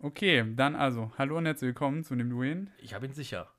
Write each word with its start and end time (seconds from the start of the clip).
Okay, 0.00 0.44
dann 0.54 0.76
also, 0.76 1.10
hallo 1.18 1.38
und 1.38 1.46
herzlich 1.46 1.70
willkommen 1.70 2.04
zu 2.04 2.14
dem 2.14 2.30
Duin. 2.30 2.70
Ich 2.78 2.94
habe 2.94 3.06
ihn 3.06 3.12
sicher. 3.12 3.52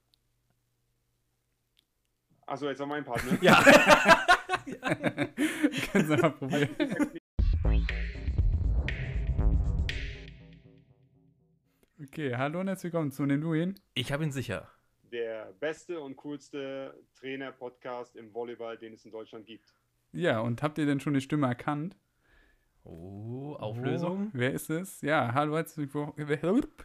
Achso, 2.46 2.70
jetzt 2.70 2.80
noch 2.80 2.88
mein 2.88 3.04
Part, 3.04 3.30
ne? 3.30 3.38
Ja. 3.42 3.62
Kannst 5.92 6.10
du 6.10 6.16
mal 6.16 6.32
probieren. 6.32 6.70
Okay, 12.02 12.34
hallo 12.38 12.62
und 12.62 12.68
herzlich 12.70 12.94
willkommen 12.94 13.12
zu 13.12 13.26
dem 13.26 13.42
Duin. 13.42 13.78
Ich 13.94 14.14
habe 14.14 14.24
ihn 14.24 14.32
sicher. 14.32 14.72
Der 15.12 15.52
beste 15.60 16.00
und 16.00 16.16
coolste 16.16 16.98
Trainer-Podcast 17.20 18.16
im 18.16 18.34
Volleyball, 18.34 18.78
den 18.78 18.94
es 18.94 19.04
in 19.04 19.12
Deutschland 19.12 19.46
gibt. 19.46 19.74
Ja, 20.14 20.40
und 20.40 20.64
habt 20.64 20.78
ihr 20.78 20.86
denn 20.86 21.02
schon 21.02 21.16
die 21.16 21.22
Stimme 21.22 21.48
erkannt? 21.48 21.98
Oh, 22.90 23.56
Auflösung. 23.60 24.28
Oh, 24.28 24.32
wer 24.34 24.52
ist 24.52 24.70
es? 24.72 25.02
Ja, 25.02 25.34
hallo, 25.36 25.56
herzlich 25.56 25.94
willkommen. 25.94 26.14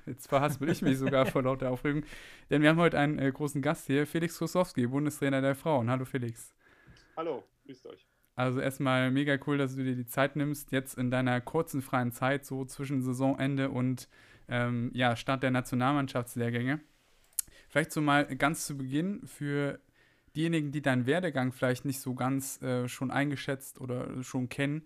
Jetzt 0.07 0.29
verhaspel 0.29 0.69
ich 0.69 0.83
mich 0.83 0.99
sogar 0.99 1.25
vor 1.25 1.43
lauter 1.43 1.71
Aufregung. 1.71 2.05
Denn 2.51 2.61
wir 2.61 2.69
haben 2.69 2.79
heute 2.79 2.99
einen 2.99 3.19
äh, 3.19 3.33
großen 3.33 3.63
Gast 3.63 3.87
hier, 3.87 4.07
Felix 4.07 4.37
Krosowski, 4.37 4.87
Bundestrainer 4.87 5.41
der 5.41 5.55
Frauen. 5.55 5.89
Hallo 5.89 6.05
Felix. 6.05 6.55
Hallo, 7.17 7.43
grüßt 7.65 7.87
euch. 7.87 8.07
Also 8.37 8.61
erstmal 8.61 9.11
mega 9.11 9.39
cool, 9.47 9.57
dass 9.57 9.77
du 9.77 9.83
dir 9.83 9.95
die 9.95 10.07
Zeit 10.07 10.37
nimmst, 10.37 10.73
jetzt 10.73 10.99
in 10.99 11.11
deiner 11.11 11.41
kurzen 11.41 11.81
freien 11.81 12.13
Zeit, 12.13 12.45
so 12.45 12.67
zwischen 12.67 13.01
Saisonende 13.01 13.71
und 13.71 14.09
ähm, 14.49 14.91
ja, 14.93 15.17
Start 15.17 15.43
der 15.43 15.53
Nationalmannschaftslehrgänge. 15.53 16.81
Vielleicht 17.71 17.93
so 17.93 18.03
mal 18.03 18.27
ganz 18.37 18.67
zu 18.67 18.77
Beginn 18.77 19.27
für 19.27 19.81
diejenigen, 20.37 20.71
die 20.71 20.83
deinen 20.83 21.07
Werdegang 21.07 21.53
vielleicht 21.53 21.87
nicht 21.87 22.01
so 22.01 22.15
ganz 22.15 22.61
äh, 22.61 22.89
schon 22.89 23.11
eingeschätzt 23.11 23.81
oder 23.81 24.23
schon 24.23 24.51
kennen. 24.51 24.83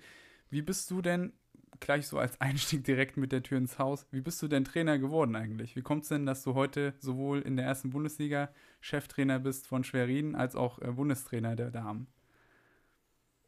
Wie 0.51 0.62
bist 0.62 0.91
du 0.91 1.02
denn, 1.02 1.33
gleich 1.80 2.07
so 2.07 2.19
als 2.19 2.41
Einstieg 2.41 2.84
direkt 2.84 3.16
mit 3.16 3.33
der 3.33 3.43
Tür 3.43 3.59
ins 3.59 3.79
Haus, 3.79 4.07
wie 4.11 4.20
bist 4.20 4.41
du 4.43 4.48
denn 4.48 4.65
Trainer 4.65 4.98
geworden 4.98 5.37
eigentlich? 5.37 5.77
Wie 5.77 5.83
kommt 5.83 6.05
es 6.05 6.09
denn, 6.09 6.27
dass 6.27 6.43
du 6.43 6.55
heute 6.55 6.95
sowohl 6.98 7.43
in 7.43 7.57
der 7.57 7.66
ersten 7.66 7.91
Bundesliga 7.91 8.52
Cheftrainer 8.80 9.38
bist 9.38 9.66
von 9.66 9.85
Schwerin 9.85 10.35
als 10.35 10.57
auch 10.57 10.80
äh, 10.80 10.93
Bundestrainer 10.93 11.57
der 11.57 11.71
Damen? 11.71 12.07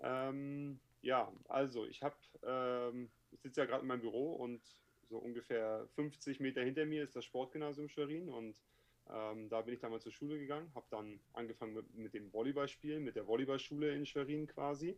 Ähm, 0.00 0.80
ja, 1.02 1.30
also 1.48 1.84
ich 1.86 2.02
habe, 2.02 2.16
ähm, 2.42 3.10
ich 3.30 3.40
sitze 3.40 3.60
ja 3.60 3.66
gerade 3.66 3.82
in 3.82 3.88
meinem 3.88 4.00
Büro 4.00 4.34
und 4.34 4.60
so 5.08 5.18
ungefähr 5.18 5.86
50 5.94 6.40
Meter 6.40 6.62
hinter 6.62 6.86
mir 6.86 7.02
ist 7.02 7.16
das 7.16 7.24
Sportgymnasium 7.24 7.88
Schwerin 7.88 8.28
und 8.28 8.56
ähm, 9.12 9.48
da 9.48 9.60
bin 9.62 9.74
ich 9.74 9.80
damals 9.80 10.04
zur 10.04 10.12
Schule 10.12 10.38
gegangen, 10.38 10.70
habe 10.74 10.86
dann 10.90 11.20
angefangen 11.32 11.74
mit, 11.74 11.94
mit 11.94 12.14
dem 12.14 12.32
Volleyballspielen, 12.32 13.02
mit 13.02 13.16
der 13.16 13.26
Volleyballschule 13.26 13.94
in 13.94 14.06
Schwerin 14.06 14.46
quasi 14.46 14.96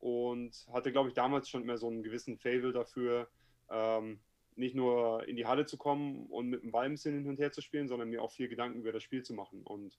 und 0.00 0.66
hatte, 0.72 0.92
glaube 0.92 1.08
ich, 1.08 1.14
damals 1.14 1.48
schon 1.48 1.62
immer 1.62 1.78
so 1.78 1.88
einen 1.88 2.02
gewissen 2.02 2.38
Fable 2.38 2.72
dafür, 2.72 3.28
ähm, 3.70 4.20
nicht 4.54 4.74
nur 4.74 5.26
in 5.28 5.36
die 5.36 5.46
Halle 5.46 5.66
zu 5.66 5.76
kommen 5.76 6.26
und 6.26 6.48
mit 6.48 6.62
dem 6.62 6.70
Ball 6.70 6.86
ein 6.86 6.92
bisschen 6.92 7.14
hin 7.14 7.28
und 7.28 7.38
her 7.38 7.52
zu 7.52 7.60
spielen, 7.60 7.88
sondern 7.88 8.08
mir 8.08 8.22
auch 8.22 8.32
viel 8.32 8.48
Gedanken 8.48 8.80
über 8.80 8.92
das 8.92 9.02
Spiel 9.02 9.22
zu 9.22 9.34
machen. 9.34 9.62
Und 9.62 9.98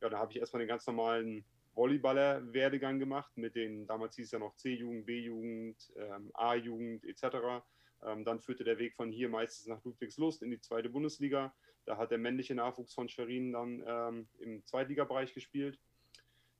ja, 0.00 0.08
da 0.08 0.18
habe 0.18 0.32
ich 0.32 0.38
erstmal 0.38 0.60
den 0.60 0.68
ganz 0.68 0.86
normalen 0.86 1.44
Volleyballer-Werdegang 1.74 2.98
gemacht 2.98 3.36
mit 3.36 3.54
den, 3.54 3.86
damals 3.86 4.16
hieß 4.16 4.26
es 4.26 4.32
ja 4.32 4.38
noch 4.38 4.54
C-Jugend, 4.56 5.06
B-Jugend, 5.06 5.92
ähm, 5.96 6.30
A-Jugend 6.34 7.04
etc. 7.04 7.64
Ähm, 8.04 8.24
dann 8.24 8.40
führte 8.40 8.64
der 8.64 8.78
Weg 8.78 8.94
von 8.94 9.10
hier 9.10 9.28
meistens 9.28 9.66
nach 9.66 9.82
Ludwigslust 9.84 10.42
in 10.42 10.50
die 10.50 10.60
zweite 10.60 10.90
Bundesliga. 10.90 11.54
Da 11.86 11.96
hat 11.96 12.10
der 12.10 12.18
männliche 12.18 12.54
Nachwuchs 12.54 12.94
von 12.94 13.08
Schwerin 13.08 13.52
dann 13.52 13.82
ähm, 13.86 14.28
im 14.38 14.64
Zweitligabereich 14.64 15.34
gespielt. 15.34 15.78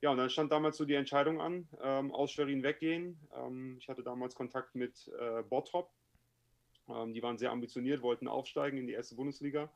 Ja, 0.04 0.10
und 0.10 0.18
dann 0.18 0.28
stand 0.28 0.52
damals 0.52 0.76
so 0.76 0.84
die 0.84 0.96
Entscheidung 0.96 1.40
an, 1.40 1.66
ähm, 1.82 2.12
aus 2.12 2.30
Schwerin 2.30 2.62
weggehen. 2.62 3.18
Ähm, 3.34 3.78
ich 3.80 3.88
hatte 3.88 4.02
damals 4.02 4.34
Kontakt 4.34 4.74
mit 4.74 5.10
äh, 5.18 5.42
Bottrop. 5.44 5.90
Ähm, 6.90 7.14
die 7.14 7.22
waren 7.22 7.38
sehr 7.38 7.50
ambitioniert, 7.50 8.02
wollten 8.02 8.28
aufsteigen 8.28 8.76
in 8.76 8.86
die 8.86 8.92
erste 8.92 9.14
Bundesliga. 9.14 9.72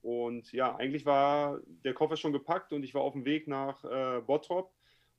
Und 0.00 0.52
ja, 0.52 0.76
eigentlich 0.76 1.06
war 1.06 1.60
der 1.66 1.92
Koffer 1.92 2.16
schon 2.16 2.32
gepackt 2.32 2.72
und 2.72 2.84
ich 2.84 2.94
war 2.94 3.02
auf 3.02 3.14
dem 3.14 3.24
Weg 3.24 3.48
nach 3.48 3.82
äh, 3.82 4.20
Bottrop. 4.20 4.72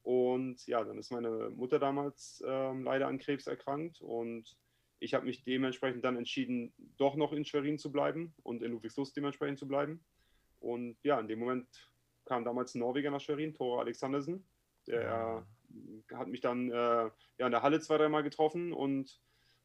Und 0.04 0.66
ja, 0.68 0.86
dann 0.86 1.00
ist 1.00 1.12
meine 1.12 1.50
Mutter 1.50 1.78
damals 1.78 2.42
ähm, 2.48 2.86
leider 2.86 3.08
an 3.08 3.20
Krebs 3.20 3.48
erkrankt 3.48 4.00
und 4.00 4.56
ich 5.00 5.14
habe 5.14 5.26
mich 5.26 5.44
dementsprechend 5.44 6.06
dann 6.06 6.16
entschieden, 6.16 6.72
doch 6.96 7.18
noch 7.18 7.34
in 7.34 7.44
Schwerin 7.44 7.78
zu 7.78 7.92
bleiben 7.92 8.34
und 8.44 8.64
in 8.64 8.72
Ludwigslust 8.72 9.18
dementsprechend 9.18 9.60
zu 9.60 9.68
bleiben. 9.68 10.00
Und 10.62 10.96
ja, 11.04 11.20
in 11.20 11.28
dem 11.28 11.40
Moment 11.40 11.68
kam 12.24 12.46
damals 12.46 12.74
ein 12.74 12.80
Norweger 12.80 13.12
nach 13.12 13.20
Schwerin, 13.20 13.54
Tore 13.54 13.82
Alexandersen. 13.82 14.46
Der 14.88 15.46
ja. 16.10 16.18
hat 16.18 16.28
mich 16.28 16.42
dann 16.42 16.72
äh, 16.72 17.10
ja, 17.38 17.46
in 17.46 17.52
der 17.52 17.64
Halle 17.64 17.80
zwei, 17.80 17.98
dreimal 17.98 18.24
getroffen 18.24 18.74
und 18.74 19.20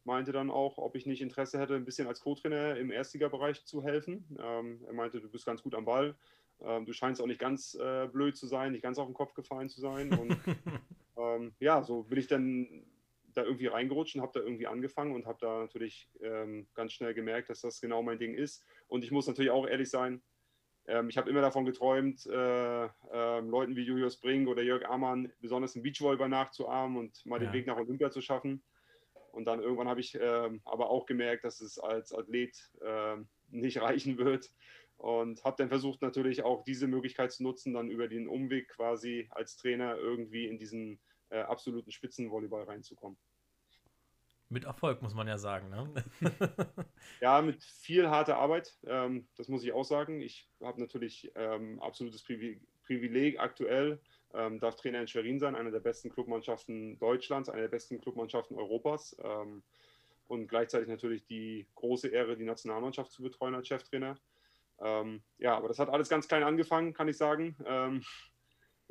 meinte 0.05 0.33
dann 0.33 0.51
auch, 0.51 0.79
ob 0.79 0.97
ich 0.97 1.07
nicht 1.07 1.21
Interesse 1.21 1.59
hätte, 1.59 1.75
ein 1.75 1.85
bisschen 1.85 2.09
als 2.09 2.21
Co-Trainer 2.21 2.77
im 2.77 2.91
Erstligabereich 2.91 3.65
zu 3.65 3.83
helfen. 3.83 4.25
Ähm, 4.41 4.83
er 4.87 4.93
meinte, 4.93 5.21
du 5.21 5.29
bist 5.29 5.47
ganz 5.47 5.63
gut 5.63 5.75
am 5.75 5.85
Ball. 5.85 6.17
Ähm, 6.63 6.87
du 6.87 6.93
scheinst 6.93 7.21
auch 7.21 7.27
nicht 7.27 7.41
ganz 7.41 7.75
äh, 7.75 8.09
blöd 8.09 8.37
zu 8.37 8.47
sein, 8.47 8.73
nicht 8.73 8.83
ganz 8.83 8.99
auf 8.99 9.07
den 9.07 9.15
Kopf 9.15 9.35
gefallen 9.35 9.69
zu 9.69 9.81
sein. 9.81 10.13
Und 10.13 10.37
ähm, 11.17 11.55
ja, 11.59 11.83
so 11.83 12.03
bin 12.05 12.19
ich 12.19 12.27
dann 12.27 12.87
da 13.35 13.45
irgendwie 13.45 13.69
reingerutscht 13.69 14.17
und 14.17 14.23
habe 14.23 14.33
da 14.35 14.41
irgendwie 14.41 14.67
angefangen 14.67 15.15
und 15.15 15.27
habe 15.27 15.39
da 15.41 15.61
natürlich 15.61 16.11
ähm, 16.21 16.67
ganz 16.75 16.93
schnell 16.93 17.15
gemerkt, 17.15 17.49
dass 17.49 17.61
das 17.61 17.81
genau 17.81 18.03
mein 18.03 18.19
Ding 18.19 18.35
ist. 18.35 18.65
Und 18.89 19.05
ich 19.05 19.11
muss 19.11 19.27
natürlich 19.27 19.51
auch 19.51 19.67
ehrlich 19.67 19.91
sein, 19.91 20.23
ähm, 20.91 21.09
ich 21.09 21.17
habe 21.17 21.31
immer 21.31 21.41
davon 21.41 21.65
geträumt, 21.65 22.27
äh, 22.27 22.85
äh, 22.85 23.41
Leuten 23.41 23.77
wie 23.77 23.83
Julius 23.83 24.17
Brink 24.17 24.49
oder 24.49 24.63
Jörg 24.63 24.85
Amann 24.87 25.33
besonders 25.41 25.77
im 25.77 25.83
Beachvolleyball 25.83 26.29
nachzuahmen 26.29 26.97
und 26.97 27.25
mal 27.25 27.41
ja. 27.41 27.49
den 27.49 27.53
Weg 27.53 27.67
nach 27.67 27.77
Olympia 27.77 28.11
zu 28.11 28.21
schaffen. 28.21 28.63
Und 29.31 29.45
dann 29.45 29.61
irgendwann 29.61 29.89
habe 29.89 30.01
ich 30.01 30.17
äh, 30.17 30.51
aber 30.65 30.91
auch 30.91 31.07
gemerkt, 31.07 31.45
dass 31.45 31.61
es 31.61 31.79
als 31.79 32.13
Athlet 32.13 32.57
ähm, 32.85 33.29
nicht 33.49 33.81
reichen 33.81 34.19
wird. 34.19 34.51
Und 34.97 35.45
habe 35.45 35.57
dann 35.57 35.71
versucht, 35.71 36.03
natürlich 36.03 36.43
auch 36.43 36.63
diese 36.65 36.87
Möglichkeit 36.87 37.33
zu 37.33 37.43
nutzen, 37.43 37.73
dann 37.73 37.89
über 37.89 38.07
den 38.07 38.29
Umweg 38.29 38.69
quasi 38.69 39.29
als 39.31 39.57
Trainer 39.57 39.97
irgendwie 39.97 40.47
in 40.47 40.59
diesen 40.59 41.01
äh, 41.31 41.39
absoluten 41.39 41.91
Spitzenvolleyball 41.91 42.65
reinzukommen. 42.65 43.17
Mit 44.53 44.65
Erfolg, 44.65 45.01
muss 45.01 45.15
man 45.15 45.29
ja 45.29 45.39
sagen. 45.39 45.71
Ne? 45.71 46.05
ja, 47.21 47.41
mit 47.41 47.63
viel 47.63 48.09
harter 48.11 48.37
Arbeit, 48.37 48.77
ähm, 48.85 49.29
das 49.37 49.47
muss 49.47 49.63
ich 49.63 49.73
auch 49.73 49.85
sagen. 49.85 50.21
Ich 50.21 50.51
habe 50.61 50.81
natürlich 50.81 51.31
ähm, 51.37 51.81
absolutes 51.81 52.25
Privileg 52.25 53.39
aktuell, 53.39 54.01
ähm, 54.35 54.59
darf 54.59 54.75
Trainer 54.75 55.01
in 55.01 55.07
Schwerin 55.07 55.39
sein, 55.39 55.55
einer 55.55 55.71
der 55.71 55.79
besten 55.79 56.11
Clubmannschaften 56.11 56.99
Deutschlands, 56.99 57.49
einer 57.49 57.63
der 57.63 57.69
besten 57.69 58.01
Clubmannschaften 58.01 58.57
Europas 58.57 59.17
ähm, 59.23 59.63
und 60.27 60.49
gleichzeitig 60.49 60.89
natürlich 60.89 61.25
die 61.27 61.69
große 61.77 62.09
Ehre, 62.09 62.37
die 62.37 62.45
Nationalmannschaft 62.45 63.13
zu 63.13 63.23
betreuen 63.23 63.55
als 63.55 63.69
Cheftrainer. 63.69 64.19
Ähm, 64.81 65.23
ja, 65.39 65.57
aber 65.57 65.69
das 65.69 65.79
hat 65.79 65.91
alles 65.91 66.09
ganz 66.09 66.27
klein 66.27 66.43
angefangen, 66.43 66.93
kann 66.93 67.07
ich 67.07 67.17
sagen. 67.17 67.55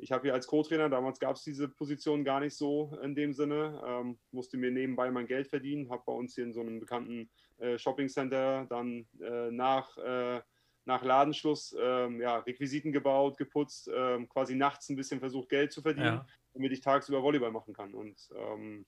Ich 0.02 0.12
habe 0.12 0.22
hier 0.22 0.34
als 0.34 0.46
Co-Trainer, 0.46 0.88
damals 0.88 1.20
gab 1.20 1.36
es 1.36 1.44
diese 1.44 1.68
Position 1.68 2.24
gar 2.24 2.40
nicht 2.40 2.54
so 2.54 2.98
in 3.02 3.14
dem 3.14 3.32
Sinne, 3.32 3.82
ähm, 3.86 4.18
musste 4.30 4.56
mir 4.56 4.70
nebenbei 4.70 5.10
mein 5.10 5.26
Geld 5.26 5.48
verdienen, 5.48 5.90
habe 5.90 6.02
bei 6.06 6.12
uns 6.12 6.34
hier 6.34 6.44
in 6.44 6.52
so 6.52 6.60
einem 6.60 6.80
bekannten 6.80 7.30
äh, 7.58 7.78
Shopping-Center 7.78 8.66
dann 8.68 9.06
äh, 9.20 9.50
nach, 9.50 9.96
äh, 9.98 10.40
nach 10.86 11.04
Ladenschluss 11.04 11.76
ähm, 11.78 12.20
ja, 12.20 12.38
Requisiten 12.38 12.92
gebaut, 12.92 13.36
geputzt, 13.36 13.90
ähm, 13.94 14.28
quasi 14.28 14.54
nachts 14.54 14.88
ein 14.88 14.96
bisschen 14.96 15.20
versucht, 15.20 15.50
Geld 15.50 15.72
zu 15.72 15.82
verdienen, 15.82 16.06
ja. 16.06 16.26
damit 16.54 16.72
ich 16.72 16.80
tagsüber 16.80 17.22
Volleyball 17.22 17.52
machen 17.52 17.74
kann. 17.74 17.94
Und 17.94 18.30
ähm, 18.34 18.86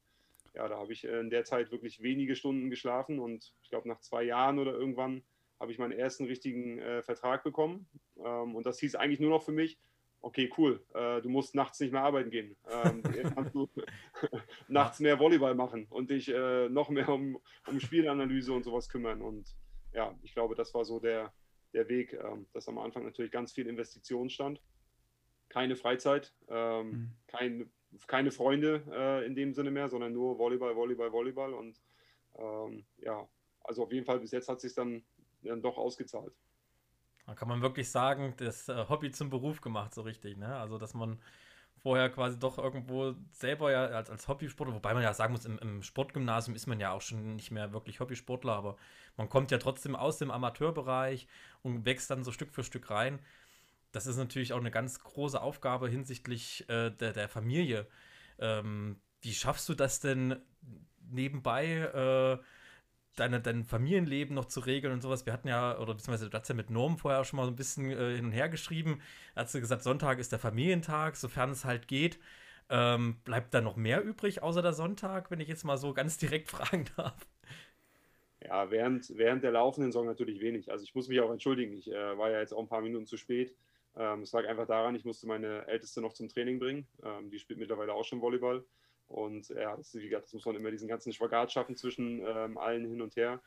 ja, 0.54 0.68
da 0.68 0.78
habe 0.78 0.92
ich 0.92 1.04
in 1.04 1.30
der 1.30 1.44
Zeit 1.44 1.70
wirklich 1.70 2.02
wenige 2.02 2.36
Stunden 2.36 2.70
geschlafen 2.70 3.18
und 3.18 3.52
ich 3.62 3.68
glaube, 3.70 3.88
nach 3.88 4.00
zwei 4.00 4.22
Jahren 4.22 4.58
oder 4.58 4.72
irgendwann 4.72 5.22
habe 5.60 5.72
ich 5.72 5.78
meinen 5.78 5.92
ersten 5.92 6.24
richtigen 6.24 6.78
äh, 6.78 7.02
Vertrag 7.02 7.44
bekommen. 7.44 7.86
Ähm, 8.16 8.56
und 8.56 8.66
das 8.66 8.78
hieß 8.80 8.96
eigentlich 8.96 9.20
nur 9.20 9.30
noch 9.30 9.44
für 9.44 9.52
mich, 9.52 9.78
okay, 10.22 10.50
cool, 10.56 10.80
äh, 10.94 11.20
du 11.20 11.28
musst 11.28 11.54
nachts 11.54 11.80
nicht 11.80 11.92
mehr 11.92 12.02
arbeiten 12.02 12.30
gehen. 12.30 12.56
Ähm, 12.70 13.02
kannst 13.34 13.54
du 13.54 13.68
nachts 14.68 15.00
mehr 15.00 15.18
Volleyball 15.18 15.54
machen 15.54 15.86
und 15.90 16.10
dich 16.10 16.28
äh, 16.28 16.68
noch 16.68 16.88
mehr 16.88 17.08
um, 17.08 17.38
um 17.66 17.80
Spielanalyse 17.80 18.52
und 18.52 18.62
sowas 18.62 18.88
kümmern. 18.88 19.20
Und 19.20 19.54
ja, 19.92 20.16
ich 20.22 20.32
glaube, 20.32 20.54
das 20.54 20.72
war 20.74 20.84
so 20.84 21.00
der, 21.00 21.32
der 21.74 21.88
Weg, 21.88 22.14
ähm, 22.14 22.46
dass 22.52 22.68
am 22.68 22.78
Anfang 22.78 23.04
natürlich 23.04 23.32
ganz 23.32 23.52
viel 23.52 23.66
Investition 23.66 24.30
stand. 24.30 24.62
Keine 25.48 25.76
Freizeit, 25.76 26.32
ähm, 26.48 26.86
mhm. 26.86 27.10
kein, 27.26 27.70
keine 28.06 28.30
Freunde 28.30 28.82
äh, 28.90 29.26
in 29.26 29.34
dem 29.34 29.52
Sinne 29.52 29.70
mehr, 29.70 29.88
sondern 29.88 30.12
nur 30.12 30.38
Volleyball, 30.38 30.76
Volleyball, 30.76 31.12
Volleyball. 31.12 31.52
Und 31.52 31.78
ähm, 32.38 32.84
ja, 32.98 33.28
also 33.64 33.82
auf 33.82 33.92
jeden 33.92 34.06
Fall 34.06 34.20
bis 34.20 34.30
jetzt 34.30 34.48
hat 34.48 34.56
es 34.56 34.62
sich 34.62 34.74
dann, 34.74 35.02
dann 35.42 35.60
doch 35.60 35.76
ausgezahlt. 35.76 36.32
Da 37.26 37.34
kann 37.34 37.48
man 37.48 37.62
wirklich 37.62 37.90
sagen, 37.90 38.34
das 38.36 38.68
äh, 38.68 38.84
Hobby 38.88 39.10
zum 39.12 39.30
Beruf 39.30 39.60
gemacht, 39.60 39.94
so 39.94 40.02
richtig, 40.02 40.36
ne? 40.36 40.56
Also, 40.56 40.78
dass 40.78 40.94
man 40.94 41.18
vorher 41.82 42.10
quasi 42.10 42.38
doch 42.38 42.58
irgendwo 42.58 43.14
selber 43.32 43.72
ja 43.72 43.86
als, 43.86 44.08
als 44.08 44.28
Hobbysportler, 44.28 44.74
wobei 44.74 44.94
man 44.94 45.02
ja 45.02 45.14
sagen 45.14 45.32
muss, 45.32 45.44
im, 45.44 45.58
im, 45.58 45.82
Sportgymnasium 45.82 46.54
ist 46.54 46.66
man 46.66 46.78
ja 46.78 46.92
auch 46.92 47.00
schon 47.00 47.34
nicht 47.34 47.50
mehr 47.50 47.72
wirklich 47.72 48.00
Hobbysportler, 48.00 48.52
aber 48.52 48.76
man 49.16 49.28
kommt 49.28 49.50
ja 49.50 49.58
trotzdem 49.58 49.96
aus 49.96 50.18
dem 50.18 50.30
Amateurbereich 50.30 51.26
und 51.62 51.84
wächst 51.84 52.10
dann 52.10 52.24
so 52.24 52.30
Stück 52.30 52.52
für 52.52 52.62
Stück 52.62 52.90
rein. 52.90 53.18
Das 53.90 54.06
ist 54.06 54.16
natürlich 54.16 54.52
auch 54.52 54.60
eine 54.60 54.70
ganz 54.70 55.00
große 55.00 55.40
Aufgabe 55.40 55.88
hinsichtlich 55.88 56.68
äh, 56.68 56.90
der, 56.90 57.12
der 57.12 57.28
Familie. 57.28 57.86
Ähm, 58.38 59.00
wie 59.20 59.34
schaffst 59.34 59.68
du 59.68 59.74
das 59.74 60.00
denn 60.00 60.36
nebenbei? 61.10 62.38
Äh, 62.40 62.44
deine, 63.16 63.40
dein 63.40 63.64
Familienleben 63.64 64.34
noch 64.34 64.46
zu 64.46 64.60
regeln 64.60 64.92
und 64.92 65.02
sowas. 65.02 65.26
Wir 65.26 65.32
hatten 65.32 65.48
ja, 65.48 65.78
oder 65.78 65.94
beziehungsweise 65.94 66.30
du 66.30 66.38
hast 66.38 66.48
ja 66.48 66.54
mit 66.54 66.70
Norm 66.70 66.98
vorher 66.98 67.24
schon 67.24 67.36
mal 67.36 67.44
so 67.44 67.52
ein 67.52 67.56
bisschen 67.56 67.90
äh, 67.90 68.16
hin 68.16 68.26
und 68.26 68.32
her 68.32 68.48
geschrieben. 68.48 69.00
Er 69.34 69.44
hat 69.44 69.52
gesagt, 69.52 69.82
Sonntag 69.82 70.18
ist 70.18 70.32
der 70.32 70.38
Familientag, 70.38 71.16
sofern 71.16 71.50
es 71.50 71.64
halt 71.64 71.88
geht. 71.88 72.18
Ähm, 72.70 73.16
bleibt 73.24 73.52
da 73.52 73.60
noch 73.60 73.76
mehr 73.76 74.02
übrig 74.02 74.42
außer 74.42 74.62
der 74.62 74.72
Sonntag, 74.72 75.30
wenn 75.30 75.40
ich 75.40 75.48
jetzt 75.48 75.64
mal 75.64 75.76
so 75.76 75.92
ganz 75.92 76.16
direkt 76.16 76.50
fragen 76.50 76.86
darf? 76.96 77.26
Ja, 78.40 78.70
während, 78.70 79.16
während 79.16 79.44
der 79.44 79.52
laufenden 79.52 79.92
Saison 79.92 80.06
natürlich 80.06 80.40
wenig. 80.40 80.70
Also 80.70 80.84
ich 80.84 80.94
muss 80.94 81.08
mich 81.08 81.20
auch 81.20 81.30
entschuldigen. 81.30 81.74
Ich 81.74 81.90
äh, 81.90 82.18
war 82.18 82.30
ja 82.30 82.40
jetzt 82.40 82.52
auch 82.52 82.60
ein 82.60 82.68
paar 82.68 82.80
Minuten 82.80 83.06
zu 83.06 83.16
spät. 83.16 83.54
Ähm, 83.94 84.22
es 84.22 84.32
lag 84.32 84.46
einfach 84.46 84.66
daran, 84.66 84.94
ich 84.94 85.04
musste 85.04 85.26
meine 85.26 85.66
Älteste 85.66 86.00
noch 86.00 86.14
zum 86.14 86.28
Training 86.28 86.58
bringen. 86.58 86.86
Ähm, 87.04 87.30
die 87.30 87.38
spielt 87.38 87.58
mittlerweile 87.58 87.92
auch 87.92 88.04
schon 88.04 88.20
Volleyball. 88.20 88.64
Und 89.08 89.48
ja, 89.50 89.76
das, 89.76 89.94
wie 89.94 90.08
gesagt, 90.08 90.26
das 90.26 90.32
muss 90.32 90.46
man 90.46 90.56
immer 90.56 90.70
diesen 90.70 90.88
ganzen 90.88 91.12
Spagat 91.12 91.52
schaffen 91.52 91.76
zwischen 91.76 92.22
ähm, 92.24 92.56
allen 92.58 92.88
hin 92.88 93.02
und 93.02 93.16
her. 93.16 93.40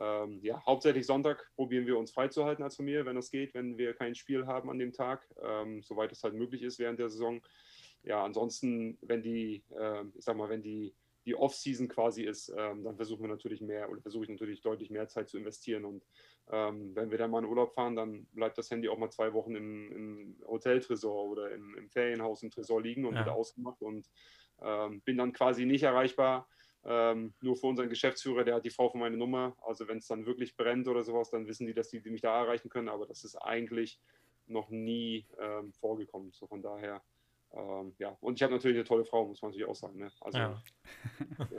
Ähm, 0.00 0.40
ja, 0.42 0.60
hauptsächlich 0.66 1.06
Sonntag 1.06 1.50
probieren 1.54 1.86
wir 1.86 1.96
uns 1.96 2.10
freizuhalten 2.10 2.64
als 2.64 2.76
Familie, 2.76 3.06
wenn 3.06 3.14
das 3.14 3.30
geht, 3.30 3.54
wenn 3.54 3.78
wir 3.78 3.94
kein 3.94 4.14
Spiel 4.16 4.46
haben 4.46 4.68
an 4.68 4.78
dem 4.78 4.92
Tag, 4.92 5.24
ähm, 5.40 5.82
soweit 5.82 6.10
es 6.10 6.24
halt 6.24 6.34
möglich 6.34 6.62
ist 6.62 6.80
während 6.80 6.98
der 6.98 7.10
Saison. 7.10 7.40
Ja, 8.02 8.24
ansonsten, 8.24 8.98
wenn 9.02 9.22
die, 9.22 9.62
äh, 9.78 10.04
ich 10.16 10.24
sag 10.24 10.36
mal, 10.36 10.48
wenn 10.48 10.62
die, 10.62 10.94
die 11.26 11.36
Off-Season 11.36 11.88
quasi 11.88 12.24
ist, 12.24 12.52
ähm, 12.56 12.84
dann 12.84 12.96
versuchen 12.96 13.22
wir 13.22 13.28
natürlich 13.28 13.60
mehr 13.60 13.88
oder 13.88 14.02
versuche 14.02 14.24
ich 14.24 14.30
natürlich 14.30 14.60
deutlich 14.60 14.90
mehr 14.90 15.08
Zeit 15.08 15.28
zu 15.28 15.38
investieren. 15.38 15.84
Und 15.84 16.04
ähm, 16.50 16.94
wenn 16.94 17.10
wir 17.10 17.18
dann 17.18 17.30
mal 17.30 17.42
in 17.42 17.48
Urlaub 17.48 17.72
fahren, 17.72 17.96
dann 17.96 18.26
bleibt 18.32 18.58
das 18.58 18.70
Handy 18.70 18.88
auch 18.88 18.98
mal 18.98 19.10
zwei 19.10 19.32
Wochen 19.32 19.54
im, 19.54 19.92
im 19.92 20.36
Hoteltresor 20.46 21.24
oder 21.24 21.50
im, 21.52 21.74
im, 21.76 21.88
Ferienhaus 21.88 22.42
im 22.42 22.50
Tresor 22.50 22.82
liegen 22.82 23.06
und 23.06 23.14
ja. 23.14 23.24
wird 23.24 23.34
ausgemacht 23.34 23.80
und 23.80 24.06
ähm, 24.64 25.00
bin 25.02 25.16
dann 25.16 25.32
quasi 25.32 25.66
nicht 25.66 25.82
erreichbar. 25.82 26.48
Ähm, 26.86 27.32
nur 27.40 27.56
für 27.56 27.68
unseren 27.68 27.88
Geschäftsführer, 27.88 28.44
der 28.44 28.56
hat 28.56 28.64
die 28.64 28.70
Frau 28.70 28.90
von 28.90 29.00
meiner 29.00 29.16
Nummer. 29.16 29.56
Also 29.66 29.88
wenn 29.88 29.98
es 29.98 30.06
dann 30.06 30.26
wirklich 30.26 30.56
brennt 30.56 30.86
oder 30.86 31.02
sowas, 31.02 31.30
dann 31.30 31.46
wissen 31.46 31.66
die, 31.66 31.74
dass 31.74 31.88
die, 31.88 32.00
die, 32.00 32.10
mich 32.10 32.20
da 32.20 32.42
erreichen 32.42 32.68
können. 32.68 32.88
Aber 32.88 33.06
das 33.06 33.24
ist 33.24 33.36
eigentlich 33.36 34.00
noch 34.46 34.68
nie 34.68 35.26
ähm, 35.40 35.72
vorgekommen. 35.72 36.30
So 36.32 36.46
von 36.46 36.60
daher, 36.60 37.02
ähm, 37.52 37.94
ja. 37.98 38.16
Und 38.20 38.34
ich 38.34 38.42
habe 38.42 38.52
natürlich 38.52 38.76
eine 38.76 38.84
tolle 38.84 39.06
Frau, 39.06 39.26
muss 39.26 39.40
man 39.40 39.50
natürlich 39.50 39.68
auch 39.68 39.74
sagen. 39.74 39.98
Ne? 39.98 40.10
Also 40.20 40.38
ja. 40.38 40.62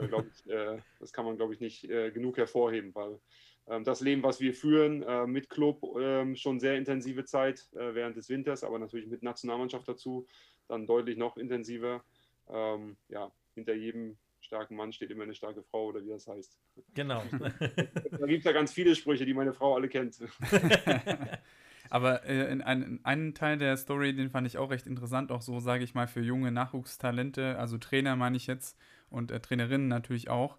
äh, 0.00 0.06
ich, 0.06 0.50
äh, 0.50 0.78
das 1.00 1.12
kann 1.12 1.24
man, 1.24 1.36
glaube 1.36 1.54
ich, 1.54 1.60
nicht 1.60 1.84
äh, 1.90 2.12
genug 2.12 2.36
hervorheben, 2.36 2.94
weil 2.94 3.18
ähm, 3.66 3.82
das 3.82 4.00
Leben, 4.00 4.22
was 4.22 4.40
wir 4.40 4.54
führen, 4.54 5.02
äh, 5.02 5.26
mit 5.26 5.50
Club 5.50 5.82
ähm, 5.98 6.36
schon 6.36 6.60
sehr 6.60 6.76
intensive 6.76 7.24
Zeit 7.24 7.68
äh, 7.74 7.94
während 7.94 8.16
des 8.16 8.28
Winters, 8.28 8.62
aber 8.62 8.78
natürlich 8.78 9.08
mit 9.08 9.24
Nationalmannschaft 9.24 9.88
dazu, 9.88 10.26
dann 10.68 10.86
deutlich 10.86 11.16
noch 11.16 11.36
intensiver 11.36 12.04
ähm, 12.48 12.96
ja, 13.08 13.30
hinter 13.54 13.74
jedem 13.74 14.16
starken 14.40 14.76
Mann 14.76 14.92
steht 14.92 15.10
immer 15.10 15.24
eine 15.24 15.34
starke 15.34 15.62
Frau 15.62 15.86
oder 15.86 16.02
wie 16.02 16.10
das 16.10 16.26
heißt. 16.26 16.58
Genau. 16.94 17.22
da 17.40 18.26
gibt 18.26 18.38
es 18.38 18.44
ja 18.44 18.52
ganz 18.52 18.72
viele 18.72 18.94
Sprüche, 18.94 19.26
die 19.26 19.34
meine 19.34 19.52
Frau 19.52 19.74
alle 19.74 19.88
kennt. 19.88 20.18
Aber 21.90 22.24
äh, 22.24 22.50
in, 22.50 22.62
ein, 22.62 22.82
in 22.82 23.04
einen 23.04 23.34
Teil 23.34 23.58
der 23.58 23.76
Story, 23.76 24.14
den 24.14 24.30
fand 24.30 24.46
ich 24.46 24.58
auch 24.58 24.70
recht 24.70 24.86
interessant, 24.86 25.30
auch 25.30 25.42
so, 25.42 25.60
sage 25.60 25.84
ich 25.84 25.94
mal, 25.94 26.08
für 26.08 26.20
junge 26.20 26.50
Nachwuchstalente, 26.50 27.58
also 27.58 27.78
Trainer 27.78 28.16
meine 28.16 28.36
ich 28.36 28.46
jetzt 28.46 28.76
und 29.10 29.30
äh, 29.30 29.40
Trainerinnen 29.40 29.88
natürlich 29.88 30.28
auch. 30.28 30.58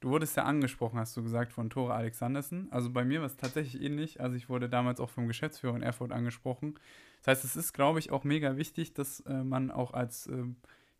Du 0.00 0.10
wurdest 0.10 0.36
ja 0.36 0.44
angesprochen, 0.44 0.98
hast 0.98 1.16
du 1.16 1.22
gesagt, 1.22 1.52
von 1.52 1.70
Tore 1.70 1.94
Alexandersen. 1.94 2.68
Also 2.70 2.90
bei 2.90 3.04
mir 3.04 3.20
war 3.20 3.26
es 3.26 3.36
tatsächlich 3.36 3.82
ähnlich. 3.82 4.20
Also 4.20 4.36
ich 4.36 4.48
wurde 4.48 4.68
damals 4.68 5.00
auch 5.00 5.10
vom 5.10 5.26
Geschäftsführer 5.26 5.74
in 5.74 5.82
Erfurt 5.82 6.12
angesprochen. 6.12 6.78
Das 7.22 7.28
heißt, 7.28 7.44
es 7.44 7.56
ist, 7.56 7.72
glaube 7.72 7.98
ich, 7.98 8.12
auch 8.12 8.22
mega 8.22 8.56
wichtig, 8.56 8.94
dass 8.94 9.20
äh, 9.20 9.42
man 9.42 9.70
auch 9.70 9.94
als 9.94 10.28
äh, 10.28 10.44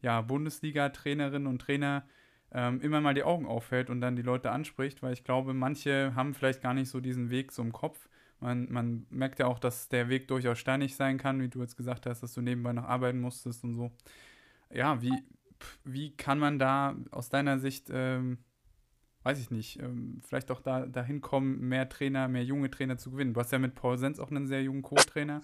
ja, 0.00 0.20
Bundesliga-Trainerinnen 0.20 1.46
und 1.46 1.60
Trainer 1.60 2.04
ähm, 2.52 2.80
immer 2.80 3.00
mal 3.00 3.14
die 3.14 3.24
Augen 3.24 3.46
aufhält 3.46 3.90
und 3.90 4.00
dann 4.00 4.16
die 4.16 4.22
Leute 4.22 4.50
anspricht, 4.50 5.02
weil 5.02 5.12
ich 5.12 5.24
glaube, 5.24 5.52
manche 5.54 6.14
haben 6.14 6.34
vielleicht 6.34 6.62
gar 6.62 6.74
nicht 6.74 6.88
so 6.88 7.00
diesen 7.00 7.30
Weg 7.30 7.52
so 7.52 7.62
im 7.62 7.72
Kopf. 7.72 8.08
Man, 8.40 8.70
man 8.70 9.06
merkt 9.10 9.38
ja 9.40 9.46
auch, 9.46 9.58
dass 9.58 9.88
der 9.88 10.08
Weg 10.08 10.28
durchaus 10.28 10.58
steinig 10.58 10.94
sein 10.96 11.18
kann, 11.18 11.40
wie 11.40 11.48
du 11.48 11.60
jetzt 11.60 11.76
gesagt 11.76 12.06
hast, 12.06 12.22
dass 12.22 12.34
du 12.34 12.40
nebenbei 12.40 12.72
noch 12.72 12.84
arbeiten 12.84 13.20
musstest 13.20 13.64
und 13.64 13.74
so. 13.74 13.90
Ja, 14.72 15.02
wie, 15.02 15.12
wie 15.84 16.16
kann 16.16 16.38
man 16.38 16.58
da 16.58 16.96
aus 17.10 17.28
deiner 17.28 17.58
Sicht, 17.58 17.90
ähm, 17.92 18.38
weiß 19.24 19.40
ich 19.40 19.50
nicht, 19.50 19.82
ähm, 19.82 20.20
vielleicht 20.24 20.50
auch 20.50 20.60
da, 20.60 20.86
dahin 20.86 21.20
kommen, 21.20 21.68
mehr 21.68 21.88
Trainer, 21.88 22.28
mehr 22.28 22.44
junge 22.44 22.70
Trainer 22.70 22.96
zu 22.96 23.10
gewinnen? 23.10 23.34
Du 23.34 23.40
hast 23.40 23.50
ja 23.52 23.58
mit 23.58 23.74
Paul 23.74 23.98
Sens 23.98 24.20
auch 24.20 24.30
einen 24.30 24.46
sehr 24.46 24.62
jungen 24.62 24.82
Co-Trainer, 24.82 25.42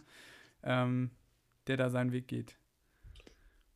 ähm, 0.62 1.10
der 1.66 1.76
da 1.76 1.90
seinen 1.90 2.12
Weg 2.12 2.28
geht. 2.28 2.56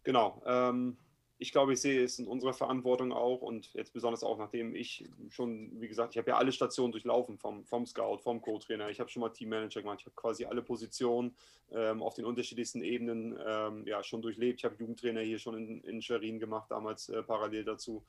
Genau. 0.05 0.43
Ähm, 0.47 0.97
ich 1.41 1.53
glaube, 1.53 1.73
ich 1.73 1.81
sehe 1.81 2.03
es 2.03 2.19
in 2.19 2.27
unserer 2.27 2.53
Verantwortung 2.53 3.13
auch 3.13 3.43
und 3.43 3.73
jetzt 3.73 3.93
besonders 3.93 4.25
auch, 4.25 4.39
nachdem 4.39 4.75
ich 4.75 5.09
schon, 5.29 5.81
wie 5.81 5.87
gesagt, 5.87 6.15
ich 6.15 6.19
habe 6.19 6.31
ja 6.31 6.37
alle 6.37 6.51
Stationen 6.51 6.91
durchlaufen, 6.91 7.39
vom, 7.39 7.65
vom 7.65 7.87
Scout, 7.87 8.19
vom 8.19 8.41
Co-Trainer, 8.41 8.91
ich 8.91 8.99
habe 8.99 9.09
schon 9.09 9.21
mal 9.21 9.29
Teammanager 9.29 9.83
gemacht, 9.83 10.01
ich 10.01 10.07
habe 10.07 10.17
quasi 10.17 10.47
alle 10.47 10.63
Positionen 10.63 11.37
ähm, 11.71 12.03
auf 12.03 12.15
den 12.15 12.25
unterschiedlichsten 12.25 12.83
Ebenen 12.83 13.39
ähm, 13.47 13.87
ja, 13.87 14.03
schon 14.03 14.21
durchlebt. 14.21 14.59
Ich 14.59 14.65
habe 14.65 14.75
Jugendtrainer 14.79 15.21
hier 15.21 15.39
schon 15.39 15.57
in, 15.57 15.81
in 15.83 16.03
Schwerin 16.03 16.41
gemacht, 16.41 16.73
damals 16.73 17.09
äh, 17.09 17.23
parallel 17.23 17.65
dazu. 17.65 18.03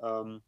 Ähm, 0.00 0.40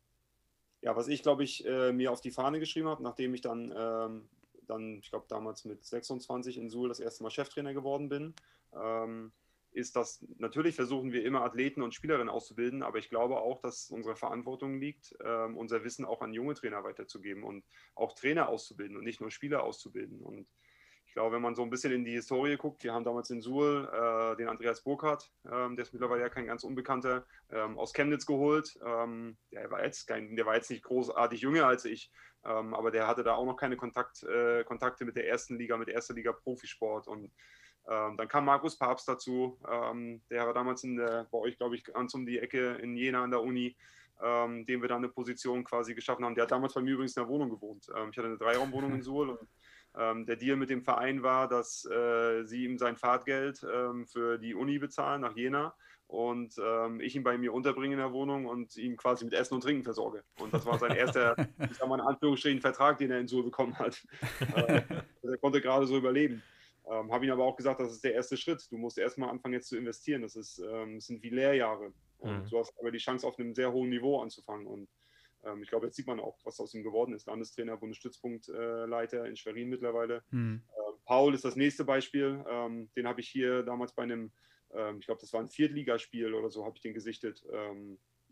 ja, 0.82 0.94
was 0.94 1.08
ich, 1.08 1.22
glaube 1.22 1.42
ich, 1.42 1.66
äh, 1.66 1.92
mir 1.92 2.12
auf 2.12 2.20
die 2.20 2.30
Fahne 2.30 2.60
geschrieben 2.60 2.88
habe, 2.88 3.02
nachdem 3.02 3.34
ich 3.34 3.40
dann, 3.40 3.74
ähm, 3.76 4.28
dann 4.68 4.98
ich 4.98 5.10
glaube, 5.10 5.26
damals 5.28 5.64
mit 5.64 5.84
26 5.84 6.58
in 6.58 6.70
Suhl 6.70 6.88
das 6.88 7.00
erste 7.00 7.24
Mal 7.24 7.30
Cheftrainer 7.30 7.74
geworden 7.74 8.08
bin, 8.08 8.34
ähm, 8.72 9.32
ist, 9.74 9.96
dass 9.96 10.24
natürlich 10.38 10.76
versuchen 10.76 11.12
wir 11.12 11.24
immer 11.24 11.42
Athleten 11.42 11.82
und 11.82 11.94
Spielerinnen 11.94 12.28
auszubilden, 12.28 12.82
aber 12.82 12.98
ich 12.98 13.10
glaube 13.10 13.38
auch, 13.38 13.60
dass 13.60 13.90
unsere 13.90 14.16
Verantwortung 14.16 14.78
liegt, 14.78 15.14
äh, 15.20 15.44
unser 15.54 15.84
Wissen 15.84 16.04
auch 16.04 16.22
an 16.22 16.32
junge 16.32 16.54
Trainer 16.54 16.84
weiterzugeben 16.84 17.42
und 17.42 17.64
auch 17.94 18.14
Trainer 18.14 18.48
auszubilden 18.48 18.96
und 18.96 19.04
nicht 19.04 19.20
nur 19.20 19.30
Spieler 19.30 19.64
auszubilden. 19.64 20.20
Und 20.20 20.46
ich 21.06 21.12
glaube, 21.12 21.36
wenn 21.36 21.42
man 21.42 21.54
so 21.54 21.62
ein 21.62 21.70
bisschen 21.70 21.92
in 21.92 22.04
die 22.04 22.12
Historie 22.12 22.56
guckt, 22.56 22.82
wir 22.82 22.92
haben 22.92 23.04
damals 23.04 23.30
in 23.30 23.40
Suhl 23.40 23.88
äh, 23.92 24.36
den 24.36 24.48
Andreas 24.48 24.82
Burkhardt, 24.82 25.30
ähm, 25.44 25.76
der 25.76 25.84
ist 25.84 25.92
mittlerweile 25.92 26.22
ja 26.22 26.28
kein 26.28 26.46
ganz 26.46 26.64
Unbekannter, 26.64 27.26
ähm, 27.50 27.78
aus 27.78 27.92
Chemnitz 27.92 28.26
geholt. 28.26 28.78
Ähm, 28.84 29.36
der, 29.52 29.70
war 29.70 29.84
jetzt 29.84 30.06
kein, 30.06 30.34
der 30.34 30.46
war 30.46 30.56
jetzt 30.56 30.70
nicht 30.70 30.82
großartig 30.82 31.40
jünger 31.40 31.66
als 31.66 31.84
ich, 31.84 32.10
ähm, 32.44 32.74
aber 32.74 32.90
der 32.90 33.06
hatte 33.06 33.22
da 33.22 33.34
auch 33.34 33.46
noch 33.46 33.56
keine 33.56 33.76
Kontakt, 33.76 34.24
äh, 34.24 34.64
Kontakte 34.64 35.04
mit 35.04 35.16
der 35.16 35.28
ersten 35.28 35.56
Liga, 35.56 35.76
mit 35.76 35.88
erster 35.88 36.14
Liga 36.14 36.32
Profisport 36.32 37.06
und 37.06 37.32
ähm, 37.88 38.16
dann 38.16 38.28
kam 38.28 38.46
Markus 38.46 38.76
Papst 38.78 39.08
dazu, 39.08 39.58
ähm, 39.70 40.22
der 40.30 40.46
war 40.46 40.54
damals 40.54 40.84
in 40.84 40.96
der, 40.96 41.26
bei 41.30 41.38
euch, 41.38 41.56
glaube 41.56 41.76
ich, 41.76 41.84
ganz 41.84 42.14
um 42.14 42.24
die 42.24 42.38
Ecke 42.38 42.74
in 42.82 42.96
Jena 42.96 43.22
an 43.22 43.30
der 43.30 43.42
Uni, 43.42 43.76
ähm, 44.22 44.64
dem 44.64 44.80
wir 44.80 44.88
dann 44.88 44.98
eine 44.98 45.08
Position 45.08 45.64
quasi 45.64 45.94
geschaffen 45.94 46.24
haben. 46.24 46.34
Der 46.34 46.44
hat 46.44 46.50
damals 46.50 46.74
bei 46.74 46.80
mir 46.80 46.94
übrigens 46.94 47.16
in 47.16 47.22
der 47.22 47.28
Wohnung 47.28 47.50
gewohnt. 47.50 47.86
Ähm, 47.94 48.08
ich 48.10 48.16
hatte 48.16 48.28
eine 48.28 48.38
Dreiraumwohnung 48.38 48.94
in 48.94 49.02
Suhl 49.02 49.30
und 49.30 49.48
ähm, 49.96 50.26
der 50.26 50.36
Deal 50.36 50.56
mit 50.56 50.70
dem 50.70 50.82
Verein 50.82 51.22
war, 51.22 51.46
dass 51.46 51.84
äh, 51.84 52.44
sie 52.44 52.64
ihm 52.64 52.78
sein 52.78 52.96
Fahrtgeld 52.96 53.64
ähm, 53.70 54.06
für 54.06 54.38
die 54.38 54.54
Uni 54.54 54.78
bezahlen 54.78 55.20
nach 55.20 55.36
Jena 55.36 55.74
und 56.06 56.54
ähm, 56.58 57.00
ich 57.00 57.16
ihn 57.16 57.22
bei 57.22 57.38
mir 57.38 57.52
unterbringe 57.52 57.94
in 57.94 58.00
der 58.00 58.12
Wohnung 58.12 58.46
und 58.46 58.76
ihn 58.76 58.96
quasi 58.96 59.24
mit 59.24 59.34
Essen 59.34 59.54
und 59.54 59.62
Trinken 59.62 59.84
versorge. 59.84 60.22
Und 60.38 60.52
das 60.52 60.66
war 60.66 60.78
sein 60.78 60.92
erster, 60.92 61.34
ich 61.70 61.76
sag 61.76 61.88
mal 61.88 61.98
in 61.98 62.06
Anführungsstrichen, 62.06 62.60
Vertrag, 62.60 62.98
den 62.98 63.10
er 63.10 63.20
in 63.20 63.28
Suhl 63.28 63.44
bekommen 63.44 63.78
hat. 63.78 64.02
Äh, 64.54 64.82
er 65.22 65.38
konnte 65.38 65.60
gerade 65.60 65.86
so 65.86 65.96
überleben. 65.96 66.42
Ähm, 66.90 67.12
Habe 67.12 67.24
ihn 67.24 67.30
aber 67.30 67.44
auch 67.44 67.56
gesagt, 67.56 67.80
das 67.80 67.92
ist 67.92 68.04
der 68.04 68.14
erste 68.14 68.36
Schritt. 68.36 68.66
Du 68.70 68.76
musst 68.76 68.98
erstmal 68.98 69.30
anfangen, 69.30 69.54
jetzt 69.54 69.68
zu 69.68 69.76
investieren. 69.76 70.22
Das, 70.22 70.36
ist, 70.36 70.58
ähm, 70.58 70.96
das 70.96 71.06
sind 71.06 71.22
wie 71.22 71.30
Lehrjahre. 71.30 71.92
Und 72.18 72.44
mhm. 72.44 72.48
du 72.48 72.58
hast 72.58 72.78
aber 72.78 72.90
die 72.90 72.98
Chance, 72.98 73.26
auf 73.26 73.38
einem 73.38 73.54
sehr 73.54 73.72
hohen 73.72 73.88
Niveau 73.88 74.20
anzufangen. 74.20 74.66
Und 74.66 74.88
ähm, 75.44 75.62
ich 75.62 75.68
glaube, 75.68 75.86
jetzt 75.86 75.96
sieht 75.96 76.06
man 76.06 76.20
auch, 76.20 76.38
was 76.44 76.60
aus 76.60 76.74
ihm 76.74 76.82
geworden 76.82 77.14
ist. 77.14 77.26
Landestrainer, 77.26 77.76
Bundesstützpunktleiter 77.76 79.24
äh, 79.24 79.28
in 79.28 79.36
Schwerin 79.36 79.70
mittlerweile. 79.70 80.22
Mhm. 80.30 80.62
Ähm, 80.76 80.94
Paul 81.04 81.34
ist 81.34 81.44
das 81.44 81.56
nächste 81.56 81.84
Beispiel. 81.84 82.44
Ähm, 82.48 82.90
den 82.96 83.08
habe 83.08 83.20
ich 83.20 83.28
hier 83.28 83.62
damals 83.62 83.94
bei 83.94 84.02
einem, 84.02 84.32
ähm, 84.72 84.98
ich 85.00 85.06
glaube, 85.06 85.20
das 85.20 85.32
war 85.32 85.40
ein 85.40 85.48
Viertligaspiel 85.48 86.34
oder 86.34 86.50
so, 86.50 86.64
habe 86.64 86.76
ich 86.76 86.82
den 86.82 86.94
gesichtet 86.94 87.42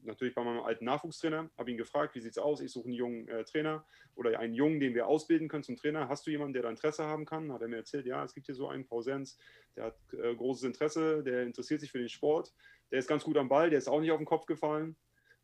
natürlich 0.02 0.34
bei 0.34 0.44
meinem 0.44 0.62
alten 0.62 0.84
Nachwuchstrainer, 0.84 1.50
habe 1.56 1.70
ihn 1.70 1.76
gefragt, 1.76 2.14
wie 2.14 2.20
sieht 2.20 2.32
es 2.32 2.38
aus? 2.38 2.60
Ich 2.60 2.72
suche 2.72 2.86
einen 2.86 2.94
jungen 2.94 3.28
äh, 3.28 3.44
Trainer 3.44 3.84
oder 4.14 4.38
einen 4.38 4.54
Jungen, 4.54 4.80
den 4.80 4.94
wir 4.94 5.06
ausbilden 5.06 5.48
können 5.48 5.62
zum 5.62 5.76
Trainer. 5.76 6.08
Hast 6.08 6.26
du 6.26 6.30
jemanden, 6.30 6.54
der 6.54 6.62
da 6.62 6.70
Interesse 6.70 7.04
haben 7.04 7.24
kann? 7.24 7.52
Hat 7.52 7.62
er 7.62 7.68
mir 7.68 7.76
erzählt, 7.76 8.06
ja, 8.06 8.24
es 8.24 8.34
gibt 8.34 8.46
hier 8.46 8.54
so 8.54 8.68
einen, 8.68 8.86
Paul 8.86 9.02
Sens, 9.02 9.38
der 9.76 9.84
hat 9.84 9.96
äh, 10.12 10.34
großes 10.34 10.64
Interesse, 10.64 11.22
der 11.22 11.42
interessiert 11.42 11.80
sich 11.80 11.90
für 11.90 11.98
den 11.98 12.08
Sport, 12.08 12.52
der 12.90 12.98
ist 12.98 13.08
ganz 13.08 13.24
gut 13.24 13.36
am 13.36 13.48
Ball, 13.48 13.70
der 13.70 13.78
ist 13.78 13.88
auch 13.88 14.00
nicht 14.00 14.10
auf 14.10 14.18
den 14.18 14.26
Kopf 14.26 14.46
gefallen. 14.46 14.96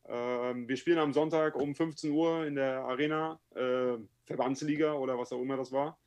Ähm, 0.07 0.69
wir 0.69 0.77
spielen 0.77 0.99
am 0.99 1.13
Sonntag 1.13 1.57
um 1.57 1.75
15 1.75 2.11
Uhr 2.11 2.47
in 2.47 2.55
der 2.55 2.81
Arena, 2.81 3.41
äh, 3.55 3.99
Verbandsliga 4.25 4.95
oder 4.95 5.19
was 5.19 5.33
auch 5.33 5.41
immer 5.41 5.57
das 5.57 5.73
war. 5.73 5.99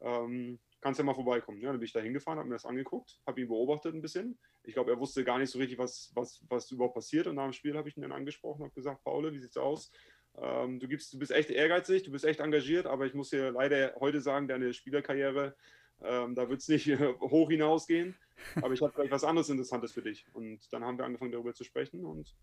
Ähm, 0.00 0.58
kannst 0.80 0.98
ja 0.98 1.04
mal 1.04 1.14
vorbeikommen. 1.14 1.60
Ja, 1.60 1.68
dann 1.70 1.78
bin 1.78 1.86
ich 1.86 1.92
da 1.92 2.00
hingefahren, 2.00 2.38
habe 2.38 2.48
mir 2.48 2.54
das 2.54 2.64
angeguckt, 2.64 3.20
habe 3.26 3.40
ihn 3.40 3.48
beobachtet 3.48 3.94
ein 3.94 4.02
bisschen. 4.02 4.38
Ich 4.62 4.74
glaube, 4.74 4.90
er 4.90 4.98
wusste 4.98 5.24
gar 5.24 5.38
nicht 5.38 5.50
so 5.50 5.58
richtig, 5.58 5.78
was, 5.78 6.10
was, 6.14 6.44
was 6.48 6.70
überhaupt 6.70 6.94
passiert. 6.94 7.26
Und 7.26 7.36
nach 7.36 7.44
dem 7.44 7.52
Spiel 7.52 7.76
habe 7.76 7.88
ich 7.88 7.96
ihn 7.96 8.02
dann 8.02 8.12
angesprochen 8.12 8.62
und 8.62 8.74
gesagt, 8.74 9.02
Paul, 9.04 9.32
wie 9.32 9.38
sieht's 9.38 9.56
aus? 9.56 9.90
Ähm, 10.36 10.78
du, 10.78 10.88
gibst, 10.88 11.12
du 11.12 11.18
bist 11.18 11.32
echt 11.32 11.50
ehrgeizig, 11.50 12.04
du 12.04 12.12
bist 12.12 12.24
echt 12.24 12.40
engagiert, 12.40 12.86
aber 12.86 13.06
ich 13.06 13.14
muss 13.14 13.30
dir 13.30 13.50
leider 13.50 13.94
heute 14.00 14.20
sagen, 14.20 14.48
deine 14.48 14.72
Spielerkarriere, 14.72 15.56
ähm, 16.02 16.34
da 16.34 16.48
wird 16.48 16.60
es 16.60 16.68
nicht 16.68 16.86
hoch 17.20 17.50
hinausgehen. 17.50 18.16
Aber 18.56 18.72
ich 18.72 18.80
habe 18.80 18.92
vielleicht 18.92 19.12
was 19.12 19.24
anderes 19.24 19.50
Interessantes 19.50 19.92
für 19.92 20.02
dich. 20.02 20.26
Und 20.32 20.72
dann 20.72 20.84
haben 20.84 20.98
wir 20.98 21.04
angefangen, 21.04 21.32
darüber 21.32 21.52
zu 21.52 21.64
sprechen. 21.64 22.04
Und 22.04 22.34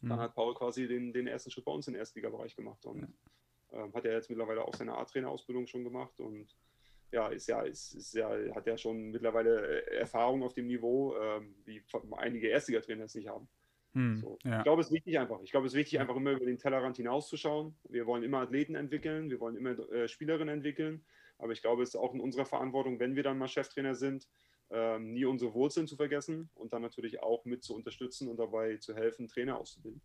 dann 0.00 0.18
mhm. 0.18 0.22
hat 0.22 0.34
Paul 0.34 0.54
quasi 0.54 0.88
den, 0.88 1.12
den 1.12 1.26
ersten 1.26 1.50
Schritt 1.50 1.64
bei 1.64 1.72
uns 1.72 1.86
im 1.88 1.96
Erstligabereich 1.96 2.56
gemacht. 2.56 2.86
Und 2.86 3.12
Ähm, 3.70 3.92
hat 3.92 4.04
er 4.04 4.14
jetzt 4.14 4.30
mittlerweile 4.30 4.64
auch 4.64 4.74
seine 4.74 4.96
A-Trainer-Ausbildung 4.96 5.66
schon 5.66 5.84
gemacht 5.84 6.18
und 6.20 6.56
ja, 7.10 7.28
ist 7.28 7.48
ja, 7.48 7.62
ist, 7.62 7.94
ist 7.94 8.14
ja, 8.14 8.30
hat 8.54 8.66
ja 8.66 8.76
schon 8.76 9.10
mittlerweile 9.10 9.82
äh, 9.82 9.96
Erfahrung 9.96 10.42
auf 10.42 10.54
dem 10.54 10.66
Niveau, 10.66 11.16
ähm, 11.16 11.54
wie 11.64 11.82
einige 12.16 12.48
Erstligatrainer 12.48 13.04
es 13.04 13.14
nicht 13.14 13.28
haben. 13.28 13.48
Hm, 13.94 14.18
so. 14.18 14.38
ja. 14.44 14.58
Ich 14.58 14.64
glaube, 14.64 14.82
es 14.82 14.88
ist 14.88 14.92
wichtig 14.94 15.18
einfach. 15.18 15.40
Ich 15.42 15.50
glaube, 15.50 15.66
es 15.66 15.72
ist 15.72 15.78
wichtig, 15.78 15.98
einfach 16.00 16.16
immer 16.16 16.32
über 16.32 16.44
den 16.44 16.58
Tellerrand 16.58 16.96
hinauszuschauen. 16.96 17.74
Wir 17.88 18.06
wollen 18.06 18.22
immer 18.22 18.38
Athleten 18.38 18.74
entwickeln, 18.74 19.30
wir 19.30 19.40
wollen 19.40 19.56
immer 19.56 19.78
äh, 19.90 20.08
Spielerinnen 20.08 20.54
entwickeln. 20.54 21.04
Aber 21.38 21.52
ich 21.52 21.62
glaube, 21.62 21.82
es 21.82 21.90
ist 21.90 21.96
auch 21.96 22.14
in 22.14 22.20
unserer 22.20 22.44
Verantwortung, 22.44 22.98
wenn 22.98 23.16
wir 23.16 23.22
dann 23.22 23.38
mal 23.38 23.48
Cheftrainer 23.48 23.94
sind, 23.94 24.28
ähm, 24.70 25.12
nie 25.12 25.24
unsere 25.24 25.54
Wurzeln 25.54 25.86
zu 25.86 25.96
vergessen 25.96 26.50
und 26.54 26.72
dann 26.72 26.82
natürlich 26.82 27.22
auch 27.22 27.44
mit 27.44 27.62
zu 27.62 27.74
unterstützen 27.74 28.28
und 28.28 28.36
dabei 28.36 28.76
zu 28.76 28.94
helfen, 28.94 29.28
Trainer 29.28 29.58
auszubilden. 29.58 30.02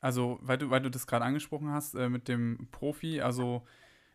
Also, 0.00 0.38
weil 0.42 0.58
du, 0.58 0.70
weil 0.70 0.80
du 0.80 0.90
das 0.90 1.06
gerade 1.06 1.24
angesprochen 1.24 1.70
hast 1.70 1.94
äh, 1.94 2.08
mit 2.08 2.28
dem 2.28 2.68
Profi, 2.70 3.20
also 3.20 3.66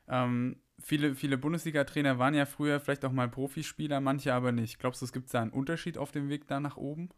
ähm, 0.07 0.61
viele, 0.83 1.15
viele 1.15 1.37
Bundesliga-Trainer 1.37 2.19
waren 2.19 2.33
ja 2.33 2.45
früher 2.45 2.79
vielleicht 2.79 3.05
auch 3.05 3.11
mal 3.11 3.29
Profispieler, 3.29 3.99
manche 4.01 4.33
aber 4.33 4.51
nicht. 4.51 4.79
Glaubst 4.79 5.01
du, 5.01 5.05
es 5.05 5.13
gibt 5.13 5.33
da 5.33 5.41
einen 5.41 5.51
Unterschied 5.51 5.97
auf 5.97 6.11
dem 6.11 6.29
Weg 6.29 6.47
da 6.47 6.59
nach 6.59 6.77
oben? 6.77 7.09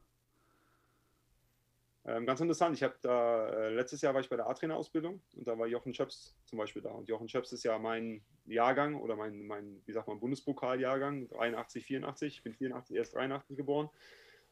Ähm, 2.05 2.25
ganz 2.25 2.41
interessant. 2.41 2.75
Ich 2.75 2.83
habe 2.83 2.95
da 3.01 3.47
äh, 3.47 3.69
letztes 3.73 4.01
Jahr 4.01 4.13
war 4.13 4.19
ich 4.19 4.29
bei 4.29 4.35
der 4.35 4.47
A-Trainer-Ausbildung 4.47 5.21
und 5.35 5.47
da 5.47 5.57
war 5.57 5.67
Jochen 5.67 5.93
Schöps 5.93 6.35
zum 6.43 6.57
Beispiel 6.57 6.81
da. 6.81 6.91
Und 6.91 7.07
Jochen 7.07 7.29
Schöps 7.29 7.53
ist 7.53 7.63
ja 7.63 7.79
mein 7.79 8.21
Jahrgang 8.45 8.95
oder 8.95 9.15
mein, 9.15 9.47
mein 9.47 9.81
wie 9.85 9.93
sagt 9.93 10.09
man, 10.09 10.19
Bundespokal-Jahrgang, 10.19 11.29
83, 11.29 11.85
84. 11.85 12.35
Ich 12.35 12.43
bin 12.43 12.53
84, 12.53 12.97
erst 12.97 13.15
83 13.15 13.55
geboren. 13.55 13.89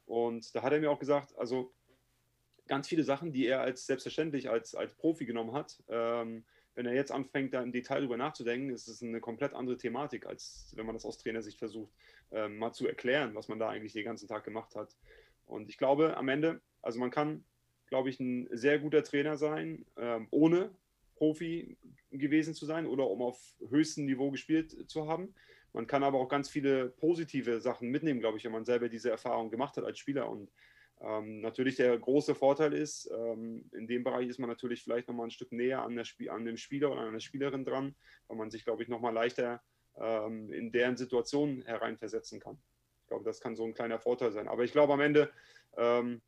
Und 0.05 0.55
da 0.55 0.63
hat 0.63 0.71
er 0.71 0.79
mir 0.79 0.91
auch 0.91 0.99
gesagt, 0.99 1.37
also 1.37 1.73
ganz 2.67 2.87
viele 2.87 3.03
Sachen, 3.03 3.33
die 3.33 3.47
er 3.47 3.59
als 3.59 3.85
selbstverständlich 3.85 4.49
als, 4.49 4.73
als 4.73 4.93
Profi 4.95 5.25
genommen 5.25 5.53
hat, 5.53 5.83
ähm, 5.89 6.45
wenn 6.75 6.85
er 6.85 6.93
jetzt 6.93 7.11
anfängt, 7.11 7.53
da 7.53 7.61
im 7.61 7.71
Detail 7.71 8.01
drüber 8.01 8.17
nachzudenken, 8.17 8.69
ist 8.69 8.87
es 8.87 9.01
eine 9.03 9.19
komplett 9.19 9.53
andere 9.53 9.77
Thematik, 9.77 10.25
als 10.25 10.73
wenn 10.75 10.85
man 10.85 10.95
das 10.95 11.05
aus 11.05 11.17
Trainersicht 11.17 11.59
versucht, 11.59 11.91
ähm, 12.31 12.57
mal 12.57 12.71
zu 12.71 12.87
erklären, 12.87 13.35
was 13.35 13.47
man 13.47 13.59
da 13.59 13.69
eigentlich 13.69 13.93
den 13.93 14.05
ganzen 14.05 14.27
Tag 14.27 14.43
gemacht 14.43 14.75
hat. 14.75 14.95
Und 15.45 15.69
ich 15.69 15.77
glaube, 15.77 16.15
am 16.15 16.29
Ende, 16.29 16.61
also 16.81 16.99
man 16.99 17.11
kann, 17.11 17.43
glaube 17.87 18.09
ich, 18.09 18.19
ein 18.19 18.47
sehr 18.51 18.79
guter 18.79 19.03
Trainer 19.03 19.35
sein, 19.37 19.85
ähm, 19.97 20.27
ohne 20.31 20.73
Profi 21.15 21.77
gewesen 22.09 22.53
zu 22.53 22.65
sein 22.65 22.87
oder 22.87 23.07
um 23.07 23.21
auf 23.21 23.55
höchstem 23.69 24.05
Niveau 24.05 24.31
gespielt 24.31 24.89
zu 24.89 25.07
haben. 25.07 25.35
Man 25.73 25.87
kann 25.87 26.03
aber 26.03 26.19
auch 26.19 26.29
ganz 26.29 26.49
viele 26.49 26.89
positive 26.89 27.61
Sachen 27.61 27.89
mitnehmen, 27.89 28.19
glaube 28.19 28.37
ich, 28.37 28.45
wenn 28.45 28.51
man 28.51 28.65
selber 28.65 28.89
diese 28.89 29.09
Erfahrung 29.09 29.49
gemacht 29.51 29.77
hat 29.77 29.83
als 29.83 29.99
Spieler. 29.99 30.29
Und 30.29 30.51
ähm, 31.03 31.41
natürlich 31.41 31.77
der 31.77 31.97
große 31.97 32.35
Vorteil 32.35 32.73
ist, 32.73 33.09
ähm, 33.11 33.65
in 33.71 33.87
dem 33.87 34.03
Bereich 34.03 34.27
ist 34.27 34.39
man 34.39 34.49
natürlich 34.49 34.83
vielleicht 34.83 35.07
nochmal 35.07 35.27
ein 35.27 35.31
Stück 35.31 35.51
näher 35.51 35.81
an, 35.81 35.95
der 35.95 36.05
an 36.31 36.45
dem 36.45 36.57
Spieler 36.57 36.91
oder 36.91 37.01
an 37.01 37.13
der 37.13 37.19
Spielerin 37.19 37.65
dran, 37.65 37.95
weil 38.27 38.37
man 38.37 38.51
sich, 38.51 38.63
glaube 38.63 38.83
ich, 38.83 38.89
nochmal 38.89 39.13
leichter 39.13 39.63
ähm, 39.99 40.51
in 40.51 40.71
deren 40.71 40.97
Situation 40.97 41.63
hereinversetzen 41.63 42.39
kann. 42.39 42.59
Ich 43.01 43.07
glaube, 43.07 43.25
das 43.25 43.41
kann 43.41 43.55
so 43.55 43.65
ein 43.65 43.73
kleiner 43.73 43.99
Vorteil 43.99 44.31
sein. 44.31 44.47
Aber 44.47 44.63
ich 44.63 44.71
glaube 44.71 44.93
am 44.93 45.01
Ende, 45.01 45.31
ähm, 45.75 46.21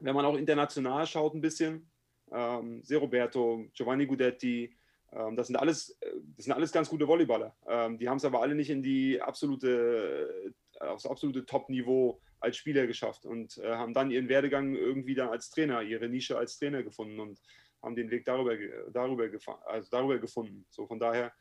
wenn 0.00 0.14
man 0.14 0.26
auch 0.26 0.36
international 0.36 1.06
schaut 1.06 1.34
ein 1.34 1.40
bisschen, 1.40 1.90
ähm, 2.30 2.82
Se 2.84 2.96
Roberto, 2.98 3.64
Giovanni 3.72 4.06
Gudetti, 4.06 4.76
ähm, 5.12 5.34
das 5.34 5.46
sind 5.46 5.56
alles, 5.56 5.98
das 6.36 6.44
sind 6.44 6.52
alles 6.52 6.72
ganz 6.72 6.90
gute 6.90 7.08
Volleyballer. 7.08 7.56
die 7.98 8.08
haben 8.08 8.18
es 8.18 8.24
aber 8.26 8.42
alle 8.42 8.54
nicht 8.54 8.68
in 8.68 8.82
die 8.82 9.20
absolute, 9.20 10.52
äh, 10.78 10.84
aufs 10.84 11.06
absolute 11.06 11.46
Top-Niveau 11.46 12.20
als 12.40 12.56
Spieler 12.56 12.86
geschafft 12.86 13.24
und 13.24 13.58
äh, 13.58 13.74
haben 13.74 13.94
dann 13.94 14.10
ihren 14.10 14.28
Werdegang 14.28 14.74
irgendwie 14.74 15.14
dann 15.14 15.28
als 15.28 15.50
Trainer, 15.50 15.82
ihre 15.82 16.08
Nische 16.08 16.38
als 16.38 16.58
Trainer 16.58 16.82
gefunden 16.82 17.20
und 17.20 17.40
haben 17.82 17.96
den 17.96 18.10
Weg 18.10 18.24
darüber, 18.24 18.56
darüber, 18.90 19.28
also 19.66 19.88
darüber 19.90 20.18
gefunden. 20.18 20.66
So 20.70 20.86
von 20.86 20.98
daher, 20.98 21.32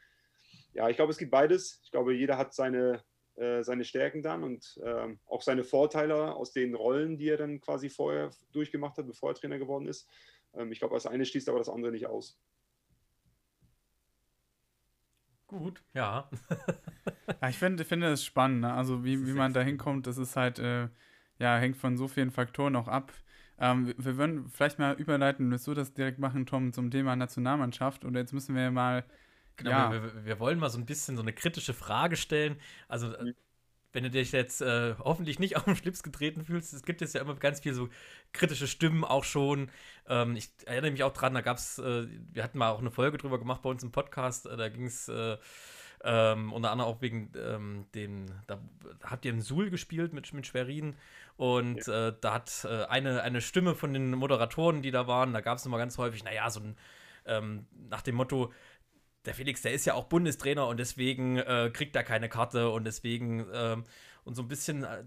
ja, 0.74 0.90
ich 0.90 0.96
glaube, 0.96 1.12
es 1.12 1.18
gibt 1.18 1.32
beides. 1.32 1.82
Ich 1.84 1.92
glaube, 1.92 2.14
jeder 2.14 2.38
hat 2.38 2.54
seine, 2.54 3.04
äh, 3.36 3.64
seine 3.64 3.84
Stärken 3.84 4.22
dann 4.22 4.44
und 4.44 4.80
äh, 4.84 5.16
auch 5.26 5.42
seine 5.42 5.64
Vorteile 5.64 6.36
aus 6.36 6.52
den 6.52 6.76
Rollen, 6.76 7.18
die 7.18 7.30
er 7.30 7.38
dann 7.38 7.60
quasi 7.60 7.90
vorher 7.90 8.30
durchgemacht 8.52 8.98
hat, 8.98 9.08
bevor 9.08 9.32
er 9.32 9.36
Trainer 9.36 9.58
geworden 9.58 9.88
ist. 9.88 10.08
Ähm, 10.54 10.72
ich 10.72 10.80
glaube, 10.80 10.96
das 10.96 11.08
eine 11.08 11.26
schließt 11.26 11.50
aber 11.50 11.60
das 11.60 11.70
andere 11.70 11.92
nicht 11.92 12.08
aus. 12.08 12.40
Gut, 15.48 15.82
ja. 15.94 16.30
ja, 17.42 17.50
ich 17.50 17.58
finde, 17.58 17.86
finde 17.86 18.10
das 18.10 18.24
spannend. 18.24 18.62
Ne? 18.62 18.74
Also 18.74 19.06
wie, 19.06 19.26
wie 19.26 19.34
man 19.34 19.54
da 19.54 19.62
hinkommt, 19.62 20.06
das 20.06 20.18
ist 20.18 20.36
halt, 20.36 20.60
äh, 20.60 20.90
ja, 21.40 21.58
hängt 21.58 21.78
von 21.78 21.98
so 21.98 22.08
vielen 22.08 22.32
Faktoren 22.32 22.76
auch 22.76 22.90
ab. 22.90 23.14
Ähm, 23.60 23.94
wir 23.98 24.18
würden 24.18 24.50
vielleicht 24.50 24.78
mal 24.78 24.96
überleiten, 24.96 25.50
willst 25.50 25.66
du 25.68 25.74
das 25.74 25.94
direkt 25.94 26.20
machen, 26.20 26.46
Tom, 26.46 26.74
zum 26.74 26.92
Thema 26.92 27.16
Nationalmannschaft? 27.16 28.06
Oder 28.06 28.20
jetzt 28.20 28.34
müssen 28.34 28.56
wir 28.56 28.72
mal. 28.72 29.06
Genau, 29.56 29.72
ja. 29.72 29.92
wir, 29.92 30.04
wir, 30.04 30.26
wir, 30.26 30.40
wollen 30.40 30.60
mal 30.60 30.70
so 30.70 30.78
ein 30.78 30.86
bisschen 30.86 31.16
so 31.16 31.24
eine 31.24 31.34
kritische 31.34 31.74
Frage 31.74 32.18
stellen. 32.18 32.60
Also, 32.88 33.14
äh, 33.14 33.34
wenn 33.98 34.04
du 34.04 34.12
dich 34.12 34.32
jetzt 34.32 34.62
äh, 34.62 34.94
hoffentlich 35.00 35.40
nicht 35.40 35.56
auf 35.58 35.64
den 35.64 35.76
Schlips 35.76 36.04
getreten 36.04 36.46
fühlst, 36.46 36.72
es 36.72 36.84
gibt 36.84 37.02
jetzt 37.02 37.16
ja 37.16 37.22
immer 37.22 37.34
ganz 37.34 37.62
viele 37.62 37.74
so 37.74 37.90
kritische 38.32 38.68
Stimmen 38.68 39.04
auch 39.04 39.24
schon. 39.24 39.72
Ähm, 40.08 40.36
ich 40.36 40.52
erinnere 40.68 40.92
mich 40.92 41.02
auch 41.02 41.14
dran, 41.14 41.34
da 41.34 41.42
gab 41.42 41.58
es, 41.58 41.80
äh, 41.80 42.06
wir 42.32 42.44
hatten 42.44 42.60
mal 42.60 42.70
auch 42.70 42.80
eine 42.80 42.92
Folge 42.92 43.18
drüber 43.18 43.40
gemacht 43.40 43.64
bei 43.64 43.72
uns 43.72 43.82
im 43.82 43.92
Podcast, 43.92 44.46
äh, 44.46 44.56
da 44.56 44.70
ging 44.70 44.86
es 44.86 45.10
äh, 45.10 45.38
ähm, 46.04 46.54
unter 46.54 46.70
anderem 46.70 46.92
auch 46.92 47.02
wegen 47.02 47.32
ähm, 47.36 47.88
den, 47.96 48.32
da 48.46 48.60
habt 49.02 49.26
ihr 49.26 49.32
im 49.32 49.42
Suhl 49.42 49.72
gespielt 49.72 50.14
mit, 50.14 50.32
mit 50.32 50.46
Schwerin 50.46 50.96
und 51.36 51.88
ja. 51.88 52.10
äh, 52.10 52.14
da 52.22 52.34
hat 52.36 52.68
äh, 52.70 52.86
eine, 52.86 53.24
eine 53.24 53.42
Stimme 53.42 53.74
von 53.74 53.94
den 53.94 54.12
Moderatoren, 54.12 54.84
die 54.84 54.92
da 54.92 55.08
waren, 55.08 55.34
da 55.34 55.42
gab 55.42 55.58
es 55.58 55.66
immer 55.66 55.80
ganz 55.80 55.98
häufig, 55.98 56.24
naja, 56.24 56.52
so 56.52 56.60
ein, 56.60 56.78
ähm, 57.26 57.66
nach 57.90 58.04
dem 58.04 58.14
Motto, 58.14 58.54
der 59.28 59.36
Felix, 59.36 59.62
der 59.62 59.74
ist 59.74 59.86
ja 59.86 59.94
auch 59.94 60.06
Bundestrainer 60.06 60.68
und 60.68 60.78
deswegen 60.78 61.38
äh, 61.38 61.70
kriegt 61.72 61.96
er 61.96 62.04
keine 62.04 62.30
Karte 62.30 62.70
und 62.70 62.86
deswegen 62.86 63.46
ähm, 63.54 63.84
und 64.24 64.36
so 64.36 64.42
ein 64.42 64.48
bisschen, 64.48 64.84
äh, 64.84 65.04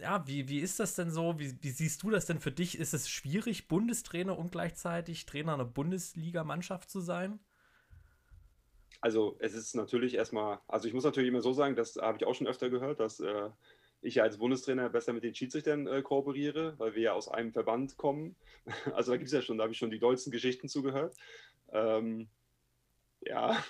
ja, 0.00 0.26
wie, 0.26 0.48
wie 0.48 0.60
ist 0.60 0.80
das 0.80 0.94
denn 0.94 1.10
so? 1.10 1.38
Wie, 1.38 1.56
wie 1.60 1.70
siehst 1.70 2.02
du 2.02 2.10
das 2.10 2.26
denn 2.26 2.40
für 2.40 2.50
dich? 2.50 2.78
Ist 2.78 2.94
es 2.94 3.08
schwierig, 3.08 3.68
Bundestrainer 3.68 4.38
und 4.38 4.52
gleichzeitig 4.52 5.26
Trainer 5.26 5.54
einer 5.54 5.64
Bundesligamannschaft 5.64 6.90
zu 6.90 7.00
sein? 7.00 7.38
Also 9.00 9.36
es 9.40 9.54
ist 9.54 9.74
natürlich 9.74 10.14
erstmal, 10.14 10.60
also 10.68 10.86
ich 10.86 10.94
muss 10.94 11.04
natürlich 11.04 11.28
immer 11.28 11.40
so 11.40 11.52
sagen, 11.52 11.74
das 11.74 11.96
habe 11.96 12.18
ich 12.18 12.24
auch 12.24 12.34
schon 12.34 12.46
öfter 12.46 12.70
gehört, 12.70 13.00
dass 13.00 13.18
äh, 13.18 13.50
ich 14.00 14.16
ja 14.16 14.22
als 14.22 14.38
Bundestrainer 14.38 14.88
besser 14.88 15.12
mit 15.12 15.24
den 15.24 15.34
Schiedsrichtern 15.34 15.88
äh, 15.88 16.02
kooperiere, 16.02 16.74
weil 16.78 16.94
wir 16.94 17.02
ja 17.02 17.12
aus 17.12 17.28
einem 17.28 17.52
Verband 17.52 17.96
kommen. 17.96 18.36
Also 18.94 19.12
da 19.12 19.16
gibt 19.16 19.26
es 19.26 19.32
ja 19.32 19.42
schon, 19.42 19.58
da 19.58 19.64
habe 19.64 19.72
ich 19.72 19.78
schon 19.78 19.90
die 19.90 19.98
dollsten 19.98 20.30
Geschichten 20.30 20.68
zugehört. 20.68 21.16
Ähm, 21.72 22.28
ja. 23.26 23.62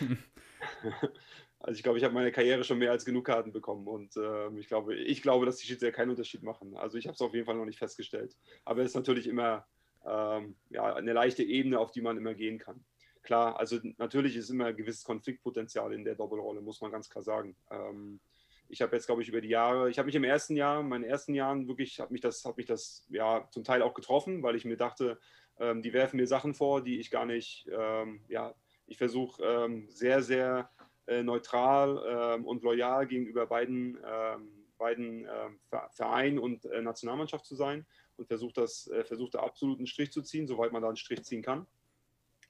also 1.60 1.76
ich 1.76 1.82
glaube, 1.82 1.98
ich 1.98 2.04
habe 2.04 2.14
meine 2.14 2.32
Karriere 2.32 2.64
schon 2.64 2.78
mehr 2.78 2.90
als 2.90 3.04
genug 3.04 3.26
Karten 3.26 3.52
bekommen 3.52 3.86
und 3.86 4.16
äh, 4.16 4.48
ich, 4.58 4.68
glaube, 4.68 4.94
ich 4.94 5.22
glaube, 5.22 5.46
dass 5.46 5.56
die 5.56 5.66
Schiedsrichter 5.66 5.96
keinen 5.96 6.10
Unterschied 6.10 6.42
machen. 6.42 6.76
Also 6.76 6.98
ich 6.98 7.06
habe 7.06 7.14
es 7.14 7.20
auf 7.20 7.34
jeden 7.34 7.46
Fall 7.46 7.56
noch 7.56 7.64
nicht 7.64 7.78
festgestellt. 7.78 8.36
Aber 8.64 8.82
es 8.82 8.88
ist 8.88 8.96
natürlich 8.96 9.26
immer 9.26 9.66
ähm, 10.06 10.56
ja, 10.70 10.94
eine 10.94 11.12
leichte 11.12 11.42
Ebene, 11.42 11.78
auf 11.78 11.90
die 11.90 12.02
man 12.02 12.16
immer 12.16 12.34
gehen 12.34 12.58
kann. 12.58 12.84
Klar, 13.22 13.58
also 13.58 13.78
natürlich 13.98 14.36
ist 14.36 14.50
immer 14.50 14.66
ein 14.66 14.76
gewisses 14.76 15.04
Konfliktpotenzial 15.04 15.92
in 15.92 16.04
der 16.04 16.14
Doppelrolle, 16.14 16.60
muss 16.60 16.80
man 16.80 16.90
ganz 16.90 17.10
klar 17.10 17.22
sagen. 17.22 17.56
Ähm, 17.70 18.20
ich 18.68 18.82
habe 18.82 18.94
jetzt, 18.94 19.06
glaube 19.06 19.22
ich, 19.22 19.28
über 19.28 19.40
die 19.40 19.48
Jahre, 19.48 19.90
ich 19.90 19.98
habe 19.98 20.06
mich 20.06 20.14
im 20.14 20.24
ersten 20.24 20.56
Jahr, 20.56 20.80
in 20.80 20.88
meinen 20.88 21.04
ersten 21.04 21.34
Jahren 21.34 21.68
wirklich, 21.68 22.00
hat 22.00 22.10
mich 22.10 22.20
das, 22.20 22.44
hat 22.44 22.56
mich 22.56 22.66
das 22.66 23.06
ja 23.08 23.48
zum 23.50 23.64
Teil 23.64 23.82
auch 23.82 23.94
getroffen, 23.94 24.42
weil 24.42 24.56
ich 24.56 24.64
mir 24.64 24.76
dachte, 24.76 25.18
ähm, 25.58 25.82
die 25.82 25.92
werfen 25.92 26.16
mir 26.16 26.26
Sachen 26.26 26.54
vor, 26.54 26.82
die 26.82 27.00
ich 27.00 27.10
gar 27.10 27.26
nicht, 27.26 27.68
ähm, 27.76 28.20
ja, 28.28 28.54
ich 28.88 28.96
versuche 28.96 29.42
ähm, 29.42 29.86
sehr, 29.88 30.22
sehr 30.22 30.70
äh, 31.06 31.22
neutral 31.22 32.02
ähm, 32.06 32.44
und 32.44 32.62
loyal 32.62 33.06
gegenüber 33.06 33.46
beiden, 33.46 33.98
ähm, 34.04 34.48
beiden 34.78 35.26
ähm, 35.26 35.58
Vereinen 35.92 36.38
und 36.38 36.64
äh, 36.66 36.82
Nationalmannschaft 36.82 37.46
zu 37.46 37.54
sein 37.54 37.86
und 38.16 38.26
versuche 38.26 38.52
das, 38.54 38.88
äh, 38.88 39.04
versucht 39.04 39.34
da 39.34 39.40
absolut 39.40 39.78
einen 39.78 39.86
Strich 39.86 40.12
zu 40.12 40.22
ziehen, 40.22 40.46
soweit 40.46 40.72
man 40.72 40.82
da 40.82 40.88
einen 40.88 40.96
Strich 40.96 41.22
ziehen 41.24 41.42
kann. 41.42 41.66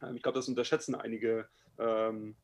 Ähm, 0.03 0.17
ich 0.17 0.23
glaube, 0.23 0.37
das 0.39 0.49
unterschätzen 0.49 0.95
einige 0.95 1.49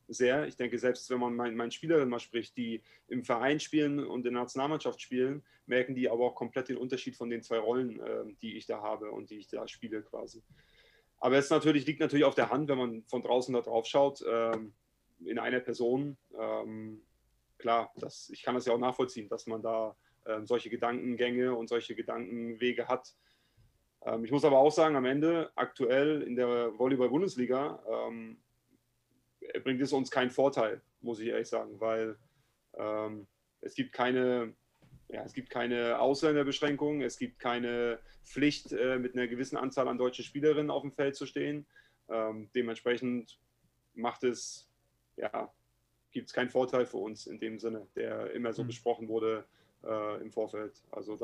sehr. 0.07 0.47
Ich 0.47 0.55
denke, 0.55 0.79
selbst 0.79 1.09
wenn 1.09 1.19
man 1.19 1.35
meinen 1.35 1.69
Spielerinnen 1.69 2.07
mal 2.07 2.21
spricht, 2.21 2.55
die 2.55 2.81
im 3.09 3.25
Verein 3.25 3.59
spielen 3.59 3.99
und 3.99 4.25
in 4.25 4.33
der 4.33 4.43
Nationalmannschaft 4.43 5.01
spielen, 5.01 5.43
merken 5.65 5.93
die 5.93 6.09
aber 6.09 6.23
auch 6.23 6.35
komplett 6.35 6.69
den 6.69 6.77
Unterschied 6.77 7.17
von 7.17 7.29
den 7.29 7.43
zwei 7.43 7.57
Rollen, 7.57 7.99
die 8.41 8.55
ich 8.55 8.65
da 8.65 8.81
habe 8.81 9.11
und 9.11 9.31
die 9.31 9.39
ich 9.39 9.49
da 9.49 9.67
spiele 9.67 10.03
quasi. 10.03 10.41
Aber 11.19 11.37
es 11.37 11.49
natürlich, 11.49 11.85
liegt 11.85 11.99
natürlich 11.99 12.25
auf 12.25 12.35
der 12.35 12.49
Hand, 12.49 12.69
wenn 12.69 12.77
man 12.77 13.03
von 13.03 13.21
draußen 13.21 13.53
da 13.53 13.61
drauf 13.61 13.85
schaut, 13.85 14.23
ähm, 14.27 14.73
in 15.23 15.39
einer 15.39 15.59
Person. 15.59 16.17
Ähm, 16.37 17.01
klar, 17.57 17.91
das, 17.95 18.29
ich 18.29 18.43
kann 18.43 18.55
das 18.55 18.65
ja 18.65 18.73
auch 18.73 18.79
nachvollziehen, 18.79 19.29
dass 19.29 19.47
man 19.47 19.61
da 19.61 19.95
ähm, 20.25 20.45
solche 20.45 20.69
Gedankengänge 20.69 21.55
und 21.55 21.67
solche 21.67 21.95
Gedankenwege 21.95 22.87
hat. 22.87 23.15
Ähm, 24.05 24.25
ich 24.25 24.31
muss 24.31 24.45
aber 24.45 24.59
auch 24.59 24.71
sagen, 24.71 24.95
am 24.95 25.05
Ende, 25.05 25.51
aktuell 25.55 26.21
in 26.21 26.35
der 26.35 26.77
Volleyball-Bundesliga, 26.77 27.83
ähm, 27.89 28.37
bringt 29.63 29.81
es 29.81 29.93
uns 29.93 30.11
keinen 30.11 30.31
Vorteil, 30.31 30.81
muss 31.01 31.19
ich 31.19 31.27
ehrlich 31.27 31.47
sagen, 31.47 31.79
weil 31.79 32.17
ähm, 32.77 33.27
es 33.61 33.75
gibt 33.75 33.93
keine 33.93 34.53
ja, 35.09 35.23
es 35.23 35.33
gibt 35.33 35.49
keine 35.49 35.99
Ausländerbeschränkungen, 35.99 37.01
es 37.01 37.17
gibt 37.17 37.39
keine 37.39 37.99
Pflicht, 38.23 38.71
äh, 38.71 38.97
mit 38.97 39.15
einer 39.15 39.27
gewissen 39.27 39.57
Anzahl 39.57 39.87
an 39.87 39.97
deutschen 39.97 40.25
Spielerinnen 40.25 40.71
auf 40.71 40.81
dem 40.81 40.91
Feld 40.91 41.15
zu 41.15 41.25
stehen. 41.25 41.65
Ähm, 42.09 42.49
dementsprechend 42.55 43.39
macht 43.93 44.23
es, 44.23 44.69
ja, 45.17 45.51
gibt 46.11 46.27
es 46.27 46.33
keinen 46.33 46.49
Vorteil 46.49 46.85
für 46.85 46.97
uns 46.97 47.27
in 47.27 47.39
dem 47.39 47.59
Sinne, 47.59 47.87
der 47.95 48.31
immer 48.31 48.53
so 48.53 48.63
mhm. 48.63 48.67
besprochen 48.67 49.07
wurde 49.07 49.45
äh, 49.83 50.21
im 50.21 50.31
Vorfeld. 50.31 50.81
Also, 50.91 51.19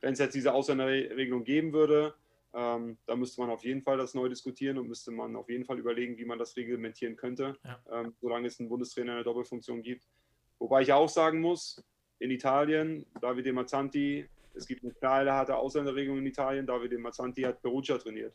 wenn 0.00 0.12
es 0.12 0.18
jetzt 0.18 0.34
diese 0.34 0.52
Ausländerregelung 0.52 1.44
geben 1.44 1.72
würde, 1.72 2.14
ähm, 2.52 2.96
da 3.06 3.16
müsste 3.16 3.40
man 3.40 3.50
auf 3.50 3.64
jeden 3.64 3.82
Fall 3.82 3.98
das 3.98 4.14
neu 4.14 4.28
diskutieren 4.28 4.78
und 4.78 4.88
müsste 4.88 5.10
man 5.10 5.36
auf 5.36 5.48
jeden 5.48 5.64
Fall 5.64 5.78
überlegen, 5.78 6.16
wie 6.16 6.24
man 6.24 6.38
das 6.38 6.56
reglementieren 6.56 7.16
könnte, 7.16 7.56
ja. 7.64 7.78
ähm, 7.90 8.14
solange 8.20 8.46
es 8.46 8.58
einen 8.58 8.68
Bundestrainer 8.68 9.12
in 9.12 9.16
der 9.18 9.24
Doppelfunktion 9.24 9.82
gibt. 9.82 10.06
Wobei 10.58 10.82
ich 10.82 10.92
auch 10.92 11.08
sagen 11.08 11.40
muss, 11.40 11.84
in 12.18 12.30
Italien, 12.30 13.06
Davide 13.20 13.52
Mazzanti, 13.52 14.26
es 14.54 14.66
gibt 14.66 14.84
eine 14.84 14.92
kleine 14.94 15.32
harte 15.32 15.56
Ausländerregelung 15.56 16.18
in 16.18 16.26
Italien, 16.26 16.66
Davide 16.66 16.98
Mazzanti 16.98 17.42
hat 17.42 17.60
Perugia 17.60 17.98
trainiert. 17.98 18.34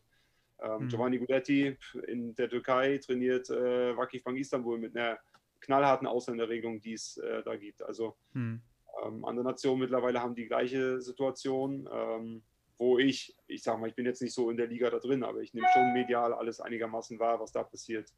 Ähm, 0.62 0.84
mhm. 0.84 0.88
Giovanni 0.90 1.18
Gudetti 1.18 1.76
in 2.08 2.36
der 2.36 2.50
Türkei 2.50 3.00
trainiert 3.00 3.50
äh, 3.50 3.96
Vakif 3.98 4.24
Bank 4.24 4.38
Istanbul 4.38 4.78
mit 4.78 4.96
einer 4.96 5.18
knallharten 5.60 6.08
Ausländerregelung, 6.08 6.80
die 6.82 6.94
es 6.94 7.18
äh, 7.18 7.42
da 7.44 7.56
gibt. 7.56 7.82
Also 7.82 8.16
mhm. 8.34 8.62
ähm, 9.04 9.26
andere 9.26 9.46
Nationen 9.46 9.82
mittlerweile 9.82 10.22
haben 10.22 10.36
die 10.36 10.46
gleiche 10.46 11.02
Situation, 11.02 11.90
ähm, 11.92 12.44
wo 12.78 13.00
ich, 13.00 13.36
ich 13.48 13.64
sage 13.64 13.80
mal, 13.80 13.90
ich 13.90 13.96
bin 13.96 14.06
jetzt 14.06 14.22
nicht 14.22 14.34
so 14.34 14.50
in 14.50 14.58
der 14.58 14.68
Liga 14.68 14.90
da 14.90 15.00
drin, 15.00 15.24
aber 15.24 15.42
ich 15.42 15.54
nehme 15.54 15.68
schon 15.74 15.94
medial 15.94 16.34
alles 16.34 16.60
einigermaßen 16.60 17.20
wahr, 17.20 17.40
was 17.40 17.52
da 17.52 17.64
passiert. 17.64 18.14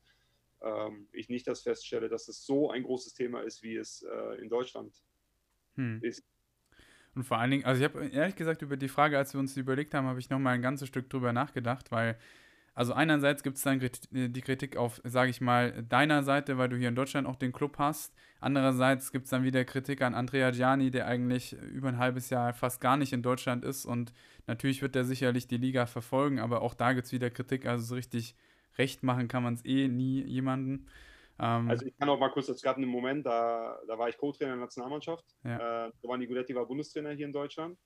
Ähm, 0.62 1.08
ich 1.12 1.30
nicht 1.30 1.48
das 1.48 1.62
feststelle, 1.62 2.10
dass 2.10 2.28
es 2.28 2.46
so 2.46 2.72
ein 2.72 2.84
großes 2.84 3.14
Thema 3.14 3.42
ist, 3.42 3.64
wie 3.64 3.76
es 3.76 4.04
äh, 4.04 4.42
in 4.42 4.50
Deutschland 4.50 4.94
hm. 5.76 6.00
ist. 6.02 6.24
Und 7.16 7.24
vor 7.24 7.38
allen 7.38 7.52
Dingen, 7.52 7.66
also 7.66 7.84
ich 7.84 7.90
habe 7.90 8.08
ehrlich 8.08 8.36
gesagt 8.36 8.62
über 8.62 8.78
die 8.78 8.88
Frage, 8.88 9.18
als 9.18 9.34
wir 9.34 9.40
uns 9.40 9.54
die 9.54 9.60
überlegt 9.60 9.94
haben, 9.94 10.08
habe 10.08 10.20
ich 10.20 10.30
nochmal 10.30 10.56
ein 10.56 10.62
ganzes 10.62 10.88
Stück 10.88 11.10
drüber 11.10 11.32
nachgedacht, 11.32 11.92
weil, 11.92 12.18
also 12.74 12.94
einerseits 12.94 13.44
gibt 13.44 13.58
es 13.58 13.64
dann 13.64 13.80
äh, 13.82 14.30
die 14.30 14.42
Kritik 14.42 14.78
auf, 14.78 15.00
sage 15.04 15.30
ich 15.30 15.40
mal, 15.40 15.84
deiner 15.84 16.24
Seite, 16.24 16.58
weil 16.58 16.70
du 16.70 16.78
hier 16.78 16.90
in 16.90 16.96
Deutschland 16.96 17.28
auch 17.28 17.36
den 17.36 17.54
Club 17.54 17.78
hast. 17.78 18.16
Andererseits 18.40 19.12
gibt 19.12 19.26
es 19.26 19.30
dann 19.30 19.44
wieder 19.44 19.64
Kritik 19.64 20.02
an 20.02 20.16
Andrea 20.16 20.50
Gianni, 20.52 20.90
der 20.90 21.06
eigentlich 21.08 21.54
über 21.54 21.90
ein 21.90 22.00
halbes 22.00 22.30
Jahr 22.30 22.54
fast 22.54 22.82
gar 22.82 22.98
nicht 22.98 23.14
in 23.14 23.22
Deutschland 23.22 23.64
ist 23.64 23.86
und 23.86 24.12
natürlich 24.48 24.82
wird 24.82 24.96
er 24.96 25.06
sicherlich 25.06 25.48
die 25.48 25.58
Liga 25.58 25.86
verfolgen, 25.86 26.40
aber 26.40 26.62
auch 26.62 26.74
da 26.74 26.94
gibt 26.94 27.06
es 27.06 27.14
wieder 27.14 27.30
Kritik, 27.30 27.66
also 27.68 27.86
so 27.86 27.96
richtig 27.96 28.36
recht 28.78 29.04
machen 29.04 29.28
kann 29.28 29.44
man 29.44 29.54
es 29.54 29.66
eh 29.66 29.88
nie 29.88 30.24
jemanden. 30.24 30.88
Ähm, 31.40 31.70
also 31.70 31.86
ich 31.86 31.98
kann 31.98 32.10
auch 32.10 32.20
mal 32.20 32.30
kurz, 32.30 32.50
es 32.50 32.62
gab 32.62 32.78
einen 32.78 32.88
Moment, 32.88 33.26
da, 33.26 33.80
da 33.88 33.98
war 33.98 34.10
ich 34.10 34.18
Co-Trainer 34.18 34.52
der 34.52 34.62
Nationalmannschaft. 34.62 35.26
Ja. 35.44 35.88
Äh, 35.88 35.92
Giovanni 36.02 36.28
Gudetti 36.28 36.56
war 36.56 36.66
Bundestrainer 36.66 37.12
hier 37.12 37.26
in 37.26 37.34
Deutschland. 37.34 37.78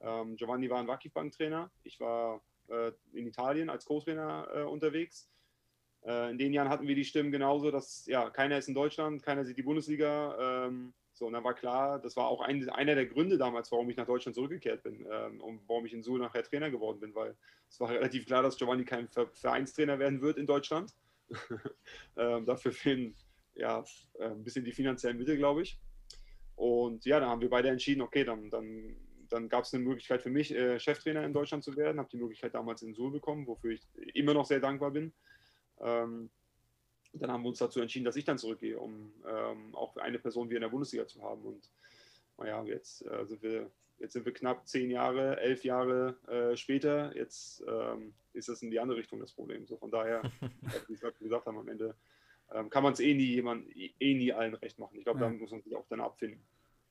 Ähm, 0.00 0.36
Giovanni 0.36 0.68
war 0.70 0.78
ein 0.78 0.88
Wackif-Bank-Trainer. 0.88 1.70
Ich 1.84 2.00
war 2.00 2.40
äh, 2.68 2.92
in 3.12 3.26
Italien 3.26 3.70
als 3.70 3.84
Co-Trainer 3.84 4.48
äh, 4.54 4.62
unterwegs. 4.62 5.30
Äh, 6.04 6.30
in 6.30 6.38
den 6.38 6.52
Jahren 6.52 6.68
hatten 6.68 6.86
wir 6.86 6.94
die 6.94 7.04
Stimmen 7.04 7.32
genauso, 7.32 7.70
dass 7.70 8.06
ja 8.06 8.30
keiner 8.30 8.58
ist 8.58 8.68
in 8.68 8.74
Deutschland, 8.74 9.22
keiner 9.22 9.44
sieht 9.44 9.58
die 9.58 9.62
Bundesliga. 9.62 10.66
Ähm, 10.66 10.94
so, 11.12 11.26
und 11.26 11.32
dann 11.32 11.42
war 11.42 11.54
klar, 11.54 11.98
das 11.98 12.16
war 12.16 12.28
auch 12.28 12.40
ein, 12.40 12.68
einer 12.70 12.94
der 12.94 13.06
Gründe 13.06 13.38
damals, 13.38 13.72
warum 13.72 13.90
ich 13.90 13.96
nach 13.96 14.06
Deutschland 14.06 14.36
zurückgekehrt 14.36 14.84
bin 14.84 15.04
ähm, 15.10 15.40
und 15.40 15.60
warum 15.66 15.84
ich 15.84 15.92
in 15.92 16.02
Suhl 16.02 16.20
nachher 16.20 16.44
Trainer 16.44 16.70
geworden 16.70 17.00
bin, 17.00 17.14
weil 17.14 17.36
es 17.68 17.80
war 17.80 17.90
relativ 17.90 18.26
klar, 18.26 18.42
dass 18.42 18.56
Giovanni 18.56 18.84
kein 18.84 19.08
Vereinstrainer 19.08 19.98
werden 19.98 20.20
wird 20.20 20.38
in 20.38 20.46
Deutschland. 20.46 20.94
ähm, 22.16 22.44
dafür 22.46 22.72
fehlen 22.72 23.14
ja, 23.54 23.84
äh, 24.18 24.26
ein 24.26 24.44
bisschen 24.44 24.64
die 24.64 24.72
finanziellen 24.72 25.18
Mittel, 25.18 25.36
glaube 25.36 25.62
ich. 25.62 25.78
Und 26.54 27.04
ja, 27.04 27.20
dann 27.20 27.28
haben 27.28 27.40
wir 27.40 27.50
beide 27.50 27.68
entschieden, 27.68 28.02
okay, 28.02 28.24
dann, 28.24 28.50
dann, 28.50 28.96
dann 29.28 29.48
gab 29.48 29.64
es 29.64 29.74
eine 29.74 29.84
Möglichkeit 29.84 30.22
für 30.22 30.30
mich, 30.30 30.54
äh, 30.54 30.78
Cheftrainer 30.78 31.24
in 31.24 31.32
Deutschland 31.32 31.62
zu 31.62 31.76
werden. 31.76 31.98
Habe 31.98 32.08
die 32.10 32.16
Möglichkeit 32.16 32.54
damals 32.54 32.82
in 32.82 32.94
Suhl 32.94 33.12
bekommen, 33.12 33.46
wofür 33.46 33.72
ich 33.72 33.86
immer 34.14 34.34
noch 34.34 34.46
sehr 34.46 34.60
dankbar 34.60 34.90
bin. 34.90 35.12
Ähm, 35.80 36.30
dann 37.12 37.32
haben 37.32 37.42
wir 37.42 37.48
uns 37.48 37.58
dazu 37.58 37.80
entschieden, 37.80 38.04
dass 38.04 38.16
ich 38.16 38.24
dann 38.24 38.38
zurückgehe, 38.38 38.78
um 38.78 39.12
ähm, 39.26 39.74
auch 39.74 39.96
eine 39.96 40.18
Person 40.18 40.50
wie 40.50 40.54
in 40.54 40.60
der 40.60 40.68
Bundesliga 40.68 41.06
zu 41.06 41.22
haben. 41.22 41.42
Und 41.42 41.70
naja, 42.36 42.62
jetzt, 42.64 43.04
äh, 43.06 43.24
sind, 43.26 43.42
wir, 43.42 43.70
jetzt 43.98 44.12
sind 44.12 44.24
wir 44.24 44.32
knapp 44.32 44.66
zehn 44.66 44.90
Jahre, 44.90 45.40
elf 45.40 45.64
Jahre 45.64 46.16
äh, 46.28 46.56
später. 46.56 47.14
Jetzt 47.16 47.64
ähm, 47.66 48.14
ist 48.32 48.48
das 48.48 48.62
in 48.62 48.70
die 48.70 48.80
andere 48.80 48.98
Richtung 48.98 49.20
das 49.20 49.32
Problem. 49.32 49.66
So 49.66 49.76
von 49.76 49.90
daher, 49.90 50.22
wie 50.88 51.00
wir 51.00 51.12
gesagt 51.12 51.46
haben, 51.46 51.58
am 51.58 51.68
Ende 51.68 51.94
ähm, 52.52 52.70
kann 52.70 52.82
man 52.82 52.92
es 52.92 53.00
eh 53.00 53.14
nie 53.14 53.26
jemand, 53.26 53.66
eh 53.76 54.14
nie 54.14 54.32
allen 54.32 54.54
recht 54.54 54.78
machen. 54.78 54.98
Ich 54.98 55.04
glaube, 55.04 55.20
ja. 55.20 55.26
da 55.26 55.32
muss 55.32 55.50
man 55.50 55.62
sich 55.62 55.74
auch 55.76 55.86
dann 55.88 56.00
abfinden. 56.00 56.40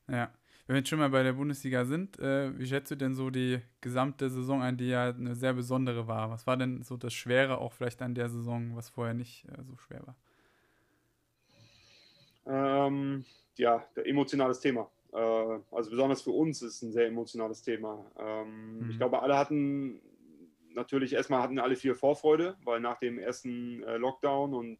Ja. 0.08 0.32
Wenn 0.66 0.74
wir 0.74 0.80
jetzt 0.80 0.90
schon 0.90 0.98
mal 0.98 1.08
bei 1.08 1.22
der 1.22 1.32
Bundesliga 1.32 1.86
sind, 1.86 2.18
äh, 2.18 2.56
wie 2.58 2.66
schätzt 2.66 2.90
du 2.90 2.96
denn 2.96 3.14
so 3.14 3.30
die 3.30 3.60
gesamte 3.80 4.28
Saison 4.28 4.60
ein, 4.60 4.76
die 4.76 4.88
ja 4.88 5.08
eine 5.08 5.34
sehr 5.34 5.54
besondere 5.54 6.06
war? 6.06 6.30
Was 6.30 6.46
war 6.46 6.58
denn 6.58 6.82
so 6.82 6.98
das 6.98 7.14
Schwere 7.14 7.56
auch 7.56 7.72
vielleicht 7.72 8.02
an 8.02 8.14
der 8.14 8.28
Saison, 8.28 8.76
was 8.76 8.90
vorher 8.90 9.14
nicht 9.14 9.46
äh, 9.46 9.62
so 9.62 9.78
schwer 9.78 10.06
war? 10.06 12.86
Ähm, 12.86 13.24
ja, 13.56 13.86
emotionales 14.04 14.60
Thema. 14.60 14.90
Äh, 15.12 15.16
also 15.70 15.90
besonders 15.90 16.22
für 16.22 16.30
uns 16.30 16.62
ist 16.62 16.76
es 16.76 16.82
ein 16.82 16.92
sehr 16.92 17.06
emotionales 17.06 17.62
Thema. 17.62 18.10
Ähm, 18.18 18.80
mhm. 18.80 18.90
Ich 18.90 18.98
glaube, 18.98 19.22
alle 19.22 19.36
hatten 19.36 20.00
natürlich 20.74 21.12
erstmal 21.12 21.42
hatten 21.42 21.58
alle 21.58 21.76
viel 21.76 21.94
Vorfreude, 21.94 22.56
weil 22.64 22.80
nach 22.80 22.98
dem 22.98 23.18
ersten 23.18 23.82
äh, 23.82 23.96
Lockdown 23.96 24.54
und 24.54 24.78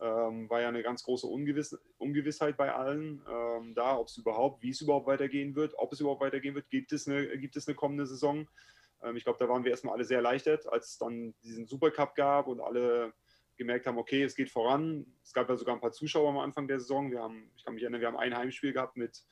ähm, 0.00 0.50
war 0.50 0.60
ja 0.60 0.68
eine 0.68 0.82
ganz 0.82 1.04
große 1.04 1.26
Ungewiss 1.26 1.78
Ungewissheit 1.98 2.56
bei 2.56 2.72
allen 2.72 3.22
ähm, 3.30 3.74
da, 3.74 3.96
ob 3.96 4.08
es 4.08 4.16
überhaupt, 4.16 4.62
wie 4.62 4.70
es 4.70 4.80
überhaupt 4.80 5.06
weitergehen 5.06 5.54
wird, 5.54 5.74
ob 5.76 5.92
es 5.92 6.00
überhaupt 6.00 6.20
weitergehen 6.20 6.54
wird, 6.54 6.68
gibt 6.70 6.92
es 6.92 7.06
eine, 7.06 7.38
gibt 7.38 7.56
es 7.56 7.68
eine 7.68 7.74
kommende 7.74 8.06
Saison. 8.06 8.48
Ähm, 9.02 9.16
ich 9.16 9.24
glaube, 9.24 9.38
da 9.38 9.48
waren 9.48 9.64
wir 9.64 9.70
erstmal 9.70 9.94
alle 9.94 10.04
sehr 10.04 10.18
erleichtert, 10.18 10.66
als 10.66 10.92
es 10.92 10.98
dann 10.98 11.34
diesen 11.42 11.66
Supercup 11.66 12.14
gab 12.14 12.48
und 12.48 12.60
alle 12.60 13.12
gemerkt 13.56 13.86
haben, 13.86 13.98
okay, 13.98 14.22
es 14.24 14.34
geht 14.34 14.50
voran. 14.50 15.06
Es 15.22 15.32
gab 15.32 15.48
ja 15.48 15.56
sogar 15.56 15.74
ein 15.74 15.80
paar 15.80 15.92
Zuschauer 15.92 16.28
am 16.28 16.38
Anfang 16.38 16.66
der 16.66 16.80
Saison. 16.80 17.10
Wir 17.10 17.20
haben, 17.20 17.50
ich 17.56 17.64
kann 17.64 17.74
mich 17.74 17.84
erinnern, 17.84 18.00
wir 18.00 18.08
haben 18.08 18.16
ein 18.16 18.36
Heimspiel 18.36 18.72
gehabt 18.72 18.96
mit 18.96 19.22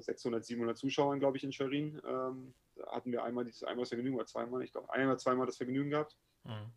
600, 0.00 0.44
700 0.44 0.76
Zuschauern, 0.76 1.18
glaube 1.18 1.36
ich, 1.36 1.44
in 1.44 1.52
Schwerin. 1.52 2.00
Ähm, 2.06 2.54
da 2.76 2.92
hatten 2.92 3.12
wir 3.12 3.24
einmal, 3.24 3.46
einmal 3.66 3.82
das 3.82 3.88
Vergnügen 3.88 4.16
oder 4.16 4.26
zweimal, 4.26 4.62
ich 4.62 4.72
glaube, 4.72 4.92
einmal, 4.92 5.18
zweimal 5.18 5.46
das 5.46 5.56
Vergnügen 5.56 5.90
gehabt. 5.90 6.16
Mhm. 6.44 6.72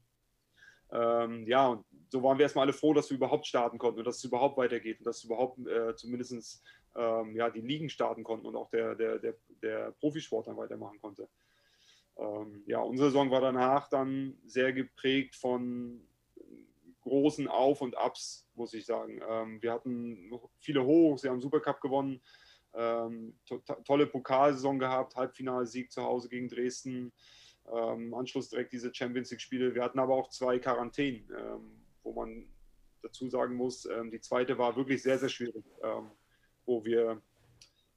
Ähm, 0.93 1.47
ja, 1.47 1.67
und 1.67 1.86
so 2.10 2.21
waren 2.21 2.38
wir 2.38 2.43
erstmal 2.43 2.63
alle 2.63 2.74
froh, 2.74 2.93
dass 2.93 3.10
wir 3.10 3.17
überhaupt 3.17 3.47
starten 3.47 3.78
konnten 3.78 4.00
und 4.00 4.06
dass 4.06 4.17
es 4.17 4.24
überhaupt 4.26 4.58
weitergeht 4.58 5.00
und 5.00 5.06
dass 5.06 5.24
überhaupt 5.24 5.65
äh, 5.65 5.95
zumindest 5.95 6.63
ähm, 6.95 7.36
ja, 7.36 7.50
die 7.50 7.62
Ligen 7.62 7.89
starten 7.89 8.24
konnten 8.24 8.45
und 8.45 8.56
auch 8.56 8.69
der, 8.69 8.95
der, 8.95 9.19
der, 9.19 9.36
der 9.62 9.91
Profisport 9.93 10.47
dann 10.47 10.58
weitermachen 10.58 11.00
konnte. 11.00 11.30
Ähm, 12.17 12.63
ja, 12.65 12.80
unsere 12.80 13.10
Saison 13.10 13.32
war 13.32 13.39
danach 13.39 13.88
dann 13.88 14.38
sehr 14.45 14.74
geprägt 14.74 15.36
von 15.36 16.06
großen 17.02 17.47
Auf 17.47 17.82
und 17.82 17.97
Abs, 17.97 18.50
muss 18.54 18.74
ich 18.74 18.86
sagen. 18.86 19.21
Ähm, 19.28 19.62
wir 19.62 19.71
hatten 19.71 20.32
viele 20.60 20.84
Hochs, 20.84 21.24
wir 21.24 21.32
haben 21.32 21.41
Supercup 21.41 21.80
gewonnen, 21.82 22.21
ähm, 22.73 23.38
to 23.45 23.60
tolle 23.86 24.07
Pokalsaison 24.07 24.79
gehabt, 24.79 25.15
Halbfinalsieg 25.15 25.91
zu 25.91 26.03
Hause 26.03 26.29
gegen 26.29 26.47
Dresden 26.47 27.12
ähm, 27.69 28.13
Anschluss 28.13 28.49
direkt 28.49 28.73
diese 28.73 28.93
Champions 28.93 29.31
League-Spiele. 29.31 29.73
Wir 29.75 29.84
hatten 29.84 29.99
aber 29.99 30.15
auch 30.15 30.29
zwei 30.29 30.60
Quarantänen, 30.60 31.27
ähm, 31.38 31.86
wo 32.03 32.13
man 32.13 32.47
dazu 33.01 33.29
sagen 33.29 33.55
muss, 33.55 33.86
ähm, 33.86 34.12
die 34.12 34.19
zweite 34.19 34.57
war 34.57 34.75
wirklich 34.75 35.01
sehr, 35.01 35.17
sehr 35.17 35.29
schwierig, 35.29 35.65
ähm, 35.84 36.12
wo 36.65 36.84
wir 36.84 37.21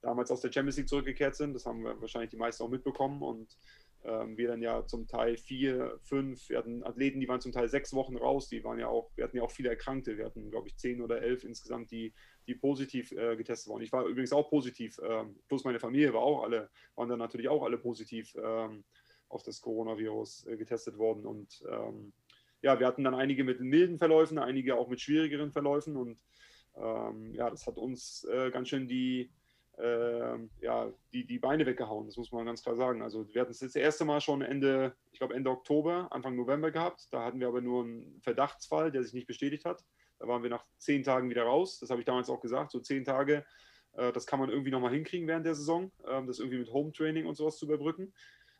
damals 0.01 0.31
aus 0.31 0.41
der 0.41 0.51
Champions 0.51 0.77
League 0.77 0.89
zurückgekehrt 0.89 1.35
sind. 1.35 1.53
Das 1.53 1.65
haben 1.65 1.83
wir 1.83 1.99
wahrscheinlich 1.99 2.31
die 2.31 2.37
meisten 2.37 2.63
auch 2.63 2.69
mitbekommen 2.69 3.21
und 3.21 3.57
ähm, 4.03 4.37
wir 4.37 4.47
dann 4.49 4.61
ja 4.61 4.85
zum 4.85 5.07
Teil 5.07 5.35
vier, 5.37 5.99
fünf, 6.03 6.49
wir 6.49 6.59
hatten 6.59 6.83
Athleten, 6.83 7.19
die 7.19 7.27
waren 7.27 7.41
zum 7.41 7.51
Teil 7.51 7.67
sechs 7.67 7.93
Wochen 7.93 8.15
raus, 8.15 8.47
die 8.49 8.63
waren 8.63 8.79
ja 8.79 8.87
auch, 8.87 9.11
wir 9.15 9.23
hatten 9.23 9.37
ja 9.37 9.43
auch 9.43 9.51
viele 9.51 9.69
Erkrankte, 9.69 10.17
wir 10.17 10.25
hatten, 10.25 10.51
glaube 10.51 10.67
ich, 10.67 10.77
zehn 10.77 11.01
oder 11.01 11.21
elf 11.21 11.43
insgesamt, 11.43 11.91
die, 11.91 12.13
die 12.47 12.55
positiv 12.55 13.11
äh, 13.11 13.35
getestet 13.35 13.71
waren. 13.71 13.81
Ich 13.81 13.91
war 13.91 14.05
übrigens 14.05 14.33
auch 14.33 14.49
positiv, 14.49 14.99
ähm, 15.03 15.35
plus 15.47 15.63
meine 15.63 15.79
Familie 15.79 16.13
war 16.13 16.21
auch 16.21 16.43
alle, 16.43 16.69
waren 16.95 17.09
dann 17.09 17.19
natürlich 17.19 17.49
auch 17.49 17.63
alle 17.63 17.77
positiv 17.77 18.35
ähm, 18.41 18.83
auf 19.29 19.43
das 19.43 19.61
Coronavirus 19.61 20.47
äh, 20.47 20.57
getestet 20.57 20.97
worden. 20.97 21.25
Und 21.25 21.63
ähm, 21.69 22.13
ja, 22.61 22.79
wir 22.79 22.87
hatten 22.87 23.03
dann 23.03 23.15
einige 23.15 23.43
mit 23.43 23.59
milden 23.59 23.97
Verläufen, 23.97 24.37
einige 24.37 24.75
auch 24.75 24.87
mit 24.87 25.01
schwierigeren 25.01 25.51
Verläufen. 25.51 25.95
Und 25.95 26.19
ähm, 26.75 27.33
ja, 27.33 27.49
das 27.49 27.67
hat 27.67 27.77
uns 27.77 28.23
äh, 28.25 28.51
ganz 28.51 28.69
schön 28.69 28.87
die, 28.87 29.31
äh, 29.77 30.37
ja, 30.61 30.91
die, 31.13 31.25
die 31.25 31.39
Beine 31.39 31.65
weggehauen, 31.65 32.05
das 32.05 32.17
muss 32.17 32.31
man 32.31 32.45
ganz 32.45 32.63
klar 32.63 32.75
sagen. 32.75 33.01
Also 33.01 33.27
wir 33.33 33.41
hatten 33.41 33.51
es 33.51 33.59
das 33.59 33.75
erste 33.75 34.05
Mal 34.05 34.21
schon 34.21 34.41
Ende, 34.41 34.95
ich 35.11 35.19
glaube 35.19 35.33
Ende 35.33 35.49
Oktober, 35.49 36.07
Anfang 36.11 36.35
November 36.35 36.71
gehabt. 36.71 37.07
Da 37.11 37.25
hatten 37.25 37.39
wir 37.39 37.47
aber 37.47 37.61
nur 37.61 37.83
einen 37.83 38.21
Verdachtsfall, 38.21 38.91
der 38.91 39.03
sich 39.03 39.13
nicht 39.13 39.27
bestätigt 39.27 39.65
hat. 39.65 39.83
Da 40.19 40.27
waren 40.27 40.43
wir 40.43 40.49
nach 40.49 40.65
zehn 40.77 41.03
Tagen 41.03 41.29
wieder 41.29 41.43
raus. 41.43 41.79
Das 41.79 41.89
habe 41.89 42.01
ich 42.01 42.05
damals 42.05 42.29
auch 42.29 42.41
gesagt. 42.41 42.71
So 42.71 42.79
zehn 42.79 43.03
Tage, 43.03 43.45
äh, 43.93 44.11
das 44.11 44.25
kann 44.25 44.39
man 44.39 44.49
irgendwie 44.49 44.71
nochmal 44.71 44.93
hinkriegen 44.93 45.27
während 45.27 45.45
der 45.45 45.55
Saison, 45.55 45.91
ähm, 46.07 46.27
das 46.27 46.39
irgendwie 46.39 46.59
mit 46.59 46.71
Home 46.71 46.91
Training 46.91 47.25
und 47.25 47.35
sowas 47.35 47.57
zu 47.57 47.65
überbrücken 47.65 48.13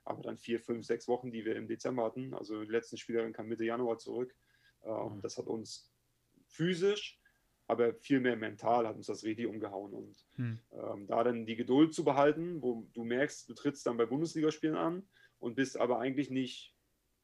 aber 0.05 0.21
dann 0.21 0.37
vier, 0.37 0.59
fünf, 0.59 0.85
sechs 0.85 1.07
Wochen, 1.07 1.31
die 1.31 1.43
wir 1.45 1.55
im 1.55 1.67
Dezember 1.67 2.05
hatten. 2.05 2.33
Also 2.33 2.63
die 2.63 2.71
letzten 2.71 2.97
Spielerin 2.97 3.33
kam 3.33 3.47
Mitte 3.47 3.65
Januar 3.65 3.97
zurück. 3.97 4.35
Ähm, 4.83 5.15
mhm. 5.15 5.21
Das 5.21 5.37
hat 5.37 5.47
uns 5.47 5.91
physisch, 6.47 7.19
aber 7.67 7.95
viel 7.95 8.19
mehr 8.19 8.35
mental 8.35 8.87
hat 8.87 8.95
uns 8.95 9.07
das 9.07 9.23
richtig 9.23 9.47
umgehauen. 9.47 9.93
Und 9.93 10.25
mhm. 10.37 10.59
ähm, 10.71 11.07
da 11.07 11.23
dann 11.23 11.45
die 11.47 11.55
Geduld 11.55 11.93
zu 11.93 12.03
behalten, 12.03 12.61
wo 12.61 12.87
du 12.93 13.03
merkst, 13.03 13.49
du 13.49 13.55
trittst 13.55 13.85
dann 13.87 13.97
bei 13.97 14.05
Bundesligaspielen 14.05 14.77
an 14.77 15.07
und 15.39 15.55
bist 15.55 15.77
aber 15.77 15.99
eigentlich 15.99 16.29
nicht 16.29 16.74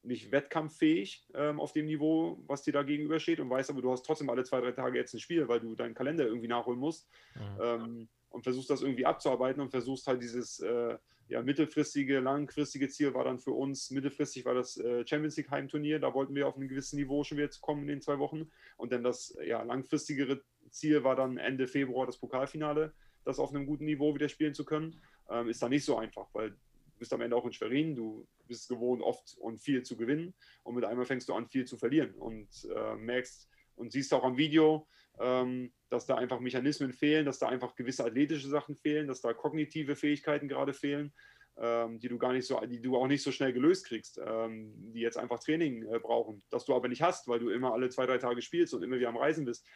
nicht 0.02 0.32
wettkampffähig 0.32 1.26
ähm, 1.34 1.60
auf 1.60 1.72
dem 1.72 1.86
Niveau, 1.86 2.42
was 2.46 2.62
dir 2.62 2.72
da 2.72 2.82
gegenübersteht 2.82 3.40
und 3.40 3.48
weißt 3.48 3.70
aber, 3.70 3.82
du 3.82 3.92
hast 3.92 4.04
trotzdem 4.04 4.30
alle 4.30 4.44
zwei, 4.44 4.60
drei 4.60 4.72
Tage 4.72 4.98
jetzt 4.98 5.14
ein 5.14 5.20
Spiel, 5.20 5.46
weil 5.48 5.60
du 5.60 5.74
deinen 5.74 5.94
Kalender 5.94 6.26
irgendwie 6.26 6.48
nachholen 6.48 6.80
musst 6.80 7.08
mhm. 7.34 7.60
ähm, 7.62 8.08
und 8.30 8.42
versuchst 8.42 8.70
das 8.70 8.82
irgendwie 8.82 9.06
abzuarbeiten 9.06 9.62
und 9.62 9.70
versuchst 9.70 10.06
halt 10.06 10.22
dieses 10.22 10.60
äh, 10.60 10.96
ja, 11.28 11.42
mittelfristige, 11.42 12.20
langfristige 12.20 12.88
Ziel 12.88 13.14
war 13.14 13.24
dann 13.24 13.38
für 13.38 13.52
uns, 13.52 13.90
mittelfristig 13.90 14.44
war 14.44 14.54
das 14.54 14.76
äh, 14.76 15.06
Champions 15.06 15.36
League 15.36 15.50
Heimturnier, 15.50 16.00
da 16.00 16.12
wollten 16.14 16.34
wir 16.34 16.48
auf 16.48 16.56
ein 16.56 16.68
gewisses 16.68 16.94
Niveau 16.94 17.22
schon 17.22 17.38
wieder 17.38 17.48
kommen 17.60 17.82
in 17.82 17.88
den 17.88 18.00
zwei 18.00 18.18
Wochen 18.18 18.50
und 18.76 18.92
dann 18.92 19.04
das 19.04 19.36
ja, 19.44 19.62
langfristigere 19.62 20.42
Ziel 20.70 21.04
war 21.04 21.14
dann 21.14 21.38
Ende 21.38 21.68
Februar 21.68 22.06
das 22.06 22.18
Pokalfinale, 22.18 22.92
das 23.24 23.38
auf 23.38 23.50
einem 23.50 23.66
guten 23.66 23.84
Niveau 23.84 24.14
wieder 24.14 24.28
spielen 24.28 24.54
zu 24.54 24.64
können. 24.64 25.00
Ähm, 25.30 25.48
ist 25.48 25.62
da 25.62 25.68
nicht 25.68 25.84
so 25.84 25.96
einfach, 25.96 26.26
weil 26.32 26.56
bist 27.02 27.12
am 27.12 27.20
Ende 27.20 27.36
auch 27.36 27.44
in 27.44 27.52
Schwerin, 27.52 27.96
du 27.96 28.28
bist 28.46 28.68
gewohnt, 28.68 29.02
oft 29.02 29.36
und 29.38 29.58
viel 29.58 29.82
zu 29.82 29.96
gewinnen 29.96 30.34
und 30.62 30.76
mit 30.76 30.84
einmal 30.84 31.04
fängst 31.04 31.28
du 31.28 31.34
an, 31.34 31.48
viel 31.48 31.64
zu 31.64 31.76
verlieren 31.76 32.14
und 32.14 32.48
äh, 32.74 32.94
merkst 32.94 33.48
und 33.74 33.90
siehst 33.90 34.14
auch 34.14 34.22
am 34.22 34.36
Video, 34.36 34.86
ähm, 35.18 35.72
dass 35.90 36.06
da 36.06 36.14
einfach 36.14 36.38
Mechanismen 36.38 36.92
fehlen, 36.92 37.26
dass 37.26 37.40
da 37.40 37.48
einfach 37.48 37.74
gewisse 37.74 38.04
athletische 38.04 38.48
Sachen 38.48 38.76
fehlen, 38.76 39.08
dass 39.08 39.20
da 39.20 39.34
kognitive 39.34 39.96
Fähigkeiten 39.96 40.46
gerade 40.46 40.72
fehlen, 40.72 41.12
ähm, 41.56 41.98
die 41.98 42.08
du 42.08 42.18
gar 42.18 42.32
nicht 42.32 42.46
so, 42.46 42.60
die 42.60 42.80
du 42.80 42.96
auch 42.96 43.08
nicht 43.08 43.22
so 43.22 43.32
schnell 43.32 43.52
gelöst 43.52 43.86
kriegst, 43.86 44.20
ähm, 44.24 44.72
die 44.92 45.00
jetzt 45.00 45.18
einfach 45.18 45.40
Training 45.40 45.82
äh, 45.92 45.98
brauchen, 45.98 46.44
das 46.50 46.64
du 46.66 46.74
aber 46.74 46.86
nicht 46.86 47.02
hast, 47.02 47.26
weil 47.26 47.40
du 47.40 47.50
immer 47.50 47.72
alle 47.72 47.88
zwei, 47.88 48.06
drei 48.06 48.18
Tage 48.18 48.42
spielst 48.42 48.74
und 48.74 48.84
immer 48.84 48.96
wieder 48.96 49.08
am 49.08 49.16
Reisen 49.16 49.44
bist. 49.44 49.66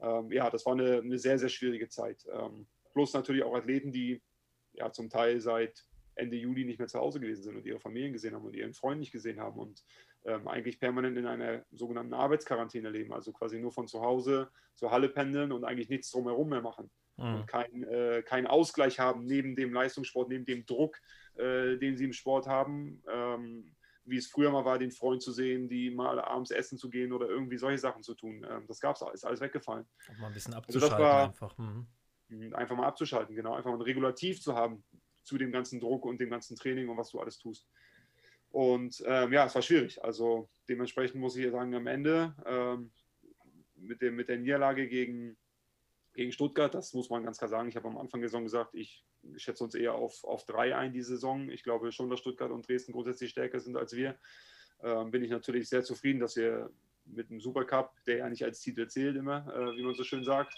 Ähm, 0.00 0.30
ja, 0.30 0.48
das 0.48 0.64
war 0.64 0.74
eine, 0.74 0.98
eine, 0.98 1.18
sehr, 1.18 1.40
sehr 1.40 1.48
schwierige 1.48 1.88
Zeit. 1.88 2.24
Ähm, 2.32 2.68
plus 2.92 3.12
natürlich 3.14 3.42
auch 3.42 3.54
Athleten, 3.56 3.90
die 3.90 4.22
ja 4.72 4.92
zum 4.92 5.10
Teil 5.10 5.40
seit 5.40 5.87
Ende 6.18 6.36
Juli 6.36 6.64
nicht 6.64 6.78
mehr 6.78 6.88
zu 6.88 6.98
Hause 6.98 7.20
gewesen 7.20 7.42
sind 7.42 7.56
und 7.56 7.66
ihre 7.66 7.80
Familien 7.80 8.12
gesehen 8.12 8.34
haben 8.34 8.44
und 8.44 8.54
ihren 8.54 8.74
Freund 8.74 9.00
nicht 9.00 9.12
gesehen 9.12 9.40
haben 9.40 9.58
und 9.58 9.84
ähm, 10.24 10.48
eigentlich 10.48 10.78
permanent 10.78 11.16
in 11.16 11.26
einer 11.26 11.64
sogenannten 11.70 12.14
Arbeitsquarantäne 12.14 12.90
leben, 12.90 13.12
also 13.12 13.32
quasi 13.32 13.58
nur 13.58 13.72
von 13.72 13.86
zu 13.86 14.00
Hause 14.00 14.50
zur 14.74 14.90
Halle 14.90 15.08
pendeln 15.08 15.52
und 15.52 15.64
eigentlich 15.64 15.88
nichts 15.88 16.10
drumherum 16.10 16.48
mehr 16.48 16.60
machen. 16.60 16.90
Mhm. 17.16 17.34
Und 17.34 17.46
keinen 17.46 17.84
äh, 17.84 18.22
kein 18.22 18.46
Ausgleich 18.46 18.98
haben 18.98 19.24
neben 19.24 19.56
dem 19.56 19.72
Leistungssport, 19.72 20.28
neben 20.28 20.44
dem 20.44 20.66
Druck, 20.66 21.00
äh, 21.36 21.76
den 21.76 21.96
sie 21.96 22.04
im 22.04 22.12
Sport 22.12 22.46
haben. 22.46 23.02
Ähm, 23.10 23.74
wie 24.04 24.16
es 24.16 24.26
früher 24.26 24.50
mal 24.50 24.64
war, 24.64 24.78
den 24.78 24.90
Freund 24.90 25.22
zu 25.22 25.32
sehen, 25.32 25.68
die 25.68 25.90
mal 25.90 26.18
abends 26.18 26.50
essen 26.50 26.78
zu 26.78 26.88
gehen 26.88 27.12
oder 27.12 27.28
irgendwie 27.28 27.58
solche 27.58 27.78
Sachen 27.78 28.02
zu 28.02 28.14
tun. 28.14 28.46
Ähm, 28.48 28.64
das 28.66 28.80
gab 28.80 28.96
es 28.96 29.02
alles, 29.02 29.24
alles 29.24 29.40
weggefallen. 29.40 29.86
Und 30.08 30.18
mal 30.18 30.28
ein 30.28 30.32
bisschen 30.32 30.54
abzuschalten 30.54 30.96
also 30.96 31.04
war, 31.04 31.28
einfach. 31.28 31.58
Mhm. 31.58 31.86
Einfach 32.54 32.76
mal 32.76 32.86
abzuschalten, 32.86 33.34
genau. 33.34 33.54
Einfach 33.54 33.70
mal 33.70 33.76
ein 33.76 33.82
Regulativ 33.82 34.40
zu 34.40 34.54
haben 34.54 34.84
zu 35.28 35.36
dem 35.36 35.52
ganzen 35.52 35.78
Druck 35.78 36.06
und 36.06 36.20
dem 36.20 36.30
ganzen 36.30 36.56
Training 36.56 36.88
und 36.88 36.96
was 36.96 37.10
du 37.10 37.20
alles 37.20 37.38
tust. 37.38 37.68
Und 38.50 39.02
ähm, 39.06 39.30
ja, 39.32 39.44
es 39.44 39.54
war 39.54 39.62
schwierig. 39.62 40.02
Also 40.02 40.48
dementsprechend 40.68 41.20
muss 41.20 41.36
ich 41.36 41.50
sagen, 41.50 41.74
am 41.74 41.86
Ende 41.86 42.34
ähm, 42.46 42.90
mit, 43.76 44.00
dem, 44.00 44.16
mit 44.16 44.30
der 44.30 44.38
Niederlage 44.38 44.88
gegen, 44.88 45.36
gegen 46.14 46.32
Stuttgart, 46.32 46.74
das 46.74 46.94
muss 46.94 47.10
man 47.10 47.24
ganz 47.24 47.36
klar 47.36 47.50
sagen. 47.50 47.68
Ich 47.68 47.76
habe 47.76 47.88
am 47.88 47.98
Anfang 47.98 48.20
der 48.20 48.30
Saison 48.30 48.44
gesagt, 48.44 48.74
ich 48.74 49.04
schätze 49.36 49.64
uns 49.64 49.74
eher 49.74 49.94
auf, 49.94 50.24
auf 50.24 50.46
drei 50.46 50.74
ein 50.74 50.94
diese 50.94 51.10
Saison. 51.10 51.50
Ich 51.50 51.62
glaube 51.62 51.92
schon, 51.92 52.08
dass 52.08 52.20
Stuttgart 52.20 52.50
und 52.50 52.66
Dresden 52.66 52.92
grundsätzlich 52.92 53.30
stärker 53.30 53.60
sind 53.60 53.76
als 53.76 53.94
wir. 53.94 54.18
Ähm, 54.82 55.10
bin 55.10 55.22
ich 55.22 55.30
natürlich 55.30 55.68
sehr 55.68 55.82
zufrieden, 55.82 56.20
dass 56.20 56.36
wir 56.36 56.70
mit 57.04 57.28
dem 57.28 57.40
Supercup, 57.40 57.92
der 58.06 58.18
ja 58.18 58.28
nicht 58.30 58.44
als 58.44 58.60
Titel 58.60 58.86
zählt 58.86 59.16
immer, 59.16 59.46
äh, 59.54 59.76
wie 59.76 59.82
man 59.82 59.94
so 59.94 60.04
schön 60.04 60.24
sagt, 60.24 60.54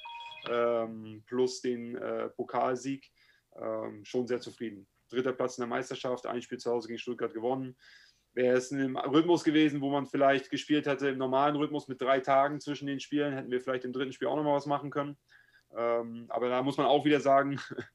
ähm, 0.49 1.25
plus 1.27 1.61
den 1.61 1.97
äh, 1.97 2.29
Pokalsieg, 2.29 3.11
ähm, 3.59 4.05
schon 4.05 4.27
sehr 4.27 4.41
zufrieden. 4.41 4.87
Dritter 5.09 5.33
Platz 5.33 5.59
in 5.59 5.63
der 5.63 5.69
Meisterschaft, 5.69 6.27
ein 6.27 6.43
Spiel 6.43 6.59
zu 6.59 6.71
Hause 6.71 6.89
gegen 6.89 6.99
Stuttgart 6.99 7.35
gewonnen. 7.35 7.77
Wäre 8.33 8.57
es 8.57 8.71
in 8.71 8.79
einem 8.79 8.97
Rhythmus 8.97 9.43
gewesen, 9.43 9.81
wo 9.81 9.91
man 9.91 10.07
vielleicht 10.07 10.51
gespielt 10.51 10.87
hätte, 10.87 11.09
im 11.09 11.19
normalen 11.19 11.57
Rhythmus 11.57 11.89
mit 11.89 12.01
drei 12.01 12.21
Tagen 12.21 12.61
zwischen 12.61 12.87
den 12.87 13.01
Spielen, 13.01 13.35
hätten 13.35 13.51
wir 13.51 13.61
vielleicht 13.61 13.85
im 13.85 13.93
dritten 13.93 14.13
Spiel 14.13 14.29
auch 14.29 14.37
nochmal 14.37 14.55
was 14.55 14.67
machen 14.67 14.91
können. 14.91 15.17
Ähm, 15.77 16.27
aber 16.29 16.49
da 16.49 16.63
muss 16.63 16.77
man 16.77 16.87
auch 16.87 17.05
wieder 17.05 17.21
sagen, 17.21 17.61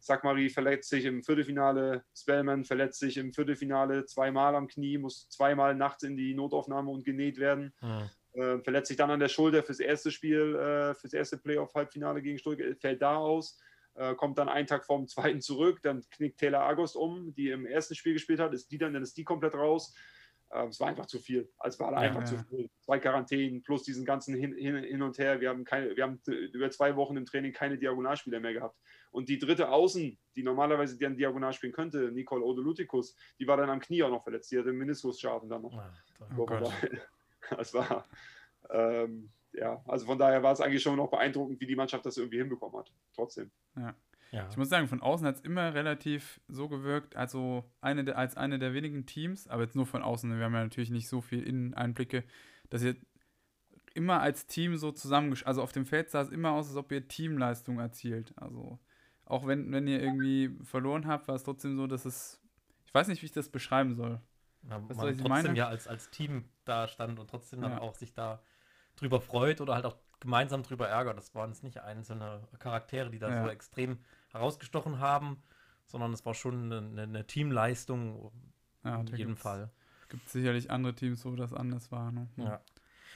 Sakmari 0.00 0.50
verletzt 0.50 0.90
sich 0.90 1.04
im 1.04 1.22
Viertelfinale, 1.22 2.04
Spellman 2.14 2.64
verletzt 2.64 3.00
sich 3.00 3.16
im 3.16 3.32
Viertelfinale 3.32 4.04
zweimal 4.04 4.54
am 4.54 4.68
Knie, 4.68 4.98
muss 4.98 5.28
zweimal 5.28 5.74
nachts 5.74 6.02
in 6.02 6.16
die 6.16 6.34
Notaufnahme 6.34 6.90
und 6.90 7.04
genäht 7.04 7.38
werden. 7.38 7.72
Mhm. 7.80 8.10
Äh, 8.32 8.58
verletzt 8.60 8.88
sich 8.88 8.96
dann 8.96 9.10
an 9.10 9.20
der 9.20 9.28
Schulter 9.28 9.62
fürs 9.62 9.80
erste 9.80 10.10
Spiel, 10.10 10.56
äh, 10.56 10.94
fürs 10.94 11.14
erste 11.14 11.38
Playoff-Halbfinale 11.38 12.22
gegen 12.22 12.38
Stuttgart, 12.38 12.76
fällt 12.78 13.02
da 13.02 13.16
aus. 13.16 13.58
Äh, 13.96 14.14
kommt 14.14 14.36
dann 14.38 14.48
einen 14.48 14.66
Tag 14.66 14.84
vorm 14.84 15.06
zweiten 15.08 15.40
zurück, 15.40 15.80
dann 15.82 16.02
knickt 16.10 16.38
Taylor 16.38 16.68
August 16.68 16.96
um, 16.96 17.34
die 17.34 17.50
im 17.50 17.64
ersten 17.64 17.94
Spiel 17.94 18.12
gespielt 18.12 18.40
hat, 18.40 18.52
ist 18.52 18.70
die 18.70 18.78
dann, 18.78 18.92
dann 18.92 19.02
ist 19.02 19.16
die 19.16 19.24
komplett 19.24 19.54
raus. 19.54 19.94
Ähm, 20.52 20.68
es 20.68 20.78
war 20.78 20.88
einfach 20.88 21.06
zu 21.06 21.18
viel. 21.18 21.50
Es 21.64 21.80
war 21.80 21.96
einfach 21.96 22.20
ja. 22.20 22.26
zu 22.26 22.38
viel. 22.44 22.70
Zwei 22.80 22.98
Quarantänen 22.98 23.62
plus 23.62 23.82
diesen 23.82 24.04
ganzen 24.04 24.36
hin, 24.36 24.54
hin, 24.54 24.76
hin, 24.76 25.02
und 25.02 25.18
her. 25.18 25.40
Wir 25.40 25.48
haben, 25.48 25.64
keine, 25.64 25.96
wir 25.96 26.04
haben 26.04 26.20
über 26.26 26.70
zwei 26.70 26.94
Wochen 26.94 27.16
im 27.16 27.24
Training 27.24 27.52
keine 27.52 27.78
Diagonalspieler 27.78 28.38
mehr 28.38 28.52
gehabt. 28.52 28.78
Und 29.10 29.28
die 29.28 29.38
dritte 29.38 29.70
Außen, 29.70 30.16
die 30.36 30.42
normalerweise 30.42 30.98
dann 30.98 31.16
Diagonal 31.16 31.52
spielen 31.52 31.72
könnte, 31.72 32.12
Nicole 32.12 32.44
Odelutikus, 32.44 33.16
die 33.40 33.46
war 33.48 33.56
dann 33.56 33.70
am 33.70 33.80
Knie 33.80 34.02
auch 34.02 34.10
noch 34.10 34.22
verletzt. 34.22 34.52
Die 34.52 34.58
hatte 34.58 34.72
Meniskusschaden 34.72 35.48
dann 35.48 35.62
noch. 35.62 35.72
Oh, 36.36 36.46
oh 36.48 36.72
das 37.56 37.74
war, 37.74 38.06
ähm, 38.70 39.30
ja, 39.52 39.82
also 39.86 40.06
von 40.06 40.18
daher 40.18 40.42
war 40.42 40.52
es 40.52 40.60
eigentlich 40.60 40.82
schon 40.82 40.96
noch 40.96 41.10
beeindruckend, 41.10 41.60
wie 41.60 41.66
die 41.66 41.76
Mannschaft 41.76 42.04
das 42.04 42.18
irgendwie 42.18 42.38
hinbekommen 42.38 42.78
hat. 42.78 42.92
Trotzdem. 43.14 43.50
Ja. 43.76 43.94
ja. 44.32 44.48
Ich 44.48 44.56
muss 44.56 44.68
sagen, 44.68 44.88
von 44.88 45.02
außen 45.02 45.26
hat 45.26 45.36
es 45.36 45.40
immer 45.42 45.74
relativ 45.74 46.40
so 46.48 46.68
gewirkt, 46.68 47.16
also 47.16 47.64
eine 47.80 48.04
der, 48.04 48.18
als 48.18 48.36
eine 48.36 48.58
der 48.58 48.74
wenigen 48.74 49.06
Teams, 49.06 49.48
aber 49.48 49.62
jetzt 49.62 49.76
nur 49.76 49.86
von 49.86 50.02
außen, 50.02 50.36
wir 50.36 50.44
haben 50.44 50.54
ja 50.54 50.64
natürlich 50.64 50.90
nicht 50.90 51.08
so 51.08 51.20
viel 51.20 51.42
Inneneinblicke, 51.42 52.24
dass 52.70 52.82
ihr 52.82 52.96
immer 53.94 54.20
als 54.20 54.46
Team 54.46 54.76
so 54.76 54.92
zusammengesch... 54.92 55.46
Also 55.46 55.62
auf 55.62 55.72
dem 55.72 55.86
Feld 55.86 56.10
sah 56.10 56.20
es 56.20 56.28
immer 56.28 56.52
aus, 56.52 56.68
als 56.68 56.76
ob 56.76 56.92
ihr 56.92 57.08
Teamleistung 57.08 57.78
erzielt. 57.78 58.34
Also 58.36 58.78
auch 59.24 59.46
wenn, 59.46 59.72
wenn 59.72 59.86
ihr 59.86 60.02
irgendwie 60.02 60.54
verloren 60.64 61.06
habt, 61.06 61.28
war 61.28 61.34
es 61.34 61.44
trotzdem 61.44 61.76
so, 61.76 61.86
dass 61.86 62.04
es... 62.04 62.42
Ich 62.84 62.92
weiß 62.92 63.08
nicht, 63.08 63.22
wie 63.22 63.26
ich 63.26 63.32
das 63.32 63.48
beschreiben 63.48 63.94
soll. 63.94 64.20
Ja, 64.68 64.78
man 64.78 64.96
trotzdem 64.96 65.28
meine? 65.28 65.54
ja 65.54 65.68
als, 65.68 65.88
als 65.88 66.10
Team 66.10 66.44
da 66.64 66.88
stand 66.88 67.18
und 67.18 67.30
trotzdem 67.30 67.60
dann 67.60 67.72
ja. 67.72 67.80
auch 67.80 67.94
sich 67.94 68.12
da 68.12 68.42
drüber 68.96 69.20
freut 69.20 69.60
oder 69.60 69.74
halt 69.74 69.86
auch 69.86 69.96
gemeinsam 70.20 70.62
drüber 70.62 70.88
ärgert. 70.88 71.18
Das 71.18 71.34
waren 71.34 71.50
jetzt 71.50 71.62
nicht 71.62 71.78
einzelne 71.78 72.46
Charaktere, 72.58 73.10
die 73.10 73.18
da 73.18 73.30
ja. 73.30 73.44
so 73.44 73.50
extrem 73.50 73.98
herausgestochen 74.30 74.98
haben, 74.98 75.42
sondern 75.86 76.12
es 76.12 76.24
war 76.24 76.34
schon 76.34 76.72
eine, 76.72 77.02
eine 77.02 77.26
Teamleistung 77.26 78.32
ja, 78.84 79.00
in 79.00 79.06
jedem 79.08 79.36
Fall. 79.36 79.70
Es 80.02 80.08
gibt 80.08 80.28
sicherlich 80.28 80.70
andere 80.70 80.94
Teams, 80.94 81.24
wo 81.24 81.30
das 81.32 81.52
anders 81.52 81.90
war. 81.90 82.12
Ne? 82.12 82.28
Ja. 82.36 82.62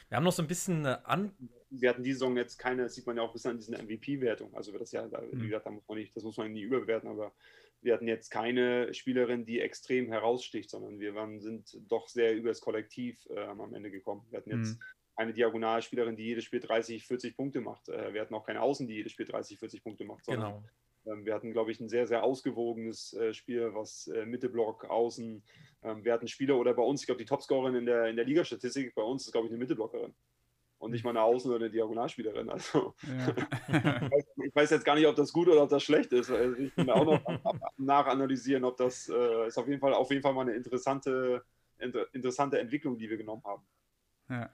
Wir 0.09 0.17
haben 0.17 0.25
noch 0.25 0.33
so 0.33 0.43
ein 0.43 0.49
bisschen 0.49 0.87
an. 0.87 1.33
Wir 1.71 1.91
hatten 1.91 2.03
die 2.03 2.13
Saison 2.13 2.37
jetzt 2.37 2.59
keine, 2.59 2.83
das 2.83 2.97
sieht 2.97 3.07
man 3.07 3.17
ja 3.17 3.23
auch 3.23 3.29
ein 3.29 3.33
bisschen 3.33 3.53
an 3.53 3.59
diesen 3.59 3.75
MVP-Wertungen. 3.75 4.55
Also 4.57 4.77
das 4.77 4.91
ja, 4.91 5.09
wie 5.31 5.37
mhm. 5.37 5.43
gesagt, 5.43 5.67
da 5.67 5.71
muss 5.71 5.87
man 5.87 5.99
nicht, 5.99 6.17
das 6.17 6.25
muss 6.25 6.37
man 6.37 6.53
nie 6.53 6.63
überbewerten, 6.63 7.09
aber 7.09 7.33
wir 7.81 7.95
hatten 7.95 8.09
jetzt 8.09 8.31
keine 8.31 8.93
Spielerin, 8.93 9.47
die 9.47 9.61
extrem 9.61 10.09
heraussticht, 10.09 10.69
sondern 10.69 10.99
wir 10.99 11.15
waren, 11.15 11.41
sind 11.41 11.79
doch 11.89 12.09
sehr 12.09 12.37
übers 12.37 12.61
Kollektiv 12.61 13.25
äh, 13.31 13.41
am 13.41 13.73
Ende 13.73 13.91
gekommen. 13.91 14.27
Wir 14.31 14.39
hatten 14.39 14.51
jetzt 14.51 14.79
mhm 14.79 14.83
eine 15.21 15.35
Diagonalspielerin, 15.35 16.17
die 16.17 16.25
jedes 16.25 16.45
Spiel 16.45 16.61
30, 16.61 17.07
40 17.07 17.37
Punkte 17.37 17.61
macht. 17.61 17.89
Äh, 17.89 18.15
wir 18.15 18.23
hatten 18.23 18.35
auch 18.35 18.45
keine 18.45 18.63
Außen, 18.63 18.87
die 18.87 18.95
jedes 18.95 19.13
Spiel 19.13 19.27
30, 19.27 19.59
40 19.59 19.83
Punkte 19.83 20.05
macht. 20.05 20.27
Genau. 20.27 20.63
Ähm, 21.07 21.25
wir 21.25 21.35
hatten, 21.35 21.53
glaube 21.53 21.71
ich, 21.71 21.81
ein 21.81 21.89
sehr, 21.89 22.07
sehr 22.07 22.25
ausgewogenes 22.25 23.13
äh, 23.15 23.35
Spiel, 23.35 23.75
was 23.75 24.09
äh, 24.09 24.25
Mitteblock, 24.25 24.87
Außen. 24.87 25.43
Ähm, 25.83 26.05
wir 26.05 26.13
hatten 26.13 26.27
Spieler 26.27 26.57
oder 26.57 26.73
bei 26.75 26.83
uns, 26.83 27.03
ich 27.03 27.07
glaube, 27.07 27.19
die 27.19 27.27
Topscorerin 27.27 27.75
in 27.75 27.87
der, 27.87 28.07
in 28.07 28.17
der 28.17 28.25
Ligastatistik 28.25 28.95
bei 28.95 29.03
uns 29.03 29.27
ist, 29.27 29.33
glaube 29.33 29.47
ich, 29.47 29.53
eine 29.53 29.59
Mittelblockerin. 29.59 30.15
Und 30.79 30.93
nicht 30.93 31.05
mal 31.05 31.11
eine 31.11 31.21
Außen- 31.21 31.49
oder 31.49 31.57
eine 31.57 31.71
Diagonalspielerin. 31.71 32.49
Also 32.49 32.95
ja. 33.07 34.09
ich 34.43 34.57
weiß 34.57 34.71
jetzt 34.71 34.85
gar 34.87 34.95
nicht, 34.95 35.07
ob 35.07 35.15
das 35.15 35.31
gut 35.31 35.49
oder 35.49 35.65
ob 35.65 35.69
das 35.69 35.83
schlecht 35.83 36.11
ist. 36.15 36.31
Also 36.31 36.57
ich 36.57 36.75
bin 36.75 36.87
da 36.87 36.95
auch 36.95 37.05
noch 37.05 37.27
am, 37.27 37.61
nachanalysieren, 37.77 38.65
ob 38.65 38.79
das 38.79 39.11
äh, 39.11 39.47
ist 39.47 39.59
auf 39.59 39.69
jeden 39.69 39.81
Fall 39.81 39.93
auf 39.93 40.09
jeden 40.09 40.23
Fall 40.23 40.33
mal 40.33 40.41
eine 40.41 40.55
interessante, 40.55 41.45
inter, 41.79 42.07
interessante 42.15 42.59
Entwicklung, 42.59 42.97
die 42.97 43.11
wir 43.11 43.19
genommen 43.19 43.43
haben. 43.45 43.63
Ja. 44.31 44.51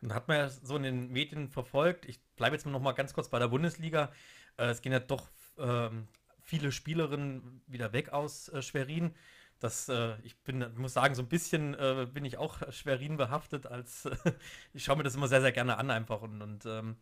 Dann 0.00 0.14
hat 0.14 0.28
man 0.28 0.38
ja 0.38 0.48
so 0.48 0.76
in 0.76 0.82
den 0.82 1.10
Medien 1.10 1.48
verfolgt. 1.48 2.06
Ich 2.06 2.20
bleibe 2.36 2.56
jetzt 2.56 2.66
noch 2.66 2.80
mal 2.80 2.92
ganz 2.92 3.12
kurz 3.12 3.28
bei 3.28 3.38
der 3.38 3.48
Bundesliga. 3.48 4.12
Äh, 4.56 4.66
es 4.66 4.80
gehen 4.80 4.92
ja 4.92 5.00
doch 5.00 5.28
ähm, 5.58 6.08
viele 6.42 6.72
Spielerinnen 6.72 7.62
wieder 7.66 7.92
weg 7.92 8.12
aus 8.12 8.48
äh, 8.48 8.62
Schwerin. 8.62 9.14
Das, 9.58 9.90
äh, 9.90 10.14
ich 10.22 10.38
bin, 10.38 10.64
muss 10.76 10.94
sagen, 10.94 11.14
so 11.14 11.22
ein 11.22 11.28
bisschen 11.28 11.74
äh, 11.74 12.06
bin 12.10 12.24
ich 12.24 12.38
auch 12.38 12.72
Schwerin 12.72 13.18
behaftet, 13.18 13.66
als 13.66 14.08
ich 14.72 14.84
schaue 14.84 14.96
mir 14.96 15.02
das 15.02 15.14
immer 15.14 15.28
sehr, 15.28 15.42
sehr 15.42 15.52
gerne 15.52 15.76
an 15.76 15.90
einfach. 15.90 16.22
Und, 16.22 16.40
und 16.40 16.64
ähm, 16.64 16.96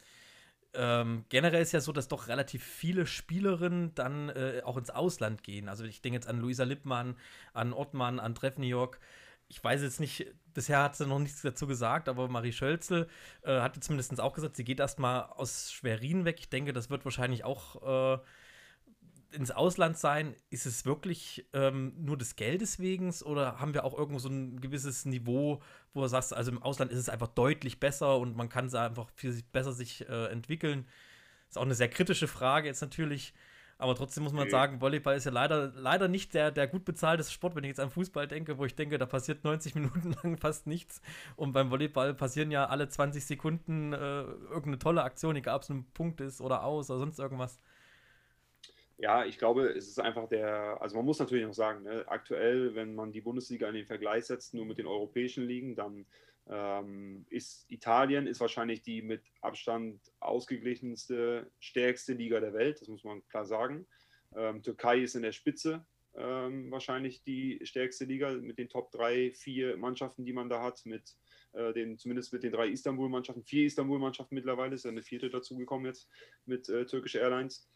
ähm, 0.74 1.24
generell 1.28 1.62
ist 1.62 1.72
ja 1.72 1.80
so, 1.80 1.92
dass 1.92 2.08
doch 2.08 2.28
relativ 2.28 2.64
viele 2.64 3.06
Spielerinnen 3.06 3.94
dann 3.94 4.28
äh, 4.30 4.62
auch 4.64 4.76
ins 4.76 4.90
Ausland 4.90 5.42
gehen. 5.44 5.68
Also 5.68 5.84
ich 5.84 6.02
denke 6.02 6.16
jetzt 6.16 6.28
an 6.28 6.40
Luisa 6.40 6.64
Lippmann, 6.64 7.16
an 7.54 7.72
Ottmann, 7.72 8.18
an 8.18 8.34
Treff 8.34 8.58
New 8.58 8.66
York 8.66 9.00
ich 9.48 9.62
weiß 9.62 9.82
jetzt 9.82 10.00
nicht, 10.00 10.26
bisher 10.52 10.82
hat 10.82 10.96
sie 10.96 11.06
noch 11.06 11.18
nichts 11.18 11.42
dazu 11.42 11.66
gesagt, 11.66 12.08
aber 12.08 12.28
Marie 12.28 12.52
Schölzel 12.52 13.08
äh, 13.42 13.60
hatte 13.60 13.80
zumindest 13.80 14.20
auch 14.20 14.34
gesagt, 14.34 14.56
sie 14.56 14.64
geht 14.64 14.80
erstmal 14.80 15.24
aus 15.24 15.72
Schwerin 15.72 16.24
weg. 16.24 16.36
Ich 16.38 16.50
denke, 16.50 16.72
das 16.72 16.90
wird 16.90 17.04
wahrscheinlich 17.04 17.44
auch 17.44 18.16
äh, 18.16 18.18
ins 19.30 19.50
Ausland 19.50 19.98
sein, 19.98 20.34
ist 20.50 20.66
es 20.66 20.84
wirklich 20.84 21.46
ähm, 21.52 21.92
nur 21.98 22.16
des 22.16 22.36
Geldes 22.36 22.78
wegen 22.78 23.12
oder 23.24 23.60
haben 23.60 23.74
wir 23.74 23.84
auch 23.84 23.96
irgendwo 23.96 24.18
so 24.18 24.28
ein 24.28 24.60
gewisses 24.60 25.04
Niveau, 25.04 25.62
wo 25.92 26.00
du 26.00 26.08
sagst, 26.08 26.34
also 26.34 26.50
im 26.50 26.62
Ausland 26.62 26.92
ist 26.92 26.98
es 26.98 27.08
einfach 27.08 27.28
deutlich 27.28 27.80
besser 27.80 28.18
und 28.18 28.36
man 28.36 28.48
kann 28.48 28.66
es 28.66 28.74
einfach 28.74 29.10
viel 29.14 29.42
besser 29.52 29.72
sich 29.72 30.08
äh, 30.08 30.26
entwickeln? 30.26 30.86
Ist 31.48 31.58
auch 31.58 31.62
eine 31.62 31.74
sehr 31.74 31.88
kritische 31.88 32.28
Frage 32.28 32.68
jetzt 32.68 32.80
natürlich. 32.80 33.34
Aber 33.80 33.94
trotzdem 33.94 34.24
muss 34.24 34.32
man 34.32 34.42
okay. 34.42 34.50
sagen, 34.50 34.80
Volleyball 34.80 35.16
ist 35.16 35.24
ja 35.24 35.30
leider, 35.30 35.72
leider 35.76 36.08
nicht 36.08 36.34
der, 36.34 36.50
der 36.50 36.66
gut 36.66 36.84
bezahlte 36.84 37.22
Sport, 37.22 37.54
wenn 37.54 37.62
ich 37.62 37.68
jetzt 37.68 37.80
an 37.80 37.90
Fußball 37.90 38.26
denke, 38.26 38.58
wo 38.58 38.64
ich 38.64 38.74
denke, 38.74 38.98
da 38.98 39.06
passiert 39.06 39.44
90 39.44 39.74
Minuten 39.76 40.16
lang 40.22 40.36
fast 40.36 40.66
nichts. 40.66 41.00
Und 41.36 41.52
beim 41.52 41.70
Volleyball 41.70 42.12
passieren 42.12 42.50
ja 42.50 42.66
alle 42.66 42.88
20 42.88 43.24
Sekunden 43.24 43.92
äh, 43.92 43.96
irgendeine 43.96 44.80
tolle 44.80 45.04
Aktion, 45.04 45.36
egal 45.36 45.56
ob 45.56 45.62
es 45.62 45.68
ein 45.68 45.86
Punkt 45.94 46.20
ist 46.20 46.40
oder 46.40 46.64
aus 46.64 46.90
oder 46.90 46.98
sonst 46.98 47.20
irgendwas. 47.20 47.60
Ja, 48.96 49.24
ich 49.24 49.38
glaube, 49.38 49.68
es 49.68 49.86
ist 49.86 50.00
einfach 50.00 50.28
der, 50.28 50.82
also 50.82 50.96
man 50.96 51.04
muss 51.04 51.20
natürlich 51.20 51.46
noch 51.46 51.54
sagen, 51.54 51.84
ne, 51.84 52.04
aktuell, 52.08 52.74
wenn 52.74 52.96
man 52.96 53.12
die 53.12 53.20
Bundesliga 53.20 53.68
in 53.68 53.74
den 53.74 53.86
Vergleich 53.86 54.24
setzt, 54.24 54.54
nur 54.54 54.66
mit 54.66 54.78
den 54.78 54.88
europäischen 54.88 55.46
Ligen, 55.46 55.76
dann 55.76 56.04
ähm, 56.50 57.26
ist 57.28 57.70
Italien 57.70 58.26
ist 58.26 58.40
wahrscheinlich 58.40 58.82
die 58.82 59.02
mit 59.02 59.22
Abstand 59.40 60.00
ausgeglichenste, 60.20 61.50
stärkste 61.58 62.14
Liga 62.14 62.40
der 62.40 62.54
Welt, 62.54 62.80
das 62.80 62.88
muss 62.88 63.04
man 63.04 63.26
klar 63.28 63.44
sagen. 63.44 63.86
Ähm, 64.34 64.62
Türkei 64.62 65.00
ist 65.00 65.14
in 65.14 65.22
der 65.22 65.32
Spitze 65.32 65.84
ähm, 66.14 66.70
wahrscheinlich 66.70 67.22
die 67.22 67.60
stärkste 67.64 68.04
Liga 68.04 68.32
mit 68.32 68.58
den 68.58 68.68
Top 68.68 68.90
3, 68.92 69.32
4 69.32 69.76
Mannschaften, 69.76 70.24
die 70.24 70.32
man 70.32 70.48
da 70.48 70.62
hat, 70.62 70.84
mit 70.84 71.16
äh, 71.52 71.72
den, 71.72 71.98
zumindest 71.98 72.32
mit 72.32 72.42
den 72.42 72.52
drei 72.52 72.68
Istanbul-Mannschaften, 72.68 73.42
vier 73.42 73.66
Istanbul-Mannschaften 73.66 74.34
mittlerweile, 74.34 74.74
ist 74.74 74.84
ja 74.84 74.90
eine 74.90 75.02
vierte 75.02 75.30
dazugekommen 75.30 75.86
jetzt 75.86 76.08
mit 76.44 76.68
äh, 76.68 76.86
Turkish 76.86 77.14
Airlines. 77.14 77.70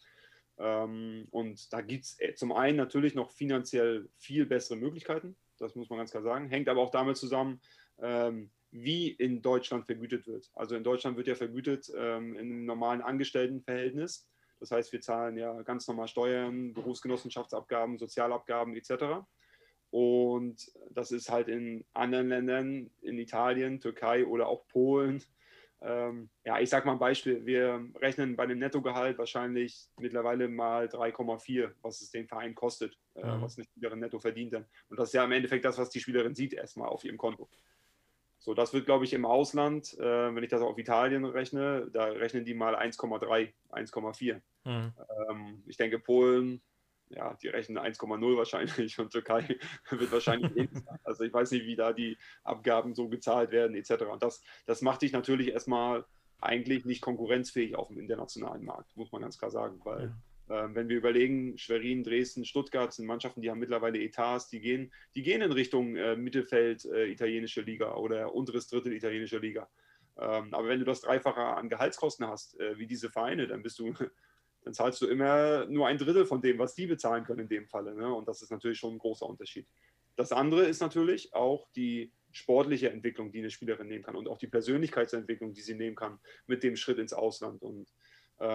Ähm, 0.57 1.27
und 1.31 1.73
da 1.73 1.81
gibt 1.81 2.05
es 2.05 2.19
äh, 2.19 2.33
zum 2.35 2.51
einen 2.51 2.77
natürlich 2.77 3.15
noch 3.15 3.31
finanziell 3.31 4.07
viel 4.17 4.45
bessere 4.45 4.77
Möglichkeiten, 4.77 5.35
das 5.57 5.75
muss 5.75 5.89
man 5.89 5.97
ganz 5.97 6.11
klar 6.11 6.23
sagen, 6.23 6.49
hängt 6.49 6.69
aber 6.69 6.81
auch 6.81 6.91
damit 6.91 7.17
zusammen, 7.17 7.59
ähm, 7.99 8.51
wie 8.73 9.09
in 9.09 9.41
Deutschland 9.43 9.85
vergütet 9.85 10.25
wird. 10.25 10.49
Also 10.55 10.75
in 10.75 10.83
Deutschland 10.83 11.15
wird 11.15 11.27
ja 11.27 11.35
vergütet 11.35 11.91
ähm, 11.95 12.33
in 12.33 12.51
einem 12.51 12.65
normalen 12.65 13.01
Angestelltenverhältnis. 13.01 14.27
Das 14.59 14.71
heißt, 14.71 14.91
wir 14.91 15.01
zahlen 15.01 15.37
ja 15.37 15.61
ganz 15.61 15.87
normal 15.87 16.07
Steuern, 16.07 16.73
Berufsgenossenschaftsabgaben, 16.73 17.99
Sozialabgaben 17.99 18.75
etc. 18.75 19.25
Und 19.91 20.71
das 20.89 21.11
ist 21.11 21.29
halt 21.29 21.49
in 21.49 21.85
anderen 21.93 22.29
Ländern, 22.29 22.89
in 23.01 23.19
Italien, 23.19 23.79
Türkei 23.79 24.25
oder 24.25 24.47
auch 24.47 24.67
Polen. 24.67 25.23
Ähm, 25.81 26.29
ja, 26.43 26.59
ich 26.59 26.69
sage 26.69 26.87
mal 26.87 26.93
ein 26.93 26.99
Beispiel. 26.99 27.45
Wir 27.45 27.85
rechnen 27.97 28.35
bei 28.35 28.47
dem 28.47 28.57
Nettogehalt 28.57 29.19
wahrscheinlich 29.19 29.87
mittlerweile 29.99 30.47
mal 30.47 30.87
3,4, 30.87 31.73
was 31.83 32.01
es 32.01 32.09
den 32.09 32.27
Verein 32.27 32.55
kostet, 32.55 32.97
äh, 33.15 33.23
mhm. 33.23 33.41
was 33.41 33.57
eine 33.57 33.65
Spielerin 33.65 33.99
netto 33.99 34.17
verdient. 34.17 34.53
Dann. 34.53 34.65
Und 34.89 34.97
das 34.97 35.09
ist 35.09 35.13
ja 35.13 35.25
im 35.25 35.31
Endeffekt 35.31 35.65
das, 35.65 35.77
was 35.77 35.91
die 35.91 35.99
Spielerin 35.99 36.33
sieht, 36.33 36.53
erstmal 36.53 36.87
auf 36.87 37.03
ihrem 37.03 37.17
Konto. 37.17 37.49
So, 38.43 38.53
das 38.53 38.73
wird, 38.73 38.85
glaube 38.85 39.05
ich, 39.05 39.13
im 39.13 39.25
Ausland, 39.25 39.97
äh, 39.97 40.35
wenn 40.35 40.43
ich 40.43 40.49
das 40.49 40.61
auf 40.61 40.77
Italien 40.77 41.23
rechne, 41.23 41.87
da 41.93 42.03
rechnen 42.07 42.43
die 42.43 42.53
mal 42.53 42.75
1,3, 42.75 43.53
1,4. 43.69 44.41
Mhm. 44.65 44.93
Ähm, 45.29 45.63
ich 45.65 45.77
denke, 45.77 45.97
Polen, 45.97 46.61
ja, 47.07 47.35
die 47.35 47.47
rechnen 47.47 47.77
1,0 47.77 48.35
wahrscheinlich 48.35 48.99
und 48.99 49.11
Türkei 49.11 49.57
wird 49.89 50.11
wahrscheinlich 50.11 50.51
ähnlich 50.57 50.83
sein. 50.83 50.99
Also 51.05 51.23
ich 51.23 51.31
weiß 51.31 51.51
nicht, 51.51 51.65
wie 51.65 51.77
da 51.77 51.93
die 51.93 52.17
Abgaben 52.43 52.95
so 52.95 53.07
gezahlt 53.07 53.51
werden, 53.51 53.77
etc. 53.77 54.03
Und 54.11 54.21
das, 54.21 54.43
das 54.65 54.81
macht 54.81 55.03
dich 55.03 55.13
natürlich 55.13 55.47
erstmal 55.47 56.03
eigentlich 56.41 56.83
nicht 56.83 56.99
konkurrenzfähig 56.99 57.77
auf 57.77 57.87
dem 57.87 57.97
internationalen 57.97 58.65
Markt, 58.65 58.97
muss 58.97 59.13
man 59.13 59.21
ganz 59.21 59.37
klar 59.37 59.51
sagen, 59.51 59.79
weil 59.85 60.07
ja 60.07 60.13
wenn 60.73 60.89
wir 60.89 60.97
überlegen, 60.97 61.57
Schwerin, 61.57 62.03
Dresden, 62.03 62.45
Stuttgart 62.45 62.93
sind 62.93 63.05
Mannschaften, 63.05 63.41
die 63.41 63.49
haben 63.49 63.59
mittlerweile 63.59 63.99
Etats, 63.99 64.49
die 64.49 64.59
gehen, 64.59 64.91
die 65.15 65.23
gehen 65.23 65.41
in 65.41 65.51
Richtung 65.51 65.95
äh, 65.95 66.15
Mittelfeld 66.15 66.85
äh, 66.85 67.07
italienische 67.07 67.61
Liga 67.61 67.95
oder 67.95 68.33
unteres 68.33 68.67
Drittel 68.67 68.93
italienische 68.93 69.39
Liga. 69.39 69.69
Ähm, 70.17 70.53
aber 70.53 70.67
wenn 70.67 70.79
du 70.79 70.85
das 70.85 71.01
Dreifache 71.01 71.41
an 71.41 71.69
Gehaltskosten 71.69 72.27
hast, 72.27 72.59
äh, 72.59 72.77
wie 72.77 72.87
diese 72.87 73.09
Vereine, 73.09 73.47
dann 73.47 73.63
bist 73.63 73.79
du, 73.79 73.93
dann 74.63 74.73
zahlst 74.73 75.01
du 75.01 75.07
immer 75.07 75.65
nur 75.65 75.87
ein 75.87 75.97
Drittel 75.97 76.25
von 76.25 76.41
dem, 76.41 76.59
was 76.59 76.75
die 76.75 76.87
bezahlen 76.87 77.23
können 77.23 77.41
in 77.41 77.49
dem 77.49 77.67
Falle. 77.67 77.95
Ne? 77.95 78.13
Und 78.13 78.27
das 78.27 78.41
ist 78.41 78.51
natürlich 78.51 78.79
schon 78.79 78.95
ein 78.95 78.99
großer 78.99 79.25
Unterschied. 79.25 79.67
Das 80.15 80.31
andere 80.31 80.65
ist 80.65 80.81
natürlich 80.81 81.33
auch 81.33 81.67
die 81.75 82.11
sportliche 82.31 82.91
Entwicklung, 82.91 83.31
die 83.31 83.39
eine 83.39 83.49
Spielerin 83.49 83.87
nehmen 83.87 84.03
kann 84.03 84.15
und 84.15 84.27
auch 84.27 84.37
die 84.37 84.47
Persönlichkeitsentwicklung, 84.47 85.53
die 85.53 85.61
sie 85.61 85.75
nehmen 85.75 85.95
kann 85.95 86.19
mit 86.45 86.63
dem 86.63 86.75
Schritt 86.75 86.99
ins 86.99 87.13
Ausland. 87.13 87.61
Und 87.63 87.79
ähm, 87.79 87.87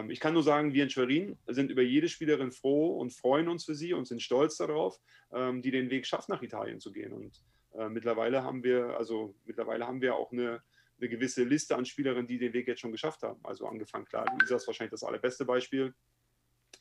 ich 0.08 0.20
kann 0.20 0.34
nur 0.34 0.42
sagen, 0.42 0.74
wir 0.74 0.84
in 0.84 0.90
Schwerin 0.90 1.38
sind 1.46 1.70
über 1.70 1.82
jede 1.82 2.08
Spielerin 2.08 2.52
froh 2.52 2.98
und 2.98 3.12
freuen 3.12 3.48
uns 3.48 3.64
für 3.64 3.74
sie 3.74 3.92
und 3.92 4.06
sind 4.06 4.22
stolz 4.22 4.56
darauf, 4.56 4.98
ähm, 5.32 5.62
die 5.62 5.70
den 5.70 5.90
Weg 5.90 6.06
schafft, 6.06 6.28
nach 6.28 6.42
Italien 6.42 6.80
zu 6.80 6.92
gehen. 6.92 7.12
Und 7.12 7.42
äh, 7.74 7.88
mittlerweile 7.88 8.42
haben 8.42 8.62
wir, 8.64 8.96
also 8.96 9.34
mittlerweile 9.44 9.86
haben 9.86 10.00
wir 10.00 10.14
auch 10.16 10.32
eine, 10.32 10.62
eine 10.98 11.08
gewisse 11.08 11.44
Liste 11.44 11.76
an 11.76 11.84
Spielerinnen, 11.84 12.26
die 12.26 12.38
den 12.38 12.52
Weg 12.52 12.66
jetzt 12.66 12.80
schon 12.80 12.92
geschafft 12.92 13.22
haben. 13.22 13.40
Also 13.44 13.66
angefangen, 13.66 14.04
klar, 14.04 14.26
Luisa 14.38 14.56
ist 14.56 14.66
wahrscheinlich 14.66 14.92
das 14.92 15.04
allerbeste 15.04 15.44
Beispiel, 15.44 15.94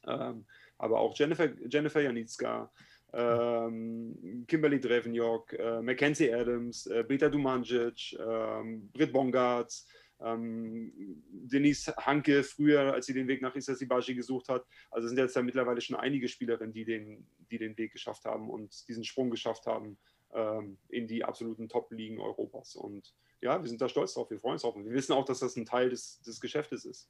ähm, 0.06 0.46
aber 0.78 1.00
auch 1.00 1.17
Jennifer, 1.17 1.50
Jennifer 1.67 2.02
Janicka, 2.02 2.72
ähm, 3.13 4.46
Kimberly 4.48 4.80
Drevenjok, 4.80 5.54
äh, 5.54 5.82
Mackenzie 5.82 6.34
Adams, 6.34 6.88
äh, 6.88 7.04
Beta 7.08 7.30
Dumanjic, 7.30 8.17
ähm, 8.20 8.89
Britt 8.91 9.13
Bongartz, 9.13 9.88
ähm, 10.19 10.91
Denise 11.30 11.95
Hanke 11.97 12.43
früher, 12.43 12.93
als 12.93 13.06
sie 13.06 13.13
den 13.13 13.27
Weg 13.27 13.41
nach 13.41 13.56
Isasibashi 13.56 14.15
gesucht 14.15 14.49
hat. 14.49 14.65
Also 14.91 15.06
es 15.06 15.12
sind 15.12 15.19
jetzt 15.19 15.36
ja 15.36 15.41
mittlerweile 15.41 15.82
schon 15.82 15.95
einige 15.95 16.27
Spielerinnen, 16.27 16.73
die 16.73 16.86
den, 16.86 17.27
die 17.51 17.58
den 17.58 17.77
Weg 17.77 17.91
geschafft 17.91 18.25
haben 18.25 18.49
und 18.49 18.88
diesen 18.88 19.03
Sprung 19.03 19.30
geschafft 19.30 19.65
haben 19.65 19.97
ähm, 20.34 20.77
in 20.89 21.08
die 21.08 21.23
absoluten 21.23 21.69
Top-Ligen 21.69 22.19
Europas. 22.19 22.75
Und 22.75 23.13
ja, 23.41 23.62
wir 23.62 23.69
sind 23.69 23.82
da 23.82 23.89
stolz 23.89 24.13
drauf, 24.13 24.30
wir 24.30 24.39
freuen 24.39 24.53
uns 24.53 24.63
drauf. 24.63 24.75
Und 24.75 24.86
wir 24.86 24.93
wissen 24.93 25.13
auch, 25.13 25.25
dass 25.25 25.39
das 25.39 25.56
ein 25.56 25.65
Teil 25.65 25.89
des, 25.89 26.21
des 26.21 26.41
Geschäftes 26.41 26.86
ist. 26.86 27.10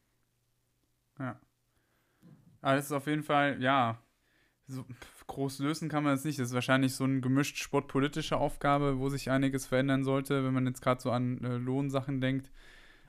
Ja. 1.19 1.39
Aber 2.61 2.75
das 2.75 2.85
ist 2.85 2.91
auf 2.91 3.07
jeden 3.07 3.23
Fall, 3.23 3.61
ja, 3.61 4.01
so 4.67 4.85
groß 5.27 5.59
lösen 5.59 5.89
kann 5.89 6.03
man 6.03 6.13
das 6.13 6.25
nicht. 6.25 6.39
Das 6.39 6.49
ist 6.49 6.53
wahrscheinlich 6.53 6.93
so 6.93 7.05
eine 7.05 7.21
gemischt 7.21 7.57
sportpolitische 7.57 8.37
Aufgabe, 8.37 8.99
wo 8.99 9.09
sich 9.09 9.29
einiges 9.29 9.65
verändern 9.65 10.03
sollte, 10.03 10.43
wenn 10.43 10.53
man 10.53 10.67
jetzt 10.67 10.81
gerade 10.81 11.01
so 11.01 11.11
an 11.11 11.41
äh, 11.43 11.57
Lohnsachen 11.57 12.19
denkt. 12.19 12.51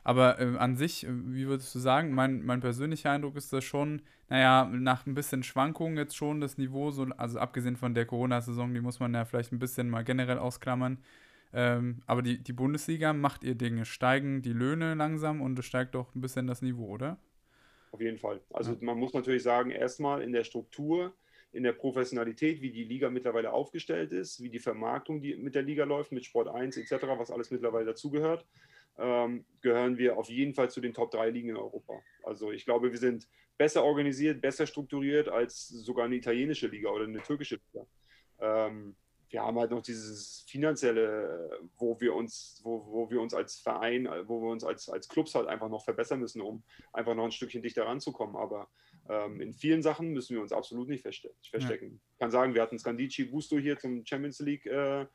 Aber 0.05 0.41
äh, 0.41 0.57
an 0.57 0.77
sich, 0.77 1.05
äh, 1.05 1.09
wie 1.11 1.47
würdest 1.47 1.75
du 1.75 1.79
sagen, 1.79 2.15
mein, 2.15 2.45
mein 2.45 2.61
persönlicher 2.61 3.11
Eindruck 3.11 3.37
ist 3.37 3.53
das 3.53 3.65
schon, 3.65 4.03
naja, 4.29 4.71
nach 4.73 5.07
ein 5.07 5.15
bisschen 5.15 5.43
Schwankungen 5.43 5.97
jetzt 5.97 6.17
schon 6.17 6.41
das 6.41 6.59
Niveau, 6.59 6.91
so, 6.91 7.07
also 7.17 7.39
abgesehen 7.39 7.77
von 7.77 7.95
der 7.95 8.07
Corona-Saison, 8.07 8.73
die 8.75 8.81
muss 8.81 9.01
man 9.01 9.15
ja 9.15 9.25
vielleicht 9.25 9.53
ein 9.53 9.59
bisschen 9.59 9.89
mal 9.91 10.05
generell 10.05 10.39
ausklammern. 10.39 10.99
Ähm, 11.53 12.03
aber 12.07 12.23
die, 12.23 12.43
die 12.43 12.53
Bundesliga 12.53 13.13
macht 13.13 13.43
ihr 13.43 13.55
Dinge, 13.55 13.87
steigen 13.87 14.43
die 14.43 14.53
Löhne 14.53 14.95
langsam 14.95 15.41
und 15.41 15.59
es 15.59 15.65
steigt 15.65 15.95
doch 15.95 16.15
ein 16.15 16.21
bisschen 16.21 16.47
das 16.47 16.61
Niveau, 16.61 16.87
oder? 16.87 17.19
Auf 17.91 18.03
jeden 18.03 18.19
Fall. 18.19 18.41
Also 18.53 18.73
ja. 18.73 18.79
man 18.83 18.99
muss 18.99 19.15
natürlich 19.15 19.43
sagen, 19.43 19.71
erstmal 19.71 20.21
in 20.23 20.33
der 20.33 20.45
Struktur, 20.45 21.15
in 21.53 21.63
der 21.63 21.73
Professionalität, 21.73 22.61
wie 22.61 22.71
die 22.71 22.85
Liga 22.85 23.09
mittlerweile 23.09 23.53
aufgestellt 23.53 24.13
ist, 24.13 24.43
wie 24.43 24.51
die 24.51 24.59
Vermarktung 24.59 25.23
die 25.23 25.37
mit 25.37 25.55
der 25.55 25.63
Liga 25.63 25.85
läuft, 25.85 26.13
mit 26.13 26.27
Sport 26.27 26.49
1 26.49 26.77
etc., 26.77 27.07
was 27.17 27.31
alles 27.31 27.51
mittlerweile 27.51 27.87
dazugehört 27.87 28.45
ähm, 28.99 29.45
gehören 29.61 29.99
wir 29.99 30.17
auf 30.19 30.29
jeden 30.29 30.55
Fall 30.55 30.71
zu 30.71 30.81
den 30.81 30.95
Top 30.95 31.11
3 31.11 31.31
Ligen 31.31 31.51
in 31.51 31.57
Europa. 31.57 32.01
Also 32.23 32.53
ich 32.53 32.65
glaube, 32.65 32.91
wir 32.91 32.99
sind 32.99 33.29
besser 33.57 33.85
organisiert, 33.85 34.41
besser 34.41 34.67
strukturiert 34.67 35.29
als 35.29 35.69
sogar 35.69 36.07
eine 36.07 36.17
italienische 36.17 36.69
Liga 36.69 36.91
oder 36.91 37.05
eine 37.05 37.23
türkische 37.23 37.61
Liga. 37.73 37.87
Ähm, 38.41 38.97
wir 39.31 39.43
haben 39.43 39.59
halt 39.59 39.71
noch 39.71 39.83
dieses 39.83 40.45
finanzielle, 40.49 41.51
wo 41.77 42.01
wir 42.01 42.15
uns, 42.15 42.61
wo, 42.65 42.87
wo 42.87 43.11
wir 43.11 43.21
uns 43.21 43.35
als 43.35 43.59
Verein, 43.59 44.09
wo 44.27 44.41
wir 44.41 44.51
uns 44.51 44.65
als, 44.65 44.89
als 44.89 45.09
Clubs 45.09 45.35
halt 45.35 45.49
einfach 45.49 45.69
noch 45.69 45.85
verbessern 45.85 46.21
müssen, 46.21 46.41
um 46.41 46.63
einfach 46.93 47.15
noch 47.15 47.25
ein 47.25 47.33
Stückchen 47.33 47.63
dichter 47.63 47.85
ranzukommen. 47.85 48.37
Aber 48.37 48.71
ähm, 49.09 49.41
in 49.41 49.53
vielen 49.53 49.83
Sachen 49.83 50.13
müssen 50.13 50.35
wir 50.35 50.43
uns 50.43 50.53
absolut 50.53 50.89
nicht 50.89 51.03
verstecken. 51.03 51.91
Ja. 51.91 52.01
Ich 52.13 52.19
kann 52.19 52.31
sagen, 52.31 52.55
wir 52.55 52.63
hatten 52.63 52.79
Scandici 52.79 53.27
Gusto 53.27 53.59
hier 53.59 53.79
zum 53.79 54.05
Champions 54.05 54.41
League 54.41 54.65
äh, 54.67 55.07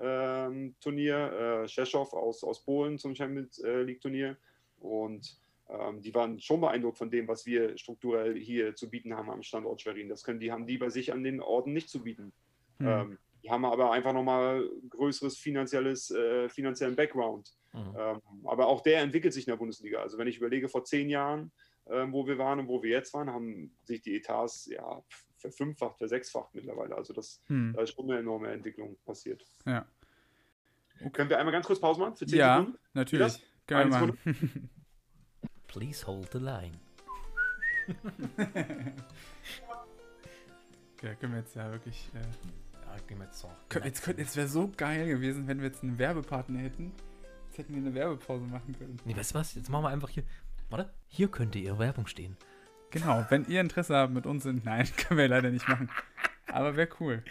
ähm, 0.00 0.74
Turnier, 0.80 1.62
äh, 1.64 1.68
Szeszow 1.68 2.12
aus, 2.12 2.44
aus 2.44 2.64
Polen 2.64 2.98
zum 2.98 3.14
Champions 3.14 3.58
äh, 3.58 3.82
League 3.82 4.00
Turnier. 4.00 4.36
Und 4.80 5.38
ähm, 5.68 6.00
die 6.00 6.14
waren 6.14 6.40
schon 6.40 6.60
beeindruckt 6.60 6.98
von 6.98 7.10
dem, 7.10 7.28
was 7.28 7.44
wir 7.44 7.76
strukturell 7.76 8.38
hier 8.38 8.74
zu 8.74 8.88
bieten 8.88 9.14
haben 9.14 9.30
am 9.30 9.42
Standort 9.42 9.80
Schwerin. 9.80 10.08
Das 10.08 10.24
können 10.24 10.40
die, 10.40 10.52
haben 10.52 10.66
die 10.66 10.78
bei 10.78 10.88
sich 10.88 11.12
an 11.12 11.22
den 11.22 11.40
Orten 11.40 11.72
nicht 11.72 11.90
zu 11.90 12.02
bieten. 12.02 12.32
Mhm. 12.78 12.86
Ähm, 12.86 13.18
die 13.42 13.50
haben 13.50 13.64
aber 13.64 13.92
einfach 13.92 14.12
nochmal 14.12 14.68
größeres 14.88 15.36
finanzielles, 15.36 16.10
äh, 16.10 16.48
finanziellen 16.48 16.96
Background. 16.96 17.52
Mhm. 17.72 17.94
Ähm, 17.98 18.20
aber 18.44 18.66
auch 18.66 18.80
der 18.80 19.00
entwickelt 19.00 19.32
sich 19.32 19.46
in 19.46 19.52
der 19.52 19.58
Bundesliga. 19.58 20.00
Also 20.00 20.18
wenn 20.18 20.28
ich 20.28 20.38
überlege, 20.38 20.68
vor 20.68 20.84
zehn 20.84 21.08
Jahren, 21.08 21.52
ähm, 21.88 22.12
wo 22.12 22.26
wir 22.26 22.38
waren 22.38 22.60
und 22.60 22.68
wo 22.68 22.82
wir 22.82 22.90
jetzt 22.90 23.14
waren, 23.14 23.30
haben 23.30 23.72
sich 23.84 24.02
die 24.02 24.16
Etats 24.16 24.66
ja 24.66 25.02
verfünffacht, 25.38 25.98
versechsfacht 25.98 26.54
mittlerweile. 26.54 26.96
Also 26.96 27.12
das, 27.12 27.42
hm. 27.46 27.72
da 27.74 27.82
ist 27.82 27.94
schon 27.94 28.10
eine 28.10 28.20
enorme 28.20 28.48
Entwicklung 28.48 28.96
passiert. 29.04 29.44
Ja. 29.64 29.86
Okay. 31.00 31.10
Können 31.10 31.30
wir 31.30 31.38
einmal 31.38 31.52
ganz 31.52 31.66
kurz 31.66 31.80
Pause 31.80 32.00
machen 32.00 32.16
für 32.16 32.26
10 32.26 32.38
ja, 32.38 32.56
Sekunden? 32.58 32.78
natürlich. 32.92 33.42
Können 33.66 33.90
wir 33.92 33.98
machen. 34.00 34.70
Please 35.68 36.06
hold 36.06 36.30
the 36.32 36.38
line. 36.38 36.72
Ja, 41.02 41.14
können 41.14 41.32
wir 41.32 41.40
jetzt 41.40 41.54
ja 41.54 41.70
wirklich. 41.70 42.10
Äh, 42.14 42.18
Ja, 42.18 42.96
gehen 43.06 43.18
wir 43.18 43.26
jetzt 43.26 43.38
so. 43.38 43.48
jetzt 43.84 44.02
könnt- 44.02 44.18
jetzt 44.18 44.36
wäre 44.36 44.48
so 44.48 44.72
geil 44.76 45.06
gewesen, 45.06 45.46
wenn 45.46 45.58
wir 45.60 45.66
jetzt 45.68 45.82
einen 45.82 45.96
Werbepartner 45.98 46.58
hätten. 46.58 46.92
Jetzt 47.46 47.58
hätten 47.58 47.74
wir 47.74 47.80
eine 47.82 47.94
Werbepause 47.94 48.44
machen 48.44 48.76
können. 48.76 48.96
Nee, 49.04 49.16
weißt 49.16 49.32
du 49.32 49.38
was? 49.38 49.54
Jetzt 49.54 49.68
machen 49.70 49.84
wir 49.84 49.90
einfach 49.90 50.08
hier. 50.08 50.24
Warte. 50.70 50.92
Hier 51.06 51.28
könnte 51.30 51.58
Ihre 51.58 51.78
Werbung 51.78 52.06
stehen. 52.08 52.36
Genau, 52.90 53.24
wenn 53.28 53.46
ihr 53.46 53.60
Interesse 53.60 53.96
habt 53.96 54.12
mit 54.12 54.26
uns 54.26 54.42
sind. 54.42 54.64
Nein, 54.64 54.88
können 54.96 55.18
wir 55.18 55.28
leider 55.28 55.50
nicht 55.50 55.68
machen. 55.68 55.90
Aber 56.46 56.76
wäre 56.76 56.88
cool. 57.00 57.22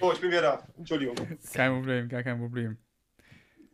Oh, 0.00 0.12
ich 0.12 0.20
bin 0.20 0.30
wieder 0.30 0.42
da. 0.42 0.66
Entschuldigung. 0.76 1.14
Kein 1.52 1.72
Problem, 1.72 2.08
gar 2.08 2.22
kein 2.22 2.38
Problem. 2.38 2.78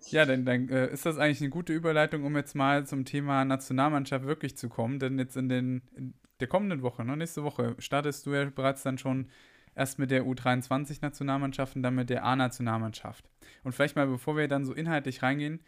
Ja, 0.09 0.25
dann, 0.25 0.45
dann 0.45 0.69
äh, 0.69 0.89
ist 0.93 1.07
das 1.07 1.19
eigentlich 1.19 1.41
eine 1.41 1.51
gute 1.51 1.73
Überleitung, 1.73 2.25
um 2.25 2.37
jetzt 2.37 2.55
mal 2.55 2.87
zum 2.87 3.05
Thema 3.05 3.45
Nationalmannschaft 3.45 4.27
wirklich 4.27 4.57
zu 4.57 4.69
kommen. 4.69 4.99
Denn 4.99 5.19
jetzt 5.19 5.37
in, 5.37 5.49
den, 5.49 5.83
in 5.97 6.15
der 6.41 6.49
kommenden 6.49 6.83
Woche, 6.83 7.05
ne, 7.05 7.17
nächste 7.17 7.43
Woche, 7.43 7.75
startest 7.79 8.27
du 8.27 8.35
ja 8.35 8.45
bereits 8.45 8.83
dann 8.83 8.99
schon 8.99 9.31
erst 9.75 9.99
mit 9.99 10.11
der 10.11 10.25
U23-Nationalmannschaft 10.25 11.77
und 11.77 11.83
dann 11.83 11.95
mit 11.95 12.11
der 12.11 12.25
A-Nationalmannschaft. 12.25 13.29
Und 13.63 13.73
vielleicht 13.73 13.97
mal, 13.97 14.07
bevor 14.07 14.37
wir 14.37 14.49
dann 14.49 14.65
so 14.65 14.73
inhaltlich 14.73 15.23
reingehen, 15.23 15.61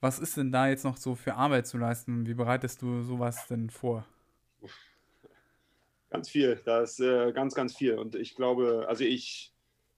was 0.00 0.18
ist 0.18 0.36
denn 0.36 0.52
da 0.52 0.68
jetzt 0.68 0.84
noch 0.84 0.96
so 0.96 1.14
für 1.14 1.34
Arbeit 1.34 1.66
zu 1.66 1.78
leisten? 1.78 2.26
Wie 2.26 2.34
bereitest 2.34 2.82
du 2.82 3.02
sowas 3.02 3.46
denn 3.48 3.70
vor? 3.70 4.06
Ganz 6.10 6.28
viel. 6.28 6.60
Da 6.64 6.82
ist 6.82 7.00
äh, 7.00 7.32
ganz, 7.32 7.56
ganz 7.56 7.76
viel. 7.76 7.98
Und 7.98 8.14
ich 8.14 8.36
glaube, 8.36 8.86
also 8.88 9.02
ich, 9.02 9.52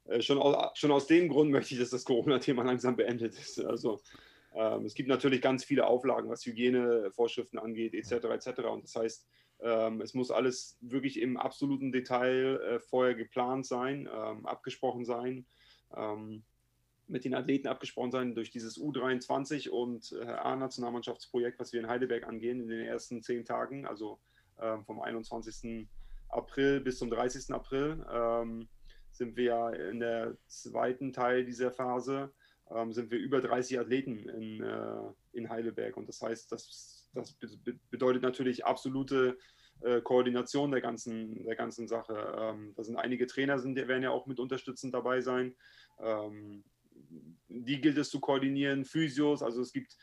äh, 0.06 0.22
schon, 0.22 0.38
aus, 0.38 0.78
schon 0.78 0.90
aus 0.90 1.06
dem 1.06 1.28
Grund 1.28 1.50
möchte 1.50 1.74
ich, 1.74 1.80
dass 1.80 1.90
das 1.90 2.04
Corona-Thema 2.04 2.62
langsam 2.62 2.96
beendet 2.96 3.34
ist. 3.34 3.62
Also 3.62 4.00
ähm, 4.54 4.86
es 4.86 4.94
gibt 4.94 5.10
natürlich 5.10 5.42
ganz 5.42 5.64
viele 5.64 5.86
Auflagen, 5.86 6.30
was 6.30 6.46
Hygienevorschriften 6.46 7.58
angeht, 7.58 7.92
etc. 7.92 8.24
etc. 8.24 8.60
Und 8.62 8.84
das 8.84 8.96
heißt, 8.96 9.26
ähm, 9.60 10.00
es 10.00 10.14
muss 10.14 10.30
alles 10.30 10.78
wirklich 10.80 11.20
im 11.20 11.36
absoluten 11.36 11.92
Detail 11.92 12.60
äh, 12.60 12.80
vorher 12.80 13.14
geplant 13.14 13.66
sein, 13.66 14.08
ähm, 14.12 14.46
abgesprochen 14.46 15.04
sein, 15.04 15.46
ähm, 15.94 16.42
mit 17.08 17.24
den 17.24 17.34
Athleten 17.34 17.68
abgesprochen 17.68 18.10
sein 18.10 18.34
durch 18.34 18.50
dieses 18.50 18.80
U23 18.80 19.68
und 19.68 20.12
äh, 20.12 20.24
A-Nationalmannschaftsprojekt, 20.24 21.60
was 21.60 21.72
wir 21.72 21.80
in 21.80 21.88
Heidelberg 21.88 22.26
angehen 22.26 22.60
in 22.60 22.68
den 22.68 22.86
ersten 22.86 23.22
zehn 23.22 23.44
Tagen, 23.44 23.86
also 23.86 24.18
vom 24.84 25.00
21. 25.00 25.86
April 26.28 26.80
bis 26.80 26.98
zum 26.98 27.10
30. 27.10 27.54
April 27.54 28.04
ähm, 28.10 28.68
sind 29.12 29.36
wir 29.36 29.44
ja 29.44 29.70
in 29.70 30.00
der 30.00 30.36
zweiten 30.46 31.12
Teil 31.12 31.44
dieser 31.44 31.70
Phase, 31.70 32.32
ähm, 32.70 32.92
sind 32.92 33.10
wir 33.10 33.18
über 33.18 33.40
30 33.40 33.78
Athleten 33.80 34.28
in, 34.28 34.62
äh, 34.62 35.12
in 35.32 35.48
Heidelberg. 35.48 35.96
Und 35.96 36.08
das 36.08 36.20
heißt, 36.20 36.52
das, 36.52 37.08
das 37.14 37.32
be 37.32 37.78
bedeutet 37.90 38.22
natürlich 38.22 38.64
absolute 38.64 39.38
äh, 39.80 40.00
Koordination 40.00 40.70
der 40.70 40.80
ganzen, 40.80 41.44
der 41.44 41.56
ganzen 41.56 41.88
Sache. 41.88 42.14
Ähm, 42.38 42.74
da 42.76 42.84
sind 42.84 42.96
einige 42.96 43.26
Trainer, 43.26 43.58
sind, 43.58 43.76
die 43.76 43.88
werden 43.88 44.02
ja 44.02 44.10
auch 44.10 44.26
mit 44.26 44.38
unterstützend 44.38 44.94
dabei 44.94 45.20
sein. 45.20 45.54
Ähm, 45.98 46.64
die 47.48 47.80
gilt 47.80 47.98
es 47.98 48.10
zu 48.10 48.20
koordinieren, 48.20 48.84
Physios, 48.84 49.42
also 49.42 49.60
es 49.62 49.72
gibt 49.72 49.96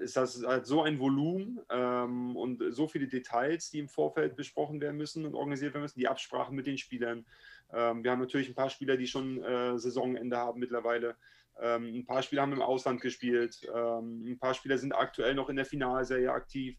ist 0.00 0.16
das 0.16 0.42
halt 0.44 0.66
so 0.66 0.82
ein 0.82 0.98
Volumen 0.98 1.60
ähm, 1.70 2.36
und 2.36 2.62
so 2.70 2.88
viele 2.88 3.06
Details, 3.06 3.70
die 3.70 3.80
im 3.80 3.88
Vorfeld 3.88 4.34
besprochen 4.34 4.80
werden 4.80 4.96
müssen 4.96 5.26
und 5.26 5.34
organisiert 5.34 5.74
werden 5.74 5.82
müssen, 5.82 5.98
die 5.98 6.08
Absprachen 6.08 6.56
mit 6.56 6.66
den 6.66 6.78
Spielern. 6.78 7.26
Ähm, 7.72 8.02
wir 8.02 8.10
haben 8.10 8.20
natürlich 8.20 8.48
ein 8.48 8.54
paar 8.54 8.70
Spieler, 8.70 8.96
die 8.96 9.06
schon 9.06 9.42
äh, 9.42 9.78
Saisonende 9.78 10.36
haben 10.36 10.60
mittlerweile. 10.60 11.16
Ähm, 11.60 11.94
ein 11.94 12.06
paar 12.06 12.22
Spieler 12.22 12.42
haben 12.42 12.52
im 12.52 12.62
Ausland 12.62 13.00
gespielt. 13.00 13.60
Ähm, 13.74 14.24
ein 14.26 14.38
paar 14.38 14.54
Spieler 14.54 14.78
sind 14.78 14.92
aktuell 14.92 15.34
noch 15.34 15.48
in 15.48 15.56
der 15.56 15.66
Finalserie 15.66 16.32
aktiv. 16.32 16.78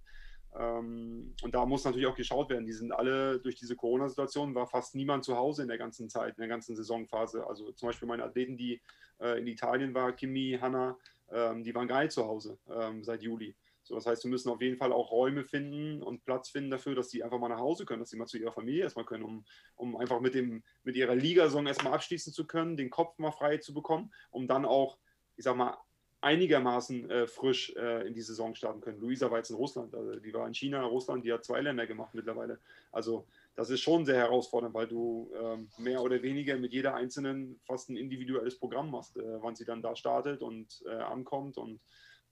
Ähm, 0.57 1.33
und 1.43 1.53
da 1.53 1.65
muss 1.65 1.85
natürlich 1.85 2.07
auch 2.07 2.15
geschaut 2.15 2.49
werden. 2.49 2.65
Die 2.65 2.73
sind 2.73 2.91
alle 2.91 3.39
durch 3.39 3.55
diese 3.55 3.75
Corona-Situation, 3.75 4.55
war 4.55 4.67
fast 4.67 4.95
niemand 4.95 5.25
zu 5.25 5.35
Hause 5.35 5.61
in 5.61 5.67
der 5.67 5.77
ganzen 5.77 6.09
Zeit, 6.09 6.37
in 6.37 6.41
der 6.41 6.47
ganzen 6.47 6.75
Saisonphase. 6.75 7.45
Also 7.47 7.71
zum 7.73 7.89
Beispiel 7.89 8.07
meine 8.07 8.23
Athleten, 8.23 8.57
die 8.57 8.81
äh, 9.19 9.39
in 9.39 9.47
Italien 9.47 9.93
waren, 9.93 10.15
Kimi, 10.15 10.57
Hanna, 10.59 10.97
ähm, 11.31 11.63
die 11.63 11.73
waren 11.73 11.87
nicht 11.87 12.11
zu 12.11 12.25
Hause 12.25 12.57
ähm, 12.69 13.03
seit 13.03 13.21
Juli. 13.21 13.55
So, 13.83 13.93
das 13.93 14.07
heißt, 14.07 14.23
wir 14.23 14.31
müssen 14.31 14.49
auf 14.49 14.61
jeden 14.61 14.77
Fall 14.77 14.91
auch 14.91 15.11
Räume 15.11 15.43
finden 15.43 16.01
und 16.01 16.25
Platz 16.25 16.49
finden 16.49 16.71
dafür, 16.71 16.95
dass 16.95 17.11
sie 17.11 17.23
einfach 17.23 17.37
mal 17.37 17.49
nach 17.49 17.59
Hause 17.59 17.85
können, 17.85 17.99
dass 17.99 18.09
sie 18.09 18.17
mal 18.17 18.25
zu 18.25 18.39
ihrer 18.39 18.51
Familie 18.51 18.83
erstmal 18.83 19.05
können, 19.05 19.23
um, 19.23 19.45
um 19.75 19.95
einfach 19.95 20.19
mit, 20.21 20.33
dem, 20.33 20.63
mit 20.83 20.95
ihrer 20.95 21.13
Ligasaison 21.13 21.67
erstmal 21.67 21.93
abschließen 21.93 22.33
zu 22.33 22.47
können, 22.47 22.77
den 22.77 22.89
Kopf 22.89 23.19
mal 23.19 23.31
frei 23.31 23.57
zu 23.57 23.75
bekommen, 23.75 24.11
um 24.31 24.47
dann 24.47 24.65
auch, 24.65 24.97
ich 25.35 25.43
sag 25.43 25.55
mal, 25.55 25.77
einigermaßen 26.21 27.09
äh, 27.11 27.27
frisch 27.27 27.75
äh, 27.75 28.07
in 28.07 28.15
die 28.15 28.21
Saison 28.23 28.55
starten 28.55 28.81
können. 28.81 28.99
Luisa 28.99 29.29
war 29.29 29.37
jetzt 29.37 29.51
in 29.51 29.55
Russland, 29.57 29.93
also 29.93 30.15
die 30.15 30.33
war 30.33 30.47
in 30.47 30.55
China, 30.55 30.83
Russland, 30.83 31.23
die 31.23 31.31
hat 31.31 31.45
zwei 31.45 31.61
Länder 31.61 31.85
gemacht 31.85 32.15
mittlerweile. 32.15 32.59
Also 32.91 33.27
das 33.55 33.69
ist 33.69 33.81
schon 33.81 34.05
sehr 34.05 34.17
herausfordernd, 34.17 34.73
weil 34.73 34.87
du 34.87 35.31
ähm, 35.41 35.69
mehr 35.77 36.01
oder 36.01 36.21
weniger 36.21 36.57
mit 36.57 36.73
jeder 36.73 36.93
einzelnen 36.93 37.59
fast 37.65 37.89
ein 37.89 37.95
individuelles 37.95 38.59
Programm 38.59 38.91
machst, 38.91 39.17
äh, 39.17 39.41
wann 39.41 39.55
sie 39.55 39.65
dann 39.65 39.81
da 39.81 39.95
startet 39.95 40.41
und 40.41 40.83
äh, 40.87 40.95
ankommt 40.95 41.57
und 41.57 41.79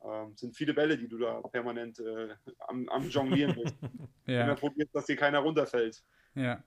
ähm, 0.03 0.35
sind 0.35 0.55
viele 0.55 0.73
Bälle, 0.73 0.97
die 0.97 1.07
du 1.07 1.17
da 1.17 1.41
permanent 1.41 1.99
äh, 1.99 2.29
am, 2.67 2.89
am 2.89 3.09
Jonglieren 3.09 3.55
bist. 3.55 3.75
Ja. 4.25 4.45
Immer 4.45 4.55
probierst, 4.55 4.95
dass 4.95 5.05
dir 5.05 5.17
keiner 5.17 5.39
runterfällt. 5.39 6.01
Ja. 6.33 6.63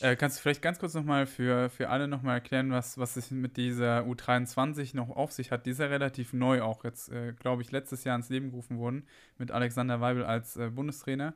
Äh, 0.00 0.14
kannst 0.14 0.36
du 0.36 0.42
vielleicht 0.42 0.60
ganz 0.60 0.78
kurz 0.78 0.92
nochmal 0.92 1.24
für, 1.24 1.70
für 1.70 1.88
alle 1.88 2.06
nochmal 2.06 2.34
erklären, 2.34 2.70
was, 2.70 2.98
was 2.98 3.16
es 3.16 3.30
mit 3.30 3.56
dieser 3.56 4.02
U23 4.02 4.94
noch 4.94 5.08
auf 5.08 5.32
sich 5.32 5.50
hat? 5.50 5.64
Die 5.64 5.70
ist 5.70 5.80
ja 5.80 5.86
relativ 5.86 6.34
neu 6.34 6.60
auch 6.60 6.84
jetzt, 6.84 7.10
äh, 7.10 7.32
glaube 7.32 7.62
ich, 7.62 7.70
letztes 7.70 8.04
Jahr 8.04 8.14
ins 8.14 8.28
Leben 8.28 8.50
gerufen 8.50 8.78
worden 8.78 9.08
mit 9.38 9.50
Alexander 9.50 10.02
Weibel 10.02 10.22
als 10.22 10.58
äh, 10.58 10.68
Bundestrainer. 10.68 11.32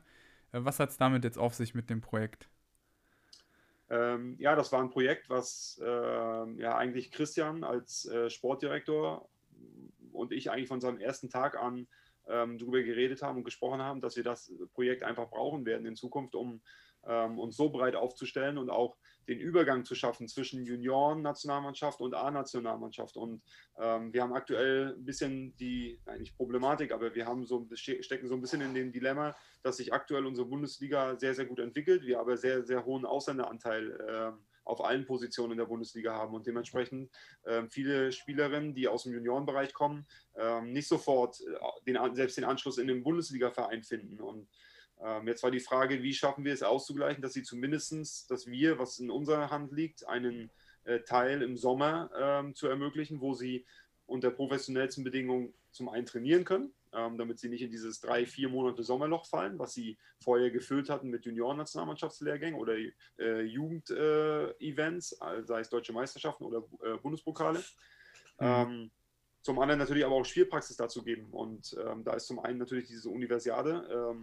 Was 0.51 0.79
hat 0.79 0.91
es 0.91 0.97
damit 0.97 1.23
jetzt 1.23 1.39
auf 1.39 1.55
sich 1.55 1.73
mit 1.73 1.89
dem 1.89 2.01
Projekt? 2.01 2.47
Ähm, 3.93 4.35
ja, 4.39 4.55
das 4.55 4.71
war 4.71 4.81
ein 4.81 4.89
Projekt, 4.89 5.29
was 5.29 5.79
ähm, 5.85 6.57
ja 6.57 6.75
eigentlich 6.75 7.11
Christian 7.11 7.63
als 7.63 8.05
äh, 8.05 8.27
Sportdirektor 8.31 9.29
und 10.11 10.31
ich 10.31 10.49
eigentlich 10.49 10.67
von 10.67 10.81
seinem 10.81 10.97
ersten 10.97 11.29
Tag 11.29 11.55
an 11.55 11.87
ähm, 12.27 12.57
darüber 12.57 12.81
geredet 12.81 13.21
haben 13.21 13.37
und 13.37 13.43
gesprochen 13.43 13.83
haben, 13.83 14.01
dass 14.01 14.15
wir 14.15 14.23
das 14.23 14.51
Projekt 14.73 15.03
einfach 15.03 15.29
brauchen 15.29 15.67
werden 15.67 15.85
in 15.85 15.95
Zukunft, 15.95 16.33
um 16.33 16.61
ähm, 17.07 17.39
uns 17.39 17.57
so 17.57 17.69
breit 17.69 17.95
aufzustellen 17.95 18.57
und 18.57 18.69
auch 18.69 18.97
den 19.27 19.39
Übergang 19.39 19.85
zu 19.85 19.95
schaffen 19.95 20.27
zwischen 20.27 20.65
Junioren-Nationalmannschaft 20.65 22.01
und 22.01 22.13
A-Nationalmannschaft. 22.13 23.15
Und 23.15 23.41
ähm, 23.77 24.13
wir 24.13 24.21
haben 24.21 24.33
aktuell 24.33 24.95
ein 24.97 25.05
bisschen 25.05 25.55
die, 25.57 25.99
nicht 26.19 26.35
Problematik, 26.35 26.91
aber 26.91 27.15
wir 27.15 27.25
haben 27.25 27.45
so, 27.45 27.67
stecken 27.73 28.27
so 28.27 28.35
ein 28.35 28.41
bisschen 28.41 28.61
in 28.61 28.73
dem 28.73 28.91
Dilemma, 28.91 29.35
dass 29.61 29.77
sich 29.77 29.93
aktuell 29.93 30.25
unsere 30.25 30.47
Bundesliga 30.47 31.17
sehr, 31.17 31.33
sehr 31.33 31.45
gut 31.45 31.59
entwickelt, 31.59 32.03
wir 32.05 32.19
aber 32.19 32.37
sehr, 32.37 32.63
sehr 32.63 32.85
hohen 32.85 33.05
Ausländeranteil 33.05 33.97
ähm, 34.09 34.39
auf 34.65 34.83
allen 34.83 35.05
Positionen 35.05 35.53
in 35.53 35.57
der 35.57 35.65
Bundesliga 35.65 36.13
haben 36.13 36.33
und 36.33 36.47
dementsprechend 36.47 37.11
äh, 37.43 37.63
viele 37.69 38.11
Spielerinnen, 38.11 38.73
die 38.73 38.87
aus 38.87 39.03
dem 39.03 39.13
Juniorenbereich 39.13 39.73
kommen, 39.73 40.05
äh, 40.35 40.61
nicht 40.61 40.87
sofort 40.87 41.41
äh, 41.41 41.83
den, 41.85 42.15
selbst 42.15 42.37
den 42.37 42.45
Anschluss 42.45 42.77
in 42.77 42.87
den 42.87 43.03
Bundesliga-Verein 43.03 43.83
finden. 43.83 44.21
Und 44.21 44.47
jetzt 45.25 45.43
war 45.43 45.51
die 45.51 45.59
Frage, 45.59 46.01
wie 46.01 46.13
schaffen 46.13 46.45
wir 46.45 46.53
es 46.53 46.63
auszugleichen, 46.63 47.21
dass 47.21 47.33
sie 47.33 47.43
zumindestens, 47.43 48.25
dass 48.27 48.47
wir, 48.47 48.79
was 48.79 48.99
in 48.99 49.11
unserer 49.11 49.49
Hand 49.49 49.71
liegt, 49.71 50.07
einen 50.07 50.49
äh, 50.85 51.01
Teil 51.01 51.41
im 51.41 51.57
Sommer 51.57 52.09
ähm, 52.17 52.55
zu 52.55 52.67
ermöglichen, 52.67 53.21
wo 53.21 53.33
sie 53.33 53.65
unter 54.05 54.31
professionellsten 54.31 55.03
Bedingungen 55.03 55.53
zum 55.71 55.89
einen 55.89 56.05
trainieren 56.05 56.45
können, 56.45 56.73
ähm, 56.93 57.17
damit 57.17 57.39
sie 57.39 57.49
nicht 57.49 57.61
in 57.61 57.71
dieses 57.71 57.99
drei, 57.99 58.25
vier 58.25 58.49
Monate 58.49 58.83
Sommerloch 58.83 59.25
fallen, 59.25 59.57
was 59.59 59.73
sie 59.73 59.97
vorher 60.19 60.51
gefüllt 60.51 60.89
hatten 60.89 61.09
mit 61.09 61.25
Junioren-Nationalmannschaftslehrgängen 61.25 62.59
oder 62.59 62.75
äh, 63.17 63.41
Jugend-Events, 63.41 65.13
äh, 65.13 65.43
sei 65.43 65.61
es 65.61 65.69
deutsche 65.69 65.93
Meisterschaften 65.93 66.43
oder 66.43 66.63
äh, 66.83 66.97
Bundespokale. 66.97 67.59
Mhm. 68.39 68.45
Ähm, 68.45 68.91
zum 69.41 69.59
anderen 69.59 69.79
natürlich 69.79 70.05
aber 70.05 70.15
auch 70.15 70.25
Spielpraxis 70.25 70.77
dazu 70.77 71.03
geben. 71.03 71.27
Und 71.31 71.75
ähm, 71.85 72.03
da 72.03 72.13
ist 72.13 72.27
zum 72.27 72.39
einen 72.39 72.59
natürlich 72.59 72.87
diese 72.87 73.09
Universiade. 73.09 74.17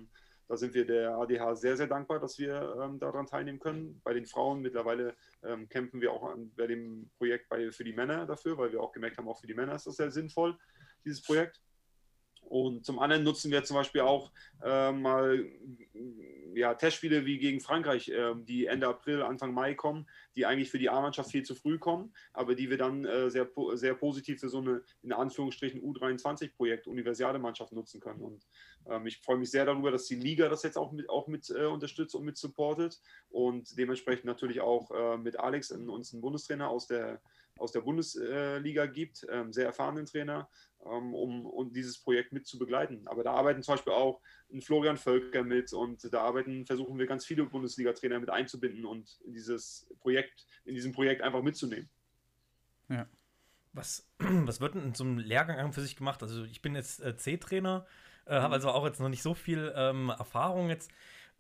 Da 0.51 0.57
sind 0.57 0.75
wir 0.75 0.85
der 0.85 1.17
ADH 1.17 1.55
sehr, 1.55 1.77
sehr 1.77 1.87
dankbar, 1.87 2.19
dass 2.19 2.37
wir 2.37 2.75
ähm, 2.83 2.99
daran 2.99 3.25
teilnehmen 3.25 3.61
können. 3.61 4.01
Bei 4.03 4.13
den 4.13 4.27
Frauen 4.27 4.63
mittlerweile 4.63 5.15
ähm, 5.45 5.69
kämpfen 5.69 6.01
wir 6.01 6.13
auch 6.13 6.25
an, 6.25 6.51
bei 6.57 6.67
dem 6.67 7.09
Projekt 7.19 7.49
bei, 7.49 7.71
für 7.71 7.85
die 7.85 7.93
Männer 7.93 8.27
dafür, 8.27 8.59
weil 8.59 8.73
wir 8.73 8.83
auch 8.83 8.91
gemerkt 8.91 9.17
haben, 9.17 9.29
auch 9.29 9.39
für 9.39 9.47
die 9.47 9.55
Männer 9.55 9.77
ist 9.77 9.87
das 9.87 9.95
sehr 9.95 10.11
sinnvoll, 10.11 10.59
dieses 11.05 11.23
Projekt. 11.23 11.63
Und 12.51 12.85
zum 12.85 12.99
anderen 12.99 13.23
nutzen 13.23 13.53
wir 13.53 13.63
zum 13.63 13.77
Beispiel 13.77 14.01
auch 14.01 14.33
äh, 14.65 14.91
mal 14.91 15.49
ja, 16.53 16.75
Testspiele 16.75 17.25
wie 17.25 17.39
gegen 17.39 17.61
Frankreich, 17.61 18.09
äh, 18.09 18.35
die 18.35 18.67
Ende 18.67 18.89
April, 18.89 19.23
Anfang 19.23 19.55
Mai 19.55 19.75
kommen, 19.75 20.09
die 20.35 20.47
eigentlich 20.47 20.69
für 20.69 20.81
die 20.81 20.91
A-Mannschaft 20.91 21.31
viel 21.31 21.45
zu 21.45 21.55
früh 21.55 21.79
kommen, 21.79 22.13
aber 22.33 22.57
die 22.57 22.69
wir 22.69 22.77
dann 22.77 23.05
äh, 23.05 23.31
sehr, 23.31 23.49
sehr 23.75 23.95
positiv 23.95 24.41
für 24.41 24.49
so 24.49 24.59
eine, 24.59 24.83
in 25.05 25.13
Anführungsstrichen, 25.13 25.81
U23-Projekt, 25.81 26.89
Universiade-Mannschaft 26.89 27.73
nutzen 27.73 28.01
können. 28.01 28.21
Und 28.21 28.49
ähm, 28.89 29.07
ich 29.07 29.19
freue 29.19 29.39
mich 29.39 29.53
sehr 29.53 29.65
darüber, 29.65 29.93
dass 29.93 30.07
die 30.07 30.17
Liga 30.17 30.49
das 30.49 30.65
jetzt 30.65 30.77
auch 30.77 30.91
mit, 30.91 31.09
auch 31.09 31.29
mit 31.29 31.51
äh, 31.51 31.67
unterstützt 31.67 32.17
und 32.17 32.25
mit 32.25 32.37
supportet 32.37 33.01
und 33.29 33.79
dementsprechend 33.79 34.25
natürlich 34.25 34.61
auch 34.61 34.91
äh, 34.91 35.19
mit 35.19 35.39
Alex, 35.39 35.71
uns 35.71 36.13
einen 36.13 36.21
Bundestrainer 36.21 36.69
aus 36.69 36.89
der 36.89 37.21
aus 37.61 37.73
der 37.73 37.83
Bundesliga 37.83 38.87
gibt, 38.87 39.27
ähm, 39.31 39.53
sehr 39.53 39.67
erfahrenen 39.67 40.07
Trainer, 40.07 40.49
um, 40.81 41.47
um 41.47 41.73
dieses 41.73 41.99
Projekt 41.99 42.33
mit 42.33 42.47
zu 42.47 42.59
begleiten. 42.59 43.07
Aber 43.07 43.23
da 43.23 43.33
arbeiten 43.33 43.63
zum 43.63 43.75
Beispiel 43.75 43.93
auch 43.93 44.21
ein 44.53 44.61
Florian 44.61 44.97
Völker 44.97 45.43
mit 45.43 45.73
und 45.73 46.13
da 46.13 46.23
arbeiten, 46.23 46.67
versuchen 46.67 46.99
wir 46.99 47.07
ganz 47.07 47.25
viele 47.25 47.45
Bundesliga-Trainer 47.45 48.19
mit 48.19 48.31
einzubinden 48.31 48.85
und 48.85 49.21
in 49.25 49.33
dieses 49.33 49.87
Projekt, 50.01 50.47
in 50.65 50.75
diesem 50.75 50.93
Projekt 50.93 51.23
einfach 51.23 51.43
mitzunehmen. 51.43 51.89
Ja. 52.89 53.07
Was, 53.73 54.09
was 54.19 54.61
wird 54.61 54.75
denn 54.75 54.85
in 54.85 54.95
so 54.95 55.05
einem 55.05 55.19
Lehrgang 55.19 55.73
für 55.73 55.83
sich 55.83 55.97
gemacht? 55.97 56.23
Also 56.23 56.45
ich 56.45 56.63
bin 56.63 56.75
jetzt 56.75 57.01
äh, 57.01 57.17
C-Trainer, 57.17 57.87
äh, 58.27 58.35
habe 58.35 58.49
mhm. 58.49 58.55
also 58.55 58.71
auch 58.71 58.85
jetzt 58.85 59.01
noch 59.01 59.09
nicht 59.09 59.23
so 59.23 59.35
viel 59.35 59.73
ähm, 59.77 60.11
Erfahrung 60.11 60.69
jetzt. 60.69 60.91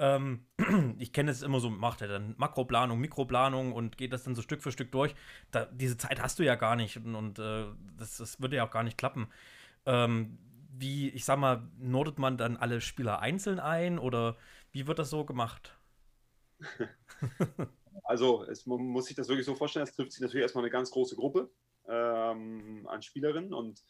Ähm, 0.01 0.46
ich 0.98 1.12
kenne 1.12 1.30
es 1.30 1.42
immer 1.42 1.61
so, 1.61 1.68
macht 1.68 2.01
er 2.01 2.09
dann 2.09 2.34
Makroplanung, 2.38 2.98
Mikroplanung 2.98 3.72
und 3.72 3.98
geht 3.98 4.14
das 4.14 4.24
dann 4.24 4.34
so 4.34 4.40
Stück 4.40 4.62
für 4.62 4.72
Stück 4.72 4.90
durch. 4.90 5.14
Da, 5.51 5.66
diese 5.66 5.98
Zeit 5.98 6.22
hast 6.22 6.38
du 6.38 6.42
ja 6.42 6.55
gar 6.55 6.74
nicht 6.74 6.96
und, 6.96 7.14
und 7.14 7.38
äh, 7.38 7.66
das, 7.98 8.16
das 8.16 8.40
würde 8.40 8.57
ja 8.57 8.66
auch 8.66 8.70
gar 8.70 8.82
nicht 8.82 8.96
klappen. 8.96 9.28
Ähm, 9.84 10.38
wie, 10.72 11.11
ich 11.11 11.26
sag 11.26 11.38
mal, 11.38 11.68
nordet 11.78 12.18
man 12.18 12.38
dann 12.38 12.57
alle 12.57 12.80
Spieler 12.80 13.20
einzeln 13.20 13.61
ein 13.61 13.98
oder 13.98 14.36
wie 14.72 14.86
wird 14.86 14.98
das 14.98 15.11
so 15.11 15.26
gemacht? 15.26 15.76
also, 18.05 18.44
es, 18.44 18.64
man 18.64 18.80
muss 18.80 19.07
sich 19.07 19.16
das 19.16 19.28
wirklich 19.28 19.46
so 19.46 19.55
vorstellen, 19.55 19.84
es 19.84 19.94
trifft 19.94 20.12
sich 20.12 20.22
natürlich 20.22 20.42
erstmal 20.42 20.64
eine 20.64 20.70
ganz 20.70 20.90
große 20.90 21.14
Gruppe 21.14 21.51
ähm, 21.86 22.86
an 22.88 23.03
Spielerinnen 23.03 23.53
und 23.53 23.82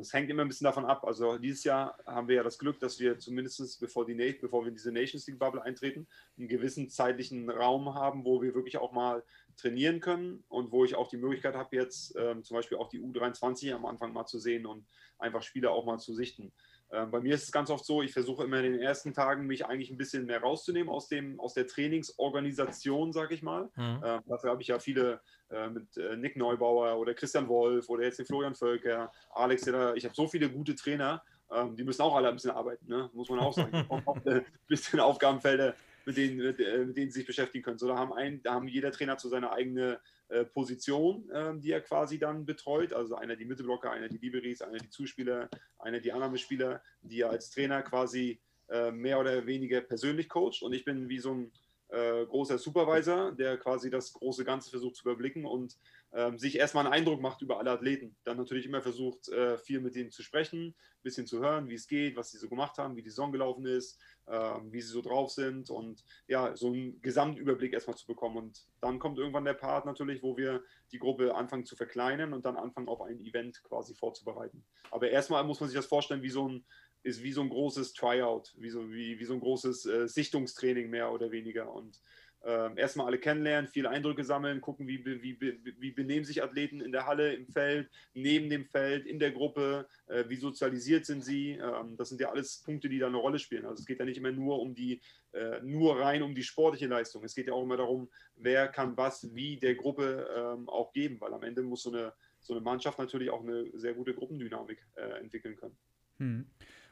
es 0.00 0.12
hängt 0.12 0.30
immer 0.30 0.42
ein 0.42 0.48
bisschen 0.48 0.66
davon 0.66 0.84
ab. 0.84 1.04
Also 1.04 1.36
dieses 1.36 1.64
Jahr 1.64 1.98
haben 2.06 2.28
wir 2.28 2.36
ja 2.36 2.42
das 2.44 2.58
Glück, 2.58 2.78
dass 2.78 3.00
wir 3.00 3.18
zumindest 3.18 3.80
bevor, 3.80 4.06
die, 4.06 4.14
bevor 4.40 4.62
wir 4.62 4.68
in 4.68 4.74
diese 4.74 4.92
Nations 4.92 5.26
League 5.26 5.38
Bubble 5.38 5.62
eintreten, 5.62 6.06
einen 6.38 6.46
gewissen 6.46 6.88
zeitlichen 6.88 7.50
Raum 7.50 7.94
haben, 7.94 8.24
wo 8.24 8.40
wir 8.40 8.54
wirklich 8.54 8.78
auch 8.78 8.92
mal 8.92 9.24
trainieren 9.56 10.00
können 10.00 10.44
und 10.48 10.70
wo 10.70 10.84
ich 10.84 10.94
auch 10.94 11.08
die 11.08 11.16
Möglichkeit 11.16 11.56
habe, 11.56 11.74
jetzt 11.74 12.14
ähm, 12.16 12.44
zum 12.44 12.56
Beispiel 12.56 12.78
auch 12.78 12.88
die 12.88 13.00
U23 13.00 13.74
am 13.74 13.86
Anfang 13.86 14.12
mal 14.12 14.26
zu 14.26 14.38
sehen 14.38 14.66
und 14.66 14.86
einfach 15.18 15.42
Spiele 15.42 15.70
auch 15.70 15.84
mal 15.84 15.98
zu 15.98 16.14
sichten. 16.14 16.52
Ähm, 16.94 17.10
bei 17.10 17.20
mir 17.20 17.34
ist 17.34 17.44
es 17.44 17.52
ganz 17.52 17.70
oft 17.70 17.84
so, 17.84 18.02
ich 18.02 18.12
versuche 18.12 18.44
immer 18.44 18.58
in 18.58 18.72
den 18.72 18.80
ersten 18.80 19.12
Tagen 19.12 19.46
mich 19.46 19.66
eigentlich 19.66 19.90
ein 19.90 19.96
bisschen 19.96 20.26
mehr 20.26 20.40
rauszunehmen 20.40 20.88
aus, 20.88 21.08
dem, 21.08 21.40
aus 21.40 21.54
der 21.54 21.66
Trainingsorganisation, 21.66 23.12
sag 23.12 23.32
ich 23.32 23.42
mal. 23.42 23.64
Mhm. 23.76 24.02
Ähm, 24.04 24.20
dafür 24.26 24.50
habe 24.50 24.62
ich 24.62 24.68
ja 24.68 24.78
viele 24.78 25.20
äh, 25.50 25.68
mit 25.68 25.96
äh, 25.96 26.16
Nick 26.16 26.36
Neubauer 26.36 26.98
oder 26.98 27.14
Christian 27.14 27.48
Wolf 27.48 27.88
oder 27.88 28.04
jetzt 28.04 28.18
den 28.18 28.26
Florian 28.26 28.54
Völker, 28.54 29.10
Alex, 29.30 29.66
ich 29.66 30.04
habe 30.04 30.14
so 30.14 30.28
viele 30.28 30.48
gute 30.48 30.74
Trainer, 30.74 31.22
ähm, 31.50 31.76
die 31.76 31.84
müssen 31.84 32.02
auch 32.02 32.14
alle 32.14 32.28
ein 32.28 32.34
bisschen 32.34 32.52
arbeiten, 32.52 32.86
ne? 32.88 33.10
muss 33.12 33.28
man 33.28 33.40
auch 33.40 33.52
sagen. 33.52 33.72
auch 34.06 34.16
ein 34.24 34.44
bisschen 34.68 35.00
Aufgabenfelder, 35.00 35.74
mit 36.06 36.16
denen, 36.16 36.36
mit, 36.36 36.60
äh, 36.60 36.84
mit 36.84 36.96
denen 36.96 37.10
sie 37.10 37.20
sich 37.20 37.26
beschäftigen 37.26 37.64
können. 37.64 37.78
So, 37.78 37.88
da, 37.88 37.96
haben 37.96 38.12
ein, 38.12 38.42
da 38.42 38.54
haben 38.54 38.68
jeder 38.68 38.92
Trainer 38.92 39.16
zu 39.16 39.28
seiner 39.28 39.52
eigene 39.52 39.98
äh, 40.28 40.44
Position, 40.44 41.28
äh, 41.30 41.58
die 41.58 41.72
er 41.72 41.80
quasi 41.80 42.18
dann 42.18 42.46
betreut. 42.46 42.92
Also 42.92 43.14
einer 43.14 43.36
die 43.36 43.44
Mittelblocker, 43.44 43.90
einer 43.90 44.08
die 44.08 44.18
Liberis, 44.18 44.62
einer 44.62 44.78
die 44.78 44.90
Zuspieler, 44.90 45.48
einer 45.78 46.00
die 46.00 46.12
Annahmespieler, 46.12 46.82
die 47.02 47.20
er 47.20 47.30
als 47.30 47.50
Trainer 47.50 47.82
quasi 47.82 48.40
äh, 48.68 48.90
mehr 48.90 49.20
oder 49.20 49.44
weniger 49.46 49.80
persönlich 49.82 50.28
coacht. 50.28 50.62
Und 50.62 50.72
ich 50.72 50.84
bin 50.84 51.08
wie 51.08 51.18
so 51.18 51.34
ein 51.34 51.52
äh, 51.94 52.26
großer 52.26 52.58
Supervisor, 52.58 53.32
der 53.32 53.56
quasi 53.56 53.88
das 53.90 54.12
große 54.12 54.44
Ganze 54.44 54.70
versucht 54.70 54.96
zu 54.96 55.08
überblicken 55.08 55.44
und 55.46 55.78
ähm, 56.12 56.38
sich 56.38 56.58
erstmal 56.58 56.84
einen 56.84 56.94
Eindruck 56.94 57.20
macht 57.20 57.42
über 57.42 57.58
alle 57.58 57.70
Athleten. 57.70 58.16
Dann 58.24 58.36
natürlich 58.36 58.66
immer 58.66 58.82
versucht, 58.82 59.28
äh, 59.28 59.58
viel 59.58 59.80
mit 59.80 59.94
denen 59.94 60.10
zu 60.10 60.22
sprechen, 60.22 60.68
ein 60.68 61.02
bisschen 61.02 61.26
zu 61.26 61.40
hören, 61.40 61.68
wie 61.68 61.74
es 61.74 61.86
geht, 61.86 62.16
was 62.16 62.30
sie 62.30 62.38
so 62.38 62.48
gemacht 62.48 62.78
haben, 62.78 62.96
wie 62.96 63.02
die 63.02 63.10
Saison 63.10 63.32
gelaufen 63.32 63.66
ist, 63.66 64.00
äh, 64.26 64.54
wie 64.70 64.80
sie 64.80 64.92
so 64.92 65.02
drauf 65.02 65.30
sind 65.30 65.70
und 65.70 66.04
ja, 66.26 66.56
so 66.56 66.68
einen 66.68 67.00
Gesamtüberblick 67.00 67.72
erstmal 67.72 67.96
zu 67.96 68.06
bekommen. 68.06 68.36
Und 68.36 68.66
dann 68.80 68.98
kommt 68.98 69.18
irgendwann 69.18 69.44
der 69.44 69.54
Part 69.54 69.86
natürlich, 69.86 70.22
wo 70.22 70.36
wir 70.36 70.62
die 70.92 70.98
Gruppe 70.98 71.34
anfangen 71.34 71.64
zu 71.64 71.76
verkleinern 71.76 72.32
und 72.32 72.44
dann 72.44 72.56
anfangen 72.56 72.88
auf 72.88 73.02
ein 73.02 73.20
Event 73.20 73.62
quasi 73.64 73.94
vorzubereiten. 73.94 74.64
Aber 74.90 75.10
erstmal 75.10 75.44
muss 75.44 75.60
man 75.60 75.68
sich 75.68 75.76
das 75.76 75.86
vorstellen 75.86 76.22
wie 76.22 76.30
so 76.30 76.48
ein 76.48 76.64
ist 77.04 77.22
wie 77.22 77.32
so 77.32 77.42
ein 77.42 77.50
großes 77.50 77.92
Tryout, 77.92 78.54
wie 78.56 78.70
so, 78.70 78.90
wie, 78.90 79.18
wie 79.18 79.24
so 79.24 79.34
ein 79.34 79.40
großes 79.40 79.86
äh, 79.86 80.08
Sichtungstraining 80.08 80.90
mehr 80.90 81.12
oder 81.12 81.30
weniger. 81.30 81.72
Und 81.72 82.00
äh, 82.44 82.78
erstmal 82.78 83.06
alle 83.06 83.18
kennenlernen, 83.18 83.68
viele 83.68 83.90
Eindrücke 83.90 84.24
sammeln, 84.24 84.60
gucken, 84.60 84.86
wie, 84.86 85.04
wie, 85.04 85.40
wie, 85.40 85.90
benehmen 85.92 86.24
sich 86.24 86.42
Athleten 86.42 86.80
in 86.80 86.92
der 86.92 87.06
Halle, 87.06 87.34
im 87.34 87.46
Feld, 87.46 87.90
neben 88.12 88.50
dem 88.50 88.64
Feld, 88.66 89.06
in 89.06 89.18
der 89.18 89.32
Gruppe, 89.32 89.86
äh, 90.06 90.24
wie 90.28 90.36
sozialisiert 90.36 91.06
sind 91.06 91.22
sie. 91.22 91.52
Ähm, 91.52 91.96
das 91.96 92.08
sind 92.08 92.20
ja 92.20 92.30
alles 92.30 92.62
Punkte, 92.64 92.88
die 92.88 92.98
da 92.98 93.06
eine 93.06 93.16
Rolle 93.16 93.38
spielen. 93.38 93.64
Also 93.64 93.80
es 93.80 93.86
geht 93.86 93.98
ja 93.98 94.04
nicht 94.04 94.18
immer 94.18 94.32
nur 94.32 94.60
um 94.60 94.74
die, 94.74 95.00
äh, 95.32 95.60
nur 95.62 96.00
rein 96.00 96.22
um 96.22 96.34
die 96.34 96.42
sportliche 96.42 96.86
Leistung. 96.86 97.24
Es 97.24 97.34
geht 97.34 97.46
ja 97.46 97.52
auch 97.52 97.62
immer 97.62 97.76
darum, 97.76 98.10
wer 98.36 98.68
kann 98.68 98.96
was 98.96 99.34
wie 99.34 99.56
der 99.56 99.74
Gruppe 99.74 100.28
ähm, 100.36 100.68
auch 100.68 100.92
geben, 100.92 101.20
weil 101.20 101.32
am 101.32 101.42
Ende 101.42 101.62
muss 101.62 101.82
so 101.82 101.92
eine, 101.92 102.12
so 102.40 102.54
eine 102.54 102.62
Mannschaft 102.62 102.98
natürlich 102.98 103.30
auch 103.30 103.42
eine 103.42 103.70
sehr 103.74 103.94
gute 103.94 104.14
Gruppendynamik 104.14 104.86
äh, 104.96 105.20
entwickeln 105.20 105.56
können. 105.56 105.76
Hm. 106.18 106.46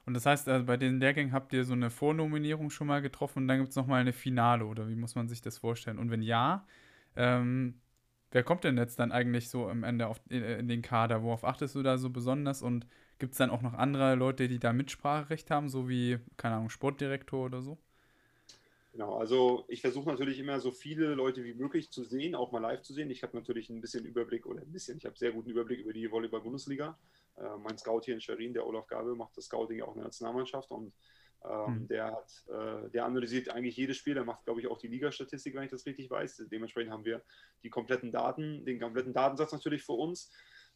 Und 0.07 0.15
das 0.15 0.27
heißt, 0.27 0.49
also 0.49 0.67
bei 0.67 0.77
den 0.77 0.99
Lehrgängen 1.01 1.33
habt 1.33 1.53
ihr 1.53 1.65
so 1.65 1.75
eine 1.75 1.91
Vornominierung 1.91 2.71
schon 2.71 2.89
mal 2.89 3.03
getroffen 3.03 3.41
und 3.41 3.49
dann 3.49 3.59
gibt 3.59 3.71
es 3.71 3.77
nochmal 3.77 4.01
eine 4.01 4.13
Finale 4.13 4.65
oder 4.67 4.89
wie 4.89 4.97
muss 4.97 5.15
man 5.15 5.29
sich 5.29 5.43
das 5.43 5.59
vorstellen? 5.59 5.99
Und 5.99 6.11
wenn 6.11 6.23
ja, 6.23 6.67
ähm, 7.17 7.81
wer 8.33 8.43
kommt 8.43 8.65
denn 8.65 8.77
jetzt 8.79 8.99
dann 8.99 9.13
eigentlich 9.13 9.49
so 9.49 9.69
am 9.69 9.85
Ende 9.85 10.09
auf, 10.09 10.21
in, 10.29 10.43
in 10.43 10.69
den 10.69 10.83
Kader? 10.83 11.23
Worauf 11.23 11.45
achtest 11.45 11.75
du 11.77 11.83
da 11.83 11.99
so 11.99 12.11
besonders? 12.11 12.63
Und 12.63 12.87
gibt 13.19 13.33
es 13.33 13.39
dann 13.39 13.51
auch 13.51 13.63
noch 13.63 13.75
andere 13.75 14.15
Leute, 14.17 14.49
die 14.49 14.59
da 14.59 14.73
Mitspracherecht 14.73 15.51
haben, 15.51 15.69
so 15.69 15.89
wie, 15.89 16.19
keine 16.37 16.57
Ahnung, 16.57 16.71
Sportdirektor 16.71 17.45
oder 17.45 17.63
so? 17.63 17.79
Genau, 18.93 19.17
also 19.17 19.65
ich 19.69 19.81
versuche 19.81 20.09
natürlich 20.11 20.39
immer 20.39 20.61
so 20.61 20.71
viele 20.71 21.15
Leute 21.15 21.45
wie 21.45 21.55
möglich 21.55 21.91
zu 21.91 22.05
sehen, 22.05 22.35
auch 22.35 22.53
mal 22.53 22.59
live 22.59 22.83
zu 22.83 22.93
sehen. 22.93 23.11
Ich 23.11 23.23
habe 23.23 23.35
natürlich 23.37 23.71
ein 23.71 23.81
bisschen 23.81 24.05
Überblick 24.05 24.45
oder 24.47 24.61
ein 24.61 24.71
bisschen, 24.73 24.99
ich 24.99 25.07
habe 25.07 25.17
sehr 25.17 25.33
guten 25.33 25.49
Überblick 25.49 25.81
über 25.81 25.95
die 25.95 26.11
Volleyball-Bundesliga. 26.11 26.99
Äh, 27.37 27.57
mein 27.59 27.79
Scout 27.79 28.03
hier 28.05 28.15
in 28.15 28.21
Schwerin, 28.21 28.55
der 28.55 28.67
Olaf 28.67 28.87
Gabel, 28.87 29.15
macht 29.15 29.37
das 29.37 29.47
Scouting 29.47 29.83
auch 29.83 29.93
in 29.93 29.97
der 29.97 30.05
Nationalmannschaft 30.05 30.71
und 30.71 30.93
ähm, 31.45 31.81
mhm. 31.81 31.89
der, 31.89 32.13
hat, 32.13 32.45
äh, 32.49 32.91
der 32.91 33.05
analysiert 33.05 33.49
eigentlich 33.49 33.77
jedes 33.77 33.97
Spiel, 33.97 34.15
der 34.15 34.25
macht, 34.25 34.45
glaube 34.45 34.61
ich, 34.61 34.69
auch 34.69 34.79
die 34.79 34.89
Ligastatistik, 34.89 35.55
wenn 35.55 35.65
ich 35.65 35.71
das 35.71 35.87
richtig 35.87 36.11
weiß. 36.11 36.45
Dementsprechend 36.51 36.93
haben 36.93 37.05
wir 37.05 37.23
die 37.63 37.71
kompletten 37.71 38.13
Daten, 38.13 38.65
den 38.65 38.81
kompletten 38.81 39.13
Datensatz 39.13 39.53
natürlich 39.53 39.83
für 39.83 39.93
uns. 39.93 40.31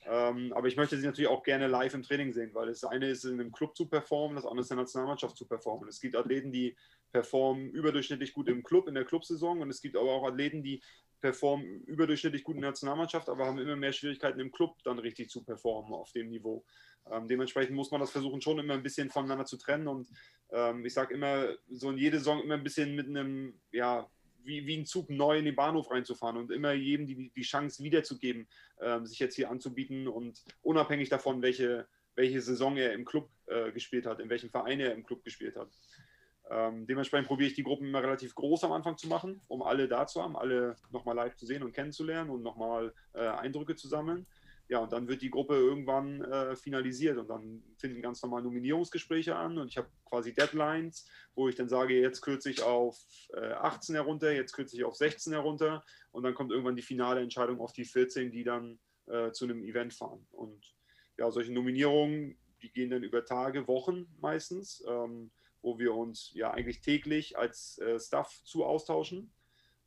Ähm, 0.05 0.53
aber 0.55 0.69
ich 0.69 0.77
möchte 0.77 0.97
sie 0.97 1.07
natürlich 1.07 1.31
auch 1.31 1.43
gerne 1.43 1.67
live 1.67 1.95
im 1.95 2.03
Training 2.03 2.33
sehen, 2.33 2.51
weil 2.53 2.69
das 2.69 2.85
eine 2.85 3.09
ist, 3.09 3.25
in 3.25 3.41
einem 3.41 3.53
Club 3.53 3.77
zu 3.77 3.89
performen, 3.89 4.37
das 4.37 4.45
andere 4.45 4.61
ist 4.61 4.71
in 4.71 4.77
der 4.77 4.85
Nationalmannschaft 4.85 5.37
zu 5.37 5.47
performen. 5.47 5.89
Es 5.89 6.01
gibt 6.01 6.17
Athleten, 6.17 6.53
die 6.53 6.77
performen 7.13 7.71
überdurchschnittlich 7.71 8.33
gut 8.33 8.49
im 8.49 8.63
Club, 8.63 8.89
in 8.89 8.95
der 8.95 9.05
Clubsaison 9.05 9.61
und 9.61 9.71
es 9.71 9.81
gibt 9.81 9.97
aber 9.97 10.11
auch 10.11 10.27
Athleten, 10.27 10.63
die 10.63 10.83
performen 11.21 11.83
überdurchschnittlich 11.85 12.45
gut 12.45 12.57
in 12.57 12.63
der 12.63 12.71
Nationalmannschaft, 12.71 13.29
aber 13.29 13.47
haben 13.47 13.59
immer 13.59 13.77
mehr 13.77 13.93
Schwierigkeiten 13.93 14.41
im 14.41 14.53
Club 14.53 14.77
dann 14.85 14.99
richtig 14.99 15.31
zu 15.31 15.43
performen 15.45 15.93
auf 15.95 16.13
dem 16.13 16.29
Niveau. 16.29 16.65
Ähm, 17.11 17.29
dementsprechend 17.29 17.75
muss 17.75 17.91
man 17.91 18.01
das 18.01 18.11
versuchen, 18.11 18.41
schon 18.41 18.59
immer 18.59 18.75
ein 18.75 18.83
bisschen 18.83 19.11
voneinander 19.11 19.45
zu 19.45 19.57
trennen 19.57 19.89
und 19.89 20.09
ähm, 20.51 20.85
ich 20.85 20.95
sage 20.95 21.15
immer, 21.15 21.49
so 21.69 21.91
in 21.91 21.99
jede 21.99 22.19
Saison 22.19 22.43
immer 22.43 22.55
ein 22.55 22.65
bisschen 22.65 22.95
mit 22.95 23.09
einem, 23.09 23.59
ja, 23.73 24.09
wie, 24.45 24.67
wie 24.67 24.77
ein 24.77 24.87
Zug 24.87 25.11
neu 25.11 25.39
in 25.39 25.45
den 25.45 25.57
Bahnhof 25.57 25.91
reinzufahren 25.91 26.37
und 26.37 26.53
immer 26.53 26.73
jedem 26.73 27.07
die, 27.07 27.31
die 27.35 27.43
Chance 27.43 27.83
wiederzugeben, 27.83 28.47
ähm, 28.81 29.07
sich 29.07 29.19
jetzt 29.19 29.35
hier 29.35 29.51
anzubieten 29.51 30.09
und 30.09 30.43
unabhängig 30.63 31.09
davon, 31.09 31.43
welche, 31.43 31.89
welche 32.15 32.41
Saison 32.41 32.77
er 32.77 32.93
im 32.93 33.05
Club 33.05 33.29
äh, 33.47 33.73
gespielt 33.73 34.07
hat, 34.07 34.21
in 34.21 34.31
welchem 34.31 34.51
Verein 34.51 34.81
er 34.81 34.95
im 34.95 35.05
Club 35.05 35.25
gespielt 35.25 35.57
hat. 35.57 35.69
Ähm, 36.49 36.86
dementsprechend 36.86 37.26
probiere 37.26 37.49
ich 37.49 37.57
die 37.57 37.64
Gruppen 37.64 37.88
immer 37.88 38.03
relativ 38.03 38.34
groß 38.34 38.64
am 38.64 38.72
Anfang 38.72 38.97
zu 38.97 39.09
machen, 39.09 39.40
um 39.49 39.62
alle 39.62 39.88
da 39.88 40.07
zu 40.07 40.22
haben, 40.22 40.36
alle 40.36 40.76
nochmal 40.92 41.16
live 41.16 41.36
zu 41.36 41.44
sehen 41.44 41.62
und 41.62 41.72
kennenzulernen 41.72 42.30
und 42.30 42.42
nochmal 42.42 42.94
äh, 43.14 43.26
Eindrücke 43.26 43.74
zu 43.74 43.88
sammeln. 43.88 44.26
Ja, 44.68 44.80
und 44.80 44.92
dann 44.92 45.07
wird 45.07 45.22
die 45.22 45.30
Gruppe 45.30 45.55
irgendwann 45.55 46.22
äh, 46.22 46.57
finalisiert 46.57 47.18
und 47.18 47.28
dann 47.28 47.62
finden 47.78 48.03
ganz 48.03 48.20
normal 48.22 48.42
Nominierungsgespräche 48.42 49.36
an 49.36 49.59
und 49.59 49.68
ich 49.68 49.76
habe 49.76 49.88
quasi 50.05 50.34
Deadlines, 50.34 51.09
wo 51.36 51.49
ich 51.49 51.55
dann 51.55 51.68
sage, 51.68 52.01
jetzt 52.01 52.20
kürze 52.20 52.51
ich 52.51 52.62
auf 52.62 52.99
äh, 53.34 53.53
18 53.53 53.94
herunter, 53.94 54.32
jetzt 54.32 54.53
kürze 54.53 54.76
ich 54.76 54.84
auf 54.84 54.97
16 54.97 55.32
herunter 55.32 55.84
und 56.11 56.24
dann 56.24 56.34
kommt 56.34 56.51
irgendwann 56.51 56.74
die 56.74 56.82
finale 56.82 57.20
Entscheidung 57.20 57.61
auf 57.61 57.72
die 57.72 57.84
14, 57.84 58.32
die 58.32 58.42
dann 58.42 58.80
äh, 59.07 59.30
zu 59.30 59.44
einem 59.44 59.62
Event 59.62 59.94
fahren. 59.94 60.26
Und 60.32 60.74
ja, 61.16 61.30
solche 61.30 61.53
Nominierungen, 61.53 62.36
die 62.61 62.72
gehen 62.72 62.90
dann 62.90 63.05
über 63.05 63.24
Tage, 63.24 63.68
Wochen 63.68 64.07
meistens. 64.20 64.84
Ähm, 64.88 65.30
wo 65.67 65.81
wir 65.81 65.95
uns 65.95 66.31
ja 66.33 66.53
eigentlich 66.53 66.81
täglich 66.81 67.37
als 67.37 67.79
äh, 67.79 67.99
Staff 67.99 68.41
zu 68.45 68.64
austauschen. 68.64 69.33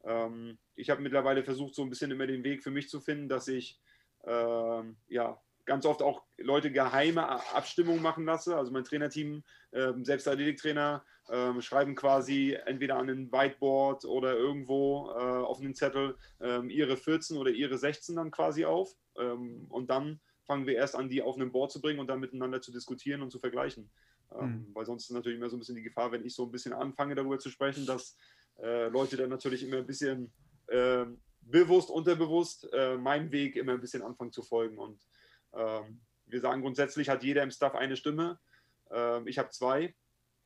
Ähm, 0.04 0.60
ich 0.76 0.90
habe 0.90 1.02
mittlerweile 1.02 1.42
versucht, 1.42 1.74
so 1.74 1.84
ein 1.84 1.90
bisschen 1.90 2.12
immer 2.12 2.28
den 2.28 2.44
Weg 2.44 2.64
für 2.64 2.70
mich 2.70 2.90
zu 2.90 3.00
finden, 3.00 3.30
dass 3.30 3.48
ich 3.48 3.80
ähm, 4.26 4.98
ja 5.08 5.42
ganz 5.66 5.86
oft 5.86 6.02
auch 6.02 6.24
Leute 6.38 6.70
geheime 6.70 7.30
Abstimmungen 7.56 8.02
machen 8.02 8.26
lasse. 8.26 8.58
Also 8.58 8.74
mein 8.74 8.84
Trainerteam, 8.84 9.44
äh, 9.72 9.94
selbst 10.04 10.28
Athletiktrainer, 10.28 11.06
äh, 11.30 11.62
schreiben 11.62 11.96
quasi 11.96 12.58
entweder 12.66 12.98
an 12.98 13.10
ein 13.10 13.32
Whiteboard 13.32 14.04
oder 14.04 14.36
irgendwo 14.36 15.12
äh, 15.12 15.14
auf 15.14 15.62
einen 15.62 15.76
Zettel 15.76 16.18
ähm, 16.42 16.70
ihre 16.70 16.98
14 16.98 17.38
oder 17.38 17.52
ihre 17.52 17.78
16 17.78 18.18
dann 18.18 18.32
quasi 18.32 18.66
auf. 18.66 18.94
Ähm, 19.18 19.66
und 19.70 19.90
dann 19.90 20.20
fangen 20.44 20.68
wir 20.68 20.76
erst 20.76 20.96
an, 20.96 21.08
die 21.08 21.22
auf 21.22 21.38
ein 21.38 21.54
Board 21.54 21.72
zu 21.72 21.80
bringen 21.80 22.00
und 22.00 22.08
dann 22.08 22.20
miteinander 22.20 22.60
zu 22.60 22.74
diskutieren 22.74 23.22
und 23.22 23.32
zu 23.32 23.40
vergleichen. 23.40 23.90
Ähm, 24.38 24.68
mhm. 24.68 24.76
Weil 24.76 24.86
sonst 24.86 25.04
ist 25.04 25.12
natürlich 25.12 25.40
immer 25.40 25.50
so 25.50 25.56
ein 25.56 25.60
bisschen 25.60 25.76
die 25.76 25.84
Gefahr, 25.84 26.12
wenn 26.12 26.26
ich 26.26 26.36
so 26.36 26.44
ein 26.44 26.52
bisschen 26.52 26.74
anfange 26.74 27.16
darüber 27.16 27.40
zu 27.40 27.50
sprechen, 27.50 27.86
dass 27.86 28.18
äh, 28.62 28.88
Leute 28.90 29.18
dann 29.18 29.30
natürlich 29.30 29.64
immer 29.64 29.78
ein 29.78 29.86
bisschen 29.86 30.32
äh, 30.68 31.06
bewusst, 31.42 31.90
unterbewusst 31.90 32.68
äh, 32.74 32.98
meinem 32.98 33.32
Weg 33.32 33.56
immer 33.56 33.74
ein 33.74 33.82
bisschen 33.82 34.04
anfangen 34.04 34.32
zu 34.32 34.44
folgen. 34.44 34.78
Und 34.78 35.02
ähm, 35.54 36.02
wir 36.26 36.42
sagen 36.42 36.62
grundsätzlich 36.62 37.10
hat 37.10 37.24
jeder 37.24 37.44
im 37.44 37.52
Staff 37.52 37.76
eine 37.76 37.96
Stimme. 37.96 38.40
Ähm, 38.92 39.28
ich 39.28 39.38
habe 39.40 39.50
zwei. 39.50 39.96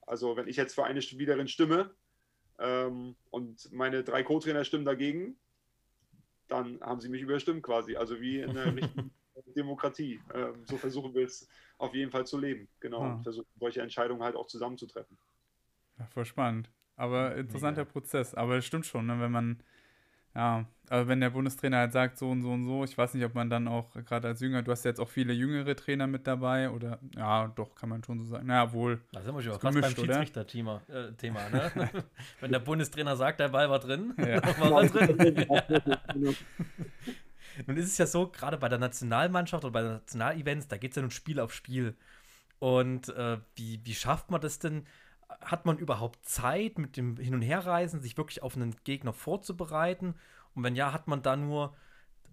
Also 0.01 0.35
wenn 0.35 0.47
ich 0.47 0.55
jetzt 0.55 0.75
für 0.75 0.83
eine 0.83 1.01
Spielerin 1.01 1.47
stimme 1.47 1.93
ähm, 2.59 3.15
und 3.31 3.71
meine 3.71 4.03
drei 4.03 4.23
Co-Trainer 4.23 4.63
stimmen 4.63 4.85
dagegen, 4.85 5.37
dann 6.47 6.81
haben 6.81 7.01
sie 7.01 7.09
mich 7.09 7.21
überstimmt 7.21 7.63
quasi. 7.63 7.95
Also 7.95 8.19
wie 8.19 8.39
in 8.39 8.53
der 8.53 8.73
Demokratie. 9.55 10.19
Ähm, 10.33 10.65
so 10.65 10.77
versuchen 10.77 11.13
wir 11.13 11.25
es 11.25 11.47
auf 11.77 11.93
jeden 11.93 12.11
Fall 12.11 12.25
zu 12.25 12.37
leben. 12.37 12.67
Genau. 12.79 13.01
Ah. 13.01 13.13
Und 13.13 13.23
versuchen 13.23 13.47
solche 13.59 13.81
Entscheidungen 13.81 14.23
halt 14.23 14.35
auch 14.35 14.47
zusammenzutreffen. 14.47 15.17
Ja, 15.99 16.05
voll 16.07 16.25
spannend. 16.25 16.69
Aber 16.95 17.35
interessanter 17.35 17.81
ja. 17.81 17.85
Prozess. 17.85 18.35
Aber 18.35 18.57
es 18.57 18.65
stimmt 18.65 18.85
schon, 18.85 19.05
ne? 19.07 19.19
wenn 19.19 19.31
man 19.31 19.63
ja, 20.35 20.65
aber 20.89 21.07
wenn 21.07 21.21
der 21.21 21.29
Bundestrainer 21.29 21.77
halt 21.77 21.91
sagt, 21.91 22.17
so 22.17 22.29
und 22.31 22.41
so 22.41 22.51
und 22.51 22.65
so, 22.65 22.83
ich 22.83 22.97
weiß 22.97 23.13
nicht, 23.13 23.23
ob 23.23 23.35
man 23.35 23.51
dann 23.51 23.67
auch, 23.67 23.93
gerade 24.05 24.29
als 24.29 24.41
Jünger, 24.41 24.63
du 24.63 24.71
hast 24.71 24.83
ja 24.83 24.89
jetzt 24.89 24.99
auch 24.99 25.09
viele 25.09 25.31
jüngere 25.31 25.75
Trainer 25.75 26.07
mit 26.07 26.25
dabei 26.25 26.71
oder, 26.71 26.99
ja, 27.15 27.47
doch, 27.49 27.75
kann 27.75 27.89
man 27.89 28.03
schon 28.03 28.19
so 28.19 28.25
sagen. 28.25 28.47
Naja, 28.47 28.73
wohl. 28.73 28.99
Da 29.11 29.21
sind 29.21 29.35
wir 29.35 29.41
schon 29.43 29.59
fast 29.59 29.81
beim 29.81 29.95
Schiedsrichter-Thema, 29.95 30.81
äh, 30.87 31.11
Thema, 31.13 31.47
ne? 31.49 31.71
wenn 32.39 32.51
der 32.51 32.59
Bundestrainer 32.59 33.15
sagt, 33.15 33.41
der 33.41 33.49
Ball 33.49 33.69
war 33.69 33.79
drin, 33.79 34.15
ja. 34.17 34.41
war 34.59 34.83
er 34.83 34.89
drin. 34.89 36.35
nun 37.67 37.77
ist 37.77 37.87
es 37.87 37.97
ja 37.97 38.05
so, 38.05 38.27
gerade 38.27 38.57
bei 38.57 38.69
der 38.69 38.79
Nationalmannschaft 38.79 39.63
oder 39.63 39.73
bei 39.73 39.81
den 39.81 39.91
Nationalevents, 39.93 40.67
da 40.67 40.77
geht 40.77 40.91
es 40.91 40.95
ja 40.95 41.01
nun 41.01 41.11
Spiel 41.11 41.39
auf 41.39 41.53
Spiel. 41.53 41.95
Und 42.59 43.09
äh, 43.09 43.39
wie, 43.55 43.81
wie 43.85 43.93
schafft 43.93 44.31
man 44.31 44.41
das 44.41 44.59
denn, 44.59 44.85
hat 45.41 45.65
man 45.65 45.77
überhaupt 45.77 46.25
Zeit 46.25 46.77
mit 46.77 46.97
dem 46.97 47.17
Hin- 47.17 47.33
und 47.33 47.41
Herreisen, 47.41 48.01
sich 48.01 48.17
wirklich 48.17 48.43
auf 48.43 48.55
einen 48.55 48.75
Gegner 48.83 49.13
vorzubereiten? 49.13 50.15
Und 50.55 50.63
wenn 50.63 50.75
ja, 50.75 50.93
hat 50.93 51.07
man 51.07 51.21
da 51.21 51.35
nur, 51.35 51.75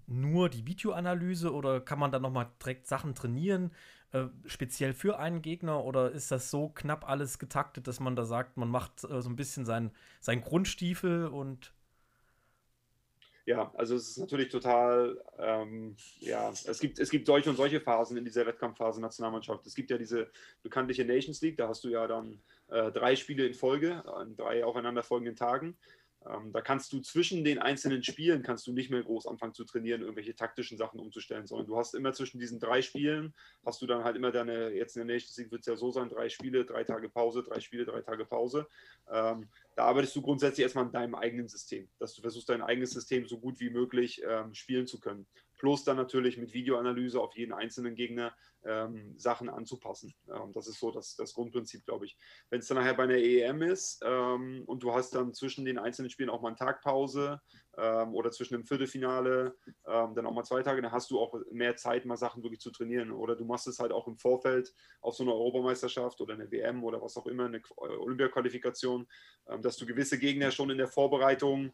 nur 0.06 0.48
die 0.48 0.66
Videoanalyse 0.66 1.52
oder 1.52 1.80
kann 1.80 1.98
man 1.98 2.12
da 2.12 2.18
nochmal 2.18 2.48
direkt 2.60 2.86
Sachen 2.86 3.14
trainieren, 3.14 3.72
äh, 4.12 4.26
speziell 4.46 4.92
für 4.94 5.18
einen 5.18 5.42
Gegner? 5.42 5.84
Oder 5.84 6.10
ist 6.12 6.30
das 6.30 6.50
so 6.50 6.68
knapp 6.68 7.08
alles 7.08 7.38
getaktet, 7.38 7.86
dass 7.86 8.00
man 8.00 8.16
da 8.16 8.24
sagt, 8.24 8.56
man 8.56 8.68
macht 8.68 9.04
äh, 9.04 9.22
so 9.22 9.28
ein 9.28 9.36
bisschen 9.36 9.64
sein, 9.64 9.90
sein 10.20 10.42
Grundstiefel 10.42 11.26
und 11.26 11.72
ja, 13.50 13.72
also 13.76 13.96
es 13.96 14.10
ist 14.10 14.18
natürlich 14.18 14.48
total, 14.48 15.20
ähm, 15.38 15.96
ja, 16.20 16.50
es 16.50 16.78
gibt, 16.78 17.00
es 17.00 17.10
gibt 17.10 17.26
solche 17.26 17.50
und 17.50 17.56
solche 17.56 17.80
Phasen 17.80 18.16
in 18.16 18.24
dieser 18.24 18.46
Wettkampfphase 18.46 19.00
Nationalmannschaft. 19.00 19.66
Es 19.66 19.74
gibt 19.74 19.90
ja 19.90 19.98
diese 19.98 20.30
bekanntliche 20.62 21.04
Nations 21.04 21.40
League, 21.42 21.56
da 21.56 21.66
hast 21.66 21.82
du 21.82 21.88
ja 21.88 22.06
dann 22.06 22.40
äh, 22.68 22.92
drei 22.92 23.16
Spiele 23.16 23.44
in 23.44 23.54
Folge, 23.54 24.06
an 24.06 24.36
drei 24.36 24.64
aufeinanderfolgenden 24.64 25.34
Tagen. 25.34 25.76
Ähm, 26.28 26.52
da 26.52 26.60
kannst 26.60 26.92
du 26.92 27.00
zwischen 27.00 27.44
den 27.44 27.58
einzelnen 27.58 28.02
Spielen 28.02 28.42
kannst 28.42 28.66
du 28.66 28.72
nicht 28.72 28.90
mehr 28.90 29.02
groß 29.02 29.26
anfangen 29.26 29.54
zu 29.54 29.64
trainieren, 29.64 30.02
irgendwelche 30.02 30.34
taktischen 30.34 30.76
Sachen 30.76 31.00
umzustellen, 31.00 31.46
sondern 31.46 31.66
du 31.66 31.78
hast 31.78 31.94
immer 31.94 32.12
zwischen 32.12 32.38
diesen 32.38 32.60
drei 32.60 32.82
Spielen, 32.82 33.32
hast 33.64 33.80
du 33.80 33.86
dann 33.86 34.04
halt 34.04 34.16
immer 34.16 34.30
deine, 34.30 34.70
jetzt 34.70 34.96
in 34.96 35.06
der 35.06 35.14
Nations 35.14 35.36
League 35.38 35.50
wird 35.50 35.60
es 35.60 35.66
ja 35.66 35.76
so 35.76 35.90
sein, 35.90 36.10
drei 36.10 36.28
Spiele, 36.28 36.66
drei 36.66 36.84
Tage 36.84 37.08
Pause, 37.08 37.42
drei 37.42 37.60
Spiele, 37.60 37.86
drei 37.86 38.02
Tage 38.02 38.26
Pause. 38.26 38.66
Ähm, 39.10 39.48
da 39.76 39.84
arbeitest 39.84 40.14
du 40.14 40.20
grundsätzlich 40.20 40.64
erstmal 40.64 40.84
an 40.84 40.92
deinem 40.92 41.14
eigenen 41.14 41.48
System, 41.48 41.88
dass 41.98 42.14
du 42.14 42.20
versuchst, 42.20 42.50
dein 42.50 42.62
eigenes 42.62 42.90
System 42.90 43.26
so 43.26 43.38
gut 43.38 43.58
wie 43.60 43.70
möglich 43.70 44.20
ähm, 44.28 44.52
spielen 44.52 44.86
zu 44.86 45.00
können. 45.00 45.26
Plus 45.60 45.84
dann 45.84 45.98
natürlich 45.98 46.38
mit 46.38 46.54
Videoanalyse 46.54 47.20
auf 47.20 47.36
jeden 47.36 47.52
einzelnen 47.52 47.94
Gegner 47.94 48.34
ähm, 48.64 49.12
Sachen 49.18 49.50
anzupassen. 49.50 50.14
Ähm, 50.34 50.54
das 50.54 50.66
ist 50.66 50.80
so 50.80 50.90
das, 50.90 51.16
das 51.16 51.34
Grundprinzip, 51.34 51.84
glaube 51.84 52.06
ich. 52.06 52.16
Wenn 52.48 52.60
es 52.60 52.66
dann 52.66 52.78
nachher 52.78 52.94
bei 52.94 53.02
einer 53.02 53.18
EM 53.18 53.60
ist 53.60 54.00
ähm, 54.02 54.62
und 54.64 54.82
du 54.82 54.94
hast 54.94 55.14
dann 55.14 55.34
zwischen 55.34 55.66
den 55.66 55.78
einzelnen 55.78 56.08
Spielen 56.08 56.30
auch 56.30 56.40
mal 56.40 56.48
eine 56.48 56.56
Tagpause 56.56 57.42
ähm, 57.80 58.14
oder 58.14 58.30
zwischen 58.30 58.54
dem 58.54 58.64
Viertelfinale 58.64 59.54
ähm, 59.86 60.14
dann 60.14 60.26
auch 60.26 60.32
mal 60.32 60.44
zwei 60.44 60.62
Tage, 60.62 60.82
dann 60.82 60.92
hast 60.92 61.10
du 61.10 61.18
auch 61.18 61.34
mehr 61.50 61.76
Zeit, 61.76 62.04
mal 62.04 62.16
Sachen 62.16 62.42
wirklich 62.42 62.60
zu 62.60 62.70
trainieren. 62.70 63.10
Oder 63.10 63.36
du 63.36 63.44
machst 63.44 63.66
es 63.66 63.78
halt 63.78 63.92
auch 63.92 64.06
im 64.06 64.16
Vorfeld 64.16 64.72
auf 65.00 65.14
so 65.14 65.22
einer 65.22 65.32
Europameisterschaft 65.32 66.20
oder 66.20 66.34
eine 66.34 66.50
WM 66.50 66.84
oder 66.84 67.00
was 67.00 67.16
auch 67.16 67.26
immer, 67.26 67.46
eine 67.46 67.62
Olympiaqualifikation, 67.76 69.06
ähm, 69.48 69.62
dass 69.62 69.76
du 69.76 69.86
gewisse 69.86 70.18
Gegner 70.18 70.50
schon 70.50 70.70
in 70.70 70.78
der 70.78 70.88
Vorbereitung 70.88 71.72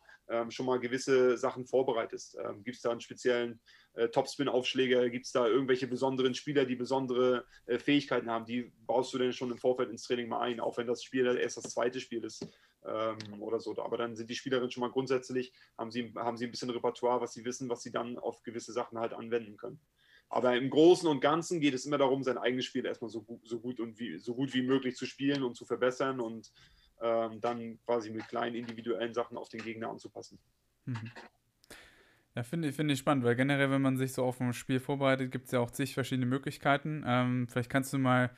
schon 0.48 0.66
mal 0.66 0.80
gewisse 0.80 1.38
Sachen 1.38 1.66
vorbereitest. 1.66 2.36
Gibt 2.64 2.74
es 2.74 2.82
da 2.82 2.90
einen 2.90 3.00
speziellen 3.00 3.60
äh, 3.96 4.08
Topspin-Aufschläger? 4.08 5.08
Gibt 5.08 5.26
es 5.26 5.32
da 5.32 5.46
irgendwelche 5.46 5.86
besonderen 5.86 6.34
Spieler, 6.34 6.64
die 6.64 6.76
besondere 6.76 7.46
äh, 7.64 7.78
Fähigkeiten 7.78 8.30
haben? 8.30 8.44
Die 8.44 8.72
baust 8.86 9.12
du 9.14 9.18
denn 9.18 9.32
schon 9.32 9.50
im 9.50 9.58
Vorfeld 9.58 9.90
ins 9.90 10.02
Training 10.02 10.28
mal 10.28 10.40
ein, 10.40 10.60
auch 10.60 10.76
wenn 10.76 10.86
das 10.86 11.02
Spiel 11.02 11.26
erst 11.26 11.56
das 11.56 11.72
zweite 11.72 12.00
Spiel 12.00 12.24
ist 12.24 12.46
ähm, 12.86 13.42
oder 13.42 13.60
so. 13.60 13.76
Aber 13.78 13.96
dann 13.96 14.16
sind 14.16 14.30
die 14.30 14.34
Spielerinnen 14.34 14.70
schon 14.70 14.82
mal 14.82 14.90
grundsätzlich, 14.90 15.52
haben 15.76 15.90
sie, 15.90 16.12
haben 16.16 16.36
sie 16.36 16.46
ein 16.46 16.50
bisschen 16.50 16.70
Repertoire, 16.70 17.20
was 17.20 17.32
sie 17.32 17.44
wissen, 17.44 17.68
was 17.68 17.82
sie 17.82 17.92
dann 17.92 18.18
auf 18.18 18.42
gewisse 18.42 18.72
Sachen 18.72 18.98
halt 18.98 19.12
anwenden 19.12 19.56
können. 19.56 19.80
Aber 20.28 20.56
im 20.56 20.70
Großen 20.70 21.08
und 21.08 21.20
Ganzen 21.20 21.60
geht 21.60 21.74
es 21.74 21.86
immer 21.86 21.98
darum, 21.98 22.22
sein 22.22 22.38
eigenes 22.38 22.64
Spiel 22.64 22.84
erstmal 22.84 23.10
so, 23.10 23.24
so, 23.44 23.60
gut, 23.60 23.78
und 23.78 23.98
wie, 24.00 24.18
so 24.18 24.34
gut 24.34 24.54
wie 24.54 24.62
möglich 24.62 24.96
zu 24.96 25.06
spielen 25.06 25.42
und 25.42 25.56
zu 25.56 25.64
verbessern 25.64 26.20
und 26.20 26.52
ähm, 27.00 27.40
dann 27.40 27.78
quasi 27.84 28.10
mit 28.10 28.26
kleinen 28.28 28.56
individuellen 28.56 29.14
Sachen 29.14 29.36
auf 29.36 29.48
den 29.48 29.62
Gegner 29.62 29.88
anzupassen. 29.88 30.38
Mhm. 30.84 31.12
Ja, 32.34 32.42
finde 32.42 32.72
find 32.72 32.90
ich 32.90 32.98
spannend, 32.98 33.24
weil 33.24 33.34
generell, 33.34 33.70
wenn 33.70 33.80
man 33.80 33.96
sich 33.96 34.12
so 34.12 34.22
auf 34.22 34.40
ein 34.40 34.52
Spiel 34.52 34.78
vorbereitet, 34.78 35.30
gibt 35.30 35.46
es 35.46 35.52
ja 35.52 35.60
auch 35.60 35.70
zig 35.70 35.94
verschiedene 35.94 36.26
Möglichkeiten. 36.26 37.02
Ähm, 37.06 37.48
vielleicht 37.48 37.70
kannst 37.70 37.92
du 37.94 37.98
mal, 37.98 38.30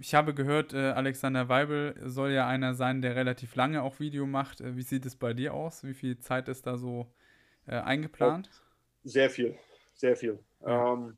ich 0.00 0.14
habe 0.14 0.34
gehört, 0.34 0.72
äh, 0.72 0.90
Alexander 0.90 1.48
Weibel 1.48 1.94
soll 2.04 2.30
ja 2.30 2.46
einer 2.46 2.74
sein, 2.74 3.02
der 3.02 3.16
relativ 3.16 3.54
lange 3.56 3.82
auch 3.82 3.98
Video 3.98 4.26
macht. 4.26 4.60
Äh, 4.60 4.76
wie 4.76 4.82
sieht 4.82 5.06
es 5.06 5.16
bei 5.16 5.32
dir 5.34 5.54
aus? 5.54 5.84
Wie 5.84 5.94
viel 5.94 6.18
Zeit 6.18 6.48
ist 6.48 6.66
da 6.66 6.76
so 6.76 7.06
äh, 7.66 7.76
eingeplant? 7.76 8.48
Sehr 9.04 9.30
viel, 9.30 9.56
sehr 9.94 10.16
viel. 10.16 10.38
Ja. 10.60 10.92
Ähm, 10.92 11.16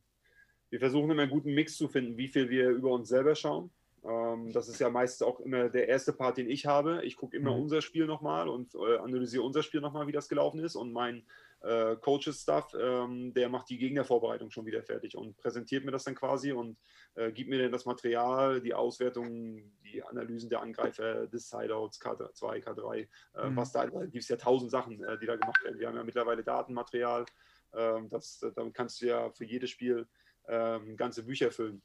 wir 0.71 0.79
versuchen 0.79 1.11
immer 1.11 1.23
einen 1.23 1.31
guten 1.31 1.55
Mix 1.55 1.77
zu 1.77 1.89
finden, 1.89 2.17
wie 2.17 2.29
viel 2.29 2.51
wir 2.51 2.71
über 2.71 2.93
uns 2.93 3.09
selber 3.09 3.35
schauen. 3.35 3.71
Ähm, 4.05 4.53
das 4.53 4.69
ist 4.69 4.81
ja 4.81 4.91
meist 4.91 5.23
auch 5.23 5.41
immer 5.41 5.69
der 5.69 5.89
erste 5.89 6.13
Part, 6.13 6.39
den 6.39 6.49
ich 6.49 6.67
habe. 6.67 7.03
Ich 7.05 7.17
gucke 7.17 7.37
immer 7.37 7.55
mhm. 7.55 7.63
unser 7.63 7.83
Spiel 7.83 8.07
nochmal 8.07 8.49
und 8.49 8.75
analysiere 8.77 9.43
unser 9.43 9.63
Spiel 9.63 9.81
nochmal, 9.81 10.07
wie 10.07 10.13
das 10.13 10.29
gelaufen 10.29 10.61
ist. 10.61 10.77
Und 10.77 10.93
mein 10.93 11.25
äh, 11.61 11.97
Coaches-Stuff, 11.97 12.75
ähm, 12.81 13.33
der 13.35 13.49
macht 13.49 13.69
die 13.71 13.79
Gegnervorbereitung 13.79 14.51
schon 14.51 14.67
wieder 14.67 14.83
fertig 14.83 15.17
und 15.17 15.37
präsentiert 15.37 15.85
mir 15.85 15.91
das 15.91 16.05
dann 16.05 16.15
quasi 16.15 16.53
und 16.53 16.79
äh, 17.15 17.33
gibt 17.33 17.51
mir 17.51 17.61
dann 17.63 17.73
das 17.73 17.85
Material, 17.85 18.61
die 18.61 18.75
Auswertung, 18.75 19.63
die 19.83 20.03
Analysen 20.03 20.51
der 20.51 20.63
Angreifer, 20.63 21.27
des 21.27 21.49
Sideouts, 21.49 22.01
K2, 22.01 22.65
K3, 22.65 22.97
äh, 22.97 23.49
mhm. 23.49 23.57
was 23.57 23.73
da, 23.73 23.87
da 23.87 24.05
gibt 24.07 24.23
es 24.23 24.29
ja 24.29 24.37
tausend 24.37 24.71
Sachen, 24.71 25.03
äh, 25.03 25.19
die 25.19 25.27
da 25.27 25.37
gemacht 25.37 25.63
werden. 25.65 25.79
Wir 25.79 25.89
haben 25.89 25.97
ja 25.97 26.05
mittlerweile 26.05 26.45
Datenmaterial, 26.45 27.25
ähm, 27.75 28.09
das, 28.09 28.45
damit 28.55 28.75
kannst 28.75 29.01
du 29.01 29.07
ja 29.07 29.31
für 29.31 29.45
jedes 29.45 29.71
Spiel 29.71 30.07
ähm, 30.47 30.97
ganze 30.97 31.25
Bücher 31.25 31.51
füllen. 31.51 31.83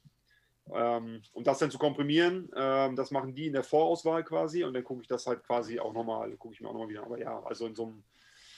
Ähm, 0.72 1.20
und 1.32 1.46
das 1.46 1.58
dann 1.58 1.70
zu 1.70 1.78
komprimieren, 1.78 2.50
ähm, 2.56 2.96
das 2.96 3.10
machen 3.10 3.34
die 3.34 3.48
in 3.48 3.52
der 3.52 3.64
Vorauswahl 3.64 4.24
quasi 4.24 4.64
und 4.64 4.72
dann 4.72 4.84
gucke 4.84 5.02
ich 5.02 5.08
das 5.08 5.26
halt 5.26 5.42
quasi 5.42 5.78
auch 5.78 5.92
nochmal, 5.92 6.34
gucke 6.36 6.54
ich 6.54 6.60
mir 6.60 6.68
auch 6.68 6.72
nochmal 6.72 6.88
wieder. 6.88 7.02
Aber 7.02 7.18
ja, 7.18 7.42
also 7.42 7.66
in 7.66 7.74
so 7.74 7.84
einem 7.84 8.04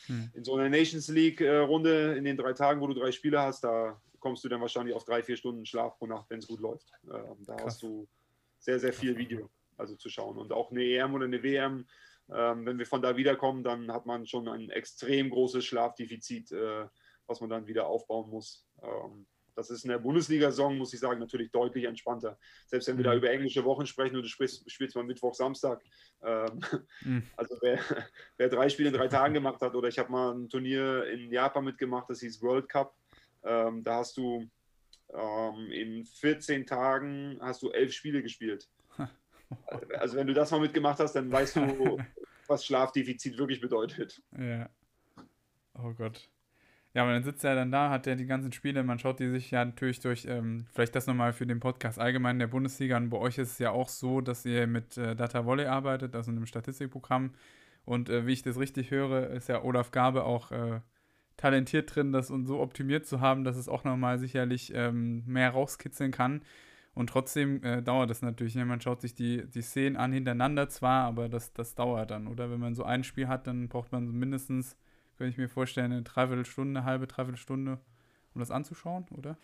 hm. 0.07 0.30
In 0.34 0.44
so 0.44 0.54
einer 0.54 0.68
Nations 0.68 1.09
League-Runde 1.09 2.14
äh, 2.14 2.18
in 2.18 2.24
den 2.24 2.36
drei 2.36 2.52
Tagen, 2.52 2.80
wo 2.80 2.86
du 2.86 2.94
drei 2.94 3.12
Spiele 3.12 3.40
hast, 3.40 3.64
da 3.64 4.00
kommst 4.20 4.44
du 4.44 4.48
dann 4.48 4.61
wahrscheinlich 4.61 4.94
auf 4.94 5.04
drei, 5.04 5.22
vier 5.22 5.36
Stunden 5.36 5.64
Schlaf 5.66 5.98
pro 5.98 6.07
Nacht, 6.07 6.30
wenn 6.30 6.38
es 6.38 6.46
gut 6.46 6.61
läuft. 6.61 6.92
Ähm, 7.04 7.44
da 7.46 7.54
Krass. 7.54 7.66
hast 7.66 7.82
du 7.82 8.09
sehr, 8.59 8.80
sehr 8.80 8.92
viel 8.92 9.16
Video 9.16 9.50
also 9.76 9.94
zu 9.96 10.09
schauen. 10.09 10.38
Und 10.38 10.52
auch 10.52 10.70
eine 10.70 10.82
EM 10.82 11.14
oder 11.14 11.26
eine 11.26 11.42
WM, 11.42 11.86
ähm, 12.32 12.66
wenn 12.66 12.78
wir 12.78 12.86
von 12.86 13.02
da 13.02 13.16
wiederkommen, 13.16 13.62
dann 13.62 13.92
hat 13.92 14.07
man 14.07 14.26
schon 14.26 14.48
ein 14.48 14.70
extrem 14.70 15.30
großes 15.30 15.64
Schlafdefizit, 15.64 16.52
äh, 16.52 16.86
was 17.26 17.40
man 17.40 17.50
dann 17.50 17.66
wieder 17.66 17.86
aufbauen 17.86 18.30
muss. 18.30 18.66
Ähm, 18.82 19.26
das 19.57 19.70
ist 19.70 19.84
in 19.84 19.90
der 19.90 19.98
Bundesliga-Saison, 19.98 20.76
muss 20.76 20.92
ich 20.92 21.00
sagen, 21.00 21.18
natürlich 21.18 21.50
deutlich 21.50 21.84
entspannter. 21.84 22.38
Selbst 22.66 22.86
wenn 22.88 22.98
wir 22.98 23.04
da 23.04 23.12
mhm. 23.12 23.18
über 23.18 23.30
englische 23.30 23.64
Wochen 23.64 23.86
sprechen 23.86 24.16
und 24.16 24.22
du 24.22 24.28
spielst, 24.28 24.70
spielst 24.70 24.94
mal 24.94 25.04
Mittwoch, 25.04 25.34
Samstag. 25.34 25.82
Ähm, 26.22 26.61
mhm. 27.02 27.22
Also 27.36 27.57
wer, 27.62 27.80
wer, 28.36 28.48
drei 28.50 28.68
Spiele 28.68 28.90
in 28.90 28.94
drei 28.94 29.09
Tagen 29.09 29.34
gemacht 29.34 29.61
hat, 29.62 29.74
oder 29.74 29.88
ich 29.88 29.98
habe 29.98 30.12
mal 30.12 30.34
ein 30.34 30.48
Turnier 30.48 31.07
in 31.07 31.32
Japan 31.32 31.64
mitgemacht, 31.64 32.09
das 32.11 32.20
hieß 32.20 32.42
World 32.42 32.68
Cup. 32.68 32.94
Ähm, 33.44 33.82
da 33.82 33.96
hast 33.96 34.18
du 34.18 34.46
ähm, 35.14 35.70
in 35.72 36.04
14 36.04 36.66
Tagen 36.66 37.38
hast 37.40 37.62
du 37.62 37.70
elf 37.70 37.92
Spiele 37.92 38.22
gespielt. 38.22 38.68
Also 40.00 40.16
wenn 40.16 40.26
du 40.26 40.34
das 40.34 40.50
mal 40.50 40.59
mitgemacht 40.59 40.98
hast, 40.98 41.12
dann 41.12 41.30
weißt 41.30 41.54
du, 41.54 41.98
was 42.48 42.66
Schlafdefizit 42.66 43.38
wirklich 43.38 43.61
bedeutet. 43.61 44.20
Ja. 44.36 44.68
Oh 45.78 45.92
Gott. 45.92 46.28
Ja, 46.97 47.03
aber 47.03 47.12
dann 47.12 47.24
sitzt 47.24 47.44
er 47.44 47.55
dann 47.55 47.70
da, 47.70 47.90
hat 47.90 48.07
er 48.07 48.16
die 48.16 48.24
ganzen 48.24 48.53
Spiele, 48.53 48.82
man 48.82 48.99
schaut 48.99 49.20
die 49.20 49.28
sich 49.28 49.51
ja 49.51 49.62
natürlich 49.62 50.01
durch, 50.01 50.24
ähm, 50.24 50.64
vielleicht 50.72 50.94
das 50.94 51.07
nochmal 51.07 51.34
für 51.34 51.47
den 51.47 51.61
Podcast 51.61 51.99
allgemein 51.99 52.38
der 52.38 52.47
Bundesliga. 52.47 52.97
Und 52.97 53.11
bei 53.11 53.18
euch 53.18 53.36
ist 53.36 53.53
es 53.53 53.59
ja 53.59 53.70
auch 53.70 53.90
so, 53.90 54.22
dass 54.22 54.47
ihr 54.47 54.66
mit 54.66 54.97
äh, 54.97 55.14
Data 55.14 55.44
Volley 55.44 55.66
arbeitet, 55.66 56.16
also 56.16 56.30
einem 56.30 56.47
Statistikprogramm. 56.47 57.34
Und 57.84 58.09
äh, 58.09 58.26
wie 58.26 58.32
ich 58.32 58.42
das 58.42 58.59
richtig 58.59 58.92
höre, 58.92 59.28
ist 59.28 59.47
ja 59.51 59.62
Olaf 59.62 59.90
Gabe 59.90 60.24
auch 60.24 60.51
äh, 60.53 60.80
talentiert 61.36 61.94
drin, 61.94 62.12
das 62.12 62.30
und 62.30 62.47
so 62.47 62.61
optimiert 62.61 63.05
zu 63.05 63.20
haben, 63.20 63.44
dass 63.44 63.59
es 63.59 63.68
auch 63.68 63.84
nochmal 63.84 64.18
sicherlich 64.18 64.72
ähm, 64.74 65.22
mehr 65.26 65.51
rauskitzeln 65.51 66.12
kann. 66.12 66.40
Und 66.94 67.11
trotzdem 67.11 67.62
äh, 67.62 67.82
dauert 67.82 68.09
das 68.09 68.22
natürlich. 68.22 68.55
Ne? 68.55 68.64
Man 68.64 68.80
schaut 68.80 69.03
sich 69.03 69.14
die, 69.14 69.44
die 69.47 69.61
Szenen 69.61 69.99
an 69.99 70.14
hintereinander 70.14 70.70
zwar, 70.70 71.05
aber 71.05 71.28
das, 71.28 71.53
das 71.53 71.74
dauert 71.74 72.11
dann, 72.11 72.26
oder? 72.26 72.51
Wenn 72.51 72.61
man 72.61 72.74
so 72.74 72.84
ein 72.84 73.05
Spiel 73.05 73.28
hat, 73.28 73.47
dann 73.47 73.68
braucht 73.68 73.92
man 73.92 74.11
mindestens 74.12 74.78
könnte 75.16 75.30
ich 75.30 75.38
mir 75.38 75.48
vorstellen, 75.48 75.92
eine 75.92 76.02
Dreiviertelstunde, 76.02 76.80
eine 76.80 76.86
halbe 76.86 77.06
Dreiviertelstunde, 77.06 77.78
um 78.34 78.40
das 78.40 78.50
anzuschauen, 78.50 79.06
oder? 79.16 79.36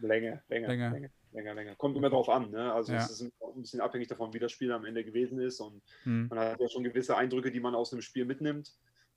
Länger, 0.00 0.42
länger, 0.48 0.68
länger, 0.68 0.90
länger, 0.90 1.10
länger, 1.32 1.54
länger. 1.54 1.74
Kommt 1.76 1.96
immer 1.96 2.10
drauf 2.10 2.28
an. 2.28 2.50
Ne? 2.50 2.72
Also 2.72 2.92
ja. 2.92 2.98
es 2.98 3.10
ist 3.10 3.22
ein 3.22 3.62
bisschen 3.62 3.80
abhängig 3.80 4.08
davon, 4.08 4.32
wie 4.32 4.38
das 4.38 4.50
Spiel 4.50 4.72
am 4.72 4.84
Ende 4.84 5.04
gewesen 5.04 5.40
ist. 5.40 5.60
Und 5.60 5.82
hm. 6.04 6.28
man 6.28 6.38
hat 6.38 6.60
ja 6.60 6.68
schon 6.68 6.84
gewisse 6.84 7.16
Eindrücke, 7.16 7.50
die 7.50 7.60
man 7.60 7.74
aus 7.74 7.92
einem 7.92 8.02
Spiel 8.02 8.24
mitnimmt. 8.24 8.72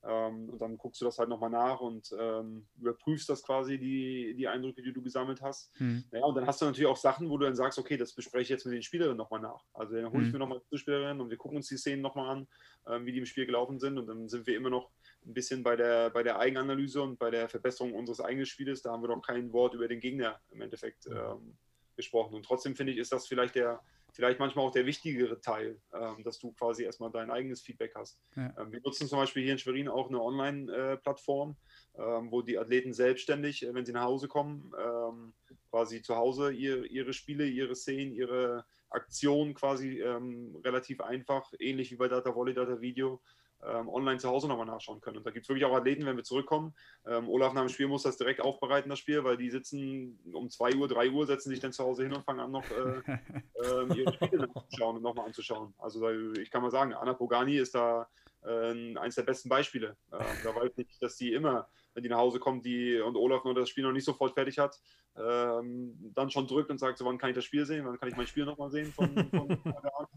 Ähm, 0.06 0.50
und 0.50 0.60
dann 0.60 0.76
guckst 0.76 1.00
du 1.00 1.04
das 1.06 1.18
halt 1.18 1.28
nochmal 1.28 1.50
nach 1.50 1.80
und 1.80 2.14
ähm, 2.18 2.66
überprüfst 2.78 3.28
das 3.28 3.42
quasi, 3.42 3.78
die, 3.78 4.34
die 4.36 4.46
Eindrücke, 4.46 4.82
die 4.82 4.92
du 4.92 5.02
gesammelt 5.02 5.40
hast. 5.40 5.70
Hm. 5.78 6.04
Ja, 6.12 6.24
und 6.24 6.34
dann 6.34 6.46
hast 6.46 6.60
du 6.60 6.66
natürlich 6.66 6.88
auch 6.88 6.96
Sachen, 6.96 7.30
wo 7.30 7.38
du 7.38 7.46
dann 7.46 7.56
sagst, 7.56 7.78
okay, 7.78 7.96
das 7.96 8.12
bespreche 8.12 8.42
ich 8.42 8.48
jetzt 8.50 8.66
mit 8.66 8.74
den 8.74 8.82
Spielerinnen 8.82 9.16
nochmal 9.16 9.40
nach. 9.40 9.64
Also 9.72 9.94
dann 9.94 10.12
hole 10.12 10.22
ich 10.22 10.26
hm. 10.26 10.32
mir 10.32 10.38
nochmal 10.40 10.60
die 10.70 10.78
Spielerinnen 10.78 11.20
und 11.20 11.30
wir 11.30 11.36
gucken 11.36 11.56
uns 11.56 11.68
die 11.68 11.78
Szenen 11.78 12.02
nochmal 12.02 12.28
an, 12.28 12.48
ähm, 12.86 13.06
wie 13.06 13.12
die 13.12 13.18
im 13.18 13.26
Spiel 13.26 13.46
gelaufen 13.46 13.78
sind. 13.78 13.98
Und 13.98 14.06
dann 14.06 14.28
sind 14.28 14.46
wir 14.46 14.56
immer 14.56 14.70
noch 14.70 14.90
ein 15.24 15.32
bisschen 15.32 15.62
bei 15.62 15.76
der, 15.76 16.10
bei 16.10 16.22
der 16.22 16.38
Eigenanalyse 16.38 17.00
und 17.00 17.18
bei 17.18 17.30
der 17.30 17.48
Verbesserung 17.48 17.94
unseres 17.94 18.20
eigenen 18.20 18.46
Spieles. 18.46 18.82
Da 18.82 18.92
haben 18.92 19.02
wir 19.02 19.08
noch 19.08 19.22
kein 19.22 19.52
Wort 19.52 19.74
über 19.74 19.88
den 19.88 20.00
Gegner 20.00 20.40
im 20.50 20.60
Endeffekt 20.60 21.06
ähm, 21.06 21.56
gesprochen. 21.96 22.34
Und 22.34 22.44
trotzdem 22.44 22.76
finde 22.76 22.92
ich, 22.92 22.98
ist 22.98 23.12
das 23.12 23.26
vielleicht 23.26 23.54
der, 23.54 23.80
vielleicht 24.14 24.38
manchmal 24.38 24.64
auch 24.64 24.70
der 24.70 24.86
wichtigere 24.86 25.40
Teil, 25.40 25.80
ähm, 25.92 26.22
dass 26.22 26.38
du 26.38 26.52
quasi 26.52 26.84
erstmal 26.84 27.10
dein 27.10 27.30
eigenes 27.30 27.60
Feedback 27.60 27.94
hast. 27.96 28.18
Ja. 28.36 28.54
Ähm, 28.58 28.72
wir 28.72 28.80
nutzen 28.80 29.08
zum 29.08 29.18
Beispiel 29.18 29.42
hier 29.42 29.52
in 29.52 29.58
Schwerin 29.58 29.88
auch 29.88 30.08
eine 30.08 30.22
Online-Plattform, 30.22 31.56
ähm, 31.98 32.30
wo 32.30 32.40
die 32.40 32.56
Athleten 32.56 32.92
selbstständig, 32.92 33.64
äh, 33.64 33.74
wenn 33.74 33.84
sie 33.84 33.92
nach 33.92 34.04
Hause 34.04 34.28
kommen, 34.28 34.72
ähm, 34.78 35.34
quasi 35.68 36.00
zu 36.00 36.14
Hause 36.14 36.52
ihr, 36.52 36.84
ihre 36.84 37.12
Spiele, 37.12 37.44
ihre 37.44 37.74
Szenen, 37.74 38.12
ihre 38.12 38.64
Aktionen 38.88 39.54
quasi 39.54 40.00
ähm, 40.00 40.56
relativ 40.64 41.00
einfach, 41.00 41.52
ähnlich 41.58 41.90
wie 41.90 41.96
bei 41.96 42.06
Data 42.06 42.34
Volley, 42.34 42.54
Data 42.54 42.80
Video, 42.80 43.20
ähm, 43.66 43.88
online 43.88 44.18
zu 44.18 44.28
Hause 44.28 44.48
nochmal 44.48 44.66
nachschauen 44.66 45.00
können. 45.00 45.18
Und 45.18 45.26
da 45.26 45.30
gibt 45.30 45.44
es 45.44 45.48
wirklich 45.48 45.64
auch 45.64 45.74
Athleten, 45.74 46.06
wenn 46.06 46.16
wir 46.16 46.24
zurückkommen. 46.24 46.74
Ähm, 47.06 47.28
Olaf 47.28 47.52
nach 47.52 47.62
dem 47.62 47.68
Spiel 47.68 47.88
muss 47.88 48.02
das 48.02 48.16
direkt 48.16 48.40
aufbereiten, 48.40 48.90
das 48.90 48.98
Spiel, 48.98 49.24
weil 49.24 49.36
die 49.36 49.50
sitzen 49.50 50.18
um 50.32 50.50
2 50.50 50.76
Uhr, 50.76 50.88
3 50.88 51.10
Uhr, 51.10 51.26
setzen 51.26 51.50
sich 51.50 51.60
dann 51.60 51.72
zu 51.72 51.84
Hause 51.84 52.04
hin 52.04 52.12
und 52.12 52.24
fangen 52.24 52.40
an, 52.40 52.50
noch 52.50 52.64
äh, 52.70 53.02
äh, 53.64 53.94
ihre 53.94 54.12
Spiele 54.14 54.48
anzuschauen 54.54 54.96
und 54.96 55.02
nochmal 55.02 55.26
anzuschauen. 55.26 55.74
Also 55.78 56.08
ich 56.34 56.50
kann 56.50 56.62
mal 56.62 56.70
sagen, 56.70 56.94
Anna 56.94 57.14
Pogani 57.14 57.56
ist 57.56 57.74
da 57.74 58.08
äh, 58.44 58.96
eines 58.96 59.14
der 59.14 59.22
besten 59.22 59.48
Beispiele. 59.48 59.96
Ähm, 60.12 60.20
da 60.42 60.54
weiß 60.54 60.72
ich, 60.76 60.98
dass 60.98 61.16
die 61.16 61.32
immer, 61.32 61.68
wenn 61.94 62.02
die 62.02 62.08
nach 62.08 62.18
Hause 62.18 62.38
kommt 62.38 62.64
die, 62.64 63.00
und 63.00 63.16
Olaf 63.16 63.44
nur 63.44 63.54
das 63.54 63.68
Spiel 63.68 63.84
noch 63.84 63.92
nicht 63.92 64.04
sofort 64.04 64.34
fertig 64.34 64.58
hat, 64.58 64.78
ähm, 65.16 66.12
dann 66.14 66.30
schon 66.30 66.46
drückt 66.46 66.70
und 66.70 66.78
sagt, 66.78 66.98
so, 66.98 67.04
wann 67.04 67.18
kann 67.18 67.30
ich 67.30 67.36
das 67.36 67.44
Spiel 67.44 67.64
sehen, 67.64 67.84
wann 67.84 67.98
kann 67.98 68.08
ich 68.08 68.16
mein 68.16 68.26
Spiel 68.26 68.44
nochmal 68.44 68.70
sehen 68.70 68.92
von, 68.92 69.30
von 69.30 69.48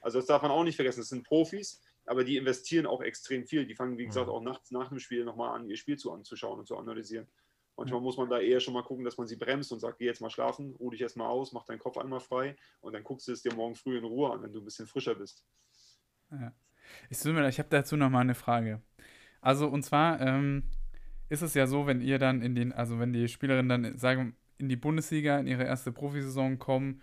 also 0.00 0.18
das 0.18 0.26
darf 0.26 0.42
man 0.42 0.50
auch 0.50 0.64
nicht 0.64 0.76
vergessen. 0.76 1.00
Das 1.00 1.08
sind 1.08 1.26
Profis, 1.26 1.82
aber 2.06 2.24
die 2.24 2.36
investieren 2.36 2.86
auch 2.86 3.02
extrem 3.02 3.44
viel. 3.44 3.66
Die 3.66 3.74
fangen, 3.74 3.98
wie 3.98 4.06
gesagt, 4.06 4.28
auch 4.28 4.42
nachts 4.42 4.70
nach 4.70 4.88
dem 4.88 4.98
Spiel 4.98 5.24
nochmal 5.24 5.54
an, 5.54 5.68
ihr 5.68 5.76
Spiel 5.76 5.98
zu 5.98 6.12
anzuschauen 6.12 6.58
und 6.58 6.66
zu 6.66 6.76
analysieren. 6.76 7.26
Manchmal 7.76 8.00
muss 8.00 8.16
man 8.16 8.30
da 8.30 8.38
eher 8.38 8.60
schon 8.60 8.72
mal 8.72 8.82
gucken, 8.82 9.04
dass 9.04 9.18
man 9.18 9.26
sie 9.26 9.36
bremst 9.36 9.70
und 9.70 9.80
sagt, 9.80 9.98
geh 9.98 10.06
jetzt 10.06 10.22
mal 10.22 10.30
schlafen, 10.30 10.74
ruh 10.76 10.90
dich 10.90 11.02
erstmal 11.02 11.28
aus, 11.28 11.52
mach 11.52 11.64
deinen 11.64 11.78
Kopf 11.78 11.98
einmal 11.98 12.20
frei 12.20 12.56
und 12.80 12.94
dann 12.94 13.04
guckst 13.04 13.28
du 13.28 13.32
es 13.32 13.42
dir 13.42 13.52
morgen 13.54 13.74
früh 13.74 13.98
in 13.98 14.04
Ruhe 14.04 14.32
an, 14.32 14.42
wenn 14.42 14.52
du 14.52 14.60
ein 14.60 14.64
bisschen 14.64 14.86
frischer 14.86 15.14
bist. 15.14 15.44
Ja. 16.30 16.54
Ich, 17.10 17.22
ich 17.22 17.58
habe 17.58 17.68
dazu 17.68 17.96
nochmal 17.96 18.22
eine 18.22 18.34
Frage. 18.34 18.80
Also, 19.42 19.68
und 19.68 19.82
zwar 19.82 20.20
ähm, 20.20 20.64
ist 21.28 21.42
es 21.42 21.54
ja 21.54 21.66
so, 21.66 21.86
wenn 21.86 22.00
ihr 22.00 22.18
dann 22.18 22.40
in 22.40 22.54
den, 22.54 22.72
also 22.72 22.98
wenn 22.98 23.12
die 23.12 23.28
Spielerinnen 23.28 23.68
dann, 23.68 23.98
sagen 23.98 24.36
in 24.58 24.68
die 24.68 24.76
Bundesliga, 24.76 25.38
in 25.38 25.46
ihre 25.46 25.64
erste 25.64 25.92
Profisaison 25.92 26.58
kommen, 26.58 27.02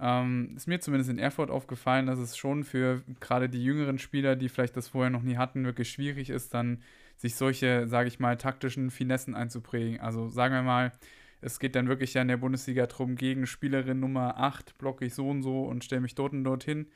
ähm, 0.00 0.54
ist 0.56 0.66
mir 0.66 0.80
zumindest 0.80 1.10
in 1.10 1.18
Erfurt 1.18 1.50
aufgefallen, 1.50 2.06
dass 2.06 2.18
es 2.18 2.36
schon 2.36 2.64
für 2.64 3.02
gerade 3.20 3.48
die 3.48 3.62
jüngeren 3.62 3.98
Spieler, 3.98 4.36
die 4.36 4.48
vielleicht 4.48 4.76
das 4.76 4.88
vorher 4.88 5.10
noch 5.10 5.22
nie 5.22 5.36
hatten, 5.36 5.64
wirklich 5.64 5.90
schwierig 5.90 6.30
ist, 6.30 6.52
dann 6.54 6.82
sich 7.16 7.36
solche, 7.36 7.86
sage 7.86 8.08
ich 8.08 8.18
mal, 8.18 8.36
taktischen 8.36 8.90
Finessen 8.90 9.34
einzuprägen. 9.34 10.00
Also 10.00 10.28
sagen 10.28 10.54
wir 10.54 10.62
mal, 10.62 10.92
es 11.40 11.60
geht 11.60 11.76
dann 11.76 11.88
wirklich 11.88 12.14
ja 12.14 12.22
in 12.22 12.28
der 12.28 12.38
Bundesliga 12.38 12.86
darum, 12.86 13.16
gegen 13.16 13.46
Spielerin 13.46 14.00
Nummer 14.00 14.38
8 14.38 14.78
blocke 14.78 15.04
ich 15.04 15.14
so 15.14 15.28
und 15.28 15.42
so 15.42 15.62
und 15.62 15.84
stelle 15.84 16.00
mich 16.00 16.14
dort 16.14 16.32
und 16.32 16.42
dorthin. 16.42 16.86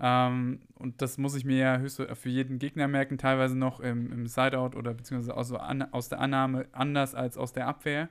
Ähm, 0.00 0.60
und 0.74 1.02
das 1.02 1.18
muss 1.18 1.36
ich 1.36 1.44
mir 1.44 1.58
ja 1.58 1.78
höchst 1.78 2.02
für 2.02 2.28
jeden 2.30 2.58
Gegner 2.58 2.88
merken, 2.88 3.18
teilweise 3.18 3.56
noch 3.56 3.80
im, 3.80 4.10
im 4.10 4.26
Sideout 4.26 4.76
oder 4.76 4.94
beziehungsweise 4.94 5.36
aus, 5.36 5.52
aus 5.52 6.08
der 6.08 6.20
Annahme 6.20 6.66
anders 6.72 7.14
als 7.14 7.36
aus 7.36 7.52
der 7.52 7.68
Abwehr. 7.68 8.08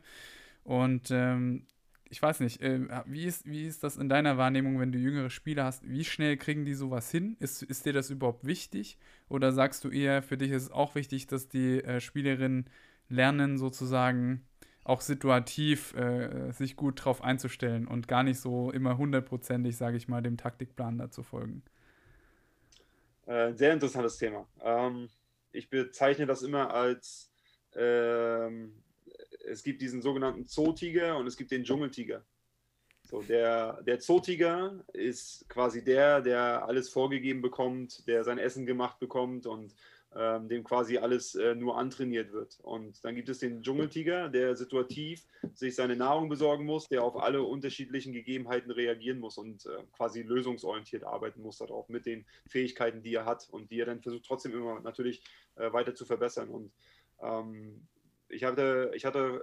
Und 0.64 1.10
ähm, 1.12 1.66
ich 2.10 2.22
weiß 2.22 2.40
nicht, 2.40 2.62
äh, 2.62 2.80
wie, 3.06 3.26
ist, 3.26 3.46
wie 3.46 3.66
ist 3.66 3.84
das 3.84 3.98
in 3.98 4.10
deiner 4.10 4.38
Wahrnehmung, 4.38 4.80
wenn 4.80 4.92
du 4.92 4.98
jüngere 4.98 5.30
Spieler 5.30 5.66
hast? 5.66 5.88
Wie 5.88 6.04
schnell 6.04 6.38
kriegen 6.38 6.66
die 6.66 6.74
sowas 6.74 7.12
hin? 7.12 7.38
Ist, 7.40 7.62
ist 7.62 7.86
dir 7.86 7.94
das 7.94 8.10
überhaupt 8.10 8.46
wichtig? 8.46 8.98
Oder 9.30 9.52
sagst 9.52 9.84
du 9.84 9.90
eher, 9.90 10.24
für 10.24 10.38
dich 10.38 10.52
ist 10.52 10.64
es 10.64 10.72
auch 10.72 10.96
wichtig, 10.96 11.28
dass 11.28 11.48
die 11.48 11.84
äh, 11.84 12.00
Spielerinnen 12.00 12.70
lernen, 13.10 13.58
sozusagen 13.58 14.44
auch 14.84 15.02
situativ 15.02 15.94
äh, 15.94 16.52
sich 16.52 16.76
gut 16.76 17.06
drauf 17.06 17.24
einzustellen 17.24 17.88
und 17.88 18.08
gar 18.08 18.24
nicht 18.24 18.40
so 18.40 18.72
immer 18.72 18.98
hundertprozentig, 18.98 19.78
sage 19.78 19.98
ich 19.98 20.08
mal, 20.08 20.24
dem 20.24 20.38
Taktikplan 20.38 20.98
dazu 20.98 21.22
folgen? 21.22 21.62
Äh, 23.28 23.54
sehr 23.54 23.74
interessantes 23.74 24.18
Thema. 24.18 24.48
Ähm, 24.64 25.10
ich 25.52 25.70
bezeichne 25.70 26.26
das 26.26 26.42
immer 26.42 26.74
als 26.74 27.32
ähm, 27.76 28.74
es 29.50 29.64
gibt 29.64 29.82
diesen 29.82 30.02
sogenannten 30.02 30.46
Zootiger 30.46 31.18
und 31.18 31.28
es 31.28 31.38
gibt 31.38 31.52
den 31.52 31.64
Dschungeltiger. 31.64 32.24
So, 33.04 33.22
der, 33.24 33.82
der 33.84 34.00
Zootiger 34.00 34.84
ist 34.94 35.50
quasi 35.50 35.84
der, 35.84 36.22
der 36.22 36.68
alles 36.68 36.90
vorgegeben 36.90 37.42
bekommt, 37.42 38.08
der 38.08 38.24
sein 38.24 38.38
Essen 38.38 38.68
gemacht 38.68 39.00
bekommt 39.00 39.48
und 39.48 39.74
ähm, 40.16 40.48
dem 40.48 40.64
quasi 40.64 40.98
alles 40.98 41.36
äh, 41.36 41.56
nur 41.56 41.78
antrainiert 41.78 42.32
wird. 42.32 42.60
Und 42.62 43.04
dann 43.06 43.16
gibt 43.16 43.30
es 43.30 43.40
den 43.40 43.62
Dschungeltiger, 43.62 44.30
der 44.30 44.56
situativ 44.56 45.26
sich 45.54 45.76
seine 45.76 45.96
Nahrung 45.96 46.30
besorgen 46.30 46.66
muss, 46.66 46.88
der 46.88 47.04
auf 47.04 47.16
alle 47.16 47.44
unterschiedlichen 47.44 48.14
Gegebenheiten 48.14 48.72
reagieren 48.72 49.20
muss 49.20 49.38
und 49.38 49.66
äh, 49.66 49.84
quasi 49.92 50.24
lösungsorientiert 50.24 51.04
arbeiten 51.04 51.42
muss 51.42 51.58
darauf 51.58 51.90
mit 51.90 52.06
den 52.06 52.26
Fähigkeiten, 52.48 53.04
die 53.04 53.14
er 53.14 53.26
hat 53.26 53.48
und 53.50 53.72
die 53.72 53.80
er 53.80 53.86
dann 53.86 54.02
versucht 54.02 54.26
trotzdem 54.26 54.54
immer 54.54 54.80
natürlich 54.82 55.24
äh, 55.56 55.72
weiter 55.74 55.94
zu 55.94 56.06
verbessern. 56.06 56.50
Und 56.50 56.72
ähm, 57.22 57.88
ich 58.30 58.44
hatte, 58.44 58.92
ich 58.94 59.06
hatte 59.06 59.42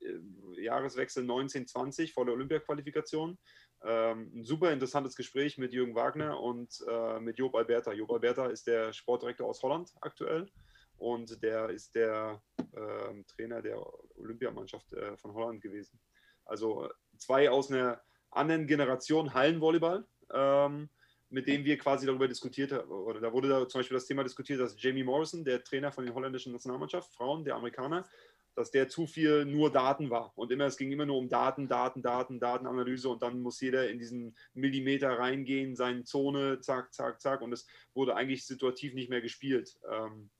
äh, 0.00 0.62
Jahreswechsel 0.62 1.22
1920 1.22 2.12
vor 2.12 2.24
der 2.24 2.34
Olympia-Qualifikation. 2.34 3.38
Ähm, 3.82 4.32
ein 4.34 4.44
super 4.44 4.72
interessantes 4.72 5.14
Gespräch 5.14 5.58
mit 5.58 5.72
Jürgen 5.72 5.94
Wagner 5.94 6.40
und 6.40 6.82
äh, 6.88 7.20
mit 7.20 7.38
Job 7.38 7.54
Alberta. 7.54 7.92
Job 7.92 8.10
Alberta 8.12 8.46
ist 8.46 8.66
der 8.66 8.92
Sportdirektor 8.92 9.46
aus 9.46 9.62
Holland 9.62 9.90
aktuell 10.00 10.48
und 10.96 11.42
der 11.42 11.68
ist 11.68 11.94
der 11.94 12.42
äh, 12.58 13.24
Trainer 13.34 13.60
der 13.60 13.78
Olympiamannschaft 14.16 14.92
äh, 14.94 15.16
von 15.18 15.34
Holland 15.34 15.60
gewesen. 15.60 16.00
Also 16.46 16.88
zwei 17.18 17.50
aus 17.50 17.70
einer 17.70 18.00
anderen 18.30 18.66
Generation 18.66 19.34
Hallenvolleyball. 19.34 20.06
Ähm, 20.32 20.88
mit 21.34 21.48
dem 21.48 21.64
wir 21.64 21.76
quasi 21.76 22.06
darüber 22.06 22.28
diskutiert 22.28 22.70
haben, 22.70 22.88
oder 22.88 23.20
da 23.20 23.32
wurde 23.32 23.48
da 23.48 23.68
zum 23.68 23.80
Beispiel 23.80 23.96
das 23.96 24.06
Thema 24.06 24.22
diskutiert, 24.22 24.60
dass 24.60 24.80
Jamie 24.80 25.02
Morrison, 25.02 25.44
der 25.44 25.64
Trainer 25.64 25.90
von 25.90 26.06
der 26.06 26.14
holländischen 26.14 26.52
Nationalmannschaft, 26.52 27.12
Frauen, 27.12 27.44
der 27.44 27.56
Amerikaner, 27.56 28.08
dass 28.54 28.70
der 28.70 28.88
zu 28.88 29.08
viel 29.08 29.44
nur 29.44 29.72
Daten 29.72 30.10
war. 30.10 30.32
Und 30.36 30.52
immer, 30.52 30.66
es 30.66 30.76
ging 30.76 30.92
immer 30.92 31.06
nur 31.06 31.18
um 31.18 31.28
Daten, 31.28 31.66
Daten, 31.66 32.02
Daten, 32.02 32.38
Datenanalyse 32.38 33.08
und 33.08 33.20
dann 33.20 33.40
muss 33.40 33.60
jeder 33.60 33.90
in 33.90 33.98
diesen 33.98 34.36
Millimeter 34.54 35.10
reingehen, 35.18 35.74
seine 35.74 36.04
Zone, 36.04 36.60
zack, 36.60 36.94
zack, 36.94 37.20
zack. 37.20 37.42
Und 37.42 37.52
es 37.52 37.66
wurde 37.94 38.14
eigentlich 38.14 38.46
situativ 38.46 38.94
nicht 38.94 39.10
mehr 39.10 39.20
gespielt. 39.20 39.76
Ähm, 39.90 40.30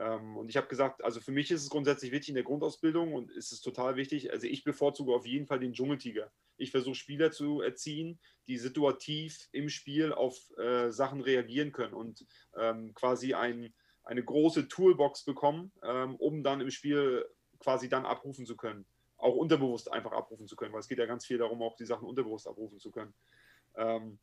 ähm, 0.00 0.36
und 0.36 0.48
ich 0.48 0.56
habe 0.56 0.66
gesagt, 0.66 1.04
also 1.04 1.20
für 1.20 1.30
mich 1.30 1.52
ist 1.52 1.62
es 1.62 1.70
grundsätzlich 1.70 2.10
wichtig 2.10 2.30
in 2.30 2.34
der 2.34 2.44
Grundausbildung 2.44 3.14
und 3.14 3.30
es 3.30 3.52
ist 3.52 3.60
total 3.60 3.94
wichtig. 3.94 4.32
Also 4.32 4.48
ich 4.48 4.64
bevorzuge 4.64 5.14
auf 5.14 5.24
jeden 5.24 5.46
Fall 5.46 5.60
den 5.60 5.74
Dschungeltiger. 5.74 6.32
Ich 6.58 6.70
versuche 6.70 6.94
Spieler 6.94 7.30
zu 7.30 7.60
erziehen, 7.60 8.18
die 8.46 8.58
situativ 8.58 9.48
im 9.52 9.68
Spiel 9.68 10.12
auf 10.12 10.36
äh, 10.58 10.90
Sachen 10.90 11.20
reagieren 11.20 11.72
können 11.72 11.94
und 11.94 12.26
ähm, 12.56 12.92
quasi 12.94 13.34
ein, 13.34 13.72
eine 14.04 14.24
große 14.24 14.68
Toolbox 14.68 15.24
bekommen, 15.24 15.72
ähm, 15.82 16.16
um 16.16 16.42
dann 16.42 16.60
im 16.60 16.70
Spiel 16.70 17.24
quasi 17.60 17.88
dann 17.88 18.06
abrufen 18.06 18.46
zu 18.46 18.56
können. 18.56 18.86
Auch 19.16 19.34
unterbewusst 19.34 19.90
einfach 19.90 20.12
abrufen 20.12 20.46
zu 20.46 20.56
können, 20.56 20.72
weil 20.72 20.80
es 20.80 20.88
geht 20.88 20.98
ja 20.98 21.06
ganz 21.06 21.26
viel 21.26 21.38
darum, 21.38 21.62
auch 21.62 21.76
die 21.76 21.86
Sachen 21.86 22.06
unterbewusst 22.06 22.46
abrufen 22.46 22.78
zu 22.78 22.90
können. 22.90 23.14
Ähm, 23.76 24.18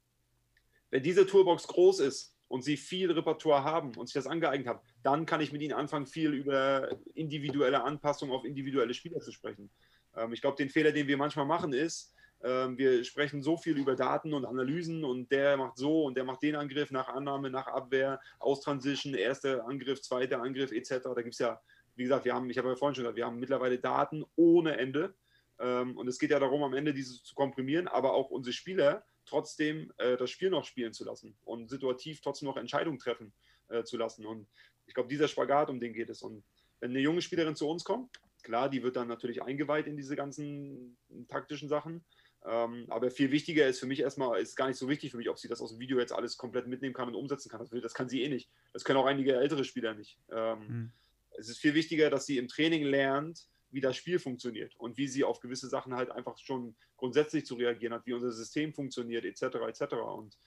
wenn 0.90 1.04
diese 1.04 1.26
Toolbox 1.26 1.68
groß 1.68 2.00
ist, 2.00 2.36
und 2.48 2.64
sie 2.64 2.78
viel 2.78 3.12
Repertoire 3.12 3.64
haben 3.64 3.96
und 3.96 4.08
sich 4.08 4.14
das 4.14 4.28
angeeignet 4.28 4.68
haben, 4.68 4.80
dann 5.04 5.26
kann 5.26 5.42
ich 5.42 5.52
mit 5.52 5.62
ihnen 5.62 5.74
anfangen, 5.74 6.06
viel 6.06 6.34
über 6.34 6.90
individuelle 7.14 7.84
Anpassungen 7.84 8.36
auf 8.36 8.46
individuelle 8.46 8.94
Spieler 8.94 9.20
zu 9.20 9.32
sprechen. 9.32 9.70
Ähm, 10.16 10.34
ich 10.34 10.42
glaube, 10.42 10.58
den 10.58 10.70
Fehler, 10.70 10.92
den 10.92 11.08
wir 11.08 11.18
manchmal 11.18 11.46
machen, 11.46 11.74
ist, 11.74 12.14
wir 12.42 13.04
sprechen 13.04 13.42
so 13.42 13.58
viel 13.58 13.78
über 13.78 13.96
Daten 13.96 14.34
und 14.34 14.46
Analysen 14.46 15.04
und 15.04 15.32
der 15.32 15.58
macht 15.58 15.78
so 15.78 16.04
und 16.04 16.16
der 16.16 16.26
macht 16.26 16.44
den 16.44 16.56
Angriff 16.56 16.92
nach 16.92 17.08
Annahme, 17.08 17.50
nach 17.50 17.66
Abwehr, 17.66 18.20
Austransition, 18.40 19.16
erster 19.16 19.66
Angriff, 19.66 20.02
zweiter 20.02 20.42
Angriff 20.42 20.72
etc. 20.72 21.06
Da 21.16 21.22
gibt 21.22 21.34
es 21.34 21.40
ja, 21.40 21.60
wie 21.96 22.04
gesagt, 22.04 22.26
wir 22.26 22.36
haben, 22.36 22.50
ich 22.50 22.58
habe 22.58 22.70
ja 22.70 22.76
vorhin 22.76 22.94
schon 22.94 23.04
gesagt, 23.06 23.18
wir 23.18 23.26
haben 23.26 23.40
mittlerweile 23.40 23.80
Daten 23.80 24.26
ohne 24.36 24.78
Ende. 24.78 25.16
Ähm, 25.60 25.98
und 25.98 26.08
es 26.08 26.20
geht 26.20 26.32
ja 26.32 26.40
darum, 26.40 26.64
am 26.64 26.74
Ende 26.74 26.94
diese 26.94 27.24
zu 27.24 27.34
komprimieren, 27.34 27.88
aber 27.88 28.14
auch 28.14 28.30
unsere 28.30 28.54
Spieler 28.54 29.06
trotzdem 29.26 29.92
äh, 29.98 30.18
das 30.18 30.30
Spiel 30.30 30.50
noch 30.50 30.66
spielen 30.66 30.94
zu 30.94 31.04
lassen 31.04 31.38
und 31.44 31.70
situativ 31.70 32.22
trotzdem 32.22 32.48
noch 32.48 32.58
Entscheidungen 32.58 33.00
treffen 33.00 33.34
äh, 33.70 33.84
zu 33.84 33.98
lassen. 33.98 34.26
Und 34.26 34.48
ich 34.86 34.94
glaube, 34.94 35.10
dieser 35.10 35.28
Spagat, 35.28 35.70
um 35.70 35.80
den 35.80 35.94
geht 35.94 36.10
es. 36.10 36.22
Und 36.22 36.44
wenn 36.80 36.92
eine 36.92 37.00
junge 37.00 37.22
Spielerin 37.22 37.56
zu 37.56 37.68
uns 37.68 37.84
kommt, 37.84 38.20
klar, 38.44 38.70
die 38.70 38.84
wird 38.84 38.96
dann 38.96 39.08
natürlich 39.08 39.42
eingeweiht 39.42 39.88
in 39.88 39.98
diese 39.98 40.16
ganzen 40.16 40.98
taktischen 41.28 41.70
Sachen. 41.70 42.06
Ähm, 42.48 42.86
aber 42.90 43.10
viel 43.10 43.32
wichtiger 43.32 43.68
ist 43.68 43.80
für 43.80 43.88
mich 43.88 44.02
erstmal, 44.02 44.40
ist 44.40 44.56
gar 44.56 44.68
nicht 44.68 44.78
so 44.78 44.88
wichtig 44.88 45.12
für 45.12 45.18
mich, 45.18 45.30
ob 45.30 45.40
sie 45.40 45.48
das 45.48 45.62
aus 45.62 45.72
dem 45.72 45.80
Video 45.80 46.00
jetzt 46.00 46.12
alles 46.12 46.38
komplett 46.38 46.68
mitnehmen 46.68 46.94
kann 46.94 47.08
und 47.08 47.16
umsetzen 47.16 47.50
kann. 47.50 47.60
Das, 47.60 47.70
das 47.70 47.94
kann 47.94 48.08
sie 48.08 48.22
eh 48.22 48.30
nicht. 48.30 48.50
Das 48.72 48.84
können 48.84 49.00
auch 49.00 49.08
einige 49.08 49.36
ältere 49.36 49.64
Spieler 49.64 49.96
nicht. 49.96 50.20
Ähm, 50.32 50.68
mhm. 50.68 50.92
Es 51.38 51.50
ist 51.50 51.58
viel 51.58 51.74
wichtiger, 51.74 52.10
dass 52.10 52.26
sie 52.26 52.38
im 52.38 52.48
Training 52.48 52.84
lernt, 52.84 53.48
wie 53.72 53.82
das 53.82 53.98
Spiel 53.98 54.20
funktioniert 54.20 54.76
und 54.78 54.98
wie 54.98 55.08
sie 55.08 55.24
auf 55.24 55.40
gewisse 55.40 55.68
Sachen 55.68 55.96
halt 55.96 56.12
einfach 56.12 56.38
schon 56.38 56.76
grundsätzlich 56.98 57.46
zu 57.46 57.56
reagieren 57.56 57.94
hat, 57.94 58.06
wie 58.06 58.14
unser 58.14 58.32
System 58.32 58.74
funktioniert, 58.74 59.26
etc. 59.26 59.56
etc. 59.68 59.96
Und 59.96 60.38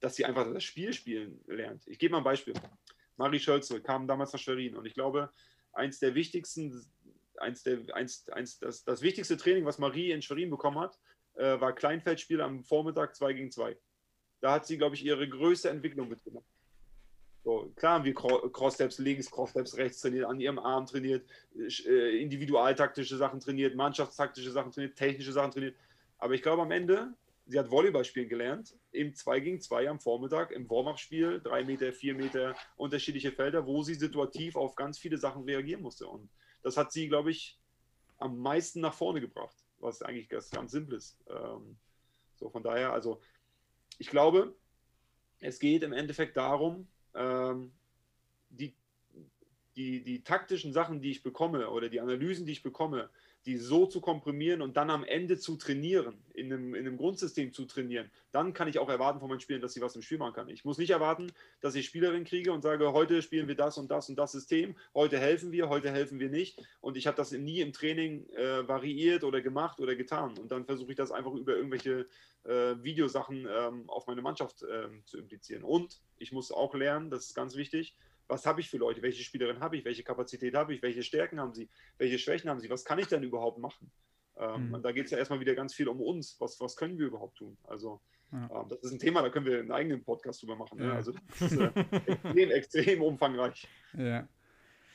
dass 0.00 0.16
sie 0.16 0.24
einfach 0.24 0.52
das 0.52 0.64
Spiel 0.64 0.92
spielen 0.92 1.40
lernt. 1.46 1.86
Ich 1.86 1.98
gebe 1.98 2.12
mal 2.12 2.18
ein 2.18 2.24
Beispiel. 2.24 2.54
Marie 3.16 3.38
Schölze 3.38 3.80
kam 3.80 4.06
damals 4.08 4.32
nach 4.32 4.40
Schwerin 4.40 4.76
und 4.76 4.86
ich 4.86 4.94
glaube, 4.94 5.30
eins 5.72 5.98
der 6.00 6.14
wichtigsten, 6.14 6.84
eins 7.38 7.62
der, 7.62 7.78
eins, 7.94 8.28
eins, 8.28 8.58
das, 8.58 8.84
das 8.84 9.02
wichtigste 9.02 9.36
Training, 9.36 9.64
was 9.64 9.78
Marie 9.78 10.10
in 10.10 10.20
Schwerin 10.20 10.50
bekommen 10.50 10.78
hat, 10.78 10.98
äh, 11.34 11.60
war 11.60 11.72
Kleinfeldspiel 11.72 12.40
am 12.40 12.62
Vormittag 12.64 13.14
2 13.14 13.32
gegen 13.32 13.50
2. 13.50 13.76
Da 14.40 14.52
hat 14.52 14.66
sie, 14.66 14.76
glaube 14.76 14.94
ich, 14.94 15.04
ihre 15.04 15.28
größte 15.28 15.70
Entwicklung 15.70 16.08
mitgemacht. 16.08 16.44
So, 17.44 17.70
klar 17.76 17.94
haben 17.94 18.04
wir 18.04 18.14
Cross-Steps 18.14 18.98
links, 18.98 19.30
Cross-Steps 19.30 19.76
rechts 19.76 20.00
trainiert, 20.00 20.24
an 20.24 20.40
ihrem 20.40 20.58
Arm 20.58 20.86
trainiert, 20.86 21.28
äh, 21.54 22.22
individualtaktische 22.22 23.18
Sachen 23.18 23.40
trainiert, 23.40 23.74
mannschaftstaktische 23.74 24.50
Sachen 24.50 24.72
trainiert, 24.72 24.96
technische 24.96 25.32
Sachen 25.32 25.50
trainiert. 25.50 25.76
Aber 26.18 26.32
ich 26.32 26.42
glaube 26.42 26.62
am 26.62 26.70
Ende, 26.70 27.12
sie 27.46 27.58
hat 27.58 27.70
Volleyball 27.70 28.04
spielen 28.04 28.30
gelernt, 28.30 28.74
im 28.92 29.14
2 29.14 29.40
gegen 29.40 29.60
2 29.60 29.90
am 29.90 30.00
Vormittag, 30.00 30.52
im 30.52 30.68
Warm-Up-Spiel, 30.70 31.40
3 31.42 31.64
Meter, 31.64 31.92
4 31.92 32.14
Meter, 32.14 32.56
unterschiedliche 32.76 33.30
Felder, 33.30 33.66
wo 33.66 33.82
sie 33.82 33.94
situativ 33.94 34.56
auf 34.56 34.74
ganz 34.74 34.98
viele 34.98 35.18
Sachen 35.18 35.44
reagieren 35.44 35.82
musste. 35.82 36.06
Und 36.06 36.30
das 36.62 36.78
hat 36.78 36.92
sie, 36.92 37.08
glaube 37.08 37.30
ich, 37.30 37.58
am 38.16 38.38
meisten 38.38 38.80
nach 38.80 38.94
vorne 38.94 39.20
gebracht 39.20 39.63
was 39.84 40.02
eigentlich 40.02 40.28
ganz, 40.28 40.50
ganz 40.50 40.72
Simples. 40.72 41.16
Ähm, 41.28 41.76
so 42.34 42.48
von 42.48 42.62
daher, 42.62 42.92
also 42.92 43.20
ich 43.98 44.08
glaube, 44.08 44.54
es 45.40 45.58
geht 45.58 45.82
im 45.82 45.92
Endeffekt 45.92 46.36
darum, 46.36 46.88
ähm, 47.14 47.72
die, 48.48 48.74
die, 49.76 50.02
die 50.02 50.24
taktischen 50.24 50.72
Sachen, 50.72 51.00
die 51.00 51.10
ich 51.10 51.22
bekomme 51.22 51.70
oder 51.70 51.88
die 51.88 52.00
Analysen, 52.00 52.46
die 52.46 52.52
ich 52.52 52.62
bekomme, 52.62 53.10
die 53.46 53.58
so 53.58 53.86
zu 53.86 54.00
komprimieren 54.00 54.62
und 54.62 54.76
dann 54.76 54.90
am 54.90 55.04
Ende 55.04 55.38
zu 55.38 55.56
trainieren, 55.56 56.16
in 56.32 56.52
einem, 56.52 56.74
in 56.74 56.86
einem 56.86 56.96
Grundsystem 56.96 57.52
zu 57.52 57.66
trainieren, 57.66 58.10
dann 58.32 58.54
kann 58.54 58.68
ich 58.68 58.78
auch 58.78 58.88
erwarten 58.88 59.20
von 59.20 59.28
meinen 59.28 59.40
Spielern, 59.40 59.60
dass 59.60 59.74
sie 59.74 59.82
was 59.82 59.94
im 59.96 60.02
Spiel 60.02 60.18
machen 60.18 60.34
kann. 60.34 60.48
Ich 60.48 60.64
muss 60.64 60.78
nicht 60.78 60.90
erwarten, 60.90 61.30
dass 61.60 61.74
ich 61.74 61.86
Spielerin 61.86 62.24
kriege 62.24 62.52
und 62.52 62.62
sage, 62.62 62.92
heute 62.92 63.20
spielen 63.20 63.46
wir 63.46 63.54
das 63.54 63.76
und 63.76 63.90
das 63.90 64.08
und 64.08 64.16
das 64.16 64.32
System, 64.32 64.76
heute 64.94 65.18
helfen 65.18 65.52
wir, 65.52 65.68
heute 65.68 65.90
helfen 65.90 66.18
wir 66.18 66.30
nicht. 66.30 66.62
Und 66.80 66.96
ich 66.96 67.06
habe 67.06 67.16
das 67.16 67.32
nie 67.32 67.60
im 67.60 67.72
Training 67.72 68.28
äh, 68.30 68.66
variiert 68.66 69.24
oder 69.24 69.42
gemacht 69.42 69.78
oder 69.80 69.94
getan. 69.94 70.38
Und 70.38 70.50
dann 70.50 70.64
versuche 70.64 70.92
ich 70.92 70.96
das 70.96 71.12
einfach 71.12 71.32
über 71.34 71.54
irgendwelche 71.54 72.06
äh, 72.44 72.74
Videosachen 72.82 73.46
ähm, 73.50 73.88
auf 73.88 74.06
meine 74.06 74.22
Mannschaft 74.22 74.62
äh, 74.62 74.88
zu 75.04 75.18
implizieren. 75.18 75.62
Und 75.62 76.00
ich 76.18 76.32
muss 76.32 76.50
auch 76.50 76.74
lernen, 76.74 77.10
das 77.10 77.26
ist 77.26 77.34
ganz 77.34 77.56
wichtig, 77.56 77.94
was 78.28 78.46
habe 78.46 78.60
ich 78.60 78.70
für 78.70 78.78
Leute, 78.78 79.02
welche 79.02 79.22
Spielerin 79.22 79.60
habe 79.60 79.76
ich, 79.76 79.84
welche 79.84 80.02
Kapazität 80.02 80.54
habe 80.54 80.74
ich, 80.74 80.82
welche 80.82 81.02
Stärken 81.02 81.40
haben 81.40 81.52
sie, 81.52 81.68
welche 81.98 82.18
Schwächen 82.18 82.50
haben 82.50 82.60
sie, 82.60 82.70
was 82.70 82.84
kann 82.84 82.98
ich 82.98 83.06
denn 83.06 83.22
überhaupt 83.22 83.58
machen? 83.58 83.90
Ähm, 84.36 84.68
mhm. 84.68 84.74
Und 84.74 84.82
da 84.84 84.92
geht 84.92 85.06
es 85.06 85.10
ja 85.10 85.18
erstmal 85.18 85.40
wieder 85.40 85.54
ganz 85.54 85.74
viel 85.74 85.88
um 85.88 86.00
uns, 86.00 86.36
was, 86.40 86.60
was 86.60 86.76
können 86.76 86.98
wir 86.98 87.06
überhaupt 87.06 87.36
tun? 87.36 87.56
Also 87.64 88.00
ja. 88.32 88.48
ähm, 88.50 88.68
das 88.68 88.80
ist 88.80 88.92
ein 88.92 88.98
Thema, 88.98 89.22
da 89.22 89.30
können 89.30 89.46
wir 89.46 89.60
einen 89.60 89.72
eigenen 89.72 90.02
Podcast 90.02 90.42
drüber 90.42 90.56
machen. 90.56 90.78
Ne? 90.78 90.84
Ja. 90.84 90.90
Ne? 90.90 90.96
Also 90.96 91.12
das 91.12 91.52
ist 91.52 91.60
äh, 91.60 91.66
extrem, 92.06 92.50
extrem 92.50 93.02
umfangreich. 93.02 93.68
Ja. 93.96 94.26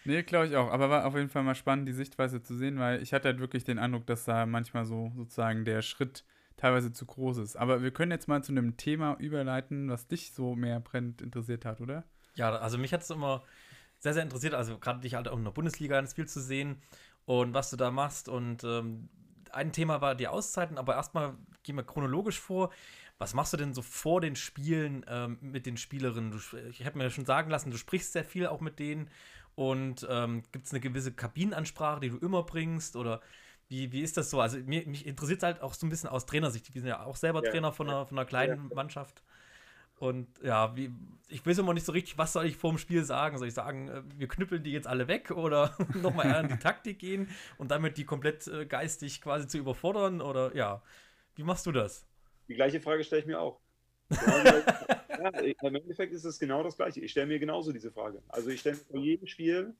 Nee, 0.06 0.24
glaube 0.24 0.48
ich 0.48 0.56
auch. 0.56 0.72
Aber 0.72 0.90
war 0.90 1.06
auf 1.06 1.16
jeden 1.16 1.30
Fall 1.30 1.44
mal 1.44 1.56
spannend, 1.56 1.88
die 1.88 1.94
Sichtweise 1.94 2.42
zu 2.42 2.56
sehen, 2.56 2.80
weil 2.80 3.02
ich 3.02 3.14
hatte 3.14 3.28
halt 3.28 3.40
wirklich 3.40 3.64
den 3.64 3.80
Eindruck, 3.80 4.08
dass 4.08 4.26
da 4.26 4.46
manchmal 4.46 4.86
so 4.86 5.12
sozusagen 5.16 5.66
der 5.66 5.82
Schritt 5.82 6.26
teilweise 6.58 6.92
zu 6.92 7.06
groß 7.06 7.38
ist. 7.38 7.56
Aber 7.56 7.84
wir 7.84 7.92
können 7.92 8.12
jetzt 8.12 8.28
mal 8.28 8.44
zu 8.44 8.52
einem 8.52 8.76
Thema 8.76 9.16
überleiten, 9.20 9.90
was 9.90 10.08
dich 10.08 10.34
so 10.34 10.56
mehr 10.56 10.80
brennend 10.80 11.22
interessiert 11.22 11.64
hat, 11.64 11.80
oder? 11.80 12.06
Ja, 12.36 12.56
also 12.56 12.78
mich 12.78 12.94
hat 12.94 13.02
es 13.02 13.10
immer 13.10 13.44
sehr, 14.00 14.14
sehr 14.14 14.24
interessiert, 14.24 14.54
also 14.54 14.78
gerade 14.80 15.02
dich 15.02 15.16
halt 15.16 15.28
auch 15.28 15.38
in 15.38 15.44
der 15.44 15.52
Bundesliga 15.52 15.96
ganz 15.96 16.14
viel 16.14 16.28
zu 16.28 16.42
sehen 16.42 16.82
und 17.26 17.54
was 17.54 17.70
du 17.70 17.76
da 17.76 17.92
machst. 17.92 18.30
Und 18.30 18.64
ähm, 18.64 19.10
ein 19.52 19.72
Thema 19.72 20.02
war 20.02 20.16
die 20.16 20.28
Auszeiten, 20.28 20.78
aber 20.78 20.96
erstmal 20.96 21.36
gehen 21.64 21.76
wir 21.76 21.84
chronologisch 21.84 22.40
vor. 22.40 22.72
Was 23.18 23.34
machst 23.34 23.52
du 23.52 23.58
denn 23.58 23.74
so 23.74 23.82
vor 23.82 24.22
den 24.22 24.38
Spielen 24.38 25.06
ähm, 25.10 25.38
mit 25.42 25.66
den 25.66 25.76
Spielerinnen? 25.76 26.32
Du, 26.32 26.58
ich 26.70 26.86
habe 26.86 26.98
mir 26.98 27.10
schon 27.10 27.26
sagen 27.26 27.52
lassen, 27.52 27.72
du 27.72 27.78
sprichst 27.78 28.14
sehr 28.14 28.24
viel 28.24 28.48
auch 28.48 28.62
mit 28.62 28.80
denen. 28.80 29.10
Und 29.56 30.08
ähm, 30.10 30.44
gibt 30.54 30.68
es 30.68 30.72
eine 30.72 30.80
gewisse 30.80 31.12
Kabinenansprache, 31.12 32.00
die 32.00 32.10
du 32.10 32.18
immer 32.18 32.44
bringst? 32.44 32.96
Oder 32.96 33.20
wie, 33.68 33.92
wie 33.92 34.02
ist 34.02 34.16
das 34.16 34.30
so? 34.30 34.40
Also 34.40 34.58
mir, 34.60 34.88
mich 34.88 35.06
interessiert 35.06 35.40
es 35.40 35.44
halt 35.44 35.62
auch 35.62 35.74
so 35.74 35.86
ein 35.86 35.90
bisschen 35.90 36.10
aus 36.10 36.26
Trainersicht. 36.26 36.74
Wir 36.74 36.82
sind 36.82 36.88
ja 36.88 37.04
auch 37.04 37.18
selber 37.18 37.44
ja. 37.44 37.52
Trainer 37.52 37.74
von 37.74 37.90
einer, 37.90 38.06
von 38.06 38.18
einer 38.18 38.26
kleinen 38.26 38.70
ja. 38.70 38.76
Mannschaft. 38.76 39.22
Und 40.00 40.28
ja, 40.42 40.76
wie, 40.78 40.92
ich 41.28 41.46
weiß 41.46 41.58
immer 41.58 41.74
nicht 41.74 41.86
so 41.86 41.92
richtig, 41.92 42.18
was 42.18 42.32
soll 42.32 42.46
ich 42.46 42.56
vor 42.56 42.72
dem 42.72 42.78
Spiel 42.78 43.04
sagen? 43.04 43.38
Soll 43.38 43.50
ich 43.50 43.54
sagen, 43.54 43.90
äh, 43.90 44.02
wir 44.18 44.30
knüppeln 44.30 44.64
die 44.64 44.72
jetzt 44.72 44.88
alle 44.88 45.08
weg 45.08 45.32
oder 45.32 45.76
nochmal 46.02 46.28
eher 46.28 46.40
in 46.40 46.48
die 46.48 46.58
Taktik 46.58 47.00
gehen 47.00 47.28
und 47.58 47.70
damit 47.70 47.98
die 47.98 48.06
komplett 48.06 48.48
äh, 48.48 48.66
geistig 48.66 49.22
quasi 49.22 49.48
zu 49.48 49.58
überfordern? 49.58 50.22
Oder 50.22 50.56
ja, 50.56 50.82
wie 51.36 51.44
machst 51.44 51.66
du 51.66 51.74
das? 51.74 52.06
Die 52.48 52.56
gleiche 52.56 52.80
Frage 52.80 53.04
stelle 53.04 53.22
ich 53.22 53.28
mir 53.28 53.42
auch. 53.42 53.60
ja, 54.10 55.30
Im 55.30 55.76
Endeffekt 55.76 56.14
ist 56.14 56.24
es 56.24 56.40
genau 56.40 56.64
das 56.64 56.78
Gleiche. 56.78 57.02
Ich 57.02 57.12
stelle 57.12 57.28
mir 57.28 57.40
genauso 57.40 57.74
diese 57.74 57.92
Frage. 57.92 58.24
Also 58.30 58.50
ich 58.50 58.62
stelle 58.62 58.78
vor 58.78 59.00
jedem 59.00 59.28
Spiel, 59.28 59.76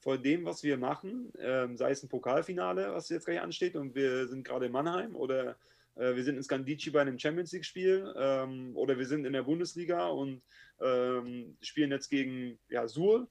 vor 0.00 0.18
dem, 0.18 0.44
was 0.44 0.64
wir 0.64 0.76
machen, 0.76 1.32
ähm, 1.38 1.76
sei 1.76 1.92
es 1.92 2.02
ein 2.02 2.08
Pokalfinale, 2.08 2.92
was 2.92 3.08
jetzt 3.08 3.26
gleich 3.26 3.40
ansteht 3.40 3.76
und 3.76 3.94
wir 3.94 4.26
sind 4.26 4.44
gerade 4.44 4.66
in 4.66 4.72
Mannheim 4.72 5.14
oder 5.14 5.56
wir 5.96 6.22
sind 6.24 6.36
in 6.36 6.42
Skandici 6.42 6.90
bei 6.90 7.00
einem 7.00 7.18
Champions 7.18 7.52
League-Spiel 7.52 8.14
ähm, 8.16 8.76
oder 8.76 8.96
wir 8.98 9.06
sind 9.06 9.24
in 9.24 9.32
der 9.32 9.42
Bundesliga 9.42 10.08
und 10.08 10.42
ähm, 10.80 11.56
spielen 11.60 11.90
jetzt 11.90 12.08
gegen 12.08 12.58
ja, 12.68 12.88
Suhl. 12.88 13.28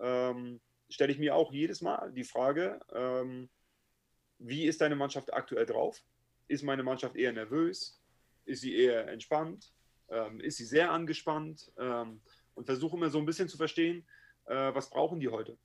Ähm, 0.00 0.60
Stelle 0.88 1.12
ich 1.12 1.18
mir 1.18 1.34
auch 1.34 1.52
jedes 1.52 1.80
Mal 1.80 2.12
die 2.12 2.24
Frage, 2.24 2.78
ähm, 2.92 3.48
wie 4.38 4.66
ist 4.66 4.80
deine 4.80 4.94
Mannschaft 4.94 5.32
aktuell 5.32 5.64
drauf? 5.64 6.02
Ist 6.48 6.62
meine 6.62 6.82
Mannschaft 6.82 7.16
eher 7.16 7.32
nervös? 7.32 7.98
Ist 8.44 8.60
sie 8.60 8.76
eher 8.76 9.08
entspannt? 9.08 9.72
Ähm, 10.10 10.40
ist 10.40 10.58
sie 10.58 10.66
sehr 10.66 10.90
angespannt? 10.90 11.72
Ähm, 11.78 12.20
und 12.54 12.66
versuche 12.66 12.96
immer 12.96 13.08
so 13.08 13.18
ein 13.18 13.24
bisschen 13.24 13.48
zu 13.48 13.56
verstehen, 13.56 14.06
äh, 14.46 14.74
was 14.74 14.90
brauchen 14.90 15.20
die 15.20 15.28
heute? 15.28 15.56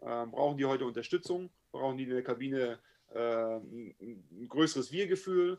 brauchen 0.00 0.58
die 0.58 0.66
heute 0.66 0.84
Unterstützung? 0.84 1.48
Brauchen 1.72 1.96
die 1.96 2.04
in 2.04 2.10
der 2.10 2.22
Kabine 2.22 2.78
äh, 3.14 3.56
ein 3.56 4.46
größeres 4.48 4.92
Wir-Gefühl? 4.92 5.58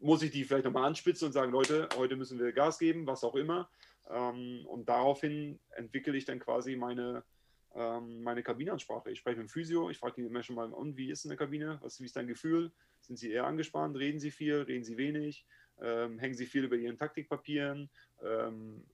Muss 0.00 0.22
ich 0.22 0.30
die 0.30 0.44
vielleicht 0.44 0.64
nochmal 0.64 0.84
anspitzen 0.84 1.26
und 1.26 1.32
sagen, 1.32 1.52
Leute, 1.52 1.88
heute 1.96 2.16
müssen 2.16 2.38
wir 2.38 2.52
Gas 2.52 2.78
geben, 2.78 3.06
was 3.06 3.24
auch 3.24 3.34
immer. 3.34 3.68
Ähm, 4.10 4.66
und 4.66 4.88
daraufhin 4.88 5.58
entwickle 5.70 6.16
ich 6.16 6.24
dann 6.24 6.38
quasi 6.38 6.76
meine, 6.76 7.24
ähm, 7.74 8.22
meine 8.22 8.42
Kabinenansprache. 8.42 9.10
Ich 9.10 9.18
spreche 9.18 9.38
mit 9.38 9.48
dem 9.48 9.50
Physio, 9.50 9.90
ich 9.90 9.98
frage 9.98 10.22
die 10.22 10.28
Menschen 10.28 10.56
mal, 10.56 10.72
und 10.72 10.96
wie 10.96 11.10
ist 11.10 11.24
in 11.24 11.30
der 11.30 11.38
Kabine? 11.38 11.78
Was, 11.82 12.00
wie 12.00 12.04
ist 12.04 12.16
dein 12.16 12.26
Gefühl? 12.26 12.72
Sind 13.00 13.18
sie 13.18 13.30
eher 13.30 13.46
angespannt? 13.46 13.96
Reden 13.96 14.20
sie 14.20 14.30
viel? 14.30 14.62
Reden 14.62 14.84
sie 14.84 14.96
wenig? 14.96 15.46
Ähm, 15.80 16.18
hängen 16.18 16.34
sie 16.34 16.46
viel 16.46 16.64
über 16.64 16.76
ihren 16.76 16.98
Taktikpapieren? 16.98 17.90
Ähm, 18.22 18.84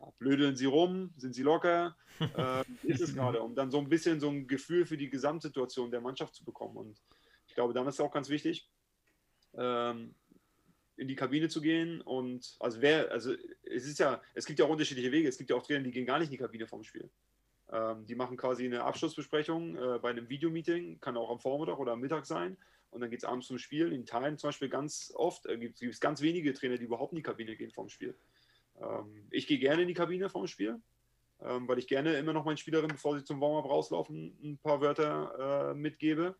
ja, 0.00 0.12
blödeln 0.18 0.56
sie 0.56 0.66
rum? 0.66 1.12
Sind 1.16 1.34
sie 1.34 1.42
locker? 1.42 1.96
äh, 2.36 2.64
ist 2.82 3.00
es 3.00 3.14
gerade? 3.14 3.40
Um 3.42 3.54
dann 3.54 3.70
so 3.70 3.78
ein 3.78 3.88
bisschen 3.88 4.20
so 4.20 4.28
ein 4.28 4.46
Gefühl 4.46 4.84
für 4.86 4.96
die 4.96 5.10
Gesamtsituation 5.10 5.90
der 5.90 6.00
Mannschaft 6.00 6.34
zu 6.34 6.44
bekommen. 6.44 6.76
Und 6.76 7.02
ich 7.46 7.54
glaube, 7.54 7.72
dann 7.72 7.86
ist 7.86 7.94
es 7.94 8.00
auch 8.00 8.12
ganz 8.12 8.28
wichtig, 8.28 8.68
ähm, 9.56 10.14
in 10.96 11.08
die 11.08 11.16
Kabine 11.16 11.48
zu 11.48 11.60
gehen. 11.60 12.00
Und 12.00 12.56
also 12.60 12.80
wer, 12.80 13.10
also 13.10 13.34
es 13.64 13.86
ist 13.86 13.98
ja, 13.98 14.20
es 14.34 14.46
gibt 14.46 14.58
ja 14.58 14.64
auch 14.64 14.70
unterschiedliche 14.70 15.12
Wege. 15.12 15.28
Es 15.28 15.38
gibt 15.38 15.50
ja 15.50 15.56
auch 15.56 15.66
Trainer, 15.66 15.84
die 15.84 15.90
gehen 15.90 16.06
gar 16.06 16.18
nicht 16.18 16.28
in 16.28 16.32
die 16.32 16.38
Kabine 16.38 16.66
vorm 16.66 16.84
Spiel. 16.84 17.10
Ähm, 17.70 18.06
die 18.06 18.14
machen 18.14 18.36
quasi 18.36 18.64
eine 18.64 18.84
Abschlussbesprechung 18.84 19.76
äh, 19.76 19.98
bei 19.98 20.10
einem 20.10 20.28
Videomeeting, 20.28 21.00
kann 21.00 21.16
auch 21.16 21.30
am 21.30 21.40
Vormittag 21.40 21.78
oder 21.78 21.92
am 21.92 22.00
Mittag 22.00 22.26
sein. 22.26 22.56
Und 22.90 23.00
dann 23.00 23.10
geht 23.10 23.18
es 23.18 23.24
abends 23.24 23.48
zum 23.48 23.58
Spiel. 23.58 23.92
In 23.92 24.06
Teilen 24.06 24.38
zum 24.38 24.48
Beispiel 24.48 24.68
ganz 24.68 25.12
oft 25.14 25.46
äh, 25.46 25.58
gibt 25.58 25.82
es 25.82 26.00
ganz 26.00 26.22
wenige 26.22 26.54
Trainer, 26.54 26.78
die 26.78 26.84
überhaupt 26.84 27.12
in 27.12 27.16
die 27.16 27.22
Kabine 27.22 27.56
gehen 27.56 27.70
vorm 27.70 27.88
Spiel. 27.88 28.14
Ähm, 28.80 29.26
ich 29.30 29.46
gehe 29.46 29.58
gerne 29.58 29.82
in 29.82 29.88
die 29.88 29.94
Kabine 29.94 30.30
vorm 30.30 30.46
Spiel, 30.46 30.80
ähm, 31.40 31.68
weil 31.68 31.78
ich 31.78 31.88
gerne 31.88 32.16
immer 32.16 32.32
noch 32.32 32.44
meinen 32.44 32.56
Spielerinnen, 32.56 32.94
bevor 32.94 33.18
sie 33.18 33.24
zum 33.24 33.40
Warm-up 33.40 33.68
rauslaufen, 33.68 34.38
ein 34.42 34.58
paar 34.58 34.80
Wörter 34.80 35.70
äh, 35.70 35.74
mitgebe. 35.74 36.36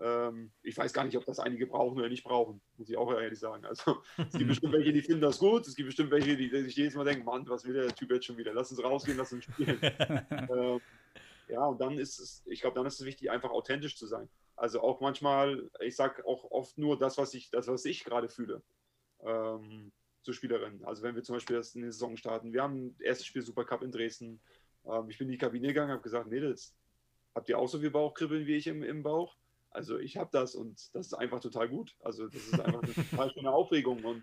Ähm, 0.00 0.50
ich 0.62 0.76
weiß 0.76 0.92
gar 0.92 1.04
nicht, 1.04 1.16
ob 1.16 1.24
das 1.24 1.38
einige 1.38 1.66
brauchen 1.66 1.98
oder 1.98 2.08
nicht 2.08 2.24
brauchen, 2.24 2.60
muss 2.76 2.88
ich 2.88 2.96
auch 2.96 3.12
ehrlich 3.12 3.38
sagen. 3.38 3.64
Also 3.64 4.02
es 4.18 4.36
gibt 4.36 4.48
bestimmt 4.48 4.72
welche, 4.72 4.92
die 4.92 5.02
finden 5.02 5.20
das 5.20 5.38
gut, 5.38 5.66
es 5.66 5.76
gibt 5.76 5.88
bestimmt 5.88 6.10
welche, 6.10 6.36
die 6.36 6.48
sich 6.48 6.76
jedes 6.76 6.94
Mal 6.94 7.04
denken, 7.04 7.24
Mann, 7.24 7.48
was 7.48 7.64
will 7.64 7.74
der 7.74 7.94
Typ 7.94 8.10
jetzt 8.10 8.26
schon 8.26 8.36
wieder? 8.36 8.52
Lass 8.52 8.70
uns 8.70 8.82
rausgehen, 8.82 9.16
lass 9.16 9.32
uns 9.32 9.44
spielen. 9.44 9.78
ähm, 10.50 10.80
ja, 11.48 11.64
und 11.66 11.80
dann 11.80 11.98
ist 11.98 12.18
es, 12.18 12.42
ich 12.46 12.60
glaube, 12.60 12.74
dann 12.76 12.86
ist 12.86 13.00
es 13.00 13.06
wichtig, 13.06 13.30
einfach 13.30 13.50
authentisch 13.50 13.96
zu 13.96 14.06
sein. 14.06 14.28
Also 14.56 14.80
auch 14.80 15.00
manchmal, 15.00 15.70
ich 15.80 15.94
sage 15.94 16.26
auch 16.26 16.50
oft 16.50 16.78
nur 16.78 16.98
das, 16.98 17.18
was 17.18 17.34
ich, 17.34 17.50
das, 17.50 17.68
was 17.68 17.84
ich 17.84 18.04
gerade 18.04 18.28
fühle. 18.28 18.62
Ähm, 19.20 19.92
zu 20.24 20.32
Spielerinnen. 20.32 20.84
Also 20.84 21.02
wenn 21.02 21.14
wir 21.14 21.22
zum 21.22 21.36
Beispiel 21.36 21.56
das 21.56 21.74
in 21.74 21.82
der 21.82 21.92
Saison 21.92 22.16
starten, 22.16 22.52
wir 22.52 22.62
haben 22.62 22.96
das 22.96 23.00
erste 23.00 23.24
Spiel 23.24 23.42
Supercup 23.42 23.82
in 23.82 23.92
Dresden. 23.92 24.40
Ähm, 24.86 25.08
ich 25.10 25.18
bin 25.18 25.28
in 25.28 25.32
die 25.32 25.38
Kabine 25.38 25.68
gegangen, 25.68 25.92
habe 25.92 26.02
gesagt, 26.02 26.28
Mädels, 26.28 26.74
habt 27.34 27.48
ihr 27.48 27.58
auch 27.58 27.68
so 27.68 27.78
viel 27.78 27.90
Bauchkribbeln 27.90 28.46
wie 28.46 28.56
ich 28.56 28.66
im, 28.66 28.82
im 28.82 29.02
Bauch? 29.02 29.36
Also 29.74 29.98
ich 29.98 30.16
habe 30.16 30.30
das 30.32 30.54
und 30.54 30.94
das 30.94 31.06
ist 31.06 31.14
einfach 31.14 31.40
total 31.40 31.68
gut. 31.68 31.94
Also 32.02 32.28
das 32.28 32.42
ist 32.42 32.60
einfach 32.60 32.82
eine 32.82 32.94
total 32.94 33.30
schöne 33.32 33.50
Aufregung 33.50 34.04
und 34.04 34.22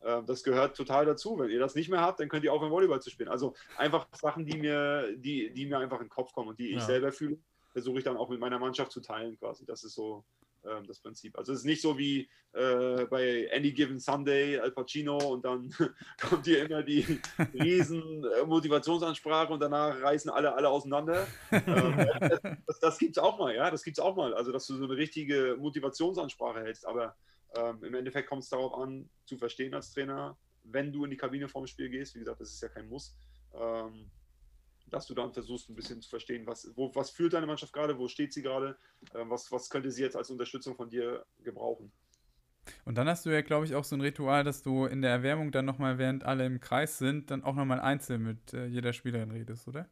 äh, 0.00 0.22
das 0.26 0.44
gehört 0.44 0.76
total 0.76 1.06
dazu. 1.06 1.38
Wenn 1.38 1.50
ihr 1.50 1.58
das 1.58 1.74
nicht 1.74 1.88
mehr 1.88 2.02
habt, 2.02 2.20
dann 2.20 2.28
könnt 2.28 2.44
ihr 2.44 2.52
aufhören, 2.52 2.70
Volleyball 2.70 3.00
zu 3.00 3.10
spielen. 3.10 3.30
Also 3.30 3.54
einfach 3.76 4.06
Sachen, 4.12 4.44
die 4.44 4.58
mir, 4.58 5.16
die, 5.16 5.50
die 5.52 5.66
mir 5.66 5.78
einfach 5.78 5.98
in 6.00 6.06
den 6.06 6.10
Kopf 6.10 6.32
kommen 6.32 6.48
und 6.48 6.58
die 6.58 6.68
ich 6.68 6.80
ja. 6.80 6.86
selber 6.86 7.12
fühle, 7.12 7.38
versuche 7.72 7.98
ich 7.98 8.04
dann 8.04 8.18
auch 8.18 8.28
mit 8.28 8.40
meiner 8.40 8.58
Mannschaft 8.58 8.92
zu 8.92 9.00
teilen 9.00 9.38
quasi. 9.38 9.64
Das 9.64 9.84
ist 9.84 9.94
so 9.94 10.22
ähm, 10.64 10.86
das 10.86 11.00
Prinzip. 11.00 11.36
Also 11.38 11.52
es 11.52 11.60
ist 11.60 11.64
nicht 11.64 11.82
so 11.82 11.96
wie 11.96 12.28
äh, 12.52 13.04
bei 13.06 13.50
Any 13.54 13.72
Given 13.72 13.98
Sunday, 13.98 14.58
Al 14.58 14.72
Pacino 14.72 15.16
und 15.16 15.44
dann 15.44 15.70
kommt 16.20 16.46
hier 16.46 16.64
immer 16.64 16.82
die 16.82 17.20
riesen 17.54 18.24
äh, 18.24 18.44
Motivationsansprache 18.44 19.52
und 19.52 19.60
danach 19.60 20.00
reißen 20.02 20.30
alle 20.30 20.54
alle 20.54 20.68
auseinander. 20.68 21.26
ähm, 21.50 22.60
das 22.66 22.80
das 22.80 22.98
gibt 22.98 23.16
es 23.16 23.22
auch 23.22 23.38
mal, 23.38 23.54
ja, 23.54 23.70
das 23.70 23.82
gibt 23.82 23.98
es 23.98 24.04
auch 24.04 24.16
mal. 24.16 24.34
Also 24.34 24.52
dass 24.52 24.66
du 24.66 24.76
so 24.76 24.84
eine 24.84 24.96
richtige 24.96 25.56
Motivationsansprache 25.58 26.60
hältst, 26.60 26.86
aber 26.86 27.16
ähm, 27.56 27.82
im 27.82 27.94
Endeffekt 27.94 28.28
kommt 28.28 28.42
es 28.42 28.48
darauf 28.48 28.74
an, 28.74 29.08
zu 29.24 29.36
verstehen 29.36 29.74
als 29.74 29.92
Trainer, 29.92 30.36
wenn 30.64 30.92
du 30.92 31.04
in 31.04 31.10
die 31.10 31.16
Kabine 31.16 31.48
vorm 31.48 31.66
Spiel 31.66 31.88
gehst, 31.88 32.14
wie 32.14 32.20
gesagt, 32.20 32.40
das 32.40 32.52
ist 32.52 32.62
ja 32.62 32.68
kein 32.68 32.88
Muss, 32.88 33.16
ähm, 33.54 34.10
dass 34.90 35.06
du 35.06 35.14
dann 35.14 35.32
versuchst, 35.32 35.68
ein 35.68 35.74
bisschen 35.74 36.02
zu 36.02 36.08
verstehen, 36.08 36.46
was, 36.46 36.70
wo, 36.76 36.94
was 36.94 37.10
fühlt 37.10 37.32
deine 37.32 37.46
Mannschaft 37.46 37.72
gerade, 37.72 37.98
wo 37.98 38.08
steht 38.08 38.32
sie 38.32 38.42
gerade, 38.42 38.76
äh, 39.14 39.24
was, 39.24 39.50
was 39.52 39.70
könnte 39.70 39.90
sie 39.90 40.02
jetzt 40.02 40.16
als 40.16 40.30
Unterstützung 40.30 40.76
von 40.76 40.90
dir 40.90 41.24
gebrauchen. 41.42 41.92
Und 42.84 42.98
dann 42.98 43.08
hast 43.08 43.24
du 43.24 43.30
ja, 43.30 43.40
glaube 43.40 43.64
ich, 43.64 43.74
auch 43.74 43.84
so 43.84 43.96
ein 43.96 44.00
Ritual, 44.00 44.44
dass 44.44 44.62
du 44.62 44.86
in 44.86 45.02
der 45.02 45.10
Erwärmung 45.10 45.50
dann 45.50 45.64
nochmal, 45.64 45.98
während 45.98 46.24
alle 46.24 46.44
im 46.44 46.60
Kreis 46.60 46.98
sind, 46.98 47.30
dann 47.30 47.42
auch 47.42 47.54
nochmal 47.54 47.80
einzeln 47.80 48.22
mit 48.22 48.52
äh, 48.52 48.66
jeder 48.66 48.92
Spielerin 48.92 49.30
redest, 49.30 49.66
oder? 49.66 49.88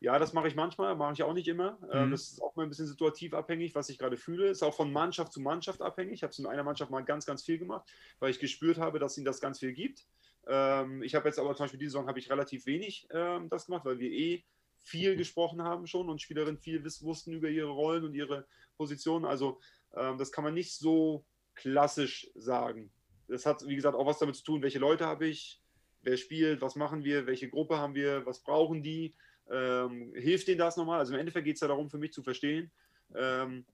Ja, 0.00 0.18
das 0.18 0.32
mache 0.32 0.48
ich 0.48 0.56
manchmal, 0.56 0.96
mache 0.96 1.12
ich 1.12 1.22
auch 1.22 1.32
nicht 1.32 1.46
immer. 1.46 1.78
Ähm, 1.92 2.06
mhm. 2.06 2.10
Das 2.10 2.22
ist 2.22 2.42
auch 2.42 2.56
mal 2.56 2.64
ein 2.64 2.68
bisschen 2.68 2.88
situativ 2.88 3.34
abhängig, 3.34 3.76
was 3.76 3.88
ich 3.88 3.98
gerade 3.98 4.16
fühle. 4.16 4.48
Ist 4.48 4.64
auch 4.64 4.74
von 4.74 4.92
Mannschaft 4.92 5.32
zu 5.32 5.40
Mannschaft 5.40 5.80
abhängig. 5.80 6.14
Ich 6.14 6.22
habe 6.24 6.32
es 6.32 6.38
in 6.40 6.46
einer 6.46 6.64
Mannschaft 6.64 6.90
mal 6.90 7.04
ganz, 7.04 7.24
ganz 7.24 7.44
viel 7.44 7.58
gemacht, 7.58 7.88
weil 8.18 8.30
ich 8.30 8.40
gespürt 8.40 8.78
habe, 8.78 8.98
dass 8.98 9.16
ihnen 9.16 9.26
das 9.26 9.40
ganz 9.40 9.60
viel 9.60 9.72
gibt. 9.72 10.04
Ähm, 10.46 11.02
ich 11.02 11.14
habe 11.14 11.28
jetzt 11.28 11.38
aber 11.38 11.54
zum 11.54 11.64
Beispiel 11.64 11.78
diese 11.78 11.92
Saison 11.92 12.08
habe 12.08 12.18
ich 12.18 12.30
relativ 12.30 12.66
wenig 12.66 13.06
ähm, 13.10 13.48
das 13.48 13.66
gemacht, 13.66 13.84
weil 13.84 13.98
wir 13.98 14.10
eh 14.10 14.44
viel 14.82 15.16
gesprochen 15.16 15.62
haben 15.62 15.86
schon 15.86 16.08
und 16.08 16.20
Spielerinnen 16.20 16.58
viel 16.58 16.84
wussten 16.84 17.32
über 17.32 17.48
ihre 17.48 17.70
Rollen 17.70 18.04
und 18.04 18.14
ihre 18.14 18.46
Positionen. 18.76 19.24
Also 19.24 19.60
ähm, 19.94 20.18
das 20.18 20.32
kann 20.32 20.44
man 20.44 20.54
nicht 20.54 20.74
so 20.74 21.24
klassisch 21.54 22.30
sagen. 22.34 22.90
Das 23.28 23.46
hat, 23.46 23.66
wie 23.66 23.76
gesagt, 23.76 23.96
auch 23.96 24.06
was 24.06 24.18
damit 24.18 24.36
zu 24.36 24.44
tun, 24.44 24.62
welche 24.62 24.78
Leute 24.78 25.06
habe 25.06 25.26
ich, 25.26 25.62
wer 26.02 26.16
spielt, 26.16 26.60
was 26.60 26.74
machen 26.74 27.04
wir, 27.04 27.26
welche 27.26 27.48
Gruppe 27.48 27.78
haben 27.78 27.94
wir, 27.94 28.26
was 28.26 28.42
brauchen 28.42 28.82
die, 28.82 29.14
ähm, 29.50 30.12
hilft 30.14 30.48
denen 30.48 30.58
das 30.58 30.76
nochmal? 30.76 30.98
Also 30.98 31.14
im 31.14 31.20
Endeffekt 31.20 31.44
geht 31.44 31.54
es 31.54 31.60
ja 31.60 31.68
darum, 31.68 31.88
für 31.88 31.98
mich 31.98 32.12
zu 32.12 32.22
verstehen, 32.22 32.70
ähm, 33.14 33.64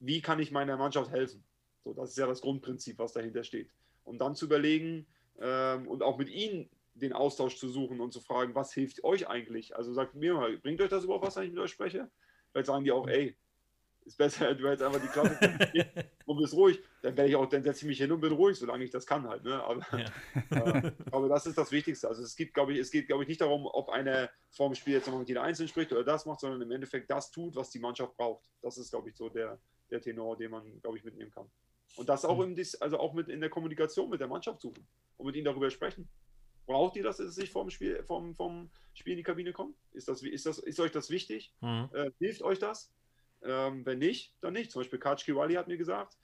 wie 0.00 0.20
kann 0.20 0.40
ich 0.40 0.50
meiner 0.50 0.76
Mannschaft 0.76 1.10
helfen. 1.10 1.44
So, 1.84 1.92
das 1.94 2.10
ist 2.10 2.18
ja 2.18 2.26
das 2.26 2.40
Grundprinzip, 2.40 2.98
was 2.98 3.12
dahinter 3.12 3.44
steht. 3.44 3.70
Und 4.04 4.18
dann 4.18 4.34
zu 4.34 4.46
überlegen, 4.46 5.06
ähm, 5.40 5.86
und 5.88 6.02
auch 6.02 6.18
mit 6.18 6.28
ihnen 6.28 6.68
den 6.94 7.12
Austausch 7.12 7.56
zu 7.56 7.68
suchen 7.68 8.00
und 8.00 8.12
zu 8.12 8.20
fragen, 8.20 8.54
was 8.54 8.72
hilft 8.72 9.04
euch 9.04 9.28
eigentlich? 9.28 9.76
Also 9.76 9.92
sagt 9.92 10.14
mir 10.14 10.34
mal, 10.34 10.56
bringt 10.58 10.80
euch 10.80 10.88
das 10.88 11.04
überhaupt 11.04 11.26
was, 11.26 11.36
wenn 11.36 11.44
ich 11.44 11.52
mit 11.52 11.60
euch 11.60 11.70
spreche? 11.70 12.10
Vielleicht 12.52 12.66
sagen 12.66 12.84
die 12.84 12.92
auch, 12.92 13.06
ey, 13.06 13.36
ist 14.06 14.16
besser, 14.16 14.54
du 14.54 14.66
hältst 14.66 14.82
einfach 14.82 15.00
die 15.00 15.08
Klappe 15.08 15.70
und 16.26 16.38
bist 16.38 16.54
ruhig. 16.54 16.80
Dann 17.02 17.16
werde 17.16 17.28
ich 17.28 17.36
auch, 17.36 17.46
dann 17.46 17.62
setze 17.62 17.80
ich 17.80 17.88
mich 17.88 17.98
hin 17.98 18.12
und 18.12 18.20
bin 18.20 18.32
ruhig, 18.32 18.56
solange 18.56 18.84
ich 18.84 18.90
das 18.90 19.06
kann 19.06 19.28
halt. 19.28 19.44
Ne? 19.44 19.62
Aber, 19.62 19.84
ja. 19.98 20.06
äh, 20.50 20.92
aber 21.10 21.28
das 21.28 21.46
ist 21.46 21.58
das 21.58 21.70
Wichtigste. 21.72 22.08
Also 22.08 22.22
es 22.22 22.36
gibt, 22.36 22.54
glaube 22.54 22.72
ich, 22.72 22.78
es 22.78 22.90
geht, 22.90 23.08
glaube 23.08 23.24
ich, 23.24 23.28
nicht 23.28 23.40
darum, 23.40 23.66
ob 23.66 23.90
einer 23.90 24.30
vorm 24.50 24.74
Spiel 24.74 24.94
jetzt 24.94 25.06
nochmal 25.06 25.20
mit 25.20 25.28
jeder 25.28 25.42
Einzelnen 25.42 25.68
spricht 25.68 25.92
oder 25.92 26.04
das 26.04 26.24
macht, 26.24 26.40
sondern 26.40 26.62
im 26.62 26.70
Endeffekt 26.70 27.10
das 27.10 27.30
tut, 27.30 27.56
was 27.56 27.70
die 27.70 27.80
Mannschaft 27.80 28.16
braucht. 28.16 28.48
Das 28.62 28.78
ist, 28.78 28.90
glaube 28.90 29.10
ich, 29.10 29.16
so 29.16 29.28
der, 29.28 29.58
der 29.90 30.00
Tenor, 30.00 30.36
den 30.36 30.50
man, 30.50 30.80
glaube 30.80 30.96
ich, 30.96 31.04
mitnehmen 31.04 31.30
kann. 31.30 31.50
Und 31.94 32.08
das 32.08 32.24
auch, 32.24 32.44
mhm. 32.44 32.56
im, 32.56 32.66
also 32.80 32.98
auch 32.98 33.14
mit 33.14 33.28
in 33.28 33.40
der 33.40 33.50
Kommunikation 33.50 34.10
mit 34.10 34.20
der 34.20 34.28
Mannschaft 34.28 34.60
suchen 34.60 34.86
und 35.16 35.26
mit 35.26 35.36
ihnen 35.36 35.44
darüber 35.44 35.70
sprechen. 35.70 36.08
Braucht 36.66 36.96
ihr 36.96 37.04
das, 37.04 37.18
dass 37.18 37.28
es 37.28 37.34
sich 37.36 37.50
vom 37.50 37.70
Spiel, 37.70 38.02
vom, 38.02 38.34
vom 38.34 38.70
Spiel 38.92 39.12
in 39.12 39.18
die 39.18 39.22
Kabine 39.22 39.52
kommt? 39.52 39.76
Ist, 39.92 40.08
das, 40.08 40.22
ist, 40.22 40.46
das, 40.46 40.58
ist 40.58 40.80
euch 40.80 40.90
das 40.90 41.10
wichtig? 41.10 41.54
Mhm. 41.60 41.88
Äh, 41.92 42.10
hilft 42.18 42.42
euch 42.42 42.58
das? 42.58 42.92
Ähm, 43.42 43.86
wenn 43.86 43.98
nicht, 43.98 44.34
dann 44.40 44.52
nicht. 44.52 44.72
Zum 44.72 44.80
Beispiel 44.80 44.98
Kaj 44.98 45.16
Kiwali 45.16 45.54
hat 45.54 45.68
mir 45.68 45.76
gesagt, 45.76 46.18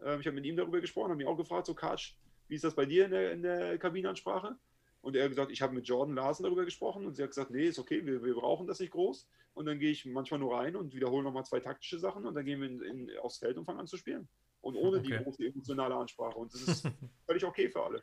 äh, 0.00 0.18
ich 0.20 0.26
habe 0.26 0.36
mit 0.36 0.46
ihm 0.46 0.56
darüber 0.56 0.80
gesprochen, 0.80 1.10
habe 1.10 1.16
mich 1.16 1.26
auch 1.26 1.36
gefragt, 1.36 1.66
so 1.66 1.74
Kaj, 1.74 2.14
wie 2.46 2.54
ist 2.54 2.64
das 2.64 2.76
bei 2.76 2.86
dir 2.86 3.06
in 3.06 3.10
der, 3.10 3.32
in 3.32 3.42
der 3.42 3.78
Kabinenansprache? 3.78 4.56
Und 5.00 5.16
er 5.16 5.24
hat 5.24 5.30
gesagt, 5.30 5.50
ich 5.50 5.62
habe 5.62 5.74
mit 5.74 5.86
Jordan 5.86 6.14
Larsen 6.14 6.44
darüber 6.44 6.64
gesprochen 6.64 7.04
und 7.06 7.14
sie 7.14 7.22
hat 7.22 7.30
gesagt, 7.30 7.50
nee, 7.50 7.66
ist 7.66 7.78
okay, 7.78 8.04
wir, 8.06 8.22
wir 8.22 8.34
brauchen 8.34 8.66
das 8.66 8.80
nicht 8.80 8.92
groß. 8.92 9.28
Und 9.54 9.66
dann 9.66 9.80
gehe 9.80 9.90
ich 9.90 10.06
manchmal 10.06 10.40
nur 10.40 10.54
rein 10.56 10.76
und 10.76 10.94
wiederhole 10.94 11.24
nochmal 11.24 11.44
zwei 11.44 11.60
taktische 11.60 11.98
Sachen 11.98 12.24
und 12.24 12.34
dann 12.34 12.44
gehen 12.44 12.60
wir 12.60 12.68
in, 12.68 13.08
in, 13.08 13.18
aufs 13.18 13.38
Feld 13.38 13.56
und 13.58 13.64
fangen 13.64 13.80
an 13.80 13.86
zu 13.88 13.96
spielen 13.96 14.28
und 14.60 14.76
ohne 14.76 14.98
okay. 14.98 15.18
die 15.18 15.24
große 15.24 15.46
emotionale 15.46 15.94
Ansprache. 15.94 16.36
Und 16.38 16.52
das 16.52 16.62
ist 16.62 16.88
völlig 17.26 17.44
okay 17.44 17.68
für 17.70 17.82
alle. 17.82 18.02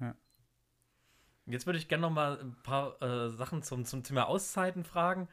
Ja. 0.00 0.14
Jetzt 1.46 1.66
würde 1.66 1.78
ich 1.78 1.88
gerne 1.88 2.02
noch 2.02 2.10
mal 2.10 2.38
ein 2.40 2.56
paar 2.62 3.00
äh, 3.02 3.30
Sachen 3.30 3.62
zum, 3.62 3.84
zum 3.84 4.02
Thema 4.02 4.28
Auszeiten 4.28 4.84
fragen. 4.84 5.28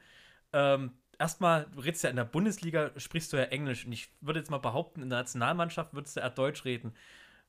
Ähm, 0.53 0.97
erstmal, 1.19 1.69
du 1.71 1.79
redest 1.79 2.03
ja 2.03 2.09
in 2.09 2.15
der 2.15 2.25
Bundesliga, 2.25 2.91
sprichst 2.97 3.33
du 3.33 3.37
ja 3.37 3.43
Englisch. 3.43 3.85
Und 3.85 3.91
ich 3.91 4.13
würde 4.21 4.39
jetzt 4.39 4.51
mal 4.51 4.59
behaupten, 4.59 5.01
in 5.01 5.09
der 5.09 5.19
Nationalmannschaft 5.19 5.93
würdest 5.93 6.15
du 6.15 6.21
eher 6.21 6.29
Deutsch 6.29 6.65
reden. 6.65 6.95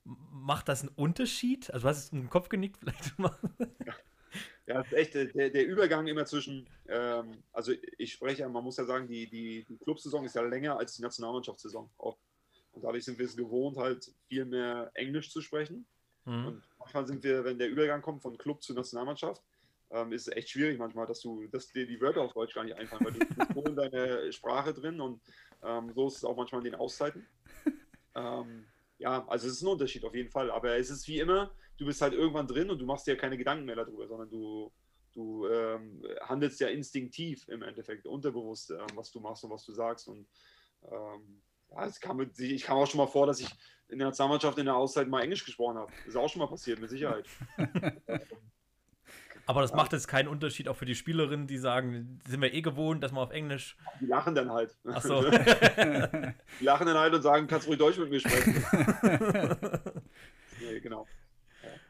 Macht 0.05 0.69
das 0.69 0.83
einen 0.83 0.93
Unterschied? 0.95 1.73
Also, 1.73 1.85
du 1.85 1.89
hast 1.89 1.99
es 1.99 2.13
im 2.13 2.31
Kopf 2.31 2.49
genickt, 2.49 2.77
vielleicht 2.81 3.19
mal. 3.19 3.37
Ja. 3.85 3.95
Ja, 4.67 4.79
das 4.79 4.89
ist 4.89 4.93
echt 4.95 5.15
der, 5.15 5.51
der 5.51 5.67
Übergang 5.67 6.09
immer 6.09 6.27
zwischen, 6.27 6.69
ähm, 6.89 7.43
also 7.53 7.73
ich 7.99 8.13
spreche, 8.13 8.49
man 8.49 8.65
muss 8.65 8.77
ja 8.77 8.85
sagen, 8.85 9.07
die, 9.07 9.29
die, 9.29 9.65
die 9.65 9.79
Clubsaison 9.79 10.25
ist 10.25 10.35
ja 10.35 10.43
länger 10.43 10.77
als 10.77 10.97
die 10.97 11.03
Nationalmannschaftssaison. 11.03 11.89
Auch 11.99 12.19
und 12.77 12.83
dadurch 12.83 13.07
sind 13.07 13.19
wir 13.19 13.25
es 13.25 13.37
gewohnt, 13.37 13.79
halt 13.79 14.13
viel 14.29 14.45
mehr 14.45 14.91
Englisch 14.93 15.31
zu 15.31 15.41
sprechen. 15.41 15.87
Mhm. 16.27 16.47
Und 16.47 16.63
manchmal 16.79 17.07
sind 17.07 17.25
wir, 17.25 17.43
wenn 17.43 17.59
der 17.59 17.71
Übergang 17.71 18.03
kommt 18.03 18.21
von 18.21 18.37
Club 18.37 18.63
zur 18.63 18.77
Nationalmannschaft, 18.77 19.43
ähm, 19.91 20.13
ist 20.13 20.29
es 20.29 20.37
echt 20.37 20.51
schwierig 20.51 20.79
manchmal, 20.79 21.07
dass 21.07 21.21
du, 21.21 21.47
dass 21.47 21.69
dir 21.69 21.87
die 21.87 21.99
Wörter 22.03 22.21
auf 22.21 22.35
Deutsch 22.35 22.55
gar 22.55 22.65
nicht 22.65 22.77
einfallen, 22.77 23.05
weil 23.05 23.13
du 23.15 23.19
bist 23.25 23.69
in 23.69 23.77
deiner 23.77 24.31
Sprache 24.31 24.75
drin 24.75 25.01
und 25.01 25.23
ähm, 25.63 25.91
so 25.95 26.09
ist 26.09 26.19
es 26.19 26.25
auch 26.25 26.37
manchmal 26.37 26.61
in 26.61 26.73
den 26.73 26.75
Auszeiten. 26.75 27.27
ähm, 28.15 28.67
ja, 28.99 29.27
also 29.27 29.47
es 29.47 29.55
ist 29.55 29.63
ein 29.63 29.69
Unterschied 29.69 30.05
auf 30.05 30.15
jeden 30.15 30.31
Fall, 30.31 30.51
aber 30.51 30.77
es 30.77 30.91
ist 30.91 31.09
wie 31.09 31.21
immer, 31.21 31.51
du 31.79 31.87
bist 31.87 32.03
halt 32.03 32.13
irgendwann 32.13 32.47
drin 32.47 32.69
und 32.69 32.79
du 32.79 32.85
machst 32.85 33.07
dir 33.07 33.17
keine 33.17 33.39
Gedanken 33.39 33.65
mehr 33.65 33.77
darüber, 33.77 34.07
sondern 34.07 34.29
du, 34.29 34.71
du 35.15 35.47
ähm, 35.49 36.05
handelst 36.21 36.61
ja 36.61 36.69
instinktiv 36.69 37.49
im 37.49 37.63
Endeffekt, 37.63 38.07
unterbewusst, 38.07 38.71
ähm, 38.71 38.87
was 38.97 39.11
du 39.13 39.21
machst 39.21 39.45
und 39.45 39.51
was 39.51 39.65
du 39.65 39.73
sagst 39.73 40.09
und 40.09 40.27
ähm, 40.91 41.43
ja, 41.71 41.85
es 41.85 42.01
kam, 42.01 42.21
ich 42.39 42.63
kam 42.63 42.79
auch 42.79 42.87
schon 42.87 42.99
mal 42.99 43.07
vor, 43.07 43.27
dass 43.27 43.41
ich 43.41 43.49
in 43.89 43.99
der 43.99 44.09
Nationalmannschaft 44.09 44.59
in 44.59 44.67
der 44.67 44.77
Auszeit 44.77 45.09
mal 45.09 45.23
Englisch 45.23 45.45
gesprochen 45.45 45.79
habe. 45.79 45.93
Das 45.99 46.09
ist 46.09 46.17
auch 46.17 46.29
schon 46.29 46.41
mal 46.41 46.49
passiert, 46.49 46.81
mit 46.81 46.91
Sicherheit. 46.91 47.27
Aber 49.49 49.63
das 49.63 49.73
macht 49.73 49.93
jetzt 49.93 50.09
keinen 50.09 50.27
Unterschied 50.27 50.69
auch 50.69 50.75
für 50.77 50.87
die 50.87 50.97
Spielerinnen, 50.97 51.47
die 51.47 51.59
sagen, 51.59 52.21
sind 52.27 52.43
wir 52.43 52.53
eh 52.53 52.63
gewohnt, 52.63 53.05
dass 53.05 53.13
man 53.13 53.23
auf 53.23 53.31
Englisch. 53.31 53.77
Die 54.01 54.07
lachen 54.07 54.35
dann 54.35 54.51
halt. 54.51 54.77
Ach 54.93 55.01
so. 55.01 55.21
die 55.31 56.65
lachen 56.65 56.87
dann 56.87 56.99
halt 56.99 57.15
und 57.15 57.23
sagen, 57.23 57.47
kannst 57.47 57.67
du 57.67 57.71
ruhig 57.71 57.79
Deutsch 57.79 57.99
mit 57.99 58.11
mir 58.11 58.19
sprechen. 58.19 58.65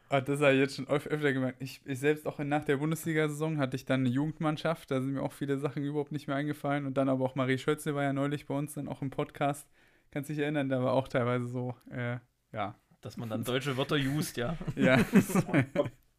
Ah, 0.09 0.21
das 0.21 0.39
habe 0.39 0.53
ich 0.53 0.59
jetzt 0.59 0.75
schon 0.75 0.87
öfter 0.87 1.33
gemerkt. 1.33 1.61
Ich, 1.61 1.81
ich 1.85 1.99
selbst 1.99 2.27
auch 2.27 2.39
nach 2.39 2.63
der 2.63 2.77
Bundesliga-Saison 2.77 3.57
hatte 3.57 3.75
ich 3.75 3.85
dann 3.85 4.01
eine 4.01 4.09
Jugendmannschaft, 4.09 4.89
da 4.89 5.01
sind 5.01 5.13
mir 5.13 5.21
auch 5.21 5.33
viele 5.33 5.57
Sachen 5.57 5.83
überhaupt 5.83 6.13
nicht 6.13 6.27
mehr 6.27 6.37
eingefallen. 6.37 6.85
Und 6.85 6.95
dann 6.95 7.09
aber 7.09 7.25
auch 7.25 7.35
Marie 7.35 7.57
Schötze 7.57 7.93
war 7.93 8.03
ja 8.03 8.13
neulich 8.13 8.45
bei 8.45 8.55
uns 8.55 8.73
dann 8.73 8.87
auch 8.87 9.01
im 9.01 9.09
Podcast. 9.09 9.67
Kannst 10.11 10.29
dich 10.29 10.39
erinnern, 10.39 10.69
da 10.69 10.81
war 10.81 10.93
auch 10.93 11.09
teilweise 11.09 11.47
so, 11.47 11.75
äh, 11.91 12.17
ja. 12.53 12.75
Dass 13.01 13.17
man 13.17 13.29
dann 13.29 13.43
deutsche 13.43 13.75
Wörter 13.75 13.95
used, 13.95 14.37
ja. 14.37 14.57
ja. 14.75 15.03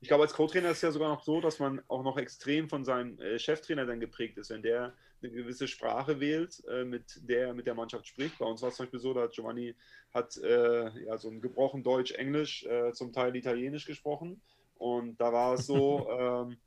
Ich 0.01 0.09
glaube, 0.09 0.22
als 0.22 0.34
Co-Trainer 0.34 0.70
ist 0.70 0.76
es 0.78 0.82
ja 0.82 0.93
sogar 0.93 1.09
noch 1.09 1.22
so, 1.22 1.41
dass 1.41 1.59
man 1.59 1.80
auch 1.89 2.05
noch 2.05 2.18
extrem 2.18 2.68
von 2.68 2.84
seinem 2.84 3.18
äh, 3.18 3.39
Cheftrainer 3.39 3.86
dann 3.86 4.01
geprägt 4.01 4.39
ist. 4.39 4.51
Wenn 4.51 4.62
der 4.62 4.93
eine 5.23 5.33
gewisse 5.33 5.69
Sprache 5.69 6.21
wählt, 6.21 6.62
äh, 6.69 6.85
mit 6.85 7.21
der 7.23 7.55
mit 7.55 7.66
der 7.66 7.75
Mannschaft 7.75 8.07
spricht. 8.07 8.39
Bei 8.39 8.47
uns 8.47 8.62
war 8.62 8.71
es 8.71 8.77
zum 8.77 8.87
Beispiel 8.87 9.01
so, 9.01 9.14
da 9.14 9.23
hat 9.23 9.33
Giovanni 9.33 9.75
hat 10.12 10.37
äh, 10.39 11.05
ja, 11.05 11.19
so 11.19 11.29
ein 11.29 11.41
gebrochen 11.41 11.83
Deutsch, 11.83 12.12
Englisch, 12.12 12.64
äh, 12.64 12.93
zum 12.93 13.12
Teil 13.12 13.35
Italienisch 13.37 13.87
gesprochen. 13.87 14.41
Und 14.75 15.21
da 15.21 15.33
war 15.33 15.55
es 15.55 15.66
so, 15.66 16.09
ähm, 16.11 16.59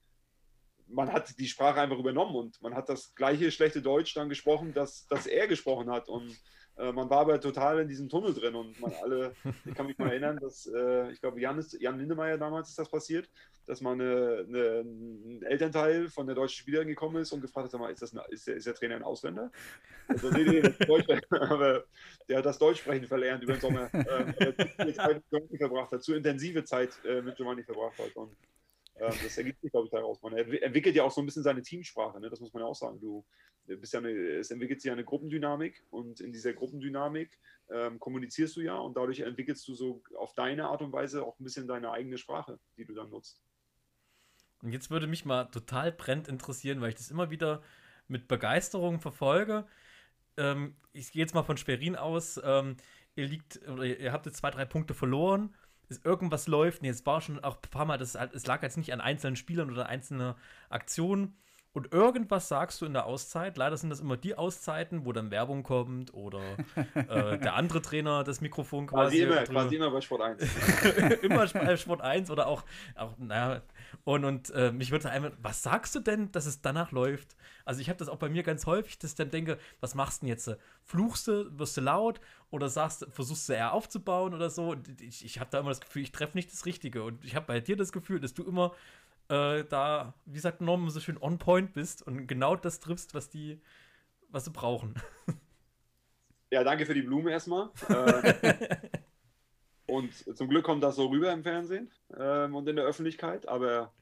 man 0.88 1.12
hat 1.12 1.38
die 1.39 1.47
Sprache 1.47 1.80
einfach 1.80 1.97
übernommen 1.97 2.36
und 2.36 2.62
man 2.62 2.76
hat 2.76 2.89
das 2.89 3.16
gleiche 3.16 3.52
schlechte 3.52 3.82
Deutsch 3.82 4.14
dann 4.14 4.30
gesprochen, 4.30 4.74
das, 4.74 5.08
das 5.08 5.26
er 5.26 5.47
gesprochen 5.47 5.89
hat. 5.89 6.10
Und 6.10 6.38
äh, 6.78 6.91
man 6.91 7.09
war 7.09 7.19
aber 7.19 7.39
total 7.39 7.80
in 7.80 7.88
diesem 7.88 8.09
Tunnel 8.09 8.34
drin 8.34 8.55
und 8.55 8.80
man 8.80 8.93
alle, 9.03 9.34
ich 9.65 9.76
kann 9.76 9.88
mich 9.88 9.97
mal 9.97 10.09
erinnern, 10.09 10.38
dass, 10.39 10.67
äh, 10.67 11.11
ich 11.11 11.19
glaube, 11.19 11.39
Jan, 11.39 11.63
Jan 11.80 11.99
Lindemeyer 11.99 12.38
damals 12.38 12.69
ist 12.69 12.80
das 12.80 12.89
passiert, 12.89 13.30
dass 13.65 13.82
mal 13.82 13.93
eine, 13.93 14.45
eine, 14.47 14.82
ein 14.82 15.43
Elternteil 15.43 16.09
von 16.09 16.26
der 16.26 16.36
deutschen 16.36 16.59
Spielerin 16.59 16.88
gekommen 16.88 17.17
ist 17.17 17.32
und 17.32 17.41
gefragt 17.41 17.74
hat, 17.74 17.91
ist, 17.91 18.01
das 18.01 18.13
eine, 18.13 18.24
ist, 18.30 18.47
der, 18.47 18.55
ist 18.55 18.67
der 18.67 18.74
Trainer 18.74 18.95
ein 18.95 19.03
Ausländer? 19.03 19.51
Also, 20.07 20.30
nee, 20.32 20.43
nee, 20.43 20.61
Deutsch, 20.86 21.07
aber 21.30 21.84
der 22.28 22.38
hat 22.38 22.45
das 22.45 22.57
Deutschsprechen 22.57 23.07
verlernt 23.07 23.43
über 23.43 23.53
den 23.53 23.61
Sommer. 23.61 23.89
Äh, 23.93 24.93
verbracht 25.57 25.91
hat, 25.91 26.03
zu 26.03 26.13
intensive 26.13 26.63
Zeit 26.63 26.99
äh, 27.05 27.22
mit 27.22 27.36
Giovanni 27.36 27.63
verbracht 27.63 27.97
hat. 27.99 28.15
Und 28.15 28.36
Ähm, 29.01 29.13
das 29.24 29.38
ergibt 29.38 29.61
sich, 29.61 29.72
glaube 29.72 29.86
ich, 29.88 29.91
daraus. 29.91 30.22
Man 30.22 30.34
entwickelt 30.34 30.95
ja 30.95 31.03
auch 31.03 31.11
so 31.11 31.22
ein 31.22 31.26
bisschen 31.26 31.43
seine 31.43 31.61
Teamsprache, 31.61 32.19
ne? 32.19 32.30
das 32.30 32.39
muss 32.39 32.53
man 32.53 32.61
ja 32.61 32.67
auch 32.67 32.76
sagen. 32.76 32.99
Du 32.99 33.26
bist 33.78 33.93
ja 33.93 33.99
eine, 33.99 34.11
es 34.11 34.51
entwickelt 34.51 34.82
sich 34.82 34.91
eine 34.91 35.03
Gruppendynamik 35.03 35.84
und 35.89 36.19
in 36.19 36.32
dieser 36.32 36.53
Gruppendynamik 36.53 37.39
ähm, 37.69 37.99
kommunizierst 37.99 38.55
du 38.55 38.61
ja 38.61 38.78
und 38.78 38.95
dadurch 38.97 39.22
entwickelst 39.22 39.67
du 39.67 39.76
so 39.76 40.03
auf 40.17 40.34
deine 40.34 40.67
Art 40.67 40.82
und 40.82 40.91
Weise 40.91 41.24
auch 41.24 41.39
ein 41.39 41.43
bisschen 41.43 41.67
deine 41.67 41.91
eigene 41.91 42.17
Sprache, 42.17 42.59
die 42.78 42.86
du 42.86 42.93
dann 42.93 43.09
nutzt. 43.09 43.41
Und 44.61 44.72
jetzt 44.72 44.91
würde 44.91 45.07
mich 45.07 45.26
mal 45.26 45.45
total 45.45 45.91
brennend 45.91 46.28
interessieren, 46.28 46.82
weil 46.82 46.89
ich 46.89 46.95
das 46.95 47.11
immer 47.11 47.32
wieder 47.32 47.63
mit 48.07 48.28
Begeisterung 48.28 48.99
verfolge. 48.99 49.65
Ähm, 50.38 50.76
ich 50.93 51.11
gehe 51.11 51.22
jetzt 51.22 51.34
mal 51.34 51.43
von 51.43 51.57
Schwerin 51.57 51.95
aus. 51.95 52.39
Ähm, 52.43 52.78
ihr 53.15 53.28
liegt 53.28 53.67
oder 53.67 53.86
ihr 53.86 54.11
habt 54.11 54.26
jetzt 54.26 54.38
zwei, 54.38 54.51
drei 54.51 54.65
Punkte 54.65 54.93
verloren. 54.93 55.55
Ist 55.89 56.05
irgendwas 56.05 56.47
läuft. 56.47 56.82
Nee, 56.82 56.89
es 56.89 57.05
war 57.05 57.22
schon 57.22 57.43
auch 57.43 57.55
ein 57.55 57.69
paar 57.69 57.86
Mal, 57.86 57.97
das, 57.97 58.15
es 58.15 58.45
lag 58.45 58.61
jetzt 58.63 58.78
nicht 58.78 58.93
an 58.93 59.01
einzelnen 59.01 59.36
Spielern 59.36 59.72
oder 59.72 59.88
einzelnen 59.88 60.36
Aktionen 60.69 61.38
und 61.74 61.93
irgendwas 61.93 62.49
sagst 62.49 62.82
du 62.82 62.86
in 62.86 62.93
der 62.93 63.05
Auszeit. 63.05 63.55
Leider 63.55 63.78
sind 63.78 63.89
das 63.89 64.01
immer 64.01 64.17
die 64.17 64.36
Auszeiten, 64.36 65.05
wo 65.05 65.13
dann 65.13 65.32
Werbung 65.32 65.63
kommt 65.63 66.13
oder 66.13 66.41
äh, 66.95 67.38
der 67.38 67.55
andere 67.55 67.82
Trainer 67.82 68.26
das 68.26 68.41
Mikrofon 68.41 68.88
quasi. 68.88 69.26
Quasi 69.26 69.32
immer, 69.32 69.43
quasi 69.43 69.76
immer 69.78 69.91
bei 69.91 70.01
Sport 70.01 70.22
1. 70.22 70.41
immer 71.22 71.47
bei 71.47 71.78
Sport 71.78 72.01
1 72.01 72.30
oder 72.30 72.47
auch, 72.47 72.63
auch 72.95 73.17
naja. 73.17 73.61
Und, 74.03 74.26
und 74.26 74.49
äh, 74.49 74.74
mich 74.74 74.91
würde 74.91 75.09
einmal, 75.09 75.32
was 75.41 75.63
sagst 75.63 75.95
du 75.95 76.01
denn, 76.01 76.30
dass 76.34 76.45
es 76.45 76.61
danach 76.61 76.91
läuft? 76.91 77.38
Also 77.63 77.80
ich 77.80 77.88
habe 77.88 77.97
das 77.97 78.09
auch 78.09 78.17
bei 78.17 78.28
mir 78.28 78.43
ganz 78.43 78.65
häufig, 78.65 78.99
dass 78.99 79.11
ich 79.11 79.17
dann 79.17 79.30
denke, 79.30 79.57
was 79.80 79.95
machst 79.95 80.22
du 80.22 80.26
denn 80.26 80.30
jetzt? 80.30 80.49
Fluchst 80.84 81.28
du, 81.30 81.57
wirst 81.57 81.78
du 81.78 81.82
laut 81.82 82.19
oder 82.49 82.67
sagst, 82.67 83.07
versuchst 83.11 83.47
du 83.47 83.53
eher 83.53 83.72
aufzubauen 83.72 84.34
oder 84.34 84.49
so? 84.49 84.72
Und 84.72 85.01
ich, 85.01 85.24
ich 85.24 85.39
habe 85.39 85.49
da 85.49 85.59
immer 85.59 85.69
das 85.69 85.80
Gefühl, 85.80 86.01
ich 86.01 86.11
treffe 86.11 86.38
nicht 86.38 86.51
das 86.51 86.65
Richtige. 86.65 87.03
Und 87.03 87.24
ich 87.24 87.36
habe 87.38 87.45
bei 87.45 87.61
dir 87.61 87.78
das 87.78 87.93
Gefühl, 87.93 88.19
dass 88.19 88.34
du 88.34 88.43
immer 88.43 88.74
äh, 89.32 89.64
da, 89.64 90.14
wie 90.26 90.40
sagt 90.40 90.62
Norman, 90.62 90.90
so 90.90 91.00
schön 91.00 91.18
on 91.18 91.38
point 91.38 91.74
bist 91.74 92.06
und 92.06 92.28
genau 92.28 92.56
das 92.56 92.80
triffst, 92.80 93.14
was 93.14 93.30
die, 93.30 93.62
was 94.30 94.46
sie 94.46 94.52
brauchen. 94.52 94.96
Ja, 96.52 96.66
danke 96.66 96.86
für 96.86 96.94
die 96.94 97.02
Blume 97.02 97.32
erstmal. 97.32 97.70
äh, 97.88 98.76
und 99.88 100.14
zum 100.14 100.50
Glück 100.50 100.66
kommt 100.66 100.84
das 100.84 100.98
so 100.98 101.08
rüber 101.08 101.32
im 101.32 101.44
Fernsehen 101.44 101.90
ähm, 102.18 102.56
und 102.56 102.68
in 102.68 102.76
der 102.76 102.84
Öffentlichkeit, 102.84 103.48
aber 103.48 103.94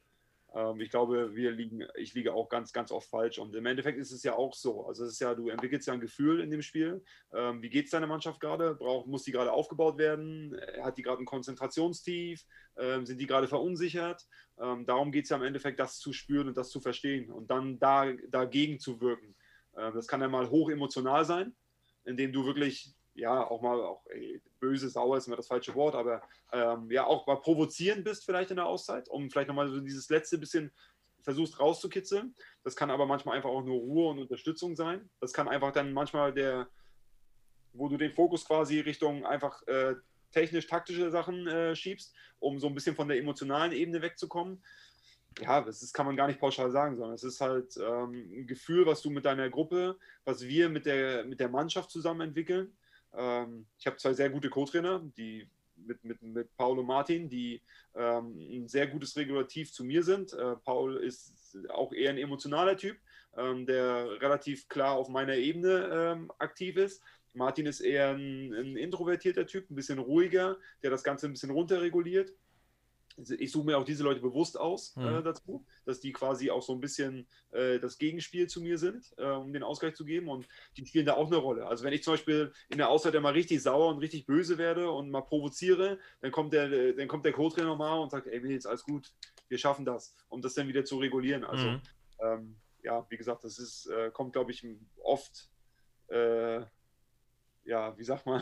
ich 0.79 0.89
glaube, 0.89 1.35
wir 1.35 1.51
liegen, 1.51 1.85
ich 1.95 2.13
liege 2.15 2.33
auch 2.33 2.49
ganz, 2.49 2.73
ganz 2.73 2.91
oft 2.91 3.07
falsch. 3.07 3.37
Und 3.37 3.55
im 3.55 3.65
Endeffekt 3.65 3.99
ist 3.99 4.11
es 4.11 4.23
ja 4.23 4.35
auch 4.35 4.55
so. 4.55 4.85
Also 4.85 5.05
es 5.05 5.11
ist 5.13 5.19
ja, 5.19 5.35
du 5.35 5.49
entwickelst 5.49 5.87
ja 5.87 5.93
ein 5.93 5.99
Gefühl 5.99 6.41
in 6.41 6.49
dem 6.49 6.63
Spiel. 6.63 7.03
Ähm, 7.33 7.61
wie 7.61 7.69
geht 7.69 7.85
es 7.85 7.91
deiner 7.91 8.07
Mannschaft 8.07 8.39
gerade? 8.39 8.77
Muss 9.05 9.23
die 9.23 9.31
gerade 9.31 9.51
aufgebaut 9.51 9.97
werden? 9.97 10.59
Hat 10.81 10.97
die 10.97 11.03
gerade 11.03 11.21
ein 11.21 11.27
Konzentrationstief? 11.27 12.43
Ähm, 12.77 13.05
sind 13.05 13.21
die 13.21 13.27
gerade 13.27 13.47
verunsichert? 13.47 14.25
Ähm, 14.59 14.85
darum 14.85 15.11
geht 15.11 15.25
es 15.25 15.29
ja 15.29 15.37
im 15.37 15.43
Endeffekt, 15.43 15.79
das 15.79 15.99
zu 15.99 16.13
spüren 16.13 16.47
und 16.47 16.57
das 16.57 16.69
zu 16.69 16.81
verstehen 16.81 17.31
und 17.31 17.51
dann 17.51 17.79
da, 17.79 18.11
dagegen 18.29 18.79
zu 18.79 18.99
wirken. 19.01 19.35
Ähm, 19.77 19.93
das 19.93 20.07
kann 20.07 20.21
ja 20.21 20.27
mal 20.27 20.49
hoch 20.49 20.69
emotional 20.69 21.25
sein, 21.25 21.55
indem 22.05 22.33
du 22.33 22.45
wirklich 22.45 22.93
ja, 23.19 23.45
auch 23.45 23.61
mal, 23.61 23.79
auch 23.81 24.05
ey, 24.07 24.41
böse, 24.59 24.89
sauer 24.89 25.17
ist 25.17 25.27
immer 25.27 25.35
das 25.35 25.47
falsche 25.47 25.75
Wort, 25.75 25.95
aber 25.95 26.21
ähm, 26.51 26.89
ja, 26.89 27.05
auch 27.05 27.27
mal 27.27 27.35
provozierend 27.37 28.03
bist 28.03 28.25
vielleicht 28.25 28.49
in 28.49 28.57
der 28.57 28.65
Auszeit, 28.65 29.09
um 29.09 29.29
vielleicht 29.29 29.47
nochmal 29.47 29.69
so 29.69 29.79
dieses 29.79 30.09
letzte 30.09 30.37
bisschen 30.37 30.71
versuchst 31.21 31.59
rauszukitzeln. 31.59 32.33
Das 32.63 32.75
kann 32.75 32.91
aber 32.91 33.05
manchmal 33.05 33.35
einfach 33.35 33.49
auch 33.49 33.63
nur 33.63 33.77
Ruhe 33.77 34.09
und 34.09 34.19
Unterstützung 34.19 34.75
sein. 34.75 35.09
Das 35.19 35.33
kann 35.33 35.47
einfach 35.47 35.71
dann 35.71 35.93
manchmal 35.93 36.33
der, 36.33 36.69
wo 37.73 37.89
du 37.89 37.97
den 37.97 38.13
Fokus 38.13 38.45
quasi 38.45 38.79
Richtung 38.79 39.25
einfach 39.25 39.61
äh, 39.67 39.95
technisch-taktische 40.31 41.11
Sachen 41.11 41.47
äh, 41.47 41.75
schiebst, 41.75 42.15
um 42.39 42.59
so 42.59 42.67
ein 42.67 42.73
bisschen 42.73 42.95
von 42.95 43.07
der 43.07 43.17
emotionalen 43.17 43.71
Ebene 43.73 44.01
wegzukommen. 44.01 44.63
Ja, 45.41 45.61
das 45.61 45.83
ist, 45.83 45.93
kann 45.93 46.05
man 46.05 46.15
gar 46.15 46.27
nicht 46.27 46.39
pauschal 46.39 46.71
sagen, 46.71 46.95
sondern 46.95 47.15
es 47.15 47.23
ist 47.23 47.39
halt 47.39 47.77
ähm, 47.77 48.29
ein 48.33 48.47
Gefühl, 48.47 48.85
was 48.85 49.01
du 49.01 49.09
mit 49.09 49.25
deiner 49.25 49.49
Gruppe, 49.49 49.97
was 50.25 50.41
wir 50.47 50.69
mit 50.69 50.85
der, 50.85 51.25
mit 51.25 51.39
der 51.39 51.49
Mannschaft 51.49 51.91
zusammen 51.91 52.21
entwickeln 52.21 52.75
ähm, 53.15 53.65
ich 53.77 53.85
habe 53.87 53.97
zwei 53.97 54.13
sehr 54.13 54.29
gute 54.29 54.49
Co-Trainer, 54.49 55.01
die 55.17 55.47
mit, 55.75 56.03
mit, 56.03 56.21
mit 56.21 56.57
Paul 56.57 56.79
und 56.79 56.85
Martin, 56.85 57.29
die 57.29 57.61
ähm, 57.95 58.37
ein 58.37 58.67
sehr 58.67 58.87
gutes 58.87 59.15
Regulativ 59.15 59.71
zu 59.71 59.83
mir 59.83 60.03
sind. 60.03 60.33
Äh, 60.33 60.55
Paul 60.57 60.97
ist 60.97 61.57
auch 61.69 61.93
eher 61.93 62.09
ein 62.11 62.17
emotionaler 62.17 62.77
Typ, 62.77 62.97
ähm, 63.37 63.65
der 63.65 64.21
relativ 64.21 64.67
klar 64.67 64.95
auf 64.95 65.09
meiner 65.09 65.35
Ebene 65.35 65.89
ähm, 65.91 66.31
aktiv 66.37 66.77
ist. 66.77 67.01
Martin 67.33 67.65
ist 67.65 67.79
eher 67.79 68.09
ein, 68.09 68.53
ein, 68.53 68.75
introvertierter 68.75 69.45
Typ, 69.45 69.69
ein 69.69 69.75
bisschen 69.75 69.99
ruhiger, 69.99 70.57
der 70.83 70.89
das 70.89 71.03
Ganze 71.03 71.27
ein 71.27 71.33
bisschen 71.33 71.51
runterreguliert 71.51 72.33
ich 73.37 73.51
suche 73.51 73.65
mir 73.65 73.77
auch 73.77 73.83
diese 73.83 74.03
Leute 74.03 74.21
bewusst 74.21 74.59
aus 74.59 74.95
äh, 74.97 75.01
mhm. 75.01 75.23
dazu, 75.23 75.65
dass 75.85 75.99
die 75.99 76.11
quasi 76.11 76.51
auch 76.51 76.61
so 76.61 76.73
ein 76.73 76.79
bisschen 76.79 77.27
äh, 77.51 77.79
das 77.79 77.97
Gegenspiel 77.97 78.47
zu 78.47 78.61
mir 78.61 78.77
sind, 78.77 79.13
äh, 79.17 79.25
um 79.25 79.51
den 79.53 79.63
Ausgleich 79.63 79.95
zu 79.95 80.05
geben. 80.05 80.29
Und 80.29 80.47
die 80.77 80.85
spielen 80.85 81.05
da 81.05 81.15
auch 81.15 81.27
eine 81.27 81.37
Rolle. 81.37 81.67
Also 81.67 81.83
wenn 81.83 81.93
ich 81.93 82.03
zum 82.03 82.13
Beispiel 82.13 82.53
in 82.69 82.77
der 82.77 82.89
Auszeit 82.89 83.19
mal 83.21 83.33
richtig 83.33 83.61
sauer 83.61 83.89
und 83.89 83.99
richtig 83.99 84.25
böse 84.25 84.57
werde 84.57 84.91
und 84.91 85.09
mal 85.09 85.21
provoziere, 85.21 85.99
dann 86.21 86.31
kommt 86.31 86.53
der, 86.53 86.93
dann 86.93 87.07
kommt 87.07 87.25
der 87.25 87.33
Co-Trainer 87.33 87.67
nochmal 87.67 87.99
und 87.99 88.11
sagt, 88.11 88.27
ey 88.27 88.39
Nils, 88.39 88.65
alles 88.65 88.83
gut, 88.83 89.11
wir 89.47 89.57
schaffen 89.57 89.85
das, 89.85 90.15
um 90.29 90.41
das 90.41 90.53
dann 90.53 90.67
wieder 90.67 90.85
zu 90.85 90.97
regulieren. 90.97 91.43
Also 91.43 91.65
mhm. 91.65 91.81
ähm, 92.21 92.55
ja, 92.83 93.05
wie 93.09 93.17
gesagt, 93.17 93.43
das 93.43 93.59
ist, 93.59 93.87
äh, 93.87 94.11
kommt, 94.11 94.33
glaube 94.33 94.51
ich, 94.51 94.65
oft, 95.03 95.49
äh, 96.07 96.61
ja, 97.65 97.97
wie 97.97 98.03
sagt 98.03 98.25
man, 98.25 98.41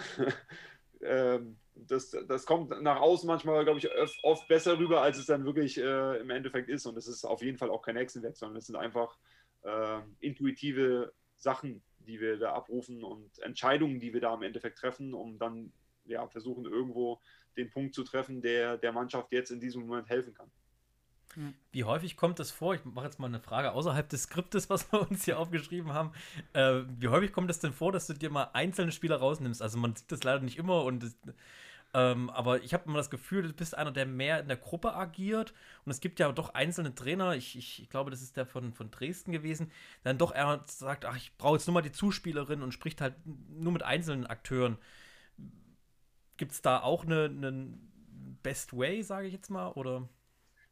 ähm, 1.02 1.58
das, 1.88 2.16
das 2.28 2.46
kommt 2.46 2.82
nach 2.82 3.00
außen 3.00 3.28
manchmal, 3.28 3.64
glaube 3.64 3.80
ich, 3.80 3.90
oft 4.24 4.48
besser 4.48 4.78
rüber, 4.78 5.02
als 5.02 5.18
es 5.18 5.26
dann 5.26 5.46
wirklich 5.46 5.78
äh, 5.78 6.20
im 6.20 6.30
Endeffekt 6.30 6.70
ist. 6.70 6.86
Und 6.86 6.98
es 6.98 7.08
ist 7.08 7.26
auf 7.26 7.42
jeden 7.42 7.58
Fall 7.58 7.70
auch 7.70 7.82
kein 7.82 7.98
Hexenwerk, 7.98 8.38
sondern 8.38 8.58
es 8.58 8.68
sind 8.68 8.76
einfach 8.76 9.18
äh, 9.64 10.00
intuitive 10.20 11.14
Sachen, 11.36 11.84
die 12.00 12.20
wir 12.20 12.38
da 12.38 12.54
abrufen 12.54 13.04
und 13.04 13.40
Entscheidungen, 13.40 14.00
die 14.00 14.14
wir 14.14 14.22
da 14.22 14.34
im 14.34 14.42
Endeffekt 14.42 14.80
treffen, 14.80 15.14
um 15.14 15.38
dann 15.38 15.72
ja, 16.06 16.28
versuchen, 16.28 16.66
irgendwo 16.66 17.22
den 17.58 17.70
Punkt 17.70 17.94
zu 17.94 18.04
treffen, 18.04 18.42
der 18.42 18.78
der 18.78 18.92
Mannschaft 18.92 19.32
jetzt 19.32 19.52
in 19.52 19.60
diesem 19.60 19.86
Moment 19.86 20.10
helfen 20.10 20.34
kann. 20.34 20.50
Wie 21.72 21.84
häufig 21.84 22.18
kommt 22.18 22.40
es 22.40 22.52
vor? 22.52 22.74
Ich 22.74 22.84
mache 22.86 23.06
jetzt 23.06 23.20
mal 23.20 23.28
eine 23.28 23.40
Frage 23.40 23.74
außerhalb 23.74 24.08
des 24.10 24.24
Skriptes, 24.24 24.70
was 24.70 24.92
wir 24.92 25.02
uns 25.02 25.26
hier 25.26 25.38
aufgeschrieben 25.38 25.94
haben. 25.94 26.12
Äh, 26.54 26.82
wie 27.00 27.10
häufig 27.10 27.32
kommt 27.32 27.52
es 27.52 27.60
denn 27.60 27.74
vor, 27.74 27.92
dass 27.92 28.08
du 28.08 28.14
dir 28.14 28.32
mal 28.32 28.50
einzelne 28.54 28.92
Spieler 28.92 29.18
rausnimmst? 29.18 29.62
Also 29.62 29.78
man 29.78 29.96
sieht 29.96 30.12
das 30.12 30.24
leider 30.24 30.40
nicht 30.40 30.58
immer 30.58 30.84
und 30.84 31.04
das, 31.04 31.16
ähm, 31.94 32.30
aber 32.30 32.62
ich 32.64 32.74
habe 32.74 32.86
immer 32.86 32.98
das 32.98 33.10
Gefühl, 33.10 33.44
du 33.44 33.54
bist 33.54 33.76
einer, 33.76 33.92
der 33.92 34.06
mehr 34.06 34.40
in 34.40 34.48
der 34.48 34.58
Gruppe 34.58 34.94
agiert. 34.94 35.54
Und 35.86 35.92
es 35.92 36.00
gibt 36.00 36.20
ja 36.20 36.32
doch 36.32 36.54
einzelne 36.54 36.94
Trainer, 36.94 37.36
ich, 37.36 37.58
ich, 37.58 37.82
ich 37.84 37.90
glaube, 37.90 38.12
das 38.12 38.22
ist 38.22 38.38
der 38.38 38.46
von, 38.46 38.74
von 38.74 38.92
Dresden 38.92 39.32
gewesen, 39.32 39.72
der 40.04 40.12
dann 40.12 40.18
doch 40.18 40.34
eher 40.36 40.64
sagt, 40.68 41.06
ach, 41.06 41.16
ich 41.16 41.36
brauche 41.38 41.56
jetzt 41.56 41.68
nur 41.68 41.74
mal 41.74 41.82
die 41.82 41.92
Zuspielerin 41.92 42.62
und 42.62 42.74
spricht 42.74 43.02
halt 43.02 43.16
nur 43.26 43.72
mit 43.72 43.84
einzelnen 43.84 44.26
Akteuren. 44.26 44.78
Gibt 46.36 46.52
es 46.52 46.62
da 46.62 46.82
auch 46.82 47.04
einen 47.04 47.44
eine 47.44 47.78
Best 48.44 48.78
Way, 48.78 49.02
sage 49.04 49.28
ich 49.28 49.34
jetzt 49.34 49.50
mal, 49.50 49.70
oder? 49.72 50.08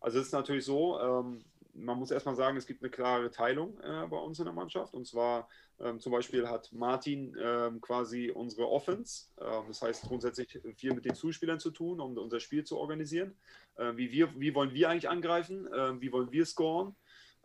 Also 0.02 0.20
es 0.20 0.28
ist 0.28 0.34
natürlich 0.34 0.66
so, 0.66 1.00
ähm, 1.00 1.44
man 1.76 2.00
muss 2.00 2.12
erstmal 2.12 2.36
sagen, 2.36 2.58
es 2.58 2.66
gibt 2.66 2.82
eine 2.82 2.90
klare 2.90 3.30
Teilung 3.30 3.78
äh, 3.82 4.08
bei 4.08 4.18
uns 4.18 4.40
in 4.40 4.46
der 4.46 4.54
Mannschaft. 4.54 4.94
Und 4.94 5.06
zwar 5.06 5.50
ähm, 5.80 6.00
zum 6.00 6.12
Beispiel 6.12 6.48
hat 6.48 6.72
Martin 6.72 7.36
ähm, 7.40 7.82
quasi 7.82 8.32
unsere 8.32 8.70
Offense, 8.70 9.28
ähm, 9.40 9.64
das 9.68 9.82
heißt 9.82 10.04
grundsätzlich 10.04 10.60
viel 10.78 10.94
mit 10.94 11.06
den 11.06 11.16
Zuspielern 11.16 11.60
zu 11.60 11.72
tun, 11.72 12.00
um 12.00 12.18
unser 12.18 12.40
Spiel 12.40 12.64
zu 12.64 12.78
organisieren. 12.78 13.36
Äh, 13.76 13.96
wie, 13.96 14.12
wir, 14.12 14.40
wie 14.40 14.56
wollen 14.56 14.74
wir 14.74 14.90
eigentlich 14.90 15.10
angreifen? 15.10 15.68
Äh, 15.68 16.00
wie 16.00 16.12
wollen 16.12 16.32
wir 16.32 16.46
scoren? 16.46 16.96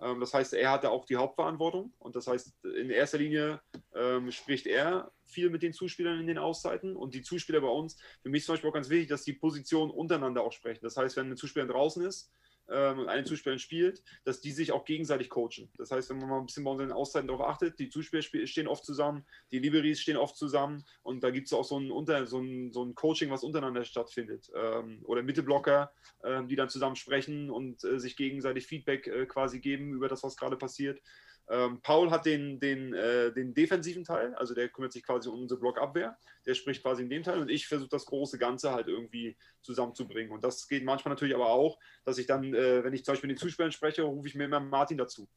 Ähm, 0.00 0.20
das 0.20 0.32
heißt, 0.32 0.54
er 0.54 0.70
hat 0.70 0.84
da 0.84 0.90
auch 0.90 1.04
die 1.04 1.16
Hauptverantwortung. 1.16 1.92
Und 1.98 2.14
das 2.14 2.26
heißt, 2.26 2.54
in 2.64 2.90
erster 2.90 3.18
Linie 3.18 3.60
ähm, 3.94 4.30
spricht 4.30 4.66
er 4.66 5.10
viel 5.24 5.50
mit 5.50 5.62
den 5.62 5.72
Zuspielern 5.72 6.20
in 6.20 6.26
den 6.26 6.38
Auszeiten. 6.38 6.96
Und 6.96 7.14
die 7.14 7.22
Zuspieler 7.22 7.60
bei 7.60 7.68
uns, 7.68 7.96
für 8.22 8.30
mich 8.30 8.44
zum 8.44 8.54
Beispiel 8.54 8.70
auch 8.70 8.74
ganz 8.74 8.88
wichtig, 8.90 9.08
dass 9.08 9.24
die 9.24 9.32
Positionen 9.32 9.90
untereinander 9.90 10.42
auch 10.42 10.52
sprechen. 10.52 10.80
Das 10.82 10.96
heißt, 10.96 11.16
wenn 11.16 11.30
ein 11.30 11.36
Zuspieler 11.36 11.66
draußen 11.66 12.04
ist, 12.04 12.32
ähm, 12.70 13.08
einen 13.08 13.26
Zuspieler 13.26 13.58
spielt, 13.58 14.02
dass 14.24 14.40
die 14.40 14.52
sich 14.52 14.72
auch 14.72 14.84
gegenseitig 14.84 15.28
coachen. 15.28 15.70
Das 15.76 15.90
heißt, 15.90 16.10
wenn 16.10 16.18
man 16.18 16.28
mal 16.28 16.38
ein 16.38 16.46
bisschen 16.46 16.64
bei 16.64 16.70
unseren 16.70 16.92
Auszeiten 16.92 17.28
darauf 17.28 17.46
achtet, 17.46 17.78
die 17.78 17.88
Zuspieler 17.88 18.22
stehen 18.22 18.68
oft 18.68 18.84
zusammen, 18.84 19.24
die 19.50 19.58
Liberis 19.58 20.00
stehen 20.00 20.16
oft 20.16 20.36
zusammen 20.36 20.84
und 21.02 21.22
da 21.22 21.30
gibt 21.30 21.46
es 21.46 21.52
auch 21.52 21.64
so 21.64 21.78
ein, 21.78 21.90
unter, 21.90 22.26
so, 22.26 22.40
ein, 22.40 22.72
so 22.72 22.84
ein 22.84 22.94
Coaching, 22.94 23.30
was 23.30 23.44
untereinander 23.44 23.84
stattfindet. 23.84 24.50
Ähm, 24.54 25.00
oder 25.04 25.22
Mitteblocker, 25.22 25.92
ähm, 26.24 26.48
die 26.48 26.56
dann 26.56 26.68
zusammen 26.68 26.96
sprechen 26.96 27.50
und 27.50 27.84
äh, 27.84 27.98
sich 27.98 28.16
gegenseitig 28.16 28.66
Feedback 28.66 29.06
äh, 29.06 29.26
quasi 29.26 29.60
geben 29.60 29.92
über 29.92 30.08
das, 30.08 30.22
was 30.22 30.36
gerade 30.36 30.56
passiert. 30.56 31.00
Ähm, 31.48 31.80
Paul 31.82 32.10
hat 32.10 32.26
den, 32.26 32.60
den, 32.60 32.94
äh, 32.94 33.32
den 33.32 33.54
defensiven 33.54 34.04
Teil, 34.04 34.34
also 34.34 34.54
der 34.54 34.68
kümmert 34.68 34.92
sich 34.92 35.02
quasi 35.02 35.28
um 35.28 35.42
unsere 35.42 35.58
Blockabwehr. 35.58 36.16
Der 36.46 36.54
spricht 36.54 36.82
quasi 36.82 37.02
in 37.02 37.10
dem 37.10 37.22
Teil 37.22 37.40
und 37.40 37.50
ich 37.50 37.66
versuche 37.66 37.88
das 37.88 38.06
große 38.06 38.38
Ganze 38.38 38.72
halt 38.72 38.86
irgendwie 38.86 39.36
zusammenzubringen. 39.62 40.32
Und 40.32 40.44
das 40.44 40.68
geht 40.68 40.84
manchmal 40.84 41.14
natürlich 41.14 41.34
aber 41.34 41.48
auch, 41.48 41.78
dass 42.04 42.18
ich 42.18 42.26
dann, 42.26 42.54
äh, 42.54 42.84
wenn 42.84 42.92
ich 42.92 43.04
zum 43.04 43.12
Beispiel 43.12 43.28
mit 43.28 43.38
den 43.38 43.42
Zuspielern 43.42 43.72
spreche, 43.72 44.02
rufe 44.02 44.28
ich 44.28 44.34
mir 44.34 44.44
immer 44.44 44.60
Martin 44.60 44.98
dazu. 44.98 45.28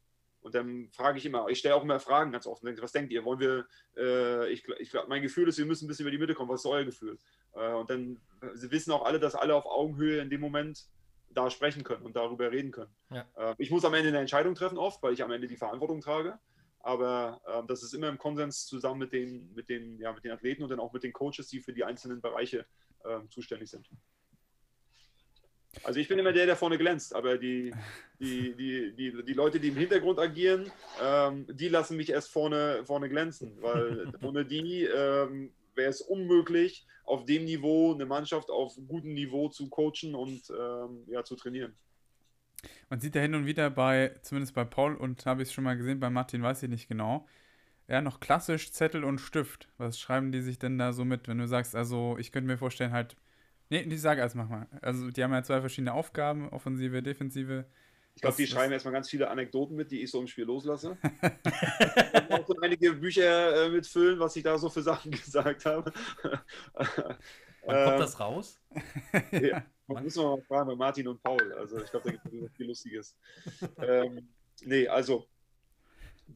Und 0.44 0.54
dann 0.56 0.90
frage 0.92 1.18
ich 1.18 1.26
immer, 1.26 1.48
ich 1.48 1.60
stelle 1.60 1.76
auch 1.76 1.84
immer 1.84 2.02
Fragen 2.02 2.34
ganz 2.34 2.46
oft. 2.46 2.64
Was 2.64 2.92
denkt 2.92 3.14
ihr? 3.14 3.24
Wollen 3.24 3.40
wir, 3.40 3.66
äh, 3.98 4.52
ich, 4.52 4.68
ich, 4.80 4.92
mein 5.08 5.22
Gefühl 5.22 5.48
ist, 5.48 5.58
wir 5.58 5.66
müssen 5.66 5.86
ein 5.86 5.88
bisschen 5.88 6.04
über 6.04 6.12
die 6.12 6.18
Mitte 6.18 6.34
kommen. 6.34 6.50
Was 6.50 6.62
ist 6.62 6.66
euer 6.66 6.84
Gefühl? 6.84 7.18
Äh, 7.54 7.74
und 7.74 7.90
dann 7.90 8.20
sie 8.54 8.70
wissen 8.70 8.92
auch 8.92 9.06
alle, 9.06 9.20
dass 9.20 9.36
alle 9.36 9.56
auf 9.56 9.66
Augenhöhe 9.66 10.22
in 10.22 10.30
dem 10.30 10.42
Moment 10.42 10.86
da 11.34 11.50
sprechen 11.50 11.84
können 11.84 12.04
und 12.04 12.16
darüber 12.16 12.52
reden 12.52 12.72
können. 12.72 12.94
Ja. 13.10 13.26
Äh, 13.36 13.56
ich 13.58 13.72
muss 13.72 13.86
am 13.86 13.94
Ende 13.94 14.10
eine 14.10 14.20
Entscheidung 14.20 14.56
treffen, 14.56 14.78
oft, 14.78 15.02
weil 15.04 15.14
ich 15.14 15.24
am 15.24 15.32
Ende 15.32 15.48
die 15.48 15.58
Verantwortung 15.58 16.02
trage. 16.02 16.40
Aber 16.80 17.42
äh, 17.46 17.66
das 17.68 17.82
ist 17.82 17.94
immer 17.94 18.10
im 18.10 18.18
Konsens 18.18 18.66
zusammen 18.66 19.00
mit 19.00 19.14
den, 19.14 19.54
mit, 19.54 19.70
den, 19.70 19.98
ja, 20.00 20.12
mit 20.12 20.24
den 20.24 20.32
Athleten 20.32 20.64
und 20.64 20.70
dann 20.70 20.80
auch 20.80 20.94
mit 20.94 21.04
den 21.04 21.14
Coaches, 21.14 21.48
die 21.48 21.62
für 21.62 21.74
die 21.74 21.84
einzelnen 21.84 22.22
Bereiche 22.22 22.66
äh, 23.04 23.20
zuständig 23.30 23.70
sind. 23.70 23.90
Also 25.84 26.00
ich 26.00 26.08
bin 26.08 26.20
immer 26.20 26.34
der, 26.34 26.46
der 26.46 26.56
vorne 26.56 26.78
glänzt, 26.78 27.16
aber 27.16 27.38
die, 27.38 27.74
die, 28.20 28.54
die, 28.56 28.94
die, 28.94 29.24
die 29.24 29.34
Leute, 29.34 29.60
die 29.60 29.70
im 29.70 29.76
Hintergrund 29.76 30.20
agieren, 30.20 30.72
ähm, 31.02 31.48
die 31.50 31.68
lassen 31.68 31.98
mich 31.98 32.12
erst 32.12 32.32
vorne, 32.32 32.84
vorne 32.86 33.10
glänzen, 33.10 33.60
weil 33.62 34.14
ohne 34.22 34.46
die 34.46 34.84
ähm, 34.84 35.52
wäre 35.76 35.90
es 35.90 36.02
unmöglich, 36.02 36.86
auf 37.06 37.26
dem 37.26 37.46
Niveau 37.46 37.94
eine 37.94 38.06
Mannschaft 38.06 38.50
auf 38.50 38.76
gutem 38.88 39.14
Niveau 39.14 39.50
zu 39.50 39.70
coachen 39.70 40.16
und 40.16 40.42
ähm, 40.50 41.04
ja, 41.08 41.24
zu 41.24 41.36
trainieren. 41.36 41.76
Man 42.90 43.00
sieht 43.00 43.16
ja 43.16 43.22
hin 43.22 43.36
und 43.36 43.46
wieder 43.46 43.70
bei, 43.70 44.14
zumindest 44.22 44.54
bei 44.54 44.64
Paul 44.64 44.96
und 44.96 45.26
habe 45.26 45.42
ich 45.42 45.50
es 45.50 45.54
schon 45.54 45.66
mal 45.66 45.76
gesehen, 45.76 46.00
bei 46.00 46.10
Martin 46.10 46.44
weiß 46.44 46.64
ich 46.64 46.70
nicht 46.70 46.88
genau, 46.88 47.28
ja, 47.88 48.02
noch 48.02 48.20
klassisch 48.20 48.72
Zettel 48.72 49.04
und 49.04 49.20
Stift. 49.20 49.68
Was 49.78 50.00
schreiben 50.00 50.32
die 50.32 50.42
sich 50.42 50.60
denn 50.60 50.78
da 50.78 50.94
so 50.94 51.04
mit, 51.04 51.28
wenn 51.28 51.38
du 51.38 51.48
sagst, 51.48 51.76
also 51.76 52.18
ich 52.18 52.32
könnte 52.32 52.48
mir 52.48 52.58
vorstellen, 52.58 52.94
halt, 52.94 53.18
nee, 53.70 53.82
ich 53.82 54.02
sage 54.02 54.22
erst 54.22 54.36
mach 54.36 54.48
mal. 54.48 54.68
Also 54.82 55.12
die 55.12 55.24
haben 55.24 55.34
ja 55.34 55.44
zwei 55.44 55.60
verschiedene 55.60 55.94
Aufgaben, 55.94 56.48
Offensive, 56.50 57.04
Defensive. 57.04 57.66
Ich 58.16 58.22
glaube, 58.22 58.38
die 58.38 58.48
schreiben 58.48 58.72
erstmal 58.72 58.94
ganz 58.94 59.10
viele 59.10 59.30
Anekdoten 59.30 59.76
mit, 59.76 59.92
die 59.92 60.02
ich 60.02 60.12
so 60.12 60.20
im 60.20 60.28
Spiel 60.28 60.46
loslasse. 60.46 60.98
ich 61.04 62.32
auch 62.32 62.48
so 62.48 62.56
einige 62.62 62.94
Bücher 62.94 63.66
äh, 63.66 63.70
mitfüllen, 63.70 64.20
was 64.20 64.36
ich 64.36 64.44
da 64.44 64.58
so 64.58 64.70
für 64.70 64.84
Sachen 64.84 65.12
gesagt 65.24 65.66
habe. 65.66 65.92
Wann 67.66 67.86
kommt 67.86 68.00
das 68.00 68.20
raus? 68.20 68.62
ja, 69.32 69.66
man 69.88 70.04
muss 70.04 70.16
mal 70.16 70.42
fragen 70.44 70.68
bei 70.68 70.76
Martin 70.76 71.08
und 71.08 71.22
Paul. 71.24 71.54
Also 71.54 71.82
ich 71.82 71.90
glaube, 71.90 72.12
da 72.12 72.12
gibt 72.12 72.26
es 72.26 72.56
viel 72.56 72.68
Lustiges. 72.68 73.18
ähm, 73.78 74.30
nee, 74.64 74.88
also 74.88 75.28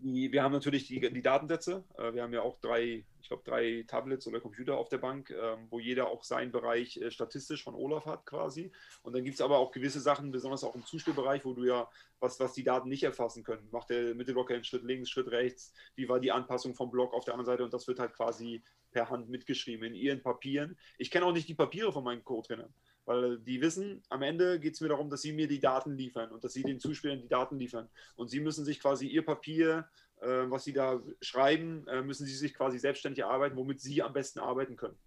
die, 0.01 0.31
wir 0.31 0.43
haben 0.43 0.51
natürlich 0.51 0.87
die, 0.87 0.99
die 0.99 1.21
Datensätze. 1.21 1.83
Äh, 1.97 2.13
wir 2.13 2.23
haben 2.23 2.33
ja 2.33 2.41
auch 2.41 2.59
drei, 2.59 3.05
ich 3.21 3.27
glaube, 3.27 3.43
drei 3.45 3.83
Tablets 3.87 4.27
oder 4.27 4.39
Computer 4.39 4.77
auf 4.77 4.89
der 4.89 4.97
Bank, 4.97 5.29
ähm, 5.29 5.67
wo 5.69 5.79
jeder 5.79 6.07
auch 6.07 6.23
seinen 6.23 6.51
Bereich 6.51 6.97
äh, 6.97 7.11
statistisch 7.11 7.63
von 7.63 7.75
Olaf 7.75 8.05
hat 8.05 8.25
quasi. 8.25 8.71
Und 9.03 9.13
dann 9.13 9.23
gibt 9.23 9.35
es 9.35 9.41
aber 9.41 9.57
auch 9.57 9.71
gewisse 9.71 9.99
Sachen, 9.99 10.31
besonders 10.31 10.63
auch 10.63 10.75
im 10.75 10.85
Zuspielbereich, 10.85 11.45
wo 11.45 11.53
du 11.53 11.63
ja, 11.63 11.89
was, 12.19 12.39
was 12.39 12.53
die 12.53 12.63
Daten 12.63 12.89
nicht 12.89 13.03
erfassen 13.03 13.43
können. 13.43 13.67
Macht 13.71 13.89
der 13.89 14.15
Mittelblocker 14.15 14.53
einen 14.53 14.63
Schritt 14.63 14.83
links, 14.83 15.09
Schritt 15.09 15.29
rechts? 15.29 15.73
Wie 15.95 16.09
war 16.09 16.19
die 16.19 16.31
Anpassung 16.31 16.75
vom 16.75 16.91
Block 16.91 17.13
auf 17.13 17.25
der 17.25 17.33
anderen 17.33 17.45
Seite? 17.45 17.63
Und 17.63 17.73
das 17.73 17.87
wird 17.87 17.99
halt 17.99 18.13
quasi 18.13 18.63
per 18.91 19.09
Hand 19.09 19.29
mitgeschrieben 19.29 19.87
in 19.87 19.95
ihren 19.95 20.21
Papieren. 20.21 20.77
Ich 20.97 21.11
kenne 21.11 21.25
auch 21.25 21.33
nicht 21.33 21.47
die 21.47 21.55
Papiere 21.55 21.91
von 21.91 22.03
meinen 22.03 22.23
Co-Trainern. 22.23 22.73
Weil 23.07 23.39
die 23.39 23.61
wissen, 23.61 24.03
am 24.09 24.21
Ende 24.21 24.59
geht 24.59 24.73
es 24.73 24.81
mir 24.81 24.89
darum, 24.89 25.09
dass 25.09 25.21
sie 25.21 25.31
mir 25.31 25.47
die 25.47 25.61
Daten 25.61 25.95
liefern 25.95 26.29
und 26.29 26.43
dass 26.43 26.51
sie 26.51 26.61
den 26.61 26.77
Zuspielern 26.77 27.21
die 27.21 27.29
Daten 27.29 27.57
liefern. 27.57 27.87
Und 28.17 28.29
sie 28.29 28.41
müssen 28.41 28.65
sich 28.65 28.81
quasi 28.81 29.07
ihr 29.07 29.23
Papier, 29.23 29.87
äh, 30.19 30.27
was 30.49 30.65
sie 30.65 30.73
da 30.73 31.01
schreiben, 31.21 31.87
äh, 31.87 32.01
müssen 32.01 32.25
sie 32.25 32.35
sich 32.35 32.53
quasi 32.53 32.77
selbstständig 32.79 33.19
erarbeiten, 33.19 33.55
womit 33.55 33.79
sie 33.79 34.03
am 34.03 34.11
besten 34.11 34.39
arbeiten 34.39 34.75
können. 34.75 34.97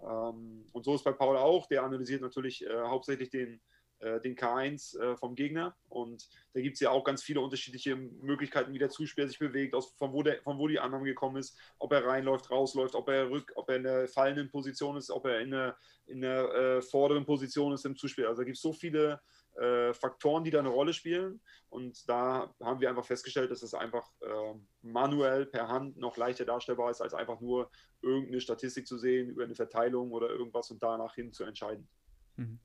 Ähm, 0.00 0.64
und 0.72 0.84
so 0.84 0.94
ist 0.94 1.02
bei 1.02 1.10
Paul 1.10 1.36
auch. 1.36 1.66
Der 1.66 1.82
analysiert 1.82 2.22
natürlich 2.22 2.64
äh, 2.64 2.82
hauptsächlich 2.82 3.30
den, 3.30 3.60
den 4.00 4.36
K1 4.36 4.98
äh, 4.98 5.16
vom 5.16 5.34
Gegner. 5.34 5.76
Und 5.88 6.28
da 6.54 6.60
gibt 6.60 6.74
es 6.74 6.80
ja 6.80 6.90
auch 6.90 7.04
ganz 7.04 7.22
viele 7.22 7.40
unterschiedliche 7.40 7.96
Möglichkeiten, 7.96 8.72
wie 8.72 8.78
der 8.78 8.90
Zuspieler 8.90 9.28
sich 9.28 9.38
bewegt, 9.38 9.74
aus, 9.74 9.92
von, 9.98 10.12
wo 10.12 10.22
der, 10.22 10.42
von 10.42 10.58
wo 10.58 10.68
die 10.68 10.78
Annahme 10.78 11.04
gekommen 11.04 11.36
ist, 11.36 11.58
ob 11.78 11.92
er 11.92 12.06
reinläuft, 12.06 12.50
rausläuft, 12.50 12.94
ob 12.94 13.08
er 13.08 13.30
rück, 13.30 13.52
ob 13.56 13.68
er 13.68 13.76
in 13.76 13.82
der 13.82 14.08
fallenden 14.08 14.50
Position 14.50 14.96
ist, 14.96 15.10
ob 15.10 15.26
er 15.26 15.40
in 15.40 15.50
der, 15.50 15.76
in 16.06 16.20
der 16.20 16.54
äh, 16.54 16.82
vorderen 16.82 17.26
Position 17.26 17.72
ist 17.72 17.84
im 17.84 17.96
Zuspiel. 17.96 18.26
Also 18.26 18.42
da 18.42 18.44
gibt 18.44 18.56
es 18.56 18.62
so 18.62 18.72
viele 18.72 19.20
äh, 19.56 19.92
Faktoren, 19.92 20.44
die 20.44 20.50
da 20.50 20.60
eine 20.60 20.68
Rolle 20.68 20.92
spielen. 20.92 21.40
Und 21.68 22.08
da 22.08 22.54
haben 22.60 22.80
wir 22.80 22.88
einfach 22.88 23.04
festgestellt, 23.04 23.50
dass 23.50 23.62
es 23.62 23.74
einfach 23.74 24.10
äh, 24.22 24.54
manuell 24.82 25.46
per 25.46 25.68
Hand 25.68 25.96
noch 25.98 26.16
leichter 26.16 26.44
darstellbar 26.44 26.90
ist, 26.90 27.00
als 27.00 27.14
einfach 27.14 27.40
nur 27.40 27.70
irgendeine 28.00 28.40
Statistik 28.40 28.86
zu 28.86 28.96
sehen 28.96 29.28
über 29.28 29.44
eine 29.44 29.54
Verteilung 29.54 30.12
oder 30.12 30.30
irgendwas 30.30 30.70
und 30.70 30.82
danach 30.82 31.14
hin 31.14 31.32
zu 31.32 31.44
entscheiden. 31.44 31.86
Mhm. 32.36 32.58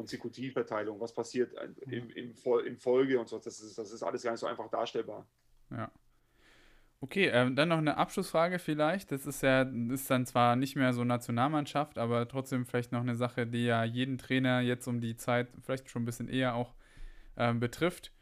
Konsekutivverteilung, 0.00 0.98
was 0.98 1.12
passiert 1.12 1.52
im, 1.86 2.08
im, 2.10 2.34
in 2.64 2.78
Folge 2.78 3.20
und 3.20 3.28
so, 3.28 3.38
das 3.38 3.60
ist, 3.60 3.76
das 3.76 3.92
ist 3.92 4.02
alles 4.02 4.22
gar 4.22 4.30
nicht 4.30 4.40
so 4.40 4.46
einfach 4.46 4.68
darstellbar. 4.70 5.26
Ja. 5.70 5.90
Okay, 7.02 7.28
ähm, 7.28 7.54
dann 7.54 7.68
noch 7.68 7.78
eine 7.78 7.96
Abschlussfrage 7.98 8.58
vielleicht. 8.58 9.12
Das 9.12 9.26
ist 9.26 9.42
ja, 9.42 9.62
ist 9.62 10.10
dann 10.10 10.26
zwar 10.26 10.56
nicht 10.56 10.74
mehr 10.76 10.92
so 10.94 11.04
Nationalmannschaft, 11.04 11.98
aber 11.98 12.28
trotzdem 12.28 12.64
vielleicht 12.66 12.92
noch 12.92 13.00
eine 13.00 13.14
Sache, 13.14 13.46
die 13.46 13.64
ja 13.64 13.84
jeden 13.84 14.16
Trainer 14.16 14.60
jetzt 14.60 14.86
um 14.86 15.00
die 15.00 15.16
Zeit, 15.16 15.48
vielleicht 15.62 15.90
schon 15.90 16.02
ein 16.02 16.06
bisschen 16.06 16.28
eher 16.28 16.54
auch 16.54 16.74
ähm, 17.36 17.60
betrifft. 17.60 18.12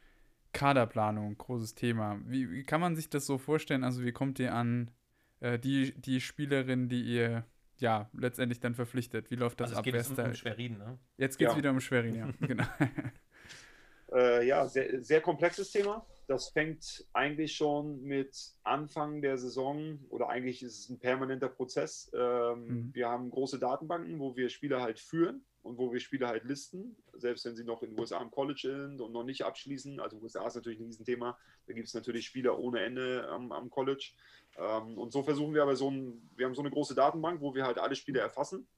Kaderplanung, 0.53 1.39
großes 1.39 1.75
Thema. 1.75 2.19
Wie, 2.25 2.51
wie, 2.51 2.63
kann 2.65 2.81
man 2.81 2.97
sich 2.97 3.09
das 3.09 3.27
so 3.27 3.39
vorstellen? 3.39 3.85
Also 3.85 4.05
wie 4.05 4.13
kommt 4.13 4.39
ihr 4.41 4.55
an 4.55 4.91
äh, 5.41 5.59
die, 5.59 5.95
die 6.01 6.21
Spielerin, 6.21 6.89
die 6.89 7.03
ihr 7.03 7.45
ja, 7.81 8.11
letztendlich 8.13 8.61
dann 8.61 8.75
verpflichtet. 8.75 9.31
Wie 9.31 9.37
läuft 9.37 9.61
das 9.61 9.71
also 9.71 9.81
ab? 9.81 9.87
Jetzt 9.87 10.09
geht 10.17 10.19
es 10.19 10.27
um, 10.27 10.35
Schwerin, 10.35 10.79
ne? 10.79 10.99
Jetzt 11.17 11.39
geht 11.39 11.49
es 11.49 11.55
ja. 11.55 11.59
wieder 11.59 11.71
um 11.71 11.81
Schwerin, 11.81 12.15
ja, 12.15 12.29
genau. 12.47 12.65
Äh, 14.13 14.47
ja, 14.47 14.67
sehr, 14.67 15.03
sehr 15.03 15.21
komplexes 15.21 15.71
Thema. 15.71 16.07
Das 16.27 16.51
fängt 16.51 17.07
eigentlich 17.13 17.55
schon 17.55 18.03
mit 18.03 18.53
Anfang 18.63 19.23
der 19.23 19.39
Saison 19.39 19.99
oder 20.09 20.29
eigentlich 20.29 20.63
ist 20.63 20.79
es 20.79 20.89
ein 20.89 20.99
permanenter 20.99 21.49
Prozess. 21.49 22.11
Ähm, 22.15 22.67
mhm. 22.67 22.91
Wir 22.95 23.09
haben 23.09 23.31
große 23.31 23.59
Datenbanken, 23.59 24.19
wo 24.19 24.37
wir 24.37 24.49
Spieler 24.49 24.81
halt 24.81 24.99
führen 24.99 25.45
und 25.63 25.79
wo 25.79 25.93
wir 25.93 26.01
Spieler 26.01 26.29
halt 26.29 26.45
listen, 26.45 26.97
selbst 27.15 27.45
wenn 27.45 27.57
sie 27.57 27.65
noch 27.65 27.83
in 27.83 27.91
den 27.91 27.99
USA 27.99 28.19
am 28.19 28.31
College 28.31 28.61
sind 28.87 29.01
und 29.01 29.13
noch 29.13 29.25
nicht 29.25 29.43
abschließen. 29.43 30.01
Also 30.01 30.19
USA 30.19 30.47
ist 30.47 30.55
natürlich 30.55 30.81
ein 30.81 30.87
Riesenthema. 30.87 31.39
Da 31.67 31.73
gibt 31.75 31.89
es 31.89 31.95
natürlich 31.95 32.27
Spieler 32.27 32.59
ohne 32.59 32.81
Ende 32.81 33.29
am, 33.29 33.53
am 33.53 33.71
College. 33.71 34.13
Ähm, 34.59 34.99
und 34.99 35.13
so 35.13 35.23
versuchen 35.23 35.55
wir 35.55 35.63
aber 35.63 35.77
so 35.77 35.91
ein, 35.91 36.31
wir 36.35 36.47
haben 36.47 36.55
so 36.55 36.63
eine 36.63 36.71
große 36.71 36.95
Datenbank, 36.95 37.41
wo 37.41 37.55
wir 37.55 37.65
halt 37.65 37.79
alle 37.79 37.95
Spiele 37.95 38.21
erfassen. 38.21 38.69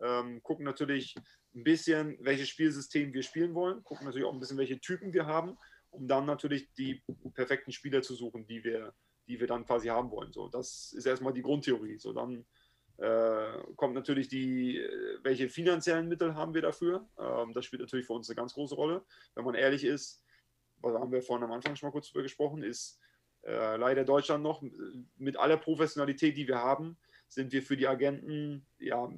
Ähm, 0.00 0.42
gucken 0.42 0.64
natürlich 0.64 1.14
ein 1.54 1.64
bisschen, 1.64 2.16
welches 2.20 2.48
Spielsystem 2.48 3.12
wir 3.12 3.22
spielen 3.22 3.54
wollen, 3.54 3.82
gucken 3.84 4.06
natürlich 4.06 4.26
auch 4.26 4.32
ein 4.32 4.40
bisschen, 4.40 4.58
welche 4.58 4.80
Typen 4.80 5.12
wir 5.12 5.26
haben, 5.26 5.58
um 5.90 6.06
dann 6.06 6.24
natürlich 6.24 6.72
die 6.74 7.02
perfekten 7.34 7.72
Spieler 7.72 8.02
zu 8.02 8.14
suchen, 8.14 8.46
die 8.46 8.62
wir, 8.64 8.94
die 9.26 9.40
wir 9.40 9.46
dann 9.46 9.66
quasi 9.66 9.88
haben 9.88 10.10
wollen. 10.10 10.32
So, 10.32 10.48
das 10.48 10.92
ist 10.92 11.06
erstmal 11.06 11.32
die 11.32 11.42
Grundtheorie. 11.42 11.98
So, 11.98 12.12
dann 12.12 12.46
äh, 12.98 13.62
kommt 13.76 13.94
natürlich 13.94 14.28
die, 14.28 14.80
welche 15.22 15.48
finanziellen 15.48 16.08
Mittel 16.08 16.34
haben 16.34 16.54
wir 16.54 16.62
dafür. 16.62 17.08
Ähm, 17.18 17.52
das 17.52 17.64
spielt 17.64 17.82
natürlich 17.82 18.06
für 18.06 18.12
uns 18.12 18.28
eine 18.28 18.36
ganz 18.36 18.54
große 18.54 18.74
Rolle. 18.74 19.04
Wenn 19.34 19.44
man 19.44 19.54
ehrlich 19.54 19.84
ist, 19.84 20.24
was 20.80 20.94
haben 20.94 21.12
wir 21.12 21.22
vorhin 21.22 21.44
am 21.44 21.52
Anfang 21.52 21.74
schon 21.74 21.88
mal 21.88 21.92
kurz 21.92 22.10
drüber 22.10 22.22
gesprochen, 22.22 22.62
ist, 22.62 23.00
äh, 23.42 23.76
leider 23.76 24.04
Deutschland 24.04 24.42
noch, 24.42 24.62
mit 25.16 25.36
aller 25.36 25.56
Professionalität, 25.56 26.36
die 26.36 26.48
wir 26.48 26.58
haben, 26.58 26.96
sind 27.28 27.52
wir 27.52 27.62
für 27.62 27.76
die 27.76 27.86
Agenten, 27.86 28.66
ja, 28.78 29.12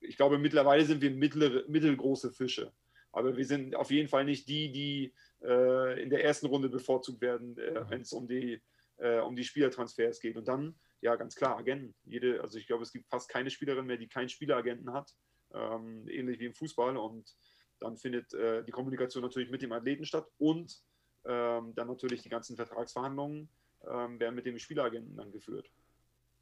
ich 0.00 0.16
glaube, 0.16 0.38
mittlerweile 0.38 0.84
sind 0.84 1.00
wir 1.00 1.10
mittlere, 1.10 1.64
mittelgroße 1.68 2.32
Fische. 2.32 2.72
Aber 3.12 3.36
wir 3.36 3.46
sind 3.46 3.76
auf 3.76 3.90
jeden 3.90 4.08
Fall 4.08 4.24
nicht 4.24 4.48
die, 4.48 4.72
die 4.72 5.14
äh, 5.42 6.02
in 6.02 6.10
der 6.10 6.24
ersten 6.24 6.46
Runde 6.46 6.68
bevorzugt 6.68 7.20
werden, 7.20 7.56
äh, 7.58 7.88
wenn 7.88 8.02
es 8.02 8.12
um 8.12 8.26
die, 8.26 8.60
äh, 8.96 9.20
um 9.20 9.36
die 9.36 9.44
Spielertransfers 9.44 10.20
geht. 10.20 10.36
Und 10.36 10.48
dann, 10.48 10.74
ja, 11.00 11.14
ganz 11.16 11.34
klar, 11.34 11.56
Agenten. 11.56 11.94
Jede, 12.04 12.42
also 12.42 12.58
ich 12.58 12.66
glaube, 12.66 12.82
es 12.82 12.92
gibt 12.92 13.08
fast 13.08 13.28
keine 13.28 13.50
Spielerin 13.50 13.86
mehr, 13.86 13.96
die 13.96 14.08
keinen 14.08 14.28
Spieleragenten 14.28 14.92
hat, 14.92 15.14
ähm, 15.52 16.06
ähnlich 16.08 16.40
wie 16.40 16.46
im 16.46 16.54
Fußball. 16.54 16.96
Und 16.96 17.34
dann 17.78 17.96
findet 17.96 18.34
äh, 18.34 18.64
die 18.64 18.72
Kommunikation 18.72 19.22
natürlich 19.22 19.50
mit 19.50 19.62
dem 19.62 19.72
Athleten 19.72 20.04
statt 20.04 20.26
und 20.38 20.82
ähm, 21.26 21.74
dann 21.74 21.88
natürlich 21.88 22.22
die 22.22 22.28
ganzen 22.28 22.56
Vertragsverhandlungen 22.56 23.48
ähm, 23.88 24.20
werden 24.20 24.34
mit 24.34 24.46
dem 24.46 24.58
Spieleragenten 24.58 25.16
dann 25.16 25.32
geführt. 25.32 25.70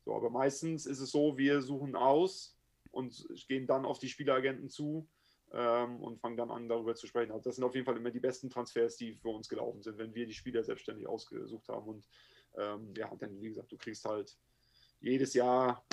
So, 0.05 0.15
aber 0.15 0.31
meistens 0.31 0.87
ist 0.87 1.01
es 1.01 1.11
so, 1.11 1.39
wir 1.39 1.63
suchen 1.63 1.95
aus 1.95 2.57
und 2.91 3.27
gehen 3.49 3.67
dann 3.67 3.85
auf 3.85 3.99
die 3.99 4.09
Spieleragenten 4.09 4.69
zu 4.69 5.07
ähm, 5.53 6.01
und 6.03 6.21
fangen 6.21 6.37
dann 6.37 6.51
an, 6.51 6.69
darüber 6.69 6.95
zu 6.95 7.07
sprechen. 7.07 7.33
Also 7.33 7.45
das 7.45 7.57
sind 7.57 7.65
auf 7.65 7.75
jeden 7.75 7.87
Fall 7.87 7.97
immer 7.97 8.11
die 8.11 8.21
besten 8.21 8.51
Transfers, 8.51 8.97
die 8.97 9.15
für 9.15 9.29
uns 9.29 9.49
gelaufen 9.49 9.83
sind, 9.83 9.99
wenn 9.99 10.15
wir 10.15 10.27
die 10.27 10.35
Spieler 10.35 10.65
selbstständig 10.65 11.07
ausgesucht 11.07 11.69
haben. 11.69 11.89
Und 11.89 12.09
ähm, 12.57 12.93
ja, 12.97 13.11
dann, 13.17 13.41
wie 13.41 13.49
gesagt, 13.49 13.71
du 13.71 13.77
kriegst 13.77 14.05
halt 14.05 14.37
jedes 15.01 15.35
Jahr 15.35 15.85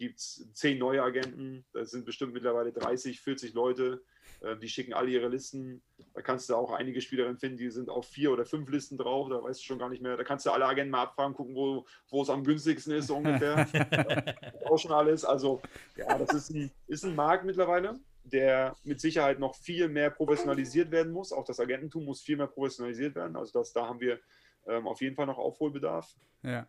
gibt 0.00 0.18
es 0.18 0.50
zehn 0.54 0.78
neue 0.78 1.02
Agenten, 1.02 1.64
das 1.74 1.90
sind 1.90 2.06
bestimmt 2.06 2.32
mittlerweile 2.32 2.72
30, 2.72 3.20
40 3.20 3.52
Leute, 3.52 4.02
äh, 4.40 4.56
die 4.56 4.68
schicken 4.68 4.94
alle 4.94 5.10
ihre 5.10 5.28
Listen. 5.28 5.82
Da 6.14 6.22
kannst 6.22 6.48
du 6.48 6.56
auch 6.56 6.72
einige 6.72 7.02
Spielerinnen 7.02 7.38
finden, 7.38 7.58
die 7.58 7.70
sind 7.70 7.90
auf 7.90 8.08
vier 8.08 8.32
oder 8.32 8.46
fünf 8.46 8.68
Listen 8.70 8.96
drauf, 8.96 9.28
da 9.28 9.42
weißt 9.42 9.60
du 9.60 9.64
schon 9.64 9.78
gar 9.78 9.90
nicht 9.90 10.02
mehr. 10.02 10.16
Da 10.16 10.24
kannst 10.24 10.46
du 10.46 10.50
alle 10.50 10.64
Agenten 10.64 10.90
mal 10.90 11.02
abfragen, 11.02 11.34
gucken, 11.34 11.54
wo, 11.54 11.84
wo 12.08 12.22
es 12.22 12.30
am 12.30 12.44
günstigsten 12.44 12.94
ist, 12.94 13.08
so 13.08 13.16
ungefähr. 13.18 13.66
auch 14.64 14.78
schon 14.78 14.92
alles. 14.92 15.22
Also, 15.22 15.60
ja, 15.96 16.16
das 16.16 16.32
ist 16.32 16.50
ein, 16.50 16.70
ist 16.86 17.04
ein 17.04 17.14
Markt 17.14 17.44
mittlerweile, 17.44 18.00
der 18.24 18.74
mit 18.84 19.02
Sicherheit 19.02 19.38
noch 19.38 19.54
viel 19.54 19.90
mehr 19.90 20.08
professionalisiert 20.08 20.90
werden 20.90 21.12
muss. 21.12 21.30
Auch 21.30 21.44
das 21.44 21.60
Agententum 21.60 22.06
muss 22.06 22.22
viel 22.22 22.38
mehr 22.38 22.46
professionalisiert 22.46 23.14
werden. 23.14 23.36
Also, 23.36 23.52
das, 23.52 23.74
da 23.74 23.86
haben 23.86 24.00
wir 24.00 24.18
ähm, 24.66 24.88
auf 24.88 25.02
jeden 25.02 25.14
Fall 25.14 25.26
noch 25.26 25.36
Aufholbedarf. 25.36 26.16
Ja. 26.42 26.66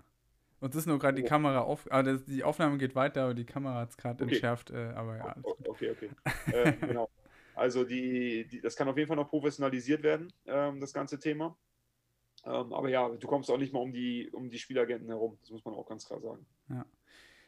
Uns 0.62 0.76
ist 0.76 0.86
nur 0.86 1.00
gerade 1.00 1.16
die 1.16 1.24
oh. 1.24 1.28
Kamera 1.28 1.62
auf. 1.62 1.88
Ah, 1.90 2.04
das, 2.04 2.24
die 2.26 2.44
Aufnahme 2.44 2.78
geht 2.78 2.96
weiter, 2.96 3.24
aber 3.24 3.34
die 3.34 3.46
Kamera 3.46 3.82
hat 3.82 3.90
es 3.90 3.98
gerade 3.98 4.24
okay. 4.24 4.34
entschärft. 4.34 4.70
Äh, 4.70 4.92
aber 4.96 5.18
ja. 5.18 5.36
Okay, 5.44 5.90
okay. 5.90 6.10
okay. 6.46 6.54
äh, 6.54 6.74
genau. 6.88 7.10
Also 7.56 7.84
die, 7.84 8.48
die, 8.48 8.62
das 8.62 8.76
kann 8.76 8.88
auf 8.88 8.96
jeden 8.96 9.08
Fall 9.08 9.18
noch 9.18 9.30
professionalisiert 9.30 10.04
werden, 10.04 10.32
ähm, 10.46 10.80
das 10.80 10.94
ganze 10.94 11.20
Thema. 11.20 11.58
Ähm, 12.46 12.74
aber 12.74 12.90
ja, 12.90 13.10
du 13.10 13.28
kommst 13.28 13.50
auch 13.50 13.58
nicht 13.58 13.74
mal 13.74 13.80
um 13.80 13.92
die, 13.92 14.30
um 14.32 14.50
die 14.50 14.60
Spielagenten 14.60 15.08
herum. 15.08 15.38
Das 15.42 15.50
muss 15.50 15.66
man 15.66 15.74
auch 15.74 15.88
ganz 15.88 16.06
klar 16.06 16.22
sagen. 16.22 16.46
Ja. 16.70 16.86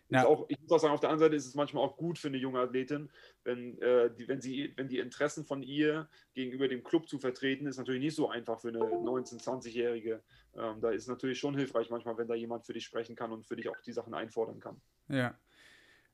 Ja. 0.09 0.25
Auch, 0.27 0.45
ich 0.47 0.59
muss 0.59 0.71
auch 0.71 0.79
sagen, 0.79 0.93
auf 0.93 0.99
der 0.99 1.09
anderen 1.09 1.27
Seite 1.27 1.35
ist 1.35 1.47
es 1.47 1.55
manchmal 1.55 1.83
auch 1.83 1.97
gut 1.97 2.19
für 2.19 2.27
eine 2.27 2.37
junge 2.37 2.59
Athletin, 2.59 3.09
wenn, 3.43 3.81
äh, 3.81 4.13
die, 4.13 4.27
wenn, 4.27 4.41
sie, 4.41 4.73
wenn 4.75 4.87
die 4.87 4.99
Interessen 4.99 5.43
von 5.43 5.63
ihr 5.63 6.07
gegenüber 6.33 6.67
dem 6.67 6.83
Club 6.83 7.09
zu 7.09 7.19
vertreten, 7.19 7.65
ist 7.65 7.77
natürlich 7.77 8.01
nicht 8.01 8.15
so 8.15 8.29
einfach 8.29 8.59
für 8.59 8.67
eine 8.67 8.79
19-, 8.79 9.41
20-Jährige. 9.41 10.21
Ähm, 10.55 10.81
da 10.81 10.91
ist 10.91 11.03
es 11.03 11.07
natürlich 11.07 11.39
schon 11.39 11.55
hilfreich 11.55 11.89
manchmal, 11.89 12.17
wenn 12.17 12.27
da 12.27 12.35
jemand 12.35 12.65
für 12.65 12.73
dich 12.73 12.85
sprechen 12.85 13.15
kann 13.15 13.31
und 13.31 13.45
für 13.45 13.55
dich 13.55 13.69
auch 13.69 13.81
die 13.85 13.93
Sachen 13.93 14.13
einfordern 14.13 14.59
kann. 14.59 14.79
Ja. 15.07 15.35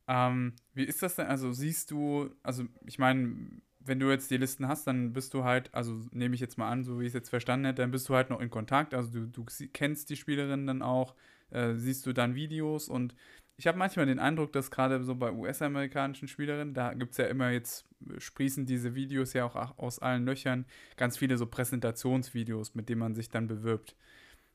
Ähm, 0.08 0.54
wie 0.74 0.86
ist 0.86 1.04
das 1.04 1.16
denn? 1.16 1.28
Also 1.28 1.52
siehst 1.52 1.92
du, 1.92 2.30
also 2.42 2.64
ich 2.86 3.00
meine, 3.00 3.62
wenn 3.80 4.00
du 4.00 4.10
jetzt 4.10 4.32
die 4.32 4.38
Listen 4.38 4.68
hast, 4.68 4.88
dann 4.88 5.14
bist 5.14 5.34
du 5.34 5.44
halt, 5.44 5.74
also 5.74 6.00
nehme 6.12 6.36
ich 6.36 6.42
jetzt 6.42 6.58
mal 6.58 6.70
an, 6.70 6.84
so 6.84 7.00
wie 7.00 7.04
ich 7.04 7.10
es 7.10 7.14
jetzt 7.14 7.30
verstanden 7.30 7.66
hätte, 7.66 7.82
dann 7.82 7.92
bist 7.92 8.08
du 8.10 8.16
halt 8.16 8.30
noch 8.30 8.40
in 8.40 8.50
Kontakt. 8.50 8.94
Also 8.94 9.12
du, 9.12 9.26
du 9.28 9.46
kennst 9.74 10.10
die 10.10 10.16
Spielerin 10.16 10.68
dann 10.68 10.82
auch, 10.82 11.16
äh, 11.52 11.76
siehst 11.76 12.06
du 12.06 12.14
dann 12.14 12.36
Videos 12.36 12.90
und 12.90 13.16
ich 13.60 13.68
habe 13.68 13.78
manchmal 13.78 14.06
den 14.06 14.20
Eindruck, 14.20 14.54
dass 14.54 14.72
gerade 14.72 15.04
so 15.04 15.16
bei 15.16 15.34
US-amerikanischen 15.34 16.30
Spielerinnen, 16.30 16.74
da 16.74 16.94
gibt 16.94 17.12
es 17.12 17.18
ja 17.18 17.26
immer 17.26 17.50
jetzt, 17.50 17.86
sprießen 18.18 18.66
diese 18.66 18.96
Videos 18.96 19.34
ja 19.34 19.46
auch 19.46 19.78
aus 19.78 20.00
allen 20.00 20.24
Löchern, 20.24 20.66
ganz 20.96 21.18
viele 21.18 21.38
so 21.38 21.46
Präsentationsvideos, 21.46 22.74
mit 22.74 22.88
denen 22.88 23.02
man 23.02 23.16
sich 23.16 23.28
dann 23.28 23.48
bewirbt. 23.48 23.98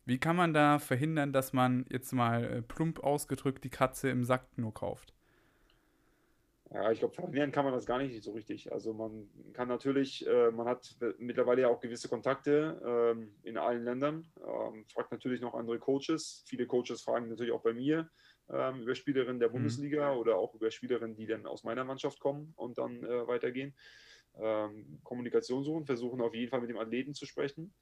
Wie 0.07 0.19
kann 0.19 0.37
man 0.37 0.55
da 0.55 0.79
verhindern, 0.79 1.35
dass 1.35 1.53
man 1.53 1.85
jetzt 1.91 2.13
mal 2.13 2.45
äh, 2.45 2.63
plump 2.63 3.05
ausgedrückt 3.05 3.63
die 3.65 3.69
Katze 3.69 4.09
im 4.09 4.25
Sack 4.25 4.47
nur 4.57 4.73
kauft? 4.73 5.13
Ja, 6.71 6.91
ich 6.91 7.01
glaube, 7.01 7.15
verhindern 7.15 7.53
kann 7.53 7.67
man 7.67 7.75
das 7.75 7.85
gar 7.85 7.99
nicht 7.99 8.25
so 8.25 8.33
richtig. 8.33 8.73
Also 8.73 8.95
man 8.95 9.29
kann 9.53 9.69
natürlich, 9.69 10.27
äh, 10.27 10.51
man 10.51 10.67
hat 10.67 10.97
mittlerweile 11.19 11.61
ja 11.61 11.69
auch 11.69 11.81
gewisse 11.81 12.09
Kontakte 12.09 12.81
ähm, 13.15 13.35
in 13.43 13.59
allen 13.59 13.85
Ländern, 13.85 14.27
ähm, 14.39 14.87
fragt 14.87 15.13
natürlich 15.13 15.43
noch 15.43 15.53
andere 15.53 15.79
Coaches. 15.79 16.43
Viele 16.47 16.67
Coaches 16.67 17.03
fragen 17.03 17.29
natürlich 17.29 17.53
auch 17.53 17.63
bei 17.63 17.75
mir 17.75 18.09
ähm, 18.51 18.83
über 18.83 18.95
Spielerinnen 18.95 19.41
der 19.41 19.49
mhm. 19.49 19.55
Bundesliga 19.55 20.13
mhm. 20.13 20.19
oder 20.19 20.37
auch 20.37 20.55
über 20.55 20.71
Spielerinnen, 20.71 21.17
die 21.17 21.27
dann 21.27 21.47
aus 21.47 21.65
meiner 21.65 21.85
Mannschaft 21.85 22.21
kommen 22.21 22.53
und 22.57 22.79
dann 22.79 23.05
äh, 23.05 23.27
weitergehen. 23.27 23.75
Ähm, 24.37 24.99
Kommunikation 25.05 25.63
suchen, 25.63 25.87
versuchen 25.87 26.21
auf 26.21 26.35
jeden 26.35 26.51
Fall 26.51 26.61
mit 26.61 26.71
dem 26.71 26.79
Athleten 26.79 27.15
zu 27.15 27.25
sprechen. 27.25 27.73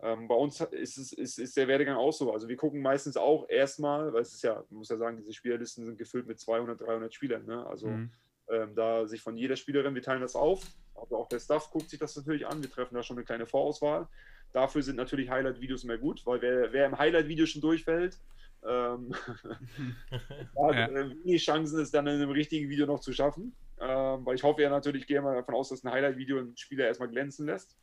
Ähm, 0.00 0.28
bei 0.28 0.34
uns 0.34 0.60
ist, 0.60 0.96
es, 0.96 1.12
ist, 1.12 1.38
ist 1.38 1.56
der 1.56 1.68
Werdegang 1.68 1.96
auch 1.96 2.12
so. 2.12 2.32
Also 2.32 2.48
wir 2.48 2.56
gucken 2.56 2.80
meistens 2.80 3.16
auch 3.16 3.48
erstmal, 3.48 4.12
weil 4.12 4.22
es 4.22 4.32
ist 4.32 4.42
ja, 4.42 4.64
man 4.70 4.78
muss 4.78 4.88
ja 4.88 4.96
sagen, 4.96 5.16
diese 5.16 5.32
Spielerlisten 5.32 5.84
sind 5.84 5.98
gefüllt 5.98 6.26
mit 6.26 6.38
200, 6.38 6.80
300 6.80 7.12
Spielern. 7.12 7.44
Ne? 7.44 7.66
Also 7.66 7.88
mhm. 7.88 8.10
ähm, 8.48 8.74
da 8.74 9.06
sich 9.06 9.20
von 9.20 9.36
jeder 9.36 9.56
Spielerin, 9.56 9.94
wir 9.94 10.02
teilen 10.02 10.22
das 10.22 10.36
auf, 10.36 10.62
aber 10.94 11.18
auch 11.18 11.28
der 11.28 11.40
Staff 11.40 11.70
guckt 11.70 11.90
sich 11.90 11.98
das 11.98 12.16
natürlich 12.16 12.46
an. 12.46 12.62
Wir 12.62 12.70
treffen 12.70 12.94
da 12.94 13.02
schon 13.02 13.16
eine 13.16 13.24
kleine 13.24 13.46
Vorauswahl. 13.46 14.08
Dafür 14.52 14.82
sind 14.82 14.96
natürlich 14.96 15.30
Highlight-Videos 15.30 15.84
mehr 15.84 15.98
gut, 15.98 16.24
weil 16.24 16.40
wer, 16.40 16.72
wer 16.72 16.86
im 16.86 16.96
Highlight-Video 16.96 17.44
schon 17.46 17.60
durchfällt, 17.60 18.18
ähm, 18.66 19.14
ja, 20.56 20.72
ja. 20.72 20.88
Äh, 20.88 21.10
wenig 21.24 21.44
Chancen, 21.44 21.80
es 21.80 21.90
dann 21.90 22.06
in 22.06 22.14
einem 22.14 22.30
richtigen 22.30 22.68
Video 22.68 22.86
noch 22.86 23.00
zu 23.00 23.12
schaffen. 23.12 23.54
Ähm, 23.80 24.26
weil 24.26 24.34
ich 24.34 24.42
hoffe 24.42 24.62
ja 24.62 24.70
natürlich, 24.70 25.06
gehe 25.06 25.22
mal 25.22 25.36
davon 25.36 25.54
aus, 25.54 25.68
dass 25.68 25.84
ein 25.84 25.92
Highlight-Video 25.92 26.38
einen 26.38 26.56
Spieler 26.56 26.86
erstmal 26.86 27.08
glänzen 27.08 27.46
lässt. 27.46 27.76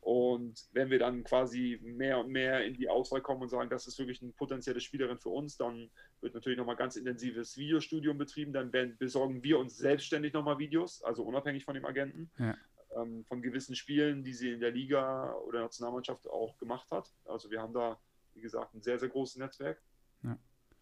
Und 0.00 0.68
wenn 0.72 0.90
wir 0.90 0.98
dann 0.98 1.24
quasi 1.24 1.80
mehr 1.82 2.18
und 2.18 2.30
mehr 2.30 2.64
in 2.64 2.74
die 2.74 2.88
Auswahl 2.88 3.20
kommen 3.20 3.42
und 3.42 3.48
sagen, 3.48 3.68
das 3.68 3.86
ist 3.86 3.98
wirklich 3.98 4.22
eine 4.22 4.32
potenzielle 4.32 4.80
Spielerin 4.80 5.18
für 5.18 5.28
uns, 5.28 5.56
dann 5.56 5.90
wird 6.20 6.34
natürlich 6.34 6.58
nochmal 6.58 6.76
ganz 6.76 6.96
intensives 6.96 7.56
Videostudium 7.56 8.16
betrieben. 8.16 8.52
Dann 8.52 8.72
werden, 8.72 8.96
besorgen 8.98 9.42
wir 9.42 9.58
uns 9.58 9.76
selbstständig 9.76 10.32
nochmal 10.32 10.58
Videos, 10.58 11.02
also 11.02 11.24
unabhängig 11.24 11.64
von 11.64 11.74
dem 11.74 11.84
Agenten, 11.84 12.30
ja. 12.38 12.56
ähm, 12.96 13.24
von 13.26 13.42
gewissen 13.42 13.74
Spielen, 13.74 14.24
die 14.24 14.32
sie 14.32 14.52
in 14.52 14.60
der 14.60 14.70
Liga 14.70 15.34
oder 15.46 15.60
Nationalmannschaft 15.60 16.28
auch 16.28 16.56
gemacht 16.58 16.90
hat. 16.90 17.12
Also 17.26 17.50
wir 17.50 17.60
haben 17.60 17.74
da, 17.74 18.00
wie 18.34 18.40
gesagt, 18.40 18.74
ein 18.74 18.82
sehr, 18.82 18.98
sehr 18.98 19.08
großes 19.08 19.36
Netzwerk. 19.36 19.82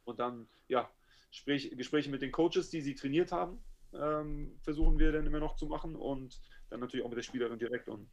Und 0.07 0.19
dann, 0.19 0.49
ja, 0.69 0.89
Sprech, 1.31 1.71
Gespräche 1.77 2.11
mit 2.11 2.23
den 2.23 2.33
Coaches, 2.33 2.71
die 2.71 2.81
sie 2.81 2.95
trainiert 2.95 3.33
haben, 3.33 3.59
ähm, 3.93 4.57
versuchen 4.63 4.99
wir 4.99 5.13
dann 5.13 5.27
immer 5.27 5.41
noch 5.41 5.57
zu 5.57 5.67
machen 5.67 5.95
und 5.97 6.41
dann 6.71 6.81
natürlich 6.81 7.05
auch 7.05 7.11
mit 7.11 7.19
der 7.19 7.23
Spielerin 7.23 7.59
direkt. 7.59 7.89
Und 7.89 8.09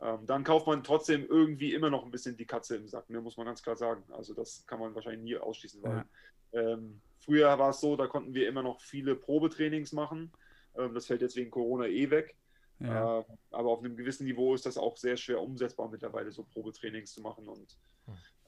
ähm, 0.00 0.26
dann 0.26 0.44
kauft 0.44 0.66
man 0.66 0.82
trotzdem 0.82 1.26
irgendwie 1.26 1.72
immer 1.72 1.90
noch 1.90 2.04
ein 2.04 2.10
bisschen 2.10 2.36
die 2.36 2.44
Katze 2.44 2.76
im 2.76 2.88
Sack, 2.88 3.08
ne, 3.08 3.20
muss 3.20 3.36
man 3.36 3.46
ganz 3.46 3.62
klar 3.62 3.76
sagen. 3.76 4.04
Also 4.12 4.34
das 4.34 4.66
kann 4.66 4.78
man 4.78 4.94
wahrscheinlich 4.94 5.22
nie 5.22 5.36
ausschließen, 5.36 5.82
weil 5.82 6.04
ja. 6.52 6.60
ähm, 6.60 7.00
früher 7.20 7.58
war 7.58 7.70
es 7.70 7.80
so, 7.80 7.96
da 7.96 8.06
konnten 8.06 8.34
wir 8.34 8.48
immer 8.48 8.62
noch 8.62 8.80
viele 8.80 9.14
Probetrainings 9.14 9.92
machen. 9.92 10.32
Ähm, 10.76 10.94
das 10.94 11.06
fällt 11.06 11.22
jetzt 11.22 11.36
wegen 11.36 11.50
Corona 11.50 11.86
eh 11.86 12.10
weg. 12.10 12.36
Ja. 12.78 13.20
Ähm, 13.20 13.24
aber 13.52 13.70
auf 13.70 13.78
einem 13.78 13.96
gewissen 13.96 14.26
Niveau 14.26 14.54
ist 14.54 14.66
das 14.66 14.76
auch 14.76 14.98
sehr 14.98 15.16
schwer 15.16 15.40
umsetzbar 15.40 15.88
mittlerweile, 15.88 16.30
so 16.30 16.44
Probetrainings 16.44 17.14
zu 17.14 17.22
machen. 17.22 17.48
Und 17.48 17.78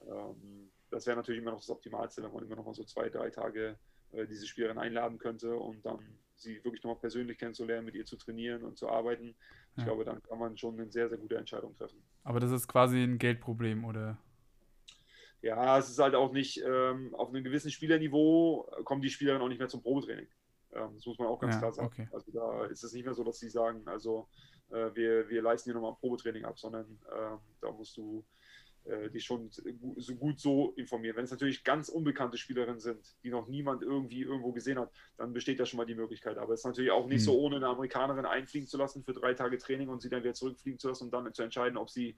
hm. 0.05 0.68
Das 0.89 1.05
wäre 1.05 1.17
natürlich 1.17 1.41
immer 1.41 1.51
noch 1.51 1.59
das 1.59 1.69
Optimalste, 1.69 2.23
wenn 2.23 2.33
man 2.33 2.43
immer 2.43 2.55
noch 2.55 2.65
mal 2.65 2.73
so 2.73 2.83
zwei, 2.83 3.09
drei 3.09 3.29
Tage 3.29 3.77
äh, 4.11 4.25
diese 4.25 4.47
Spielerin 4.47 4.77
einladen 4.77 5.17
könnte 5.17 5.55
und 5.55 5.85
dann 5.85 5.99
sie 6.35 6.63
wirklich 6.63 6.83
nochmal 6.83 6.99
persönlich 6.99 7.37
kennenzulernen, 7.37 7.85
mit 7.85 7.95
ihr 7.95 8.05
zu 8.05 8.15
trainieren 8.15 8.63
und 8.63 8.77
zu 8.77 8.89
arbeiten. 8.89 9.35
Ich 9.75 9.79
ja. 9.79 9.85
glaube, 9.85 10.05
dann 10.05 10.21
kann 10.23 10.39
man 10.39 10.57
schon 10.57 10.79
eine 10.79 10.91
sehr, 10.91 11.09
sehr 11.09 11.17
gute 11.17 11.35
Entscheidung 11.35 11.75
treffen. 11.75 12.01
Aber 12.23 12.39
das 12.39 12.51
ist 12.51 12.67
quasi 12.67 13.03
ein 13.03 13.17
Geldproblem, 13.17 13.83
oder? 13.85 14.17
Ja, 15.41 15.77
es 15.77 15.89
ist 15.89 15.99
halt 15.99 16.15
auch 16.15 16.31
nicht, 16.31 16.61
ähm, 16.65 17.13
auf 17.15 17.29
einem 17.29 17.43
gewissen 17.43 17.71
Spielerniveau 17.71 18.69
kommen 18.83 19.01
die 19.01 19.09
Spielerinnen 19.09 19.43
auch 19.43 19.49
nicht 19.49 19.59
mehr 19.59 19.69
zum 19.69 19.81
Probetraining. 19.81 20.27
Ähm, 20.73 20.89
das 20.95 21.05
muss 21.05 21.17
man 21.17 21.27
auch 21.27 21.39
ganz 21.39 21.55
ja, 21.55 21.59
klar 21.59 21.73
sagen. 21.73 21.87
Okay. 21.87 22.07
Also 22.11 22.31
da 22.31 22.65
ist 22.65 22.83
es 22.83 22.93
nicht 22.93 23.05
mehr 23.05 23.13
so, 23.13 23.23
dass 23.23 23.39
sie 23.39 23.49
sagen, 23.49 23.87
also 23.87 24.27
äh, 24.69 24.93
wir, 24.93 25.29
wir 25.29 25.41
leisten 25.41 25.69
hier 25.69 25.75
nochmal 25.75 25.91
ein 25.91 25.99
Probetraining 25.99 26.45
ab, 26.45 26.59
sondern 26.59 26.85
äh, 27.09 27.37
da 27.61 27.71
musst 27.71 27.95
du 27.97 28.25
die 29.13 29.19
schon 29.19 29.49
so 29.51 30.15
gut 30.15 30.39
so 30.39 30.73
informieren. 30.75 31.15
Wenn 31.15 31.25
es 31.25 31.31
natürlich 31.31 31.63
ganz 31.63 31.89
unbekannte 31.89 32.37
Spielerinnen 32.37 32.79
sind, 32.79 33.15
die 33.23 33.29
noch 33.29 33.47
niemand 33.47 33.83
irgendwie 33.83 34.23
irgendwo 34.23 34.51
gesehen 34.51 34.79
hat, 34.79 34.91
dann 35.17 35.33
besteht 35.33 35.59
da 35.59 35.65
schon 35.65 35.77
mal 35.77 35.85
die 35.85 35.95
Möglichkeit. 35.95 36.37
Aber 36.37 36.53
es 36.53 36.61
ist 36.61 36.65
natürlich 36.65 36.91
auch 36.91 37.07
nicht 37.07 37.21
mhm. 37.21 37.25
so, 37.25 37.39
ohne 37.39 37.57
eine 37.57 37.67
Amerikanerin 37.67 38.25
einfliegen 38.25 38.67
zu 38.67 38.77
lassen 38.77 39.03
für 39.03 39.13
drei 39.13 39.33
Tage 39.33 39.57
Training 39.57 39.89
und 39.89 40.01
sie 40.01 40.09
dann 40.09 40.23
wieder 40.23 40.33
zurückfliegen 40.33 40.79
zu 40.79 40.87
lassen 40.87 41.05
und 41.05 41.11
dann 41.13 41.33
zu 41.33 41.43
entscheiden, 41.43 41.77
ob 41.77 41.89
sie 41.89 42.15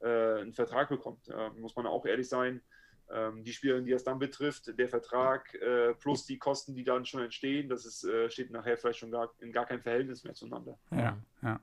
äh, 0.00 0.40
einen 0.40 0.54
Vertrag 0.54 0.88
bekommt. 0.88 1.28
Äh, 1.28 1.50
muss 1.58 1.76
man 1.76 1.86
auch 1.86 2.06
ehrlich 2.06 2.28
sein. 2.28 2.62
Ähm, 3.10 3.44
die 3.44 3.52
Spielerin, 3.52 3.84
die 3.84 3.92
es 3.92 4.04
dann 4.04 4.18
betrifft, 4.18 4.78
der 4.78 4.88
Vertrag 4.88 5.54
äh, 5.54 5.92
plus 5.94 6.24
die 6.24 6.38
Kosten, 6.38 6.74
die 6.74 6.84
dann 6.84 7.04
schon 7.04 7.22
entstehen, 7.22 7.68
das 7.68 7.84
ist, 7.84 8.04
äh, 8.04 8.30
steht 8.30 8.50
nachher 8.50 8.78
vielleicht 8.78 8.98
schon 8.98 9.10
gar, 9.10 9.30
in 9.40 9.52
gar 9.52 9.66
kein 9.66 9.82
Verhältnis 9.82 10.24
mehr 10.24 10.34
zueinander. 10.34 10.78
Ja, 10.90 11.18
ja. 11.42 11.60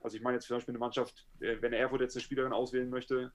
Also 0.00 0.16
ich 0.16 0.22
meine 0.22 0.36
jetzt 0.36 0.46
zum 0.46 0.56
Beispiel 0.56 0.72
eine 0.72 0.78
Mannschaft, 0.78 1.26
äh, 1.40 1.56
wenn 1.60 1.72
Erfurt 1.72 2.02
jetzt 2.02 2.16
eine 2.16 2.22
Spielerin 2.22 2.52
auswählen 2.52 2.90
möchte, 2.90 3.32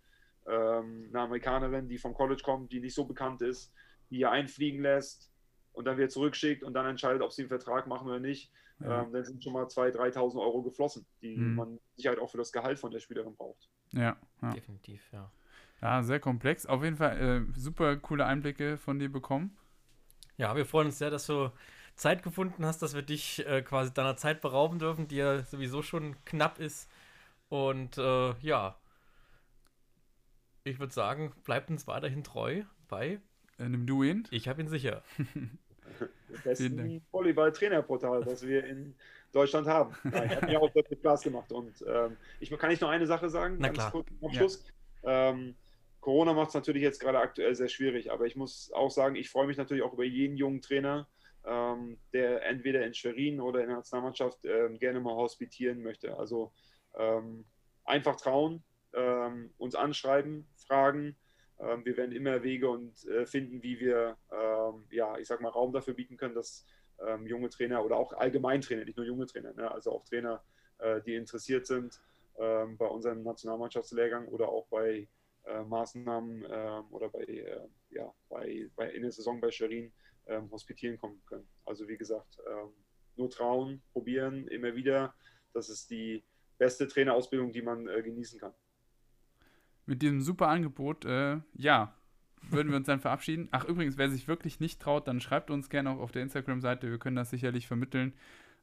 ähm, 0.48 1.10
eine 1.10 1.22
Amerikanerin, 1.22 1.88
die 1.88 1.98
vom 1.98 2.14
College 2.14 2.41
kommt, 2.44 2.72
die 2.72 2.80
nicht 2.80 2.95
so 2.95 3.06
bekannt 3.06 3.41
ist, 3.41 3.74
die 4.10 4.18
hier 4.18 4.32
einfliegen 4.32 4.82
lässt 4.82 5.32
und 5.72 5.86
dann 5.86 5.98
wieder 5.98 6.10
zurückschickt 6.10 6.64
und 6.64 6.74
dann 6.74 6.86
entscheidet, 6.86 7.22
ob 7.22 7.32
sie 7.32 7.44
einen 7.44 7.49
Vertrag 7.49 7.88
machen 7.88 8.07
oder 8.07 8.20
nicht, 8.20 8.52
ja. 8.80 9.03
ähm, 9.03 9.14
dann 9.14 9.24
sind 9.24 9.44
schon 9.44 9.53
mal 9.53 9.65
2.000, 9.65 9.95
3.000 9.95 10.41
Euro 10.41 10.61
geflossen, 10.64 11.06
die 11.22 11.36
mhm. 11.36 11.56
man 11.56 11.80
sicher 11.95 12.10
halt 12.10 12.20
auch 12.20 12.30
für 12.30 12.38
das 12.38 12.52
Gehalt 12.52 12.80
von 12.80 12.91
der 12.91 12.99
Spielerin 12.99 13.36
braucht. 13.36 13.70
Ja, 13.91 14.18
ja. 14.41 14.52
definitiv, 14.52 15.02
ja. 15.11 15.32
Ja, 15.82 16.02
sehr 16.02 16.22
komplex. 16.22 16.65
Auf 16.65 16.82
jeden 16.84 16.95
Fall 16.95 17.20
äh, 17.20 17.60
super 17.60 17.98
coole 17.98 18.26
Einblicke 18.26 18.78
von 18.78 18.99
dir 18.99 19.11
bekommen. 19.11 19.57
Ja, 20.38 20.56
wir 20.56 20.65
freuen 20.65 20.88
uns 20.88 20.98
sehr, 20.98 21.10
dass 21.10 21.28
du 21.28 21.52
Zeit 21.95 22.24
gefunden 22.24 22.65
hast, 22.65 22.82
dass 22.82 22.95
wir 22.95 23.02
dich 23.02 23.45
äh, 23.45 23.61
quasi 23.61 23.94
deiner 23.94 24.15
Zeit 24.15 24.41
berauben 24.41 24.80
dürfen, 24.80 25.07
die 25.07 25.18
ja 25.18 25.44
sowieso 25.44 25.82
schon 25.82 26.15
knapp 26.24 26.57
ist. 26.57 26.90
Und 27.49 27.98
äh, 27.98 28.34
ja, 28.40 28.78
ich 30.64 30.80
würde 30.80 30.94
sagen, 30.94 31.34
bleibt 31.44 31.69
uns 31.69 31.88
weiterhin 31.88 32.23
treu 32.23 32.64
bei 32.88 33.19
einem 33.57 33.85
Du 33.85 34.03
ihn. 34.03 34.27
Ich 34.31 34.48
habe 34.48 34.61
ihn 34.61 34.68
sicher. 34.68 35.03
besten 36.44 37.02
Volleyball-Trainerportal, 37.11 38.23
das 38.23 38.45
wir 38.48 38.64
in 38.65 38.95
Deutschland 39.31 39.68
haben. 39.68 39.95
Nein, 40.03 40.30
hat 40.30 40.48
mir 40.48 40.61
auch 40.61 40.73
wirklich 40.73 40.99
Spaß 40.99 41.22
gemacht. 41.22 41.52
Und 41.52 41.84
ähm, 41.88 42.18
ich 42.40 42.49
kann 42.57 42.72
ich 42.72 42.81
noch 42.81 42.90
eine 42.90 43.06
Sache 43.06 43.30
sagen, 43.30 43.57
Na 43.60 43.69
klar. 43.69 43.91
kurz 43.91 44.07
zum 44.07 44.27
Abschluss. 44.27 44.65
Ja. 45.03 45.30
Ähm, 45.30 45.56
Corona 45.99 46.34
macht 46.34 46.49
es 46.49 46.53
natürlich 46.53 46.81
jetzt 46.81 46.99
gerade 46.99 47.19
aktuell 47.19 47.56
sehr 47.56 47.69
schwierig, 47.69 48.11
aber 48.11 48.26
ich 48.26 48.35
muss 48.35 48.72
auch 48.73 48.91
sagen, 48.91 49.15
ich 49.15 49.30
freue 49.30 49.48
mich 49.48 49.57
natürlich 49.57 49.84
auch 49.84 49.94
über 49.94 50.03
jeden 50.03 50.35
jungen 50.35 50.61
Trainer, 50.61 51.07
ähm, 51.45 51.98
der 52.11 52.45
entweder 52.45 52.85
in 52.85 52.94
Schwerin 52.94 53.40
oder 53.40 53.61
in 53.61 53.68
der 53.68 53.77
Nationalmannschaft 53.77 54.44
ähm, 54.44 54.77
gerne 54.80 54.99
mal 54.99 55.15
hospitieren 55.15 55.81
möchte. 55.81 56.18
Also 56.18 56.52
ähm, 56.98 57.45
einfach 57.85 58.18
trauen, 58.18 58.64
ähm, 58.94 59.52
uns 59.57 59.76
anschreiben, 59.76 60.48
fragen. 60.56 61.15
Ähm, 61.60 61.86
wir 61.86 61.98
werden 61.98 62.11
immer 62.11 62.44
Wege 62.44 62.70
und 62.70 63.06
äh, 63.06 63.26
finden, 63.26 63.64
wie 63.64 63.80
wir, 63.80 64.18
ähm, 64.32 64.86
ja, 64.90 65.18
ich 65.18 65.28
sag 65.28 65.41
mal, 65.41 65.49
Raum 65.49 65.74
dafür 65.74 65.94
bieten 65.94 66.18
können, 66.18 66.36
dass 66.36 66.65
ähm, 67.06 67.28
junge 67.28 67.49
Trainer 67.49 67.84
oder 67.84 67.98
auch 67.98 68.14
Allgemeintrainer, 68.14 68.86
nicht 68.86 68.98
nur 68.98 69.06
junge 69.06 69.26
Trainer, 69.26 69.53
ne, 69.53 69.72
also 69.72 69.91
auch 69.91 70.03
Trainer, 70.06 70.44
äh, 70.80 71.02
die 71.02 71.15
interessiert 71.15 71.65
sind 71.65 72.02
ähm, 72.38 72.78
bei 72.78 72.88
unserem 72.88 73.24
Nationalmannschaftslehrgang 73.24 74.28
oder 74.28 74.49
auch 74.49 74.68
bei 74.68 75.07
äh, 75.45 75.64
Maßnahmen 75.64 76.45
ähm, 76.49 76.86
oder 76.91 77.10
bei, 77.10 77.24
äh, 77.24 77.68
ja, 77.90 78.14
bei, 78.30 78.70
bei 78.76 78.91
in 78.91 79.03
der 79.03 79.11
Saison 79.11 79.40
bei 79.40 79.52
Scherin 79.52 79.91
hospitieren 80.52 80.98
kommen 80.98 81.22
können. 81.26 81.45
Also 81.65 81.86
wie 81.90 81.98
gesagt, 81.98 82.40
nur 83.18 83.30
trauen, 83.30 83.82
probieren, 83.91 84.48
immer 84.48 84.74
wieder. 84.74 85.14
Das 85.53 85.70
ist 85.70 85.90
die 85.90 86.24
beste 86.57 86.88
Trainerausbildung, 86.88 87.52
die 87.52 87.61
man 87.61 87.88
äh, 87.88 88.02
genießen 88.02 88.40
kann. 88.40 88.53
Mit 89.85 90.01
diesem 90.01 90.22
super 90.22 90.47
Angebot, 90.47 91.05
äh, 91.05 91.39
ja, 91.53 91.93
würden 92.49 92.69
wir 92.69 92.77
uns 92.77 92.88
dann 92.88 92.99
verabschieden. 92.99 93.47
Ach, 93.51 93.65
übrigens, 93.65 93.97
wer 93.97 94.10
sich 94.10 94.27
wirklich 94.27 94.60
nicht 94.60 94.81
traut, 94.81 95.07
dann 95.07 95.22
schreibt 95.22 95.51
uns 95.51 95.69
gerne 95.69 95.89
auch 95.89 95.99
auf 95.99 96.11
der 96.11 96.23
Instagram-Seite. 96.23 96.89
Wir 96.89 96.99
können 96.99 97.15
das 97.15 97.30
sicherlich 97.30 97.68
vermitteln. 97.68 98.14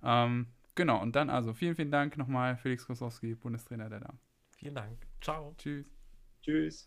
Ähm, 0.02 0.46
genau, 0.74 1.00
und 1.00 1.16
dann 1.16 1.30
also 1.30 1.52
vielen, 1.52 1.76
vielen 1.76 1.90
Dank 1.90 2.16
nochmal, 2.16 2.56
Felix 2.56 2.86
Kosowski, 2.86 3.34
Bundestrainer 3.34 3.88
der 3.88 4.00
Damen. 4.00 4.18
Vielen 4.56 4.74
Dank. 4.74 4.98
Ciao. 5.20 5.54
Tschüss. 5.56 5.86
Tschüss. 6.42 6.86